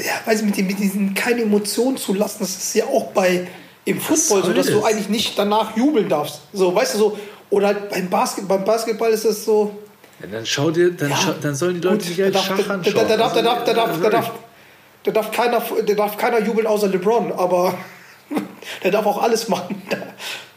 ja, 0.00 0.12
weiß 0.24 0.40
ich, 0.40 0.46
mit, 0.46 0.56
dem, 0.56 0.66
mit 0.66 0.78
diesen 0.78 1.12
keine 1.14 1.42
Emotionen 1.42 1.96
zu 1.98 2.14
lassen, 2.14 2.38
das 2.40 2.50
ist 2.56 2.74
ja 2.74 2.84
auch 2.86 3.12
bei 3.12 3.46
im 3.84 4.00
Football 4.00 4.42
so, 4.44 4.52
dass 4.54 4.66
du 4.66 4.82
eigentlich 4.84 5.08
nicht 5.10 5.38
danach 5.38 5.76
jubeln 5.76 6.08
darfst. 6.08 6.40
So, 6.54 6.74
weißt 6.74 6.94
du 6.94 6.98
so, 6.98 7.18
oder 7.50 7.68
halt 7.68 7.90
beim, 7.90 8.08
Basket, 8.08 8.48
beim 8.48 8.64
Basketball 8.64 9.10
ist 9.10 9.24
das 9.26 9.44
so, 9.44 9.76
Ja, 10.20 10.26
dann 10.32 10.46
schau 10.46 10.70
dir, 10.70 10.90
dann, 10.92 11.10
Ja, 11.10 11.16
schau, 11.22 11.32
dann 11.40 11.54
sollen 11.54 11.74
die 11.74 11.86
Leute 11.86 11.98
gut, 11.98 12.06
sich 12.06 12.20
halt 12.20 12.34
Schach 12.34 12.68
anschauen. 12.70 12.82
da, 12.94 13.16
darf, 13.16 13.34
da, 13.34 13.42
darf, 13.42 13.64
da, 13.64 13.74
darf, 13.74 14.00
da, 14.02 14.10
darf, 14.10 14.32
da, 15.06 15.12
darf 15.12 15.30
keiner, 15.30 15.62
da 15.86 15.94
darf 15.94 16.16
keiner 16.16 16.40
jubeln 16.40 16.66
außer 16.66 16.88
LeBron, 16.88 17.32
aber 17.32 17.74
der 18.82 18.90
darf 18.90 19.06
auch 19.06 19.22
alles 19.22 19.48
machen. 19.48 19.80
Da, 19.88 19.98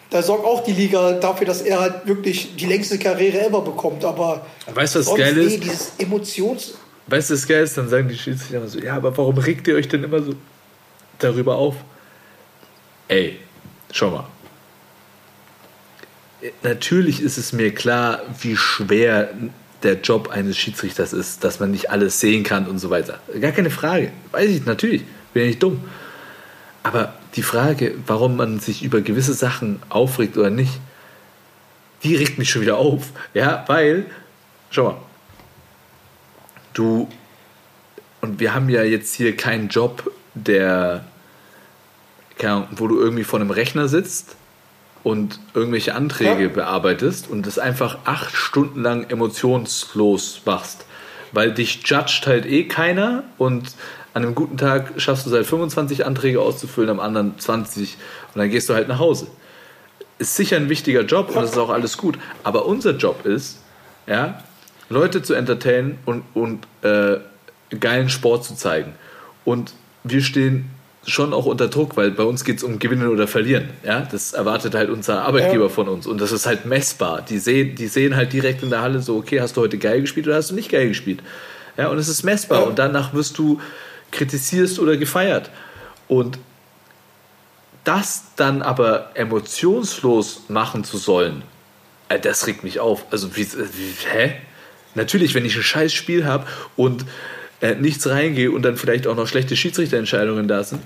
da 0.10 0.24
sorgt 0.24 0.44
auch 0.44 0.64
die 0.64 0.74
Liga 0.74 1.14
dafür, 1.14 1.46
dass 1.46 1.62
er 1.62 1.80
halt 1.80 2.08
wirklich 2.08 2.56
die 2.56 2.66
längste 2.66 2.98
Karriere 2.98 3.46
ever 3.46 3.62
bekommt, 3.62 4.04
aber 4.04 4.46
Weißt 4.74 4.96
du, 4.96 5.00
was 5.00 5.16
geil 5.16 5.36
nee, 5.36 5.44
ist? 5.44 5.64
dieses 5.64 5.92
Emotions... 6.00 6.74
Weißt 7.06 7.30
du, 7.30 7.36
was 7.36 7.48
geil 7.48 7.64
ist? 7.64 7.78
Dann 7.78 7.90
sagen 7.90 8.08
die 8.08 8.18
Schiedsrichter 8.18 8.58
immer 8.58 8.68
so, 8.68 8.80
ja, 8.80 8.96
aber 8.96 9.16
warum 9.18 9.38
regt 9.38 9.68
ihr 9.68 9.76
euch 9.76 9.88
denn 9.88 10.04
immer 10.04 10.22
so 10.22 10.34
darüber 11.20 11.56
auf? 11.56 11.76
Ey, 13.08 13.40
schau 13.92 14.10
mal. 14.10 14.26
natürlich 16.64 17.22
ist 17.22 17.38
es 17.38 17.54
mir 17.54 17.74
klar, 17.74 18.22
wie 18.42 18.56
schwer 18.56 19.30
der 19.84 20.02
Job 20.02 20.30
eines 20.30 20.58
Schiedsrichters 20.58 21.14
ist, 21.14 21.44
dass 21.44 21.60
man 21.60 21.72
nicht 21.72 21.90
alles 21.90 22.20
sehen 22.20 22.44
kann 22.44 22.68
und 22.68 22.80
so 22.80 22.90
weiter. 22.90 23.20
Gar 23.40 23.52
keine 23.52 23.70
Frage. 23.70 24.12
Weiß 24.32 24.50
ich 24.50 24.66
natürlich. 24.66 25.04
Bin 25.34 25.44
ja 25.44 25.48
nicht 25.48 25.64
dumm. 25.64 25.84
Aber 26.84 27.14
die 27.36 27.44
Frage, 27.44 27.96
warum 28.08 28.36
man 28.36 28.60
sich 28.60 28.84
über 28.84 29.02
gewisse 29.02 29.34
Sachen 29.34 29.82
aufregt 29.90 30.38
oder 30.38 30.50
nicht, 30.50 30.80
die 32.04 32.16
regt 32.16 32.38
mich 32.38 32.50
schon 32.50 32.62
wieder 32.62 32.78
auf. 32.78 33.08
Ja, 33.34 33.64
weil, 33.68 34.06
schau 34.70 34.84
mal, 34.84 34.98
du, 36.74 37.08
und 38.22 38.40
wir 38.40 38.54
haben 38.54 38.70
ja 38.70 38.84
jetzt 38.84 39.16
hier 39.16 39.36
keinen 39.36 39.70
Job, 39.70 40.12
der, 40.34 41.06
keine 42.38 42.54
Ahnung, 42.54 42.68
wo 42.72 42.88
du 42.88 43.00
irgendwie 43.00 43.24
vor 43.24 43.40
einem 43.40 43.52
Rechner 43.52 43.88
sitzt 43.88 44.36
und 45.04 45.40
irgendwelche 45.54 45.96
Anträge 45.96 46.44
Ja. 46.44 46.50
bearbeitest 46.50 47.30
und 47.30 47.46
das 47.48 47.58
einfach 47.60 48.00
acht 48.06 48.36
Stunden 48.36 48.82
lang 48.82 49.10
emotionslos 49.10 50.42
machst. 50.46 50.86
Weil 51.32 51.54
dich 51.54 51.82
judgt 51.86 52.26
halt 52.26 52.46
eh 52.46 52.66
keiner 52.66 53.24
und 53.38 53.72
an 54.14 54.24
einem 54.24 54.36
guten 54.36 54.58
Tag 54.58 54.94
schaffst 54.98 55.26
du 55.26 55.30
seit 55.30 55.46
25 55.46 56.06
Anträge 56.06 56.42
auszufüllen, 56.42 56.90
am 56.90 57.00
anderen 57.00 57.38
20 57.38 57.98
und 58.34 58.40
dann 58.40 58.50
gehst 58.50 58.68
du 58.70 58.74
halt 58.74 58.88
nach 58.88 59.00
Hause. 59.00 59.28
Ist 60.18 60.36
sicher 60.36 60.58
ein 60.58 60.68
wichtiger 60.70 61.02
Job 61.02 61.30
und 61.30 61.36
das 61.36 61.52
ist 61.52 61.58
auch 61.58 61.70
alles 61.70 61.98
gut. 61.98 62.18
Aber 62.44 62.66
unser 62.66 62.92
Job 62.92 63.26
ist, 63.26 63.62
ja, 64.08 64.44
Leute 64.90 65.22
zu 65.22 65.36
entertainen 65.36 66.00
und, 66.06 66.24
und 66.34 66.68
äh, 66.82 67.18
geilen 67.80 68.10
Sport 68.10 68.44
zu 68.44 68.56
zeigen. 68.56 68.94
Und 69.46 69.74
wir 70.04 70.22
stehen 70.22 70.72
schon 71.10 71.34
auch 71.34 71.46
unter 71.46 71.68
Druck, 71.68 71.98
weil 71.98 72.12
bei 72.12 72.24
uns 72.24 72.44
geht 72.44 72.58
es 72.58 72.64
um 72.64 72.80
Gewinnen 72.80 73.08
oder 73.08 73.28
Verlieren. 73.28 73.70
Ja? 73.84 74.08
Das 74.12 74.34
erwartet 74.34 74.76
halt 74.76 74.90
unser 74.90 75.24
Arbeitgeber 75.26 75.66
Ja. 75.66 75.70
von 75.70 75.88
uns. 75.90 76.08
Und 76.08 76.20
das 76.22 76.32
ist 76.32 76.46
halt 76.46 76.66
messbar. 76.66 77.22
Die 77.28 77.40
sehen, 77.40 77.76
die 77.76 77.88
sehen 77.88 78.16
halt 78.16 78.34
direkt 78.34 78.64
in 78.64 78.70
der 78.70 78.82
Halle 78.82 79.02
so, 79.02 79.18
okay, 79.18 79.42
hast 79.42 79.58
du 79.58 79.62
heute 79.62 79.78
geil 79.78 80.02
gespielt 80.02 80.28
oder 80.28 80.36
hast 80.38 80.52
du 80.52 80.56
nicht 80.56 80.72
geil 80.72 80.88
gespielt? 80.88 81.22
Ja, 81.78 81.88
und 81.90 81.98
es 81.98 82.08
ist 82.08 82.24
messbar. 82.24 82.62
Ja. 82.62 82.66
Und 82.66 82.80
danach 82.80 83.14
wirst 83.14 83.38
du 83.38 83.60
kritisierst 84.12 84.80
oder 84.80 84.98
gefeiert. 84.98 85.50
Und 86.08 86.40
das 87.84 88.24
dann 88.36 88.62
aber 88.62 89.12
emotionslos 89.16 90.44
machen 90.50 90.84
zu 90.84 90.98
sollen, 90.98 91.44
äh, 92.10 92.20
das 92.20 92.48
regt 92.48 92.64
mich 92.64 92.80
auf. 92.80 93.06
Also, 93.12 93.36
wie, 93.36 93.46
wie 93.46 93.94
hä? 94.12 94.34
Natürlich, 94.96 95.34
wenn 95.36 95.46
ich 95.46 95.56
ein 95.56 95.64
scheiß 95.64 95.94
Spiel 95.94 96.26
habe 96.26 96.46
und 96.76 97.06
äh, 97.62 97.76
nichts 97.76 98.08
reingehe 98.08 98.52
und 98.52 98.64
dann 98.64 98.76
vielleicht 98.76 99.06
auch 99.08 99.16
noch 99.16 99.28
schlechte 99.28 99.56
Schiedsrichterentscheidungen 99.56 100.48
da 100.48 100.64
sind, 100.64 100.82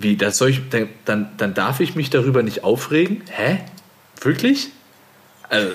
wie, 0.00 0.16
das 0.16 0.38
soll 0.38 0.50
ich, 0.50 0.60
dann, 0.70 0.88
dann, 1.04 1.30
darf 1.54 1.80
ich 1.80 1.94
mich 1.94 2.10
darüber 2.10 2.42
nicht 2.42 2.64
aufregen? 2.64 3.22
Hä? 3.30 3.58
Wirklich? 4.20 4.68
Also, 5.48 5.70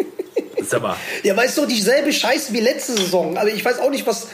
sag 0.66 0.82
mal. 0.82 0.96
Ja, 1.22 1.36
es 1.46 1.54
doch 1.54 1.66
dieselbe 1.66 2.12
Scheiße 2.12 2.52
wie 2.52 2.60
letzte 2.60 2.92
Saison. 2.92 3.36
Aber 3.36 3.48
ich 3.48 3.64
weiß 3.64 3.78
auch 3.78 3.90
nicht, 3.90 4.06
was, 4.06 4.28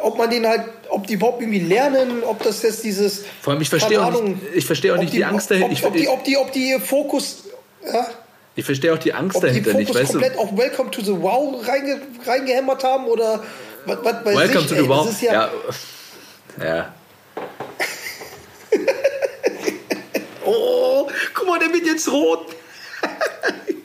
ob 0.00 0.16
man 0.18 0.30
den 0.30 0.46
halt, 0.46 0.62
ob 0.88 1.06
die 1.06 1.14
überhaupt 1.14 1.40
irgendwie 1.42 1.60
lernen, 1.60 2.22
ob 2.24 2.42
das 2.42 2.62
jetzt 2.62 2.84
dieses. 2.84 3.24
Vor 3.42 3.52
allem, 3.52 3.62
ich 3.62 3.68
verstehe 3.68 4.02
auch 4.02 4.22
nicht- 4.22 4.36
ich 4.54 4.64
verstehe 4.66 4.94
auch 4.94 4.98
nicht 4.98 5.12
die 5.12 5.24
Angst 5.24 5.50
dahinter. 5.50 5.68
Ob, 5.68 5.72
Ich- 5.72 5.84
ob, 5.84 5.94
die, 5.94 6.08
ob, 6.08 6.24
die, 6.24 6.36
ob 6.36 6.52
die 6.52 6.78
Fokus. 6.84 7.44
Ja, 7.92 8.06
Ich 8.56 8.64
verstehe 8.64 8.92
auch 8.92 8.98
die 8.98 9.12
Angst 9.14 9.36
ob 9.36 9.42
die 9.42 9.48
dahinter 9.48 9.74
nicht, 9.74 9.88
Fokus 9.88 10.02
weißt 10.02 10.14
du? 10.14 10.18
komplett 10.20 10.38
auf 10.38 10.56
Welcome 10.56 10.90
to 10.90 11.00
the 11.02 11.12
Wow 11.12 11.66
reinge, 11.66 12.00
reingehämmert 12.26 12.82
haben 12.84 13.04
oder 13.06 13.42
was, 13.86 13.98
was 14.02 14.24
Welcome 14.24 14.60
ich, 14.60 14.66
to 14.66 14.74
ey, 14.74 14.82
the 14.82 14.88
Wow. 14.88 15.22
ja, 15.22 15.32
Ja. 15.32 15.50
ja. 16.64 16.94
Oh, 20.44 21.08
guck 21.34 21.46
mal, 21.46 21.58
der 21.58 21.72
wird 21.72 21.86
jetzt 21.86 22.10
rot. 22.10 22.46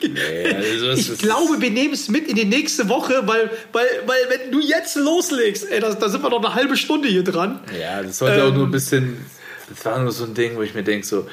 also 0.00 0.86
das 0.88 0.98
Ich 1.00 1.10
ist- 1.10 1.18
glaube, 1.22 1.60
wir 1.60 1.70
nehmen 1.70 1.94
es 1.94 2.08
mit 2.08 2.28
in 2.28 2.36
die 2.36 2.44
nächste 2.44 2.88
Woche, 2.88 3.22
weil, 3.26 3.50
weil, 3.72 3.86
weil 4.06 4.18
wenn 4.30 4.50
du 4.52 4.60
jetzt 4.60 4.96
loslegst, 4.96 5.70
ey, 5.70 5.80
da, 5.80 5.92
da 5.92 6.08
sind 6.08 6.22
wir 6.22 6.30
noch 6.30 6.42
eine 6.44 6.54
halbe 6.54 6.76
Stunde 6.76 7.08
hier 7.08 7.24
dran. 7.24 7.60
Ja, 7.78 8.02
das 8.02 8.18
sollte 8.18 8.42
auch 8.44 8.48
Ähm, 8.48 8.54
nur 8.54 8.66
ein 8.66 8.70
bisschen. 8.70 9.24
Das 9.68 9.84
war 9.84 9.98
nur 9.98 10.12
so 10.12 10.24
ein 10.24 10.34
Ding, 10.34 10.56
wo 10.56 10.62
ich 10.62 10.74
mir 10.74 10.82
denke, 10.82 11.06
so. 11.06 11.26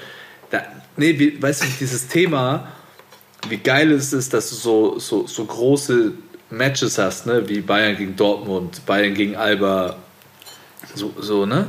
Da, 0.49 0.63
nee, 0.97 1.17
wie, 1.19 1.41
weißt 1.41 1.63
du, 1.63 1.67
dieses 1.79 2.07
Thema, 2.07 2.67
wie 3.49 3.57
geil 3.57 3.91
ist 3.91 4.13
es, 4.13 4.29
dass 4.29 4.49
du 4.49 4.55
so, 4.55 4.99
so, 4.99 5.27
so 5.27 5.45
große 5.45 6.13
Matches 6.49 6.97
hast, 6.97 7.25
ne? 7.25 7.47
Wie 7.47 7.61
Bayern 7.61 7.95
gegen 7.97 8.15
Dortmund, 8.15 8.85
Bayern 8.85 9.13
gegen 9.13 9.35
Alba, 9.35 9.95
so, 10.95 11.13
so 11.19 11.45
ne? 11.45 11.67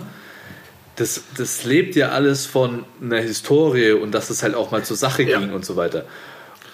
Das, 0.97 1.22
das 1.38 1.64
lebt 1.64 1.97
ja 1.97 2.11
alles 2.11 2.45
von 2.47 2.84
einer 3.01 3.20
Historie 3.20 3.93
und 3.93 4.12
dass 4.12 4.28
es 4.30 4.43
halt 4.43 4.55
auch 4.55 4.70
mal 4.70 4.84
zur 4.84 4.97
Sache 4.97 5.22
Ja. 5.22 5.38
ging 5.38 5.53
und 5.53 5.64
so 5.64 5.76
weiter. 5.76 6.05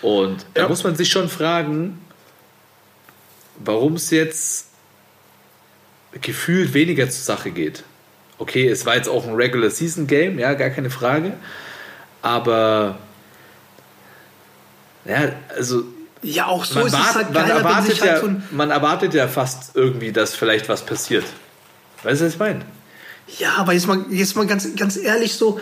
Und 0.03 0.45
da 0.55 0.63
Ja. 0.63 0.69
muss 0.69 0.83
man 0.85 0.97
sich 0.97 1.11
schon 1.11 1.29
fragen, 1.29 2.01
warum 3.65 3.95
es 3.95 4.11
jetzt 4.11 4.67
gefühlt 6.21 6.75
weniger 6.75 7.09
zur 7.11 7.23
Sache 7.23 7.51
geht. 7.51 7.85
Okay, 8.39 8.69
es 8.69 8.87
war 8.87 8.97
jetzt 8.97 9.09
auch 9.09 9.27
ein 9.27 9.35
Regular 9.35 9.71
Season 9.71 10.07
Game, 10.07 10.39
ja, 10.39 10.55
gar 10.55 10.71
keine 10.71 10.91
Frage. 10.91 11.33
Aber 12.23 12.99
ja, 15.05 15.33
also 15.57 15.85
Ja, 16.23 16.47
auch 16.47 16.65
so 16.65 16.79
man, 16.81 16.87
ist 16.89 16.93
es 16.95 16.99
wart- 16.99 17.15
halt 17.15 17.25
man, 17.27 17.35
geiler, 17.35 17.49
wenn 17.61 17.67
erwartet 17.67 18.01
halt 18.01 18.11
ja, 18.11 18.21
so 18.21 18.31
man 18.51 18.71
erwartet 18.71 19.15
ja 19.15 19.29
fast 19.29 19.77
irgendwie, 19.77 20.13
dass 20.13 20.35
vielleicht 20.35 20.69
was 20.69 20.85
passiert. 20.85 21.25
Weißt 22.03 22.21
du, 22.21 22.27
was 22.27 22.33
ich 22.35 22.39
meine? 22.39 22.61
Ja, 23.39 23.55
aber 23.57 23.73
jetzt 23.75 23.87
mal, 23.87 24.05
jetzt 24.11 24.35
mal 24.37 24.47
ganz, 24.47 24.75
ganz 24.77 24.97
ehrlich 24.97 25.35
so, 25.35 25.61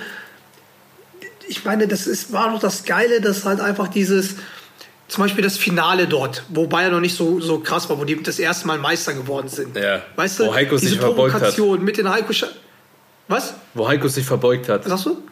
ich 1.48 1.64
meine, 1.64 1.86
das 1.88 2.06
ist, 2.06 2.32
war 2.32 2.50
doch 2.52 2.60
das 2.60 2.84
Geile, 2.84 3.20
dass 3.20 3.44
halt 3.44 3.60
einfach 3.60 3.88
dieses, 3.88 4.36
zum 5.08 5.22
Beispiel 5.24 5.42
das 5.44 5.56
Finale 5.56 6.06
dort, 6.06 6.44
wo 6.48 6.66
Bayern 6.66 6.92
noch 6.92 7.00
nicht 7.00 7.16
so, 7.16 7.40
so 7.40 7.58
krass 7.60 7.88
war, 7.88 7.98
wo 7.98 8.04
die 8.04 8.20
das 8.22 8.38
erste 8.38 8.66
Mal 8.66 8.78
Meister 8.78 9.14
geworden 9.14 9.48
sind. 9.48 9.76
Ja. 9.76 10.02
Weißt 10.16 10.40
du, 10.40 10.46
Wo 10.46 10.54
Heiko 10.54 10.76
sich 10.76 10.88
diese 10.90 11.00
verbeugt 11.00 11.34
hat. 11.34 11.58
Mit 11.80 11.96
den 11.98 12.08
Heiko. 12.10 12.32
Scha- 12.32 12.48
Was? 13.28 13.54
Wo 13.74 13.86
Heiko 13.88 14.08
sich 14.08 14.24
verbeugt 14.26 14.68
hat. 14.68 14.84
Sagst 14.84 15.06
du? 15.06 15.22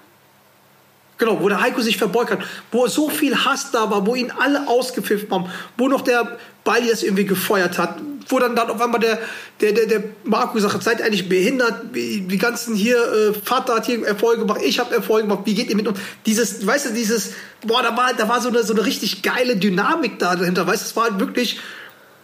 Genau, 1.17 1.41
wo 1.41 1.49
der 1.49 1.61
Heiko 1.61 1.81
sich 1.81 1.97
verbeugt 1.97 2.33
hat, 2.33 2.41
wo 2.73 2.87
so 2.89 3.09
viel 3.09 3.37
Hass 3.45 3.71
da 3.71 3.91
war, 3.91 4.05
wo 4.07 4.17
ihn 4.17 4.33
alle 4.33 4.67
ausgepfiffen 4.67 5.31
haben, 5.31 5.49
wo 5.77 5.89
noch 5.89 6.01
der 6.01 6.39
Bali 6.65 6.89
das 6.89 7.03
irgendwie 7.03 7.25
gefeuert 7.25 7.79
hat, 7.79 7.99
wo 8.29 8.39
dann, 8.39 8.57
dann 8.57 8.71
auf 8.71 8.81
einmal 8.81 8.99
der, 8.99 9.19
der, 9.61 9.73
der, 9.73 9.87
der 9.87 10.03
Marco 10.25 10.55
gesagt 10.55 10.75
hat, 10.75 10.83
seid 10.83 11.03
eigentlich 11.03 11.29
behindert, 11.29 11.95
die 11.95 12.39
ganzen 12.39 12.75
hier, 12.75 12.97
äh, 12.97 13.35
Vater 13.35 13.77
hat 13.77 13.87
hier 13.87 14.05
Erfolge 14.05 14.41
gemacht, 14.41 14.61
ich 14.65 14.79
habe 14.81 14.95
Erfolge 14.95 15.29
gemacht, 15.29 15.43
wie 15.45 15.55
geht 15.55 15.69
ihr 15.69 15.77
mit 15.77 15.87
uns? 15.87 15.99
Dieses, 16.27 16.67
weißt 16.67 16.87
du, 16.87 16.95
dieses, 16.95 17.35
boah, 17.65 17.83
da 17.83 17.97
war, 17.97 18.13
da 18.15 18.29
war 18.29 18.41
so 18.41 18.49
eine, 18.49 18.63
so 18.65 18.73
eine 18.73 18.85
richtig 18.85 19.23
geile 19.23 19.57
Dynamik 19.57 20.19
da 20.19 20.35
dahinter, 20.35 20.67
weißt 20.67 20.83
du, 20.83 20.87
es 20.87 20.97
war 20.97 21.05
halt 21.05 21.21
wirklich, 21.21 21.61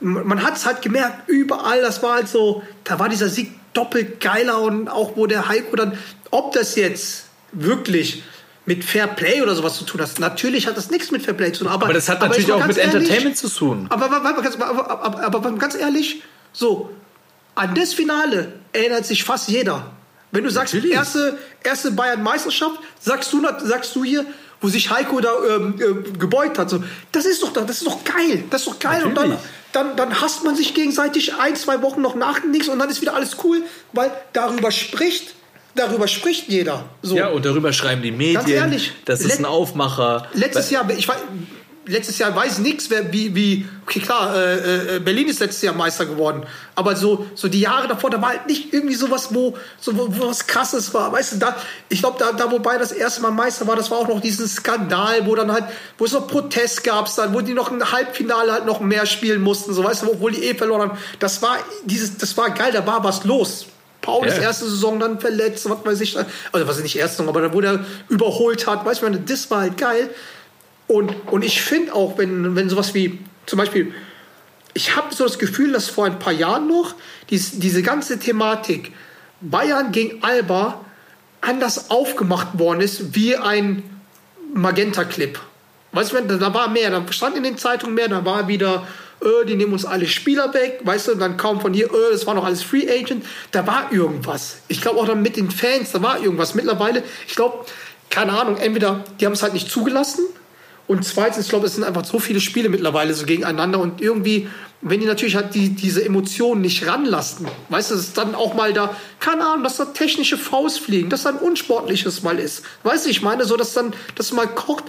man 0.00 0.42
hat 0.42 0.56
es 0.56 0.66
halt 0.66 0.82
gemerkt, 0.82 1.28
überall, 1.28 1.82
das 1.82 2.02
war 2.02 2.14
halt 2.14 2.28
so, 2.28 2.62
da 2.84 2.98
war 2.98 3.08
dieser 3.08 3.28
Sieg 3.28 3.52
doppelt 3.74 4.20
geiler 4.20 4.60
und 4.62 4.88
auch 4.88 5.16
wo 5.16 5.26
der 5.26 5.48
Heiko 5.48 5.76
dann, 5.76 5.96
ob 6.30 6.52
das 6.52 6.74
jetzt 6.76 7.26
wirklich 7.52 8.22
mit 8.66 8.84
Fair 8.84 9.06
Play 9.06 9.42
oder 9.42 9.54
sowas 9.54 9.76
zu 9.78 9.84
tun 9.84 10.00
hat, 10.00 10.18
natürlich 10.18 10.66
hat 10.66 10.76
das 10.76 10.90
nichts 10.90 11.10
mit 11.10 11.22
Fair 11.22 11.34
Play 11.34 11.52
zu 11.52 11.64
tun. 11.64 11.72
Aber, 11.72 11.86
Aber 11.86 11.94
das 11.94 12.08
hat 12.08 12.18
aber 12.18 12.28
natürlich 12.28 12.52
auch 12.52 12.66
mit 12.66 12.76
ehrlich, 12.76 12.94
Entertainment 12.94 13.36
zu 13.36 13.48
tun. 13.48 13.86
Aber, 13.88 14.10
aber, 14.12 15.52
ganz- 15.52 15.74
ehrlich, 15.74 16.22
so, 16.52 16.90
an 17.54 17.74
das 17.74 17.94
Finale 17.94 18.52
erinnert 18.72 19.06
sich 19.06 19.24
fast 19.24 19.48
jeder. 19.48 19.90
Wenn 20.32 20.44
du 20.44 20.50
sagst, 20.50 20.74
Natürlich. 20.74 20.94
erste, 20.94 21.38
erste 21.64 21.90
Bayern-Meisterschaft, 21.90 22.78
sagst 23.00 23.32
du, 23.32 23.42
sagst 23.64 23.96
du 23.96 24.04
hier, 24.04 24.24
wo 24.60 24.68
sich 24.68 24.90
Heiko 24.90 25.20
da 25.20 25.30
ähm, 25.48 25.74
äh, 25.80 26.18
gebeugt 26.18 26.58
hat. 26.58 26.70
So, 26.70 26.84
das 27.12 27.24
ist 27.26 27.42
doch, 27.42 27.52
das 27.52 27.78
ist 27.78 27.86
doch 27.86 28.04
geil. 28.04 28.44
Das 28.50 28.60
ist 28.62 28.68
doch 28.68 28.78
geil. 28.78 29.04
Und 29.04 29.16
dann, 29.16 29.30
Natürlich. 29.30 29.50
dann, 29.72 29.96
dann 29.96 30.20
hasst 30.20 30.44
man 30.44 30.54
sich 30.54 30.74
gegenseitig 30.74 31.34
ein, 31.36 31.56
zwei 31.56 31.82
Wochen 31.82 32.00
noch 32.00 32.14
nach 32.14 32.44
nichts 32.44 32.68
und 32.68 32.78
dann 32.78 32.88
ist 32.90 33.00
wieder 33.00 33.14
alles 33.14 33.38
cool, 33.42 33.62
weil 33.92 34.12
darüber 34.32 34.70
spricht, 34.70 35.34
darüber 35.74 36.08
spricht 36.08 36.48
jeder. 36.48 36.84
So. 37.02 37.16
Ja, 37.16 37.28
und 37.28 37.44
darüber 37.44 37.72
schreiben 37.72 38.02
die 38.02 38.12
Medien. 38.12 38.48
ehrlich, 38.48 38.92
das 39.04 39.20
ist 39.20 39.38
ein 39.38 39.44
Aufmacher. 39.44 40.28
Letztes 40.34 40.70
Jahr, 40.70 40.88
ich 40.90 41.08
weiß, 41.08 41.18
letztes 41.86 42.18
Jahr 42.18 42.34
weiß 42.34 42.58
nichts, 42.58 42.90
wer 42.90 43.12
wie 43.12 43.34
wie 43.34 43.66
okay 43.82 44.00
klar, 44.00 44.34
äh, 44.36 44.96
äh, 44.96 45.00
Berlin 45.00 45.28
ist 45.28 45.40
letztes 45.40 45.62
Jahr 45.62 45.74
Meister 45.74 46.06
geworden, 46.06 46.44
aber 46.74 46.94
so 46.96 47.26
so 47.34 47.48
die 47.48 47.60
Jahre 47.60 47.88
davor, 47.88 48.10
da 48.10 48.20
war 48.20 48.30
halt 48.30 48.46
nicht 48.46 48.72
irgendwie 48.72 48.94
sowas, 48.94 49.34
wo 49.34 49.56
so 49.78 49.96
wo, 49.96 50.06
wo 50.10 50.28
was 50.28 50.46
Krasses 50.46 50.92
war, 50.94 51.12
weißt 51.12 51.34
du, 51.34 51.36
da 51.38 51.56
ich 51.88 52.00
glaube 52.00 52.18
da 52.18 52.32
da 52.32 52.50
wobei 52.50 52.78
das 52.78 52.92
erste 52.92 53.22
Mal 53.22 53.30
Meister 53.30 53.66
war, 53.66 53.76
das 53.76 53.90
war 53.90 53.98
auch 53.98 54.08
noch 54.08 54.20
diesen 54.20 54.46
Skandal, 54.46 55.26
wo 55.26 55.34
dann 55.34 55.52
halt 55.52 55.64
wo 55.98 56.04
es 56.04 56.12
noch 56.12 56.26
Protest 56.26 56.84
gab, 56.84 57.14
dann 57.16 57.34
wo 57.34 57.40
die 57.40 57.54
noch 57.54 57.70
ein 57.70 57.92
Halbfinale 57.92 58.52
halt 58.52 58.66
noch 58.66 58.80
mehr 58.80 59.06
spielen 59.06 59.42
mussten, 59.42 59.72
so 59.72 59.82
weißt 59.82 60.02
du, 60.02 60.12
obwohl 60.12 60.32
die 60.32 60.44
eh 60.44 60.54
verloren 60.54 60.90
haben. 60.90 60.98
Das 61.18 61.42
war 61.42 61.58
dieses 61.84 62.16
das 62.18 62.36
war 62.36 62.50
geil, 62.50 62.72
da 62.72 62.86
war 62.86 63.02
was 63.04 63.24
los. 63.24 63.66
Paul 64.02 64.26
Ja. 64.26 64.32
ist 64.32 64.40
erste 64.40 64.64
Saison 64.64 64.98
dann 64.98 65.20
verletzt, 65.20 65.68
was 65.68 65.84
weiß 65.84 66.00
ich, 66.00 66.16
also 66.16 66.66
was 66.66 66.82
nicht 66.82 66.96
erste 66.96 67.18
Saison, 67.18 67.28
aber 67.28 67.42
da 67.42 67.52
wo 67.52 67.60
der 67.60 67.84
überholt 68.08 68.66
hat, 68.66 68.84
weißt 68.84 69.02
du, 69.02 69.10
das 69.10 69.50
war 69.50 69.60
halt 69.60 69.76
geil. 69.76 70.10
Und, 70.86 71.14
und 71.30 71.44
ich 71.44 71.60
finde 71.62 71.94
auch, 71.94 72.18
wenn, 72.18 72.56
wenn 72.56 72.68
sowas 72.68 72.94
wie 72.94 73.18
zum 73.46 73.58
Beispiel, 73.58 73.94
ich 74.74 74.96
habe 74.96 75.14
so 75.14 75.24
das 75.24 75.38
Gefühl, 75.38 75.72
dass 75.72 75.88
vor 75.88 76.06
ein 76.06 76.18
paar 76.18 76.32
Jahren 76.32 76.66
noch 76.68 76.94
dies, 77.30 77.58
diese 77.58 77.82
ganze 77.82 78.18
Thematik 78.18 78.92
Bayern 79.40 79.92
gegen 79.92 80.22
Alba 80.22 80.84
anders 81.40 81.90
aufgemacht 81.90 82.58
worden 82.58 82.80
ist 82.80 83.14
wie 83.14 83.36
ein 83.36 83.82
Magenta-Clip. 84.54 85.38
Weißt 85.92 86.12
du, 86.12 86.20
da 86.38 86.54
war 86.54 86.68
mehr, 86.68 86.90
da 86.90 87.04
stand 87.12 87.36
in 87.36 87.42
den 87.42 87.56
Zeitungen 87.58 87.94
mehr, 87.94 88.08
da 88.08 88.24
war 88.24 88.46
wieder, 88.48 88.86
äh, 89.22 89.46
die 89.46 89.56
nehmen 89.56 89.72
uns 89.72 89.84
alle 89.84 90.06
Spieler 90.06 90.52
weg, 90.54 90.80
weißt 90.84 91.08
du, 91.08 91.12
und 91.12 91.18
dann 91.18 91.36
kaum 91.36 91.60
von 91.60 91.72
hier, 91.72 91.86
äh, 91.86 92.12
das 92.12 92.26
war 92.26 92.34
noch 92.34 92.44
alles 92.44 92.62
Free 92.62 92.88
Agent, 92.90 93.24
da 93.50 93.66
war 93.66 93.92
irgendwas. 93.92 94.58
Ich 94.68 94.80
glaube 94.80 94.98
auch 95.00 95.06
dann 95.06 95.22
mit 95.22 95.36
den 95.36 95.50
Fans, 95.50 95.92
da 95.92 96.02
war 96.02 96.20
irgendwas. 96.20 96.54
Mittlerweile, 96.54 97.02
ich 97.26 97.34
glaube, 97.34 97.64
keine 98.08 98.32
Ahnung, 98.32 98.56
entweder 98.56 99.04
die 99.20 99.26
haben 99.26 99.32
es 99.32 99.42
halt 99.42 99.54
nicht 99.54 99.70
zugelassen 99.70 100.24
und 100.90 101.04
zweitens, 101.04 101.44
ich 101.44 101.48
glaube, 101.48 101.66
es 101.66 101.76
sind 101.76 101.84
einfach 101.84 102.04
so 102.04 102.18
viele 102.18 102.40
Spiele 102.40 102.68
mittlerweile 102.68 103.14
so 103.14 103.24
gegeneinander 103.24 103.78
und 103.78 104.00
irgendwie, 104.00 104.48
wenn 104.80 104.98
die 104.98 105.06
natürlich 105.06 105.36
halt 105.36 105.54
die, 105.54 105.68
diese 105.68 106.04
Emotionen 106.04 106.62
nicht 106.62 106.84
ranlassen, 106.84 107.46
weißt 107.68 107.92
du, 107.92 107.94
dass 107.94 108.12
dann 108.12 108.34
auch 108.34 108.54
mal 108.54 108.72
da, 108.72 108.96
keine 109.20 109.46
Ahnung, 109.46 109.62
dass 109.62 109.76
da 109.76 109.84
technische 109.84 110.36
Faust 110.36 110.80
fliegen, 110.80 111.08
dass 111.08 111.22
da 111.22 111.28
ein 111.28 111.36
unsportliches 111.36 112.24
mal 112.24 112.40
ist. 112.40 112.64
Weißt 112.82 113.06
du, 113.06 113.10
ich 113.10 113.22
meine, 113.22 113.44
so, 113.44 113.56
dass 113.56 113.72
dann, 113.72 113.92
das 114.16 114.32
mal 114.32 114.48
kocht. 114.48 114.82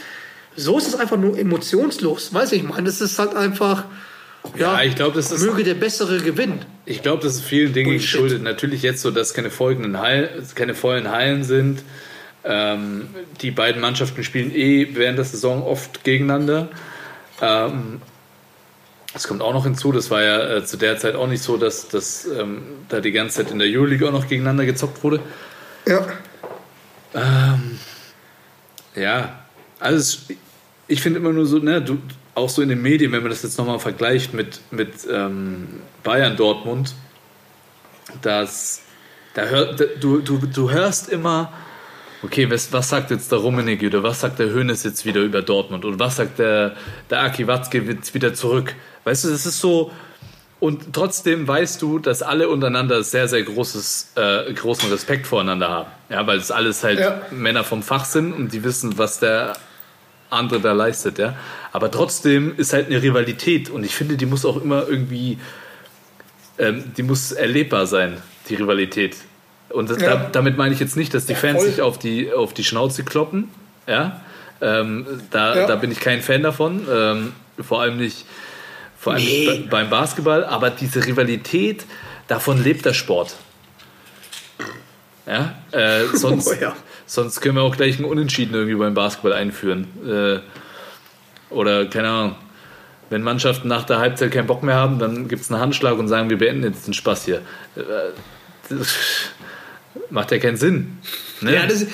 So 0.55 0.79
ist 0.79 0.87
es 0.87 0.95
einfach 0.95 1.17
nur 1.17 1.37
emotionslos. 1.37 2.33
Weißt 2.33 2.51
du, 2.51 2.55
ich 2.55 2.63
meine, 2.63 2.85
das 2.85 2.99
ist 2.99 3.19
halt 3.19 3.35
einfach, 3.35 3.85
ja, 4.57 4.77
Ja, 4.79 4.83
ich 4.83 4.95
glaube, 4.95 5.15
das 5.15 5.31
ist- 5.31 5.43
möge 5.43 5.63
der 5.63 5.75
Bessere 5.75 6.19
gewinnen. 6.19 6.65
Ich 6.85 7.01
glaube, 7.01 7.23
das 7.23 7.35
ist 7.35 7.43
vielen 7.45 7.73
Dingen 7.73 7.89
Bullshit. 7.91 8.11
geschuldet. 8.11 8.43
Natürlich 8.43 8.81
jetzt 8.81 9.01
so, 9.01 9.11
dass 9.11 9.33
keine 9.33 9.49
folgenden 9.49 9.99
Hallen, 9.99 10.29
keine 10.55 10.73
vollen 10.75 11.09
Hallen 11.11 11.43
sind. 11.43 11.83
Ähm, 12.43 13.07
die 13.41 13.51
beiden 13.51 13.81
Mannschaften 13.81 14.23
spielen 14.23 14.53
eh 14.53 14.87
während 14.95 15.17
der 15.19 15.25
Saison 15.25 15.61
oft 15.63 16.03
gegeneinander. 16.03 16.69
Ähm, 17.39 18.01
das 19.13 19.27
kommt 19.27 19.41
auch 19.41 19.53
noch 19.53 19.63
hinzu. 19.65 19.91
Das 19.91 20.09
war 20.09 20.23
ja 20.23 20.57
äh, 20.57 20.65
zu 20.65 20.77
der 20.77 20.97
Zeit 20.97 21.13
auch 21.15 21.27
nicht 21.27 21.43
so, 21.43 21.57
dass, 21.57 21.87
dass 21.89 22.25
ähm, 22.25 22.63
da 22.89 22.99
die 22.99 23.11
ganze 23.11 23.37
Zeit 23.43 23.51
in 23.51 23.59
der 23.59 23.67
Euroleague 23.67 24.07
auch 24.07 24.11
noch 24.13 24.27
gegeneinander 24.27 24.65
gezockt 24.65 25.03
wurde. 25.03 25.19
Ja. 25.87 26.07
Ja, 28.95 29.39
also 29.79 30.17
ich 30.87 31.01
finde 31.01 31.19
immer 31.19 31.31
nur 31.31 31.45
so, 31.45 31.57
ne, 31.59 31.81
du, 31.81 31.97
auch 32.35 32.49
so 32.49 32.61
in 32.61 32.69
den 32.69 32.81
Medien, 32.81 33.11
wenn 33.11 33.21
man 33.21 33.29
das 33.29 33.43
jetzt 33.43 33.57
nochmal 33.57 33.79
vergleicht 33.79 34.33
mit, 34.33 34.61
mit 34.71 34.93
ähm, 35.11 35.67
Bayern 36.03 36.37
Dortmund, 36.37 36.95
dass 38.21 38.83
da 39.33 39.43
hör, 39.43 39.73
da, 39.73 39.85
du, 39.99 40.19
du, 40.19 40.37
du 40.37 40.71
hörst 40.71 41.09
immer, 41.09 41.51
okay, 42.23 42.49
was, 42.49 42.71
was 42.73 42.89
sagt 42.89 43.11
jetzt 43.11 43.31
der 43.31 43.39
Rummenigge 43.39 43.87
oder 43.87 44.03
was 44.03 44.21
sagt 44.21 44.39
der 44.39 44.49
Hönes 44.49 44.83
jetzt 44.83 45.05
wieder 45.05 45.21
über 45.21 45.41
Dortmund 45.41 45.85
und 45.85 45.99
was 45.99 46.17
sagt 46.17 46.39
der, 46.39 46.75
der 47.09 47.21
Aki 47.21 47.47
Watzke 47.47 47.79
jetzt 47.79 48.13
wieder 48.13 48.33
zurück? 48.33 48.75
Weißt 49.03 49.23
du, 49.23 49.29
das 49.29 49.45
ist 49.45 49.59
so, 49.59 49.91
und 50.59 50.93
trotzdem 50.93 51.47
weißt 51.47 51.81
du, 51.81 51.97
dass 51.99 52.21
alle 52.21 52.47
untereinander 52.47 53.03
sehr, 53.03 53.27
sehr 53.27 53.41
großes, 53.41 54.11
äh, 54.15 54.53
großen 54.53 54.91
Respekt 54.91 55.25
voreinander 55.27 55.69
haben. 55.69 55.89
Ja, 56.09 56.27
weil 56.27 56.37
es 56.37 56.51
alles 56.51 56.83
halt 56.83 56.99
Ja. 56.99 57.21
Männer 57.31 57.63
vom 57.63 57.81
Fach 57.81 58.05
sind 58.05 58.31
und 58.33 58.53
die 58.53 58.63
wissen, 58.63 58.97
was 58.97 59.19
der 59.19 59.53
andere 60.31 60.59
da 60.59 60.71
leistet, 60.73 61.19
ja. 61.19 61.35
Aber 61.71 61.91
trotzdem 61.91 62.55
ist 62.57 62.73
halt 62.73 62.87
eine 62.87 63.01
Rivalität 63.01 63.69
und 63.69 63.83
ich 63.83 63.93
finde, 63.95 64.17
die 64.17 64.25
muss 64.25 64.45
auch 64.45 64.61
immer 64.61 64.87
irgendwie, 64.87 65.37
ähm, 66.57 66.91
die 66.97 67.03
muss 67.03 67.31
erlebbar 67.31 67.85
sein, 67.85 68.17
die 68.49 68.55
Rivalität. 68.55 69.15
Und 69.69 69.89
das, 69.89 70.01
Ja. 70.01 70.15
da, 70.15 70.29
damit 70.31 70.57
meine 70.57 70.73
ich 70.73 70.79
jetzt 70.79 70.97
nicht, 70.97 71.13
dass 71.13 71.25
die 71.25 71.35
Fans 71.35 71.59
voll. 71.59 71.67
sich 71.69 71.81
auf 71.81 71.97
die, 71.99 72.33
auf 72.33 72.53
die 72.53 72.63
Schnauze 72.63 73.03
kloppen, 73.03 73.49
ja. 73.87 74.21
Ähm, 74.61 75.05
da, 75.31 75.55
Ja. 75.55 75.67
da 75.67 75.75
bin 75.75 75.91
ich 75.91 75.99
kein 75.99 76.21
Fan 76.21 76.43
davon. 76.43 76.85
Ähm, 76.91 77.33
vor 77.61 77.81
allem 77.81 77.97
nicht, 77.97 78.25
vor 78.97 79.13
allem 79.13 79.23
Nee. 79.23 79.47
nicht 79.49 79.63
be- 79.63 79.67
beim 79.69 79.89
Basketball, 79.89 80.43
aber 80.45 80.69
diese 80.69 81.05
Rivalität, 81.05 81.85
davon 82.27 82.61
lebt 82.63 82.85
der 82.85 82.93
Sport. 82.93 83.35
Ja, 85.25 85.55
äh, 85.71 86.05
sonst, 86.13 86.47
Oh 86.51 86.53
ja. 86.61 86.75
Sonst 87.11 87.41
können 87.41 87.55
wir 87.55 87.63
auch 87.63 87.75
gleich 87.75 87.97
einen 87.97 88.05
Unentschieden 88.05 88.53
irgendwie 88.53 88.75
beim 88.75 88.93
Basketball 88.93 89.33
einführen. 89.33 89.85
Äh, 90.07 90.39
oder 91.53 91.85
keine 91.87 92.09
Ahnung. 92.09 92.35
Wenn 93.09 93.21
Mannschaften 93.21 93.67
nach 93.67 93.83
der 93.83 93.99
Halbzeit 93.99 94.31
keinen 94.31 94.47
Bock 94.47 94.63
mehr 94.63 94.75
haben, 94.75 94.97
dann 94.97 95.27
gibt 95.27 95.41
es 95.41 95.51
einen 95.51 95.59
Handschlag 95.59 95.97
und 95.97 96.07
sagen, 96.07 96.29
wir 96.29 96.37
beenden 96.37 96.63
jetzt 96.63 96.87
den 96.87 96.93
Spaß 96.93 97.25
hier. 97.25 97.41
Äh, 97.75 97.81
das 98.69 98.95
macht 100.09 100.31
ja 100.31 100.37
keinen 100.37 100.55
Sinn. 100.55 100.99
Ne? 101.41 101.55
Ja, 101.55 101.67
das, 101.67 101.85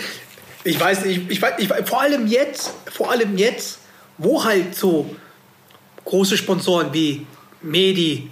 ich 0.64 0.80
weiß 0.80 1.06
nicht, 1.06 1.32
ich 1.32 1.42
weiß, 1.42 1.54
ich 1.58 1.68
vor 1.68 2.02
allem 2.02 2.28
jetzt, 2.28 2.76
vor 2.92 3.10
allem 3.10 3.38
jetzt, 3.38 3.80
wo 4.20 4.44
halt 4.44 4.76
so 4.76 5.16
große 6.06 6.38
Sponsoren 6.38 6.94
wie 6.94 7.26
Medi, 7.64 8.30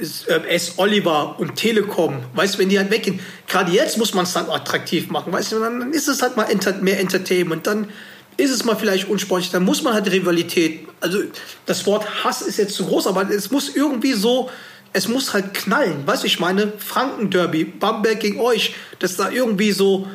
S- 0.00 0.24
äh, 0.26 0.40
S. 0.48 0.74
Oliver 0.76 1.36
und 1.38 1.56
Telekom, 1.56 2.18
weißt 2.34 2.54
du, 2.54 2.58
wenn 2.58 2.68
die 2.68 2.78
halt 2.78 2.90
weggehen, 2.90 3.20
gerade 3.48 3.72
jetzt 3.72 3.98
muss 3.98 4.14
man 4.14 4.24
es 4.24 4.32
dann 4.32 4.48
attraktiv 4.48 5.08
machen, 5.10 5.32
weißt 5.32 5.52
du, 5.52 5.60
dann 5.60 5.92
ist 5.92 6.08
es 6.08 6.22
halt 6.22 6.36
mal 6.36 6.46
mehr 6.80 7.00
Entertainment, 7.00 7.66
dann 7.66 7.88
ist 8.36 8.50
es 8.50 8.64
mal 8.64 8.76
vielleicht 8.76 9.08
unsportlich, 9.08 9.50
dann 9.50 9.64
muss 9.64 9.82
man 9.82 9.92
halt 9.94 10.10
Rivalität, 10.10 10.86
also 11.00 11.18
das 11.66 11.84
Wort 11.86 12.24
Hass 12.24 12.42
ist 12.42 12.58
jetzt 12.58 12.74
zu 12.74 12.86
groß, 12.86 13.06
aber 13.06 13.28
es 13.30 13.50
muss 13.50 13.74
irgendwie 13.74 14.12
so, 14.12 14.50
es 14.92 15.08
muss 15.08 15.32
halt 15.34 15.54
knallen, 15.54 16.06
weißt 16.06 16.22
du, 16.22 16.26
ich 16.26 16.38
meine, 16.40 16.72
Franken-Derby, 16.78 17.64
Bamberg 17.64 18.20
gegen 18.20 18.40
euch, 18.40 18.74
dass 19.00 19.16
da 19.16 19.30
irgendwie 19.30 19.72
so, 19.72 20.06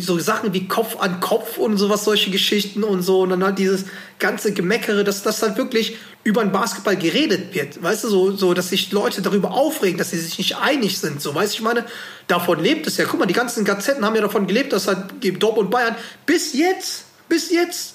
so 0.00 0.18
Sachen 0.18 0.54
wie 0.54 0.66
Kopf 0.66 0.96
an 0.98 1.20
Kopf 1.20 1.58
und 1.58 1.76
sowas, 1.76 2.04
solche 2.04 2.30
Geschichten 2.30 2.84
und 2.84 3.02
so. 3.02 3.20
Und 3.20 3.30
dann 3.30 3.44
halt 3.44 3.58
dieses 3.58 3.84
ganze 4.18 4.52
Gemeckere, 4.52 5.04
dass 5.04 5.22
das 5.22 5.42
halt 5.42 5.58
wirklich 5.58 5.96
über 6.24 6.42
den 6.42 6.52
Basketball 6.52 6.96
geredet 6.96 7.54
wird. 7.54 7.82
Weißt 7.82 8.04
du, 8.04 8.08
so, 8.08 8.30
so, 8.32 8.54
dass 8.54 8.70
sich 8.70 8.92
Leute 8.92 9.22
darüber 9.22 9.52
aufregen, 9.52 9.98
dass 9.98 10.10
sie 10.10 10.18
sich 10.18 10.38
nicht 10.38 10.56
einig 10.56 10.98
sind. 10.98 11.20
So, 11.20 11.34
weißt 11.34 11.52
du, 11.52 11.56
ich 11.58 11.62
meine, 11.62 11.84
davon 12.26 12.62
lebt 12.62 12.86
es 12.86 12.96
ja. 12.96 13.04
Guck 13.04 13.20
mal, 13.20 13.26
die 13.26 13.34
ganzen 13.34 13.64
Gazetten 13.64 14.04
haben 14.04 14.14
ja 14.14 14.22
davon 14.22 14.46
gelebt, 14.46 14.72
dass 14.72 14.88
halt 14.88 15.06
Dortmund 15.22 15.66
und 15.66 15.70
Bayern 15.70 15.96
bis 16.26 16.54
jetzt, 16.54 17.04
bis 17.28 17.50
jetzt 17.50 17.94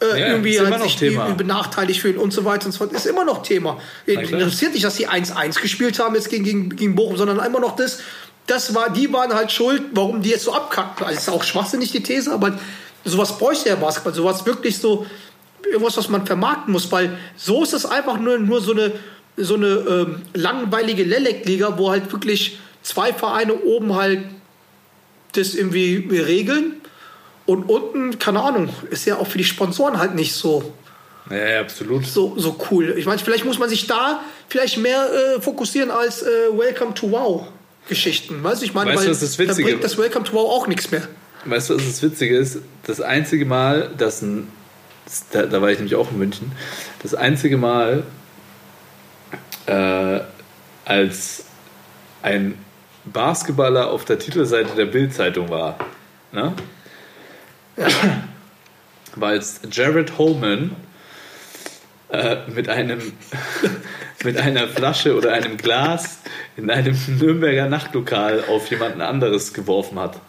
äh, 0.00 0.20
Ja, 0.20 0.26
irgendwie 0.28 0.58
halt 0.60 0.82
sich 0.82 0.96
Thema. 0.96 1.30
benachteiligt 1.30 2.00
fühlen 2.00 2.18
und 2.18 2.32
so 2.32 2.44
weiter 2.44 2.66
und 2.66 2.72
so 2.72 2.78
fort. 2.78 2.92
Ist 2.92 3.06
immer 3.06 3.24
noch 3.24 3.42
Thema. 3.42 3.80
Interessiert 4.06 4.74
nicht, 4.74 4.84
dass 4.84 4.96
sie 4.96 5.08
1-1 5.08 5.60
gespielt 5.60 5.98
haben 5.98 6.14
jetzt 6.14 6.30
gegen, 6.30 6.44
gegen, 6.44 6.76
gegen 6.76 6.94
Bochum, 6.94 7.16
sondern 7.16 7.38
immer 7.44 7.60
noch 7.60 7.76
das, 7.76 8.00
das 8.46 8.74
war, 8.74 8.90
die 8.90 9.12
waren 9.12 9.32
halt 9.32 9.52
schuld, 9.52 9.82
warum 9.92 10.22
die 10.22 10.30
jetzt 10.30 10.44
so 10.44 10.52
abkacken. 10.52 11.06
Also 11.06 11.18
ist 11.18 11.28
auch 11.28 11.44
schwachsinnig 11.44 11.92
die 11.92 12.02
These, 12.02 12.32
aber 12.32 12.58
sowas 13.04 13.38
bräuchte 13.38 13.70
der 13.70 13.76
Basketball, 13.76 14.14
sowas 14.14 14.44
wirklich 14.46 14.78
so, 14.78 15.06
irgendwas, 15.66 15.96
was 15.96 16.08
man 16.08 16.26
vermarkten 16.26 16.72
muss, 16.72 16.90
weil 16.92 17.16
so 17.36 17.62
ist 17.62 17.72
es 17.72 17.86
einfach 17.86 18.18
nur, 18.18 18.38
nur 18.38 18.60
so 18.60 18.72
eine, 18.72 18.92
so 19.36 19.54
eine 19.54 19.66
ähm, 19.66 20.22
langweilige 20.34 21.04
Lelek-Liga, 21.04 21.78
wo 21.78 21.90
halt 21.90 22.12
wirklich 22.12 22.58
zwei 22.82 23.12
Vereine 23.12 23.54
oben 23.62 23.94
halt 23.94 24.24
das 25.32 25.54
irgendwie 25.54 25.96
regeln 26.10 26.80
und 27.46 27.68
unten, 27.68 28.18
keine 28.18 28.42
Ahnung, 28.42 28.68
ist 28.90 29.04
ja 29.06 29.16
auch 29.16 29.26
für 29.26 29.38
die 29.38 29.44
Sponsoren 29.44 29.98
halt 29.98 30.14
nicht 30.14 30.34
so 30.34 30.72
Ja, 31.30 31.36
ja, 31.36 31.60
absolut. 31.60 32.06
so, 32.06 32.34
so 32.36 32.56
cool. 32.70 32.94
Ich 32.96 33.06
meine, 33.06 33.18
vielleicht 33.18 33.44
muss 33.44 33.58
man 33.58 33.68
sich 33.68 33.86
da 33.86 34.22
vielleicht 34.48 34.78
mehr 34.78 35.08
äh, 35.12 35.40
fokussieren 35.40 35.90
als 35.90 36.22
äh, 36.22 36.26
Welcome 36.52 36.94
to 36.94 37.10
Wow 37.10 37.48
Geschichten. 37.88 38.42
Weißt 38.42 38.62
du, 38.62 38.66
ich 38.66 38.74
meine, 38.74 38.90
Weißt 38.90 39.02
weil 39.04 39.10
was 39.10 39.20
das 39.20 39.36
da 39.36 39.44
Witzige- 39.44 39.68
bringt 39.68 39.84
das 39.84 39.98
Welcome 39.98 40.24
to 40.24 40.32
Wow 40.32 40.50
auch 40.50 40.66
nichts 40.66 40.90
mehr. 40.90 41.02
Weißt 41.44 41.70
du, 41.70 41.76
was 41.76 41.84
das 41.84 42.02
Witzige 42.02 42.36
ist? 42.36 42.58
Das 42.84 43.00
einzige 43.00 43.44
Mal, 43.44 43.90
dass 43.98 44.22
ein. 44.22 44.48
Da, 45.32 45.42
da 45.44 45.60
war 45.60 45.70
ich 45.70 45.76
nämlich 45.78 45.94
auch 45.96 46.10
in 46.10 46.18
München. 46.18 46.52
Das 47.02 47.14
einzige 47.14 47.58
Mal, 47.58 48.04
äh, 49.66 50.20
als 50.86 51.44
ein 52.22 52.54
Basketballer 53.04 53.90
auf 53.90 54.06
der 54.06 54.18
Titelseite 54.18 54.74
der 54.74 54.86
Bild-Zeitung 54.86 55.50
war, 55.50 55.76
ne? 56.32 56.54
war 59.16 59.28
als 59.28 59.60
Jared 59.70 60.16
Holman 60.16 60.74
äh, 62.10 62.36
mit 62.48 62.68
einem 62.70 63.00
mit 64.24 64.36
einer 64.36 64.68
Flasche 64.68 65.14
oder 65.16 65.32
einem 65.32 65.56
Glas 65.56 66.18
in 66.56 66.70
einem 66.70 66.96
Nürnberger 67.18 67.68
Nachtlokal 67.68 68.44
auf 68.48 68.68
jemanden 68.70 69.00
anderes 69.00 69.52
geworfen 69.54 69.98
hat. 69.98 70.20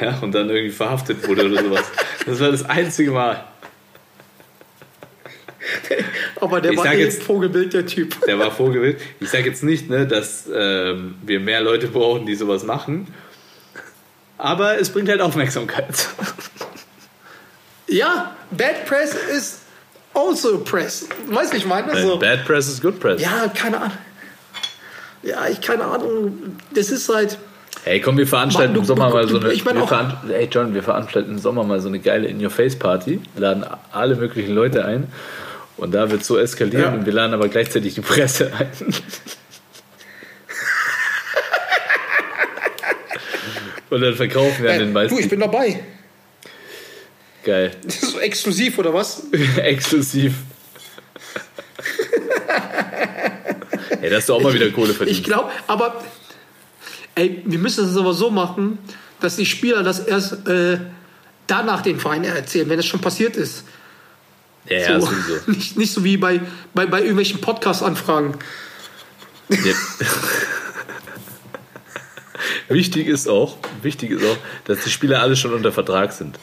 Ja, 0.00 0.18
und 0.20 0.32
dann 0.34 0.48
irgendwie 0.48 0.70
verhaftet 0.70 1.26
wurde 1.26 1.46
oder 1.50 1.62
sowas. 1.62 1.84
Das 2.26 2.38
war 2.40 2.50
das 2.50 2.64
einzige 2.68 3.10
Mal. 3.10 3.44
Aber 6.40 6.60
der 6.60 6.72
Ich 6.72 6.78
war 6.78 6.94
eh 6.94 7.00
jetzt- 7.00 7.22
Vogelbild, 7.22 7.74
der 7.74 7.84
Typ. 7.86 8.24
Der 8.26 8.38
war 8.38 8.50
vorgewählt. 8.50 9.00
Ich 9.20 9.28
sage 9.30 9.44
jetzt 9.48 9.62
nicht, 9.64 9.90
ne, 9.90 10.06
dass 10.06 10.48
ähm, 10.54 11.16
wir 11.22 11.40
mehr 11.40 11.60
Leute 11.60 11.88
brauchen, 11.88 12.26
die 12.26 12.34
sowas 12.36 12.62
machen. 12.64 13.08
Aber 14.38 14.78
es 14.78 14.90
bringt 14.90 15.08
halt 15.08 15.20
Aufmerksamkeit. 15.20 16.08
Ja, 17.88 18.36
Bad 18.50 18.86
Press 18.86 19.14
ist 19.14 19.57
also 20.18 20.58
Press. 20.58 21.06
Weißt 21.28 21.52
du, 21.52 21.56
ich 21.56 21.66
meine? 21.66 21.96
So. 22.00 22.18
Bad 22.18 22.44
Press 22.44 22.68
is 22.68 22.80
good 22.80 22.98
press. 23.00 23.20
Ja, 23.20 23.48
keine 23.54 23.78
Ahnung. 23.80 23.98
Ja, 25.22 25.46
ich 25.48 25.60
keine 25.60 25.84
Ahnung. 25.84 26.56
Das 26.74 26.90
ist 26.90 27.08
halt. 27.12 27.38
Hey, 27.84 28.00
komm, 28.00 28.16
wir 28.18 28.26
veranstalten 28.26 28.74
im 28.76 28.84
Sommer 28.84 29.08
mal 29.10 29.28
so 29.28 29.38
eine. 29.38 29.52
ich 29.52 29.64
mein 29.64 29.76
wir 29.76 29.84
auch- 29.84 29.88
veran- 29.88 30.18
hey 30.28 30.48
John, 30.50 30.74
wir 30.74 30.82
veranstalten 30.82 31.30
im 31.32 31.38
Sommer 31.38 31.64
mal 31.64 31.80
so 31.80 31.88
eine 31.88 31.98
geile 32.00 32.26
In-Your-Face-Party. 32.28 33.20
Laden 33.36 33.64
alle 33.92 34.16
möglichen 34.16 34.52
Leute 34.54 34.84
ein. 34.84 35.06
Und 35.76 35.92
da 35.94 36.10
wird 36.10 36.24
so 36.24 36.36
eskalieren 36.38 36.82
Ja. 36.82 36.90
und 36.92 37.06
wir 37.06 37.12
laden 37.12 37.34
aber 37.34 37.48
gleichzeitig 37.48 37.94
die 37.94 38.00
Presse 38.00 38.50
ein. 38.58 38.68
und 43.90 44.00
dann 44.00 44.14
verkaufen 44.14 44.62
wir 44.64 44.72
an 44.72 44.78
den 44.80 44.92
meisten. 44.92 45.16
du, 45.16 45.22
ich 45.22 45.28
bin 45.28 45.40
dabei. 45.40 45.80
Geil. 47.48 47.70
So 47.88 48.18
exklusiv 48.18 48.78
oder 48.78 48.92
was? 48.92 49.22
Exklusiv. 49.56 50.34
Ey, 54.02 54.10
dass 54.10 54.26
du 54.26 54.34
auch 54.34 54.42
mal 54.42 54.52
wieder 54.52 54.70
Kohle 54.70 54.90
Ich 54.90 54.96
verdienst. 54.98 55.24
glaube, 55.24 55.50
aber 55.66 56.04
ey, 57.14 57.42
wir 57.46 57.58
müssen 57.58 57.88
es 57.88 57.96
aber 57.96 58.12
so 58.12 58.28
machen, 58.30 58.78
dass 59.20 59.36
die 59.36 59.46
Spieler 59.46 59.82
das 59.82 59.98
erst 60.00 60.46
äh, 60.46 60.78
danach 61.46 61.80
den 61.80 61.98
Verein 61.98 62.22
erzählen, 62.24 62.68
wenn 62.68 62.76
das 62.76 62.84
schon 62.84 63.00
passiert 63.00 63.34
ist. 63.34 63.64
Ja, 64.68 64.80
ja, 64.80 65.00
so, 65.00 65.06
sowieso. 65.06 65.50
nicht, 65.50 65.78
nicht 65.78 65.90
so 65.90 66.04
wie 66.04 66.18
bei, 66.18 66.42
bei, 66.74 66.84
bei 66.84 66.98
irgendwelchen 66.98 67.40
Podcast-Anfragen. 67.40 68.34
Ja. 69.48 69.56
wichtig 72.68 73.06
ist 73.06 73.26
auch, 73.26 73.56
wichtig 73.80 74.10
ist 74.10 74.22
auch, 74.22 74.36
dass 74.66 74.84
die 74.84 74.90
Spieler 74.90 75.22
alle 75.22 75.34
schon 75.34 75.54
unter 75.54 75.72
Vertrag 75.72 76.12
sind. 76.12 76.38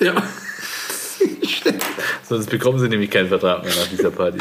Ja. 0.00 0.14
Sonst 2.28 2.50
bekommen 2.50 2.78
sie 2.78 2.88
nämlich 2.88 3.10
keinen 3.10 3.28
Vertrag 3.28 3.64
mehr 3.64 3.74
nach 3.74 3.88
dieser 3.88 4.10
Party. 4.10 4.38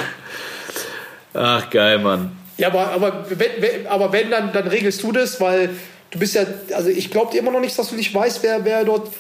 Ach, 1.34 1.70
geil, 1.70 2.00
Mann. 2.00 2.32
Ja, 2.58 2.70
aber, 2.70 2.92
aber, 2.92 3.26
wenn, 3.30 3.88
aber 3.88 4.12
wenn, 4.14 4.32
dann, 4.32 4.54
dann 4.54 4.68
regelst 4.68 5.04
du 5.04 5.12
das, 5.12 5.40
weil 5.42 5.70
du 6.12 6.20
bist 6.20 6.36
ja, 6.36 6.46
also 6.74 6.90
ich 6.90 7.12
glaube 7.12 7.32
dir 7.32 7.40
immer 7.40 7.52
noch 7.52 7.60
nicht, 7.60 7.78
dass 7.78 7.90
du 7.90 7.96
nicht 7.96 8.14
weißt, 8.14 8.42
wer, 8.44 8.64
wer 8.64 8.86
dort 8.86 9.12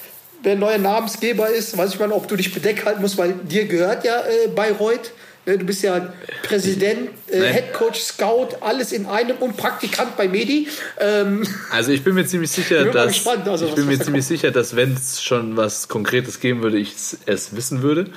wer 0.45 0.55
neuer 0.55 0.77
Namensgeber 0.77 1.49
ist. 1.49 1.77
Weiß 1.77 1.93
ich 1.93 1.99
mal, 1.99 2.11
ob 2.11 2.27
du 2.27 2.35
dich 2.35 2.53
bedeckt 2.53 2.85
halten 2.85 3.01
musst, 3.01 3.17
weil 3.17 3.33
dir 3.33 3.65
gehört 3.65 4.05
ja 4.05 4.19
äh, 4.21 4.47
Bayreuth. 4.47 5.11
Ne, 5.45 5.57
Du 5.57 5.65
bist 5.65 5.83
ja 5.83 6.13
Präsident, 6.43 7.09
äh. 7.29 7.41
Headcoach, 7.41 7.95
Scout, 7.95 8.49
alles 8.61 8.91
in 8.91 9.05
einem 9.05 9.37
und 9.37 9.57
Praktikant 9.57 10.17
bei 10.17 10.27
Medi. 10.27 10.67
Ähm, 10.99 11.47
Also 11.71 11.91
ich 11.91 12.03
bin 12.03 12.15
mir 12.15 12.25
ziemlich 12.25 12.51
sicher, 12.51 12.85
dass 12.85 13.07
gespannt, 13.07 13.47
also 13.47 13.67
ich 13.67 13.75
bin 13.75 13.85
mir 13.87 13.99
ziemlich 13.99 14.25
sicher, 14.25 14.51
dass 14.51 14.75
wenn 14.75 14.93
es 14.93 15.21
schon 15.21 15.55
was 15.55 15.87
Konkretes 15.87 16.39
geben 16.39 16.63
würde, 16.63 16.77
ich 16.77 16.93
es 17.25 17.55
wissen 17.55 17.81
würde. 17.81 18.07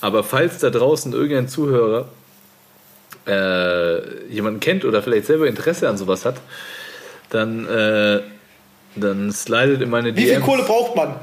Aber 0.00 0.24
falls 0.24 0.58
da 0.58 0.70
draußen 0.70 1.12
irgendein 1.12 1.48
Zuhörer 1.48 2.08
äh, 3.26 4.26
jemanden 4.32 4.60
kennt 4.60 4.84
oder 4.84 5.02
vielleicht 5.02 5.26
selber 5.26 5.46
Interesse 5.46 5.88
an 5.88 5.96
sowas 5.96 6.24
hat, 6.24 6.36
dann 7.30 7.66
äh, 7.68 8.20
dann 8.96 9.32
slidet 9.32 9.80
in 9.80 9.90
meine 9.90 10.14
wie 10.16 10.22
viel 10.22 10.30
DMs. 10.32 10.44
Kohle 10.44 10.62
braucht 10.64 10.96
man? 10.96 11.14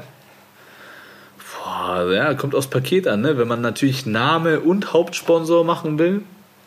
Boah, 1.90 2.12
ja, 2.12 2.34
kommt 2.34 2.54
aufs 2.54 2.68
Paket 2.68 3.08
an, 3.08 3.20
ne? 3.20 3.36
Wenn 3.36 3.48
man 3.48 3.60
natürlich 3.60 4.06
Name 4.06 4.60
und 4.60 4.92
Hauptsponsor 4.92 5.64
machen 5.64 5.98
will, 5.98 6.22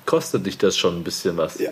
kostet 0.06 0.46
dich 0.46 0.58
das 0.58 0.76
schon 0.76 0.98
ein 0.98 1.04
bisschen 1.06 1.38
was. 1.38 1.60
Ja, 1.60 1.70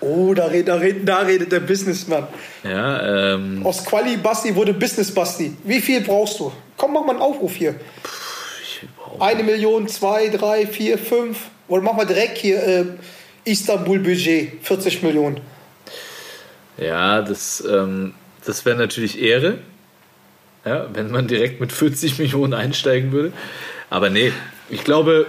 oh, 0.00 0.32
da, 0.32 0.46
redet, 0.46 0.68
da, 0.68 0.76
redet, 0.76 1.08
da 1.08 1.18
redet 1.18 1.50
der 1.50 1.58
Businessman. 1.58 2.28
Ja, 2.62 3.34
ähm, 3.34 3.66
Aus 3.66 3.84
Quali 3.84 4.16
Basti 4.16 4.54
wurde 4.54 4.74
Business 4.74 5.12
Basti. 5.12 5.56
Wie 5.64 5.80
viel 5.80 6.02
brauchst 6.02 6.38
du? 6.38 6.52
Komm, 6.76 6.92
mach 6.92 7.04
mal 7.04 7.14
einen 7.14 7.20
Aufruf 7.20 7.56
hier. 7.56 7.74
Eine 9.18 9.42
Million, 9.42 9.88
zwei, 9.88 10.28
drei, 10.28 10.68
vier, 10.68 10.98
fünf. 10.98 11.38
Oder 11.66 11.82
machen 11.82 11.98
wir 11.98 12.06
direkt 12.06 12.38
hier 12.38 12.62
äh, 12.62 12.84
Istanbul 13.44 13.98
Budget, 13.98 14.64
40 14.64 15.02
Millionen. 15.02 15.40
Ja, 16.78 17.22
das, 17.22 17.64
ähm, 17.68 18.14
das 18.44 18.64
wäre 18.64 18.76
natürlich 18.76 19.20
Ehre, 19.20 19.58
ja, 20.66 20.88
wenn 20.92 21.10
man 21.10 21.28
direkt 21.28 21.60
mit 21.60 21.72
40 21.72 22.18
Millionen 22.18 22.52
einsteigen 22.52 23.12
würde. 23.12 23.32
Aber 23.88 24.10
nee, 24.10 24.32
ich 24.68 24.82
glaube, 24.82 25.26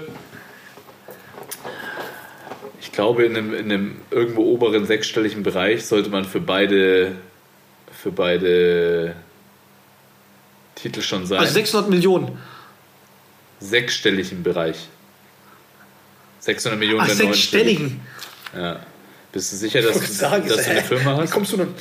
ich 2.81 2.91
glaube 2.91 3.23
in 3.25 3.37
einem, 3.37 3.53
in 3.53 3.71
einem 3.71 4.01
irgendwo 4.09 4.41
oberen 4.43 4.85
sechsstelligen 4.85 5.43
Bereich 5.43 5.85
sollte 5.85 6.09
man 6.09 6.25
für 6.25 6.41
beide, 6.41 7.11
für 7.91 8.11
beide 8.11 9.15
Titel 10.75 11.01
schon 11.01 11.25
sein. 11.27 11.39
Also 11.39 11.53
600 11.53 11.89
Millionen. 11.89 12.37
sechsstelligen 13.59 14.41
Bereich. 14.43 14.87
600 16.39 16.79
Millionen 16.79 17.01
Ach, 17.01 17.09
sechsstelligen. 17.09 18.01
Ja. 18.55 18.79
Bist 19.31 19.51
du 19.51 19.57
sicher, 19.57 19.81
dass, 19.81 20.17
sagen, 20.17 20.47
dass 20.47 20.63
du 20.63 20.71
eine 20.71 20.81
Firma 20.81 21.17
Wie 21.17 21.21
hast? 21.21 21.31
kommst 21.31 21.53
du 21.53 21.57
denn? 21.57 21.73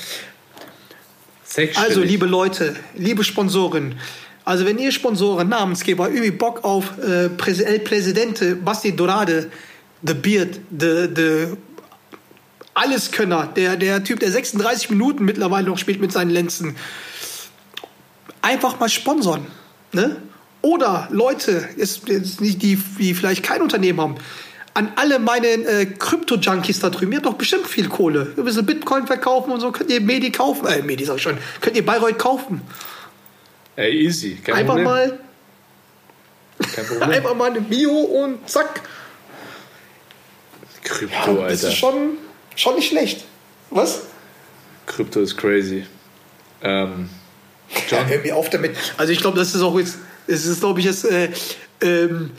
Also, 1.77 2.03
liebe 2.03 2.27
Leute, 2.27 2.77
liebe 2.95 3.25
Sponsoren, 3.25 3.95
also 4.45 4.65
wenn 4.65 4.79
ihr 4.79 4.93
Sponsoren, 4.93 5.49
Namensgeber, 5.49 6.09
irgendwie 6.09 6.31
Bock 6.31 6.65
auf 6.65 6.99
äh, 6.99 7.25
El 7.25 7.81
Presidente, 7.81 8.55
Basti 8.55 8.95
Dorade, 8.95 9.51
The 10.07 10.15
Beard, 10.15 10.61
The, 10.71 11.09
the 11.15 11.57
Alleskönner, 12.75 13.49
der, 13.57 13.77
der 13.77 14.05
Typ, 14.05 14.21
der 14.21 14.31
36 14.31 14.91
Minuten 14.91 15.25
mittlerweile 15.25 15.67
noch 15.67 15.79
spielt 15.79 16.01
mit 16.01 16.13
seinen 16.13 16.31
Lenzen, 16.31 16.77
einfach 18.41 18.79
mal 18.79 18.89
sponsern. 18.89 19.47
Ne? 19.93 20.17
Oder 20.63 21.09
Leute, 21.11 21.69
ist, 21.77 22.09
ist 22.09 22.41
nicht 22.41 22.63
die, 22.63 22.77
die 22.99 23.15
vielleicht 23.15 23.43
kein 23.43 23.63
Unternehmen 23.63 24.01
haben, 24.01 24.17
an 24.77 24.93
alle 24.97 25.19
meine 25.19 25.47
äh, 25.47 25.87
Krypto-Junkies 25.87 26.81
da 26.81 26.91
drüben, 26.91 27.13
ihr 27.13 27.17
habt 27.19 27.27
doch 27.27 27.35
bestimmt 27.35 27.67
viel 27.67 27.89
Kohle. 27.89 28.33
Ihr 28.37 28.43
müsst 28.43 28.65
Bitcoin 28.67 29.07
verkaufen 29.07 29.51
und 29.51 29.61
so, 29.61 29.73
könnt 29.73 29.91
ihr 29.91 30.01
Medi 30.01 30.31
kaufen. 30.31 30.67
Äh, 30.67 30.83
Medi 30.83 31.05
sag 31.05 31.17
ich 31.17 31.23
schon. 31.23 31.39
Könnt 31.61 31.77
ihr 31.77 31.85
Bayreuth 31.85 32.19
kaufen. 32.19 32.61
Ey, 33.77 33.93
easy. 34.07 34.37
Kein 34.37 34.55
Einfach 34.55 34.75
Problem. 34.75 34.85
mal, 34.85 35.19
Kein 36.75 36.87
Problem. 36.87 37.11
einfach 37.11 37.35
mal 37.35 37.51
eine 37.51 37.61
Bio 37.61 37.91
und 37.93 38.49
zack. 38.49 38.83
Krypto, 40.85 41.15
Ja, 41.15 41.49
das 41.49 41.65
Alter. 41.65 41.69
ist 41.69 41.75
schon, 41.75 42.19
schon 42.55 42.75
nicht 42.77 42.89
schlecht. 42.89 43.25
Was? 43.71 44.03
Krypto 44.87 45.21
ist 45.21 45.37
crazy. 45.37 45.85
Ähm, 46.63 47.09
Ja, 47.91 48.05
hör 48.05 48.19
mir 48.21 48.37
auf 48.37 48.51
damit. 48.51 48.77
Also 48.97 49.13
ich 49.13 49.21
glaube, 49.21 49.39
das 49.39 49.55
ist 49.55 49.63
auch 49.63 49.79
jetzt, 49.79 49.99
es 50.27 50.47
ist, 50.47 50.61
glaube 50.61 50.81
ich, 50.81 50.87
jetzt 50.87 51.05
äh, 51.05 51.31
ähm, 51.81 52.31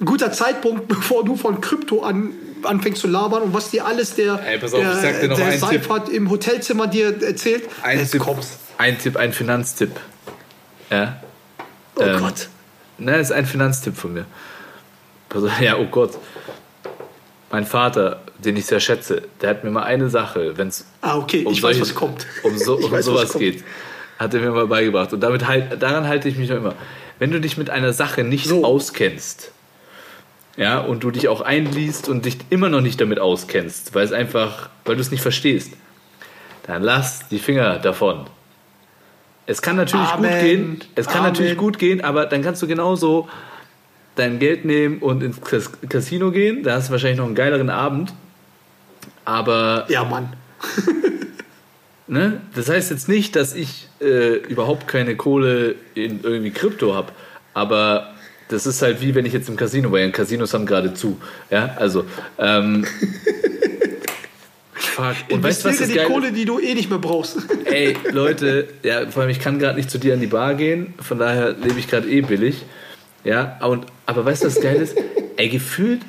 ein 0.00 0.04
guter 0.06 0.32
Zeitpunkt, 0.32 0.88
bevor 0.88 1.24
du 1.24 1.36
von 1.36 1.60
Krypto 1.60 2.02
an, 2.02 2.32
anfängst 2.62 3.00
zu 3.02 3.08
labern 3.08 3.42
und 3.42 3.54
was 3.54 3.70
dir 3.70 3.84
alles 3.86 4.14
der, 4.14 4.40
Ey, 4.46 4.56
auf, 4.62 4.70
der, 4.70 5.28
der 5.28 5.34
Tipp. 5.36 5.58
Seifert 5.60 6.08
im 6.08 6.30
Hotelzimmer 6.30 6.86
dir 6.86 7.22
erzählt. 7.22 7.68
ein, 7.82 7.98
Jetzt 7.98 8.12
Tipp, 8.12 8.22
ein 8.78 8.98
Tipp, 8.98 9.16
ein 9.16 9.32
Finanztipp. 9.32 9.92
Ja. 10.90 11.20
Oh 11.96 12.02
Ähm, 12.02 12.18
Gott. 12.20 12.48
Ne, 12.98 13.16
ist 13.18 13.32
ein 13.32 13.46
Finanztipp 13.46 13.96
von 13.96 14.12
mir. 14.12 14.26
Ja, 15.60 15.76
oh 15.78 15.86
Gott. 15.86 16.18
Mein 17.52 17.64
Vater, 17.66 18.20
den 18.38 18.56
ich 18.56 18.66
sehr 18.66 18.80
schätze, 18.80 19.22
der 19.40 19.50
hat 19.50 19.64
mir 19.64 19.70
mal 19.70 19.82
eine 19.84 20.08
Sache, 20.10 20.56
wenn 20.56 20.68
es 20.68 20.84
Ah, 21.00 21.16
okay, 21.18 21.44
um 21.44 21.52
ich 21.52 21.62
weiß, 21.62 21.76
solche- 21.76 21.80
was 21.82 21.94
kommt. 21.94 22.26
um, 22.42 22.56
so, 22.58 22.76
um 22.78 22.84
weiß, 22.84 22.92
was 22.92 23.04
sowas 23.04 23.32
geht, 23.34 23.64
hat 24.18 24.34
er 24.34 24.40
mir 24.40 24.50
mal 24.50 24.66
beigebracht. 24.66 25.12
Und 25.12 25.20
damit 25.20 25.46
halt, 25.46 25.80
daran 25.82 26.06
halte 26.08 26.28
ich 26.28 26.36
mich 26.36 26.48
noch 26.50 26.56
immer. 26.56 26.74
Wenn 27.18 27.30
du 27.30 27.40
dich 27.40 27.56
mit 27.56 27.70
einer 27.70 27.92
Sache 27.92 28.22
nicht 28.24 28.46
So. 28.46 28.64
auskennst, 28.64 29.50
ja, 30.60 30.78
und 30.78 31.02
du 31.02 31.10
dich 31.10 31.26
auch 31.28 31.40
einliest 31.40 32.08
und 32.10 32.26
dich 32.26 32.36
immer 32.50 32.68
noch 32.68 32.82
nicht 32.82 33.00
damit 33.00 33.18
auskennst, 33.18 33.94
weil 33.94 34.04
es 34.04 34.12
einfach, 34.12 34.68
weil 34.84 34.94
du 34.94 35.00
es 35.00 35.10
nicht 35.10 35.22
verstehst, 35.22 35.72
dann 36.66 36.82
lass 36.82 37.28
die 37.28 37.38
Finger 37.38 37.78
davon. 37.78 38.26
Es 39.46 39.62
kann 39.62 39.76
natürlich 39.76 40.08
Amen. 40.10 40.30
gut 40.30 40.40
gehen, 40.40 40.80
es 40.96 41.06
kann 41.06 41.20
Amen. 41.22 41.32
natürlich 41.32 41.56
gut 41.56 41.78
gehen, 41.78 42.04
aber 42.04 42.26
dann 42.26 42.42
kannst 42.42 42.60
du 42.60 42.66
genauso 42.66 43.26
dein 44.16 44.38
Geld 44.38 44.66
nehmen 44.66 44.98
und 44.98 45.22
ins 45.22 45.40
Cas- 45.40 45.70
Casino 45.88 46.30
gehen. 46.30 46.62
Da 46.62 46.74
hast 46.74 46.88
du 46.88 46.92
wahrscheinlich 46.92 47.18
noch 47.18 47.26
einen 47.26 47.34
geileren 47.34 47.70
Abend. 47.70 48.12
Aber 49.24 49.86
Ja, 49.88 50.04
Mann. 50.04 50.34
Ne? 52.06 52.40
Das 52.56 52.68
heißt 52.68 52.90
jetzt 52.90 53.08
nicht, 53.08 53.36
dass 53.36 53.54
ich 53.54 53.86
äh, 54.00 54.34
überhaupt 54.48 54.88
keine 54.88 55.14
Kohle 55.14 55.76
in 55.94 56.20
irgendwie 56.24 56.50
Krypto 56.50 56.92
habe, 56.92 57.12
aber 57.54 58.12
das 58.50 58.66
ist 58.66 58.82
halt 58.82 59.00
wie 59.00 59.14
wenn 59.14 59.24
ich 59.24 59.32
jetzt 59.32 59.48
im 59.48 59.56
Casino 59.56 59.92
wäre. 59.92 60.10
Casinos 60.10 60.52
haben 60.54 60.66
gerade 60.66 60.92
zu. 60.92 61.18
Ja, 61.50 61.74
also. 61.76 62.04
Ähm, 62.38 62.84
fuck. 64.72 65.14
Und 65.30 65.42
weißt 65.42 65.64
du, 65.64 65.68
was 65.68 65.78
das 65.78 65.88
die 65.88 65.94
geil 65.94 66.06
Kohle, 66.06 66.32
die 66.32 66.44
du 66.44 66.58
eh 66.58 66.74
nicht 66.74 66.90
mehr 66.90 66.98
brauchst. 66.98 67.38
Ey, 67.64 67.96
Leute, 68.10 68.68
ja, 68.82 69.08
vor 69.08 69.22
allem 69.22 69.30
ich 69.30 69.38
kann 69.38 69.58
gerade 69.58 69.76
nicht 69.76 69.90
zu 69.90 69.98
dir 69.98 70.14
an 70.14 70.20
die 70.20 70.26
Bar 70.26 70.54
gehen, 70.54 70.94
von 71.00 71.18
daher 71.18 71.52
lebe 71.52 71.78
ich 71.78 71.88
gerade 71.88 72.08
eh 72.10 72.20
billig. 72.22 72.64
Ja, 73.22 73.58
und, 73.66 73.86
aber 74.06 74.24
weißt 74.24 74.42
du, 74.42 74.48
was 74.48 74.60
geil 74.60 74.80
ist? 74.80 74.96
Ey, 75.36 75.48
gefühlt 75.48 76.00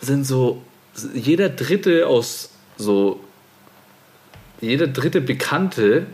sind 0.00 0.26
so 0.26 0.62
jeder 1.14 1.48
dritte 1.48 2.06
aus 2.06 2.50
so 2.76 3.20
jeder 4.60 4.86
dritte 4.86 5.20
Bekannte 5.20 6.06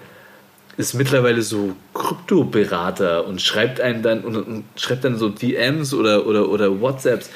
ist 0.77 0.94
mittlerweile 0.94 1.43
so 1.43 1.74
Kryptoberater 1.94 3.27
und 3.27 3.43
schreibt 3.43 3.81
einen 3.81 4.03
dann 4.03 4.23
und, 4.23 4.36
und 4.36 4.65
schreibt 4.77 5.05
dann 5.05 5.16
so 5.16 5.28
DMs 5.28 5.93
oder, 5.94 6.27
oder, 6.27 6.49
oder 6.49 6.81
WhatsApps. 6.81 7.31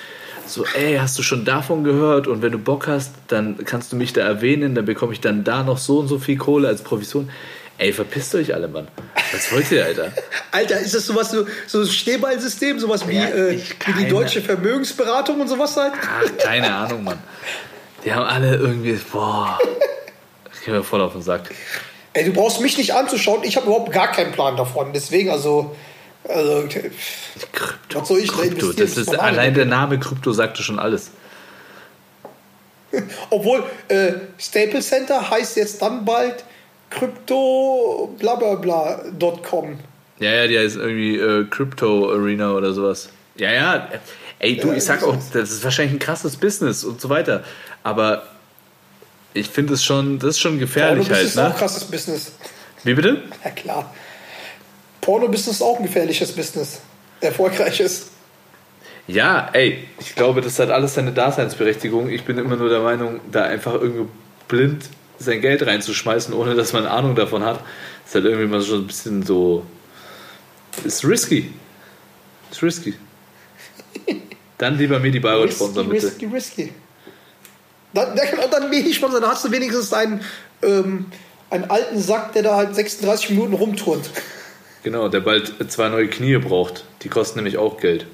So, 0.46 0.64
ey, 0.74 0.96
hast 0.96 1.18
du 1.18 1.22
schon 1.22 1.44
davon 1.44 1.82
gehört? 1.82 2.28
Und 2.28 2.40
wenn 2.40 2.52
du 2.52 2.58
Bock 2.58 2.86
hast, 2.86 3.14
dann 3.28 3.64
kannst 3.64 3.92
du 3.92 3.96
mich 3.96 4.12
da 4.12 4.22
erwähnen, 4.22 4.74
dann 4.74 4.84
bekomme 4.84 5.12
ich 5.12 5.20
dann 5.20 5.42
da 5.42 5.64
noch 5.64 5.78
so 5.78 5.98
und 5.98 6.08
so 6.08 6.18
viel 6.18 6.36
Kohle 6.36 6.68
als 6.68 6.82
Provision. 6.82 7.30
Ey, 7.78 7.92
verpisst 7.92 8.34
euch 8.34 8.54
alle, 8.54 8.68
Mann. 8.68 8.88
Was 9.32 9.52
wollt 9.52 9.70
ihr, 9.70 9.84
Alter? 9.84 10.12
Alter, 10.52 10.80
ist 10.80 10.94
das 10.94 11.06
sowas, 11.06 11.30
so, 11.30 11.46
so 11.66 11.80
ein 11.80 11.86
Schneeballsystem, 11.86 12.78
sowas 12.78 13.06
wie, 13.06 13.16
Ja, 13.16 13.28
äh, 13.28 13.60
wie 13.86 14.04
die 14.04 14.08
deutsche 14.08 14.40
Vermögensberatung 14.40 15.40
und 15.40 15.48
sowas 15.48 15.76
halt? 15.76 15.92
Ach, 16.00 16.38
keine 16.38 16.72
Ahnung, 16.72 17.04
Mann. 17.04 17.18
Die 18.04 18.12
haben 18.12 18.24
alle 18.24 18.56
irgendwie, 18.56 18.98
boah. 19.12 19.58
Ich 20.58 20.68
gehe 20.68 20.74
mir 20.74 20.82
voll 20.82 21.00
auf 21.00 21.12
den 21.12 21.22
Sack. 21.22 21.50
Ey, 22.16 22.24
du 22.24 22.32
brauchst 22.32 22.62
mich 22.62 22.78
nicht 22.78 22.94
anzuschauen, 22.94 23.44
ich 23.44 23.56
habe 23.56 23.66
überhaupt 23.66 23.92
gar 23.92 24.10
keinen 24.10 24.32
Plan 24.32 24.56
davon. 24.56 24.90
Deswegen, 24.94 25.28
also, 25.28 25.76
Also. 26.26 26.64
Krypto, 27.52 28.00
Was 28.00 28.08
soll 28.08 28.20
ich 28.20 28.30
da 28.30 28.36
Krypto. 28.38 28.70
investieren? 28.70 28.88
Das 28.88 28.96
ist 28.96 29.18
allein 29.20 29.52
der 29.52 29.66
Name 29.66 29.98
Krypto 30.00 30.32
sagte 30.32 30.62
schon 30.62 30.78
alles. 30.78 31.10
Obwohl, 33.30 33.64
äh, 33.88 34.12
Staples 34.38 34.88
Center 34.88 35.28
heißt 35.30 35.58
jetzt 35.58 35.82
dann 35.82 36.06
bald 36.06 36.42
Crypto 36.88 38.14
blablabla.com. 38.18 39.78
Ja, 40.18 40.30
ja, 40.32 40.46
die 40.46 40.58
heißt 40.58 40.76
irgendwie 40.76 41.16
äh, 41.18 41.44
Crypto 41.50 42.10
Arena 42.10 42.52
oder 42.52 42.72
sowas. 42.72 43.10
Ja, 43.36 43.52
ja. 43.52 43.88
Ey, 44.38 44.56
du, 44.56 44.68
Ja, 44.68 44.74
ich 44.74 44.84
sag 44.84 45.02
auch, 45.02 45.16
das 45.34 45.50
ist 45.50 45.62
wahrscheinlich 45.64 45.96
ein 45.96 45.98
krasses 45.98 46.36
Business 46.36 46.82
und 46.82 46.98
so 46.98 47.10
weiter. 47.10 47.44
Aber 47.82 48.22
ich 49.36 49.48
finde 49.48 49.74
es 49.74 49.84
schon, 49.84 50.18
das 50.18 50.30
ist 50.30 50.40
schon 50.40 50.58
gefährlich 50.58 51.08
Porno-Business 51.08 51.18
halt, 51.18 51.26
ist 51.26 51.38
auch 51.38 51.44
ein 51.44 51.52
ne? 51.52 51.58
krasses 51.58 51.84
Business. 51.84 52.32
Wie 52.84 52.94
bitte? 52.94 53.22
Ja 53.44 53.50
klar. 53.50 53.94
Porno-Business 55.00 55.56
ist 55.56 55.62
auch 55.62 55.78
ein 55.78 55.84
gefährliches 55.84 56.32
Business. 56.32 56.80
Erfolgreiches. 57.20 58.08
Ja, 59.06 59.50
ey, 59.52 59.86
ich 60.00 60.14
glaube, 60.14 60.40
das 60.40 60.58
hat 60.58 60.70
alles 60.70 60.94
seine 60.94 61.12
Daseinsberechtigung. 61.12 62.10
Ich 62.10 62.24
bin 62.24 62.38
immer 62.38 62.56
nur 62.56 62.68
der 62.68 62.80
Meinung, 62.80 63.20
da 63.30 63.44
einfach 63.44 63.74
irgendwie 63.74 64.08
blind 64.48 64.84
sein 65.18 65.40
Geld 65.40 65.64
reinzuschmeißen, 65.64 66.34
ohne 66.34 66.54
dass 66.54 66.72
man 66.72 66.86
Ahnung 66.86 67.14
davon 67.14 67.44
hat, 67.44 67.60
ist 68.04 68.14
halt 68.14 68.24
irgendwie 68.24 68.46
mal 68.46 68.62
schon 68.62 68.80
ein 68.80 68.86
bisschen 68.86 69.22
so. 69.22 69.64
Ist 70.84 71.04
risky. 71.04 71.52
Ist 72.50 72.62
risky. 72.62 72.94
Dann 74.58 74.76
lieber 74.76 74.98
mir 74.98 75.10
die 75.10 75.20
Bayreuth 75.20 75.48
Risky, 75.48 75.56
sponsern, 75.56 75.88
bitte. 75.88 76.06
risky, 76.06 76.26
risky. 76.26 76.72
Dann, 77.96 78.10
und 78.10 78.52
dann 78.52 78.70
wenig 78.70 78.94
Sponsor, 78.94 79.20
dann 79.20 79.30
hast 79.30 79.44
du 79.46 79.50
wenigstens 79.50 79.90
einen, 79.94 80.20
ähm, 80.62 81.06
einen 81.48 81.64
alten 81.70 81.98
Sack, 81.98 82.34
der 82.34 82.42
da 82.42 82.56
halt 82.56 82.74
36 82.74 83.30
Minuten 83.30 83.54
rumturnt. 83.54 84.10
Genau, 84.82 85.08
der 85.08 85.20
bald 85.20 85.54
zwei 85.72 85.88
neue 85.88 86.06
Knie 86.08 86.36
braucht. 86.36 86.84
Die 87.02 87.08
kosten 87.08 87.38
nämlich 87.38 87.56
auch 87.56 87.80
Geld. 87.80 88.06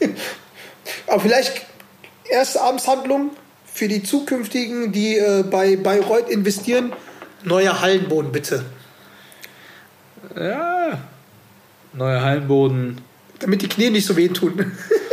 Aber 1.06 1.20
vielleicht 1.20 1.64
erste 2.28 2.60
Abendshandlung 2.60 3.30
für 3.64 3.86
die 3.86 4.02
zukünftigen, 4.02 4.90
die 4.90 5.16
äh, 5.16 5.44
bei 5.48 5.76
Bayreuth 5.76 6.28
investieren. 6.28 6.92
Neuer 7.44 7.80
Hallenboden, 7.80 8.32
bitte. 8.32 8.64
Ja. 10.36 10.98
Neuer 11.92 12.20
Hallenboden. 12.20 13.00
Damit 13.38 13.62
die 13.62 13.68
Knie 13.68 13.90
nicht 13.90 14.06
so 14.06 14.16
wehtun. 14.16 14.72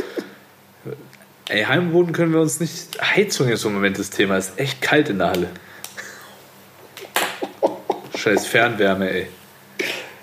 Ey, 1.52 1.64
Hallenboden 1.64 2.14
können 2.14 2.32
wir 2.34 2.40
uns 2.40 2.62
nicht. 2.62 2.74
Heizung 3.02 3.50
ist 3.50 3.66
im 3.66 3.74
Moment 3.74 4.00
das 4.00 4.10
Thema. 4.10 4.38
Ist 4.38 4.58
echt 4.58 4.82
kalt 4.82 5.10
in 5.10 5.18
der 5.18 5.28
Halle. 5.32 5.50
Scheiß 8.18 8.46
Fernwärme, 8.48 9.10
ey. 9.12 9.28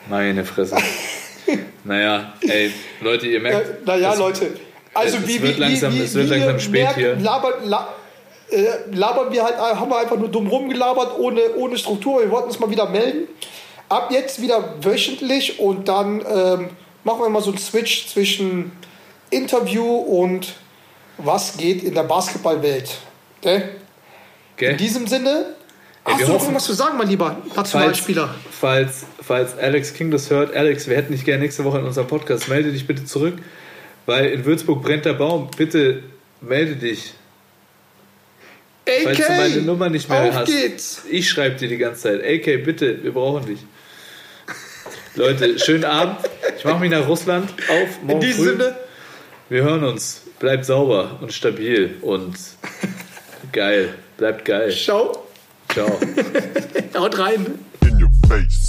Meine 0.09 0.45
Fresse. 0.47 0.77
Naja, 1.85 2.33
ey, 2.41 2.73
Leute, 3.03 3.27
ihr 3.27 3.41
merkt. 3.41 3.87
naja, 3.87 4.11
das- 4.11 4.19
Leute. 4.19 4.57
Also 4.95 5.19
es 5.19 5.29
wie, 5.29 5.43
wird 5.43 5.57
wie, 5.57 5.61
langsam- 5.61 5.93
wie, 5.95 6.01
es 6.01 6.15
wird 6.15 6.31
langsam 6.31 6.59
spät 6.59 6.83
merkt, 6.83 6.97
hier. 6.97 7.17
Labern, 7.17 7.53
la, 7.65 7.95
äh, 8.51 8.65
labern 8.93 9.31
wir 9.31 9.45
halt, 9.45 9.57
haben 9.59 9.91
wir 9.91 9.99
einfach 9.99 10.17
nur 10.17 10.29
dumm 10.29 10.47
rumgelabert, 10.47 11.19
ohne, 11.19 11.41
ohne 11.57 11.77
Struktur. 11.77 12.21
Wir 12.23 12.31
wollten 12.31 12.49
uns 12.49 12.59
mal 12.59 12.71
wieder 12.71 12.89
melden. 12.89 13.29
Ab 13.91 14.11
jetzt 14.11 14.41
wieder 14.41 14.75
wöchentlich 14.83 15.61
und 15.61 15.89
dann 15.89 16.21
ähm, 16.27 16.71
machen 17.05 17.21
wir 17.21 17.29
mal 17.29 17.43
so 17.43 17.51
einen 17.51 17.59
Switch 17.59 18.09
zwischen 18.09 18.73
Interview 19.31 19.85
und 19.85 20.55
was 21.19 21.57
geht 21.57 21.83
in 21.83 21.95
der 21.95 22.05
Basketballwelt. 22.05 22.91
Okay? 23.41 23.63
Gell? 24.57 24.73
In 24.73 24.77
diesem 24.77 25.07
Sinne, 25.07 25.55
Ey, 26.05 26.13
hast 26.15 26.23
du 26.23 26.33
noch 26.33 26.41
irgendwas 26.41 26.65
zu 26.65 26.73
sagen, 26.73 26.97
mein 26.97 27.09
lieber 27.09 27.37
Nationalspieler? 27.55 28.35
Falls, 28.51 29.05
falls 29.21 29.57
Alex 29.59 29.95
King 29.95 30.11
das 30.11 30.31
hört, 30.31 30.55
Alex, 30.57 30.89
wir 30.89 30.97
hätten 30.97 31.13
dich 31.13 31.25
gerne 31.25 31.43
nächste 31.43 31.65
Woche 31.65 31.79
in 31.79 31.85
unserem 31.85 32.07
Podcast. 32.07 32.49
Melde 32.49 32.73
dich 32.73 32.87
bitte 32.87 33.05
zurück, 33.05 33.35
weil 34.07 34.27
in 34.27 34.45
Würzburg 34.45 34.83
brennt 34.83 35.05
der 35.05 35.15
Baum. 35.15 35.51
Bitte 35.57 36.03
melde 36.41 36.77
dich. 36.77 37.15
Falls 39.05 39.19
du 39.19 39.33
meine 39.33 39.63
Nummer 39.63 39.91
nicht 39.91 40.09
mehr 40.09 40.23
auf 40.23 40.35
hast. 40.35 40.47
geht's. 40.47 41.03
Ich 41.11 41.29
schreibe 41.29 41.57
dir 41.57 41.69
die 41.69 41.77
ganze 41.77 42.03
Zeit. 42.03 42.25
AK, 42.25 42.65
bitte, 42.65 43.03
wir 43.03 43.13
brauchen 43.13 43.45
dich. 43.45 43.59
Leute, 45.15 45.59
schönen 45.59 45.85
Abend. 45.85 46.17
Ich 46.57 46.65
mache 46.65 46.79
mich 46.79 46.91
nach 46.91 47.07
Russland 47.07 47.51
auf. 47.69 47.99
In 48.01 48.07
Morgen 48.07 48.21
diesem 48.21 48.45
früh. 48.45 48.51
Sinne, 48.53 48.77
Wir 49.51 49.63
hören 49.63 49.85
uns. 49.85 50.23
Bleibt 50.39 50.65
sauber 50.65 51.19
und 51.21 51.33
stabil 51.33 51.97
und 52.01 52.37
geil. 53.53 53.95
Bleibt 54.17 54.45
geil. 54.45 54.71
ciao, 54.71 55.27
Ciao. 55.73 55.89
haut 56.97 57.19
rein. 57.19 57.59
In 57.83 58.03
your 58.03 58.11
face. 58.29 58.68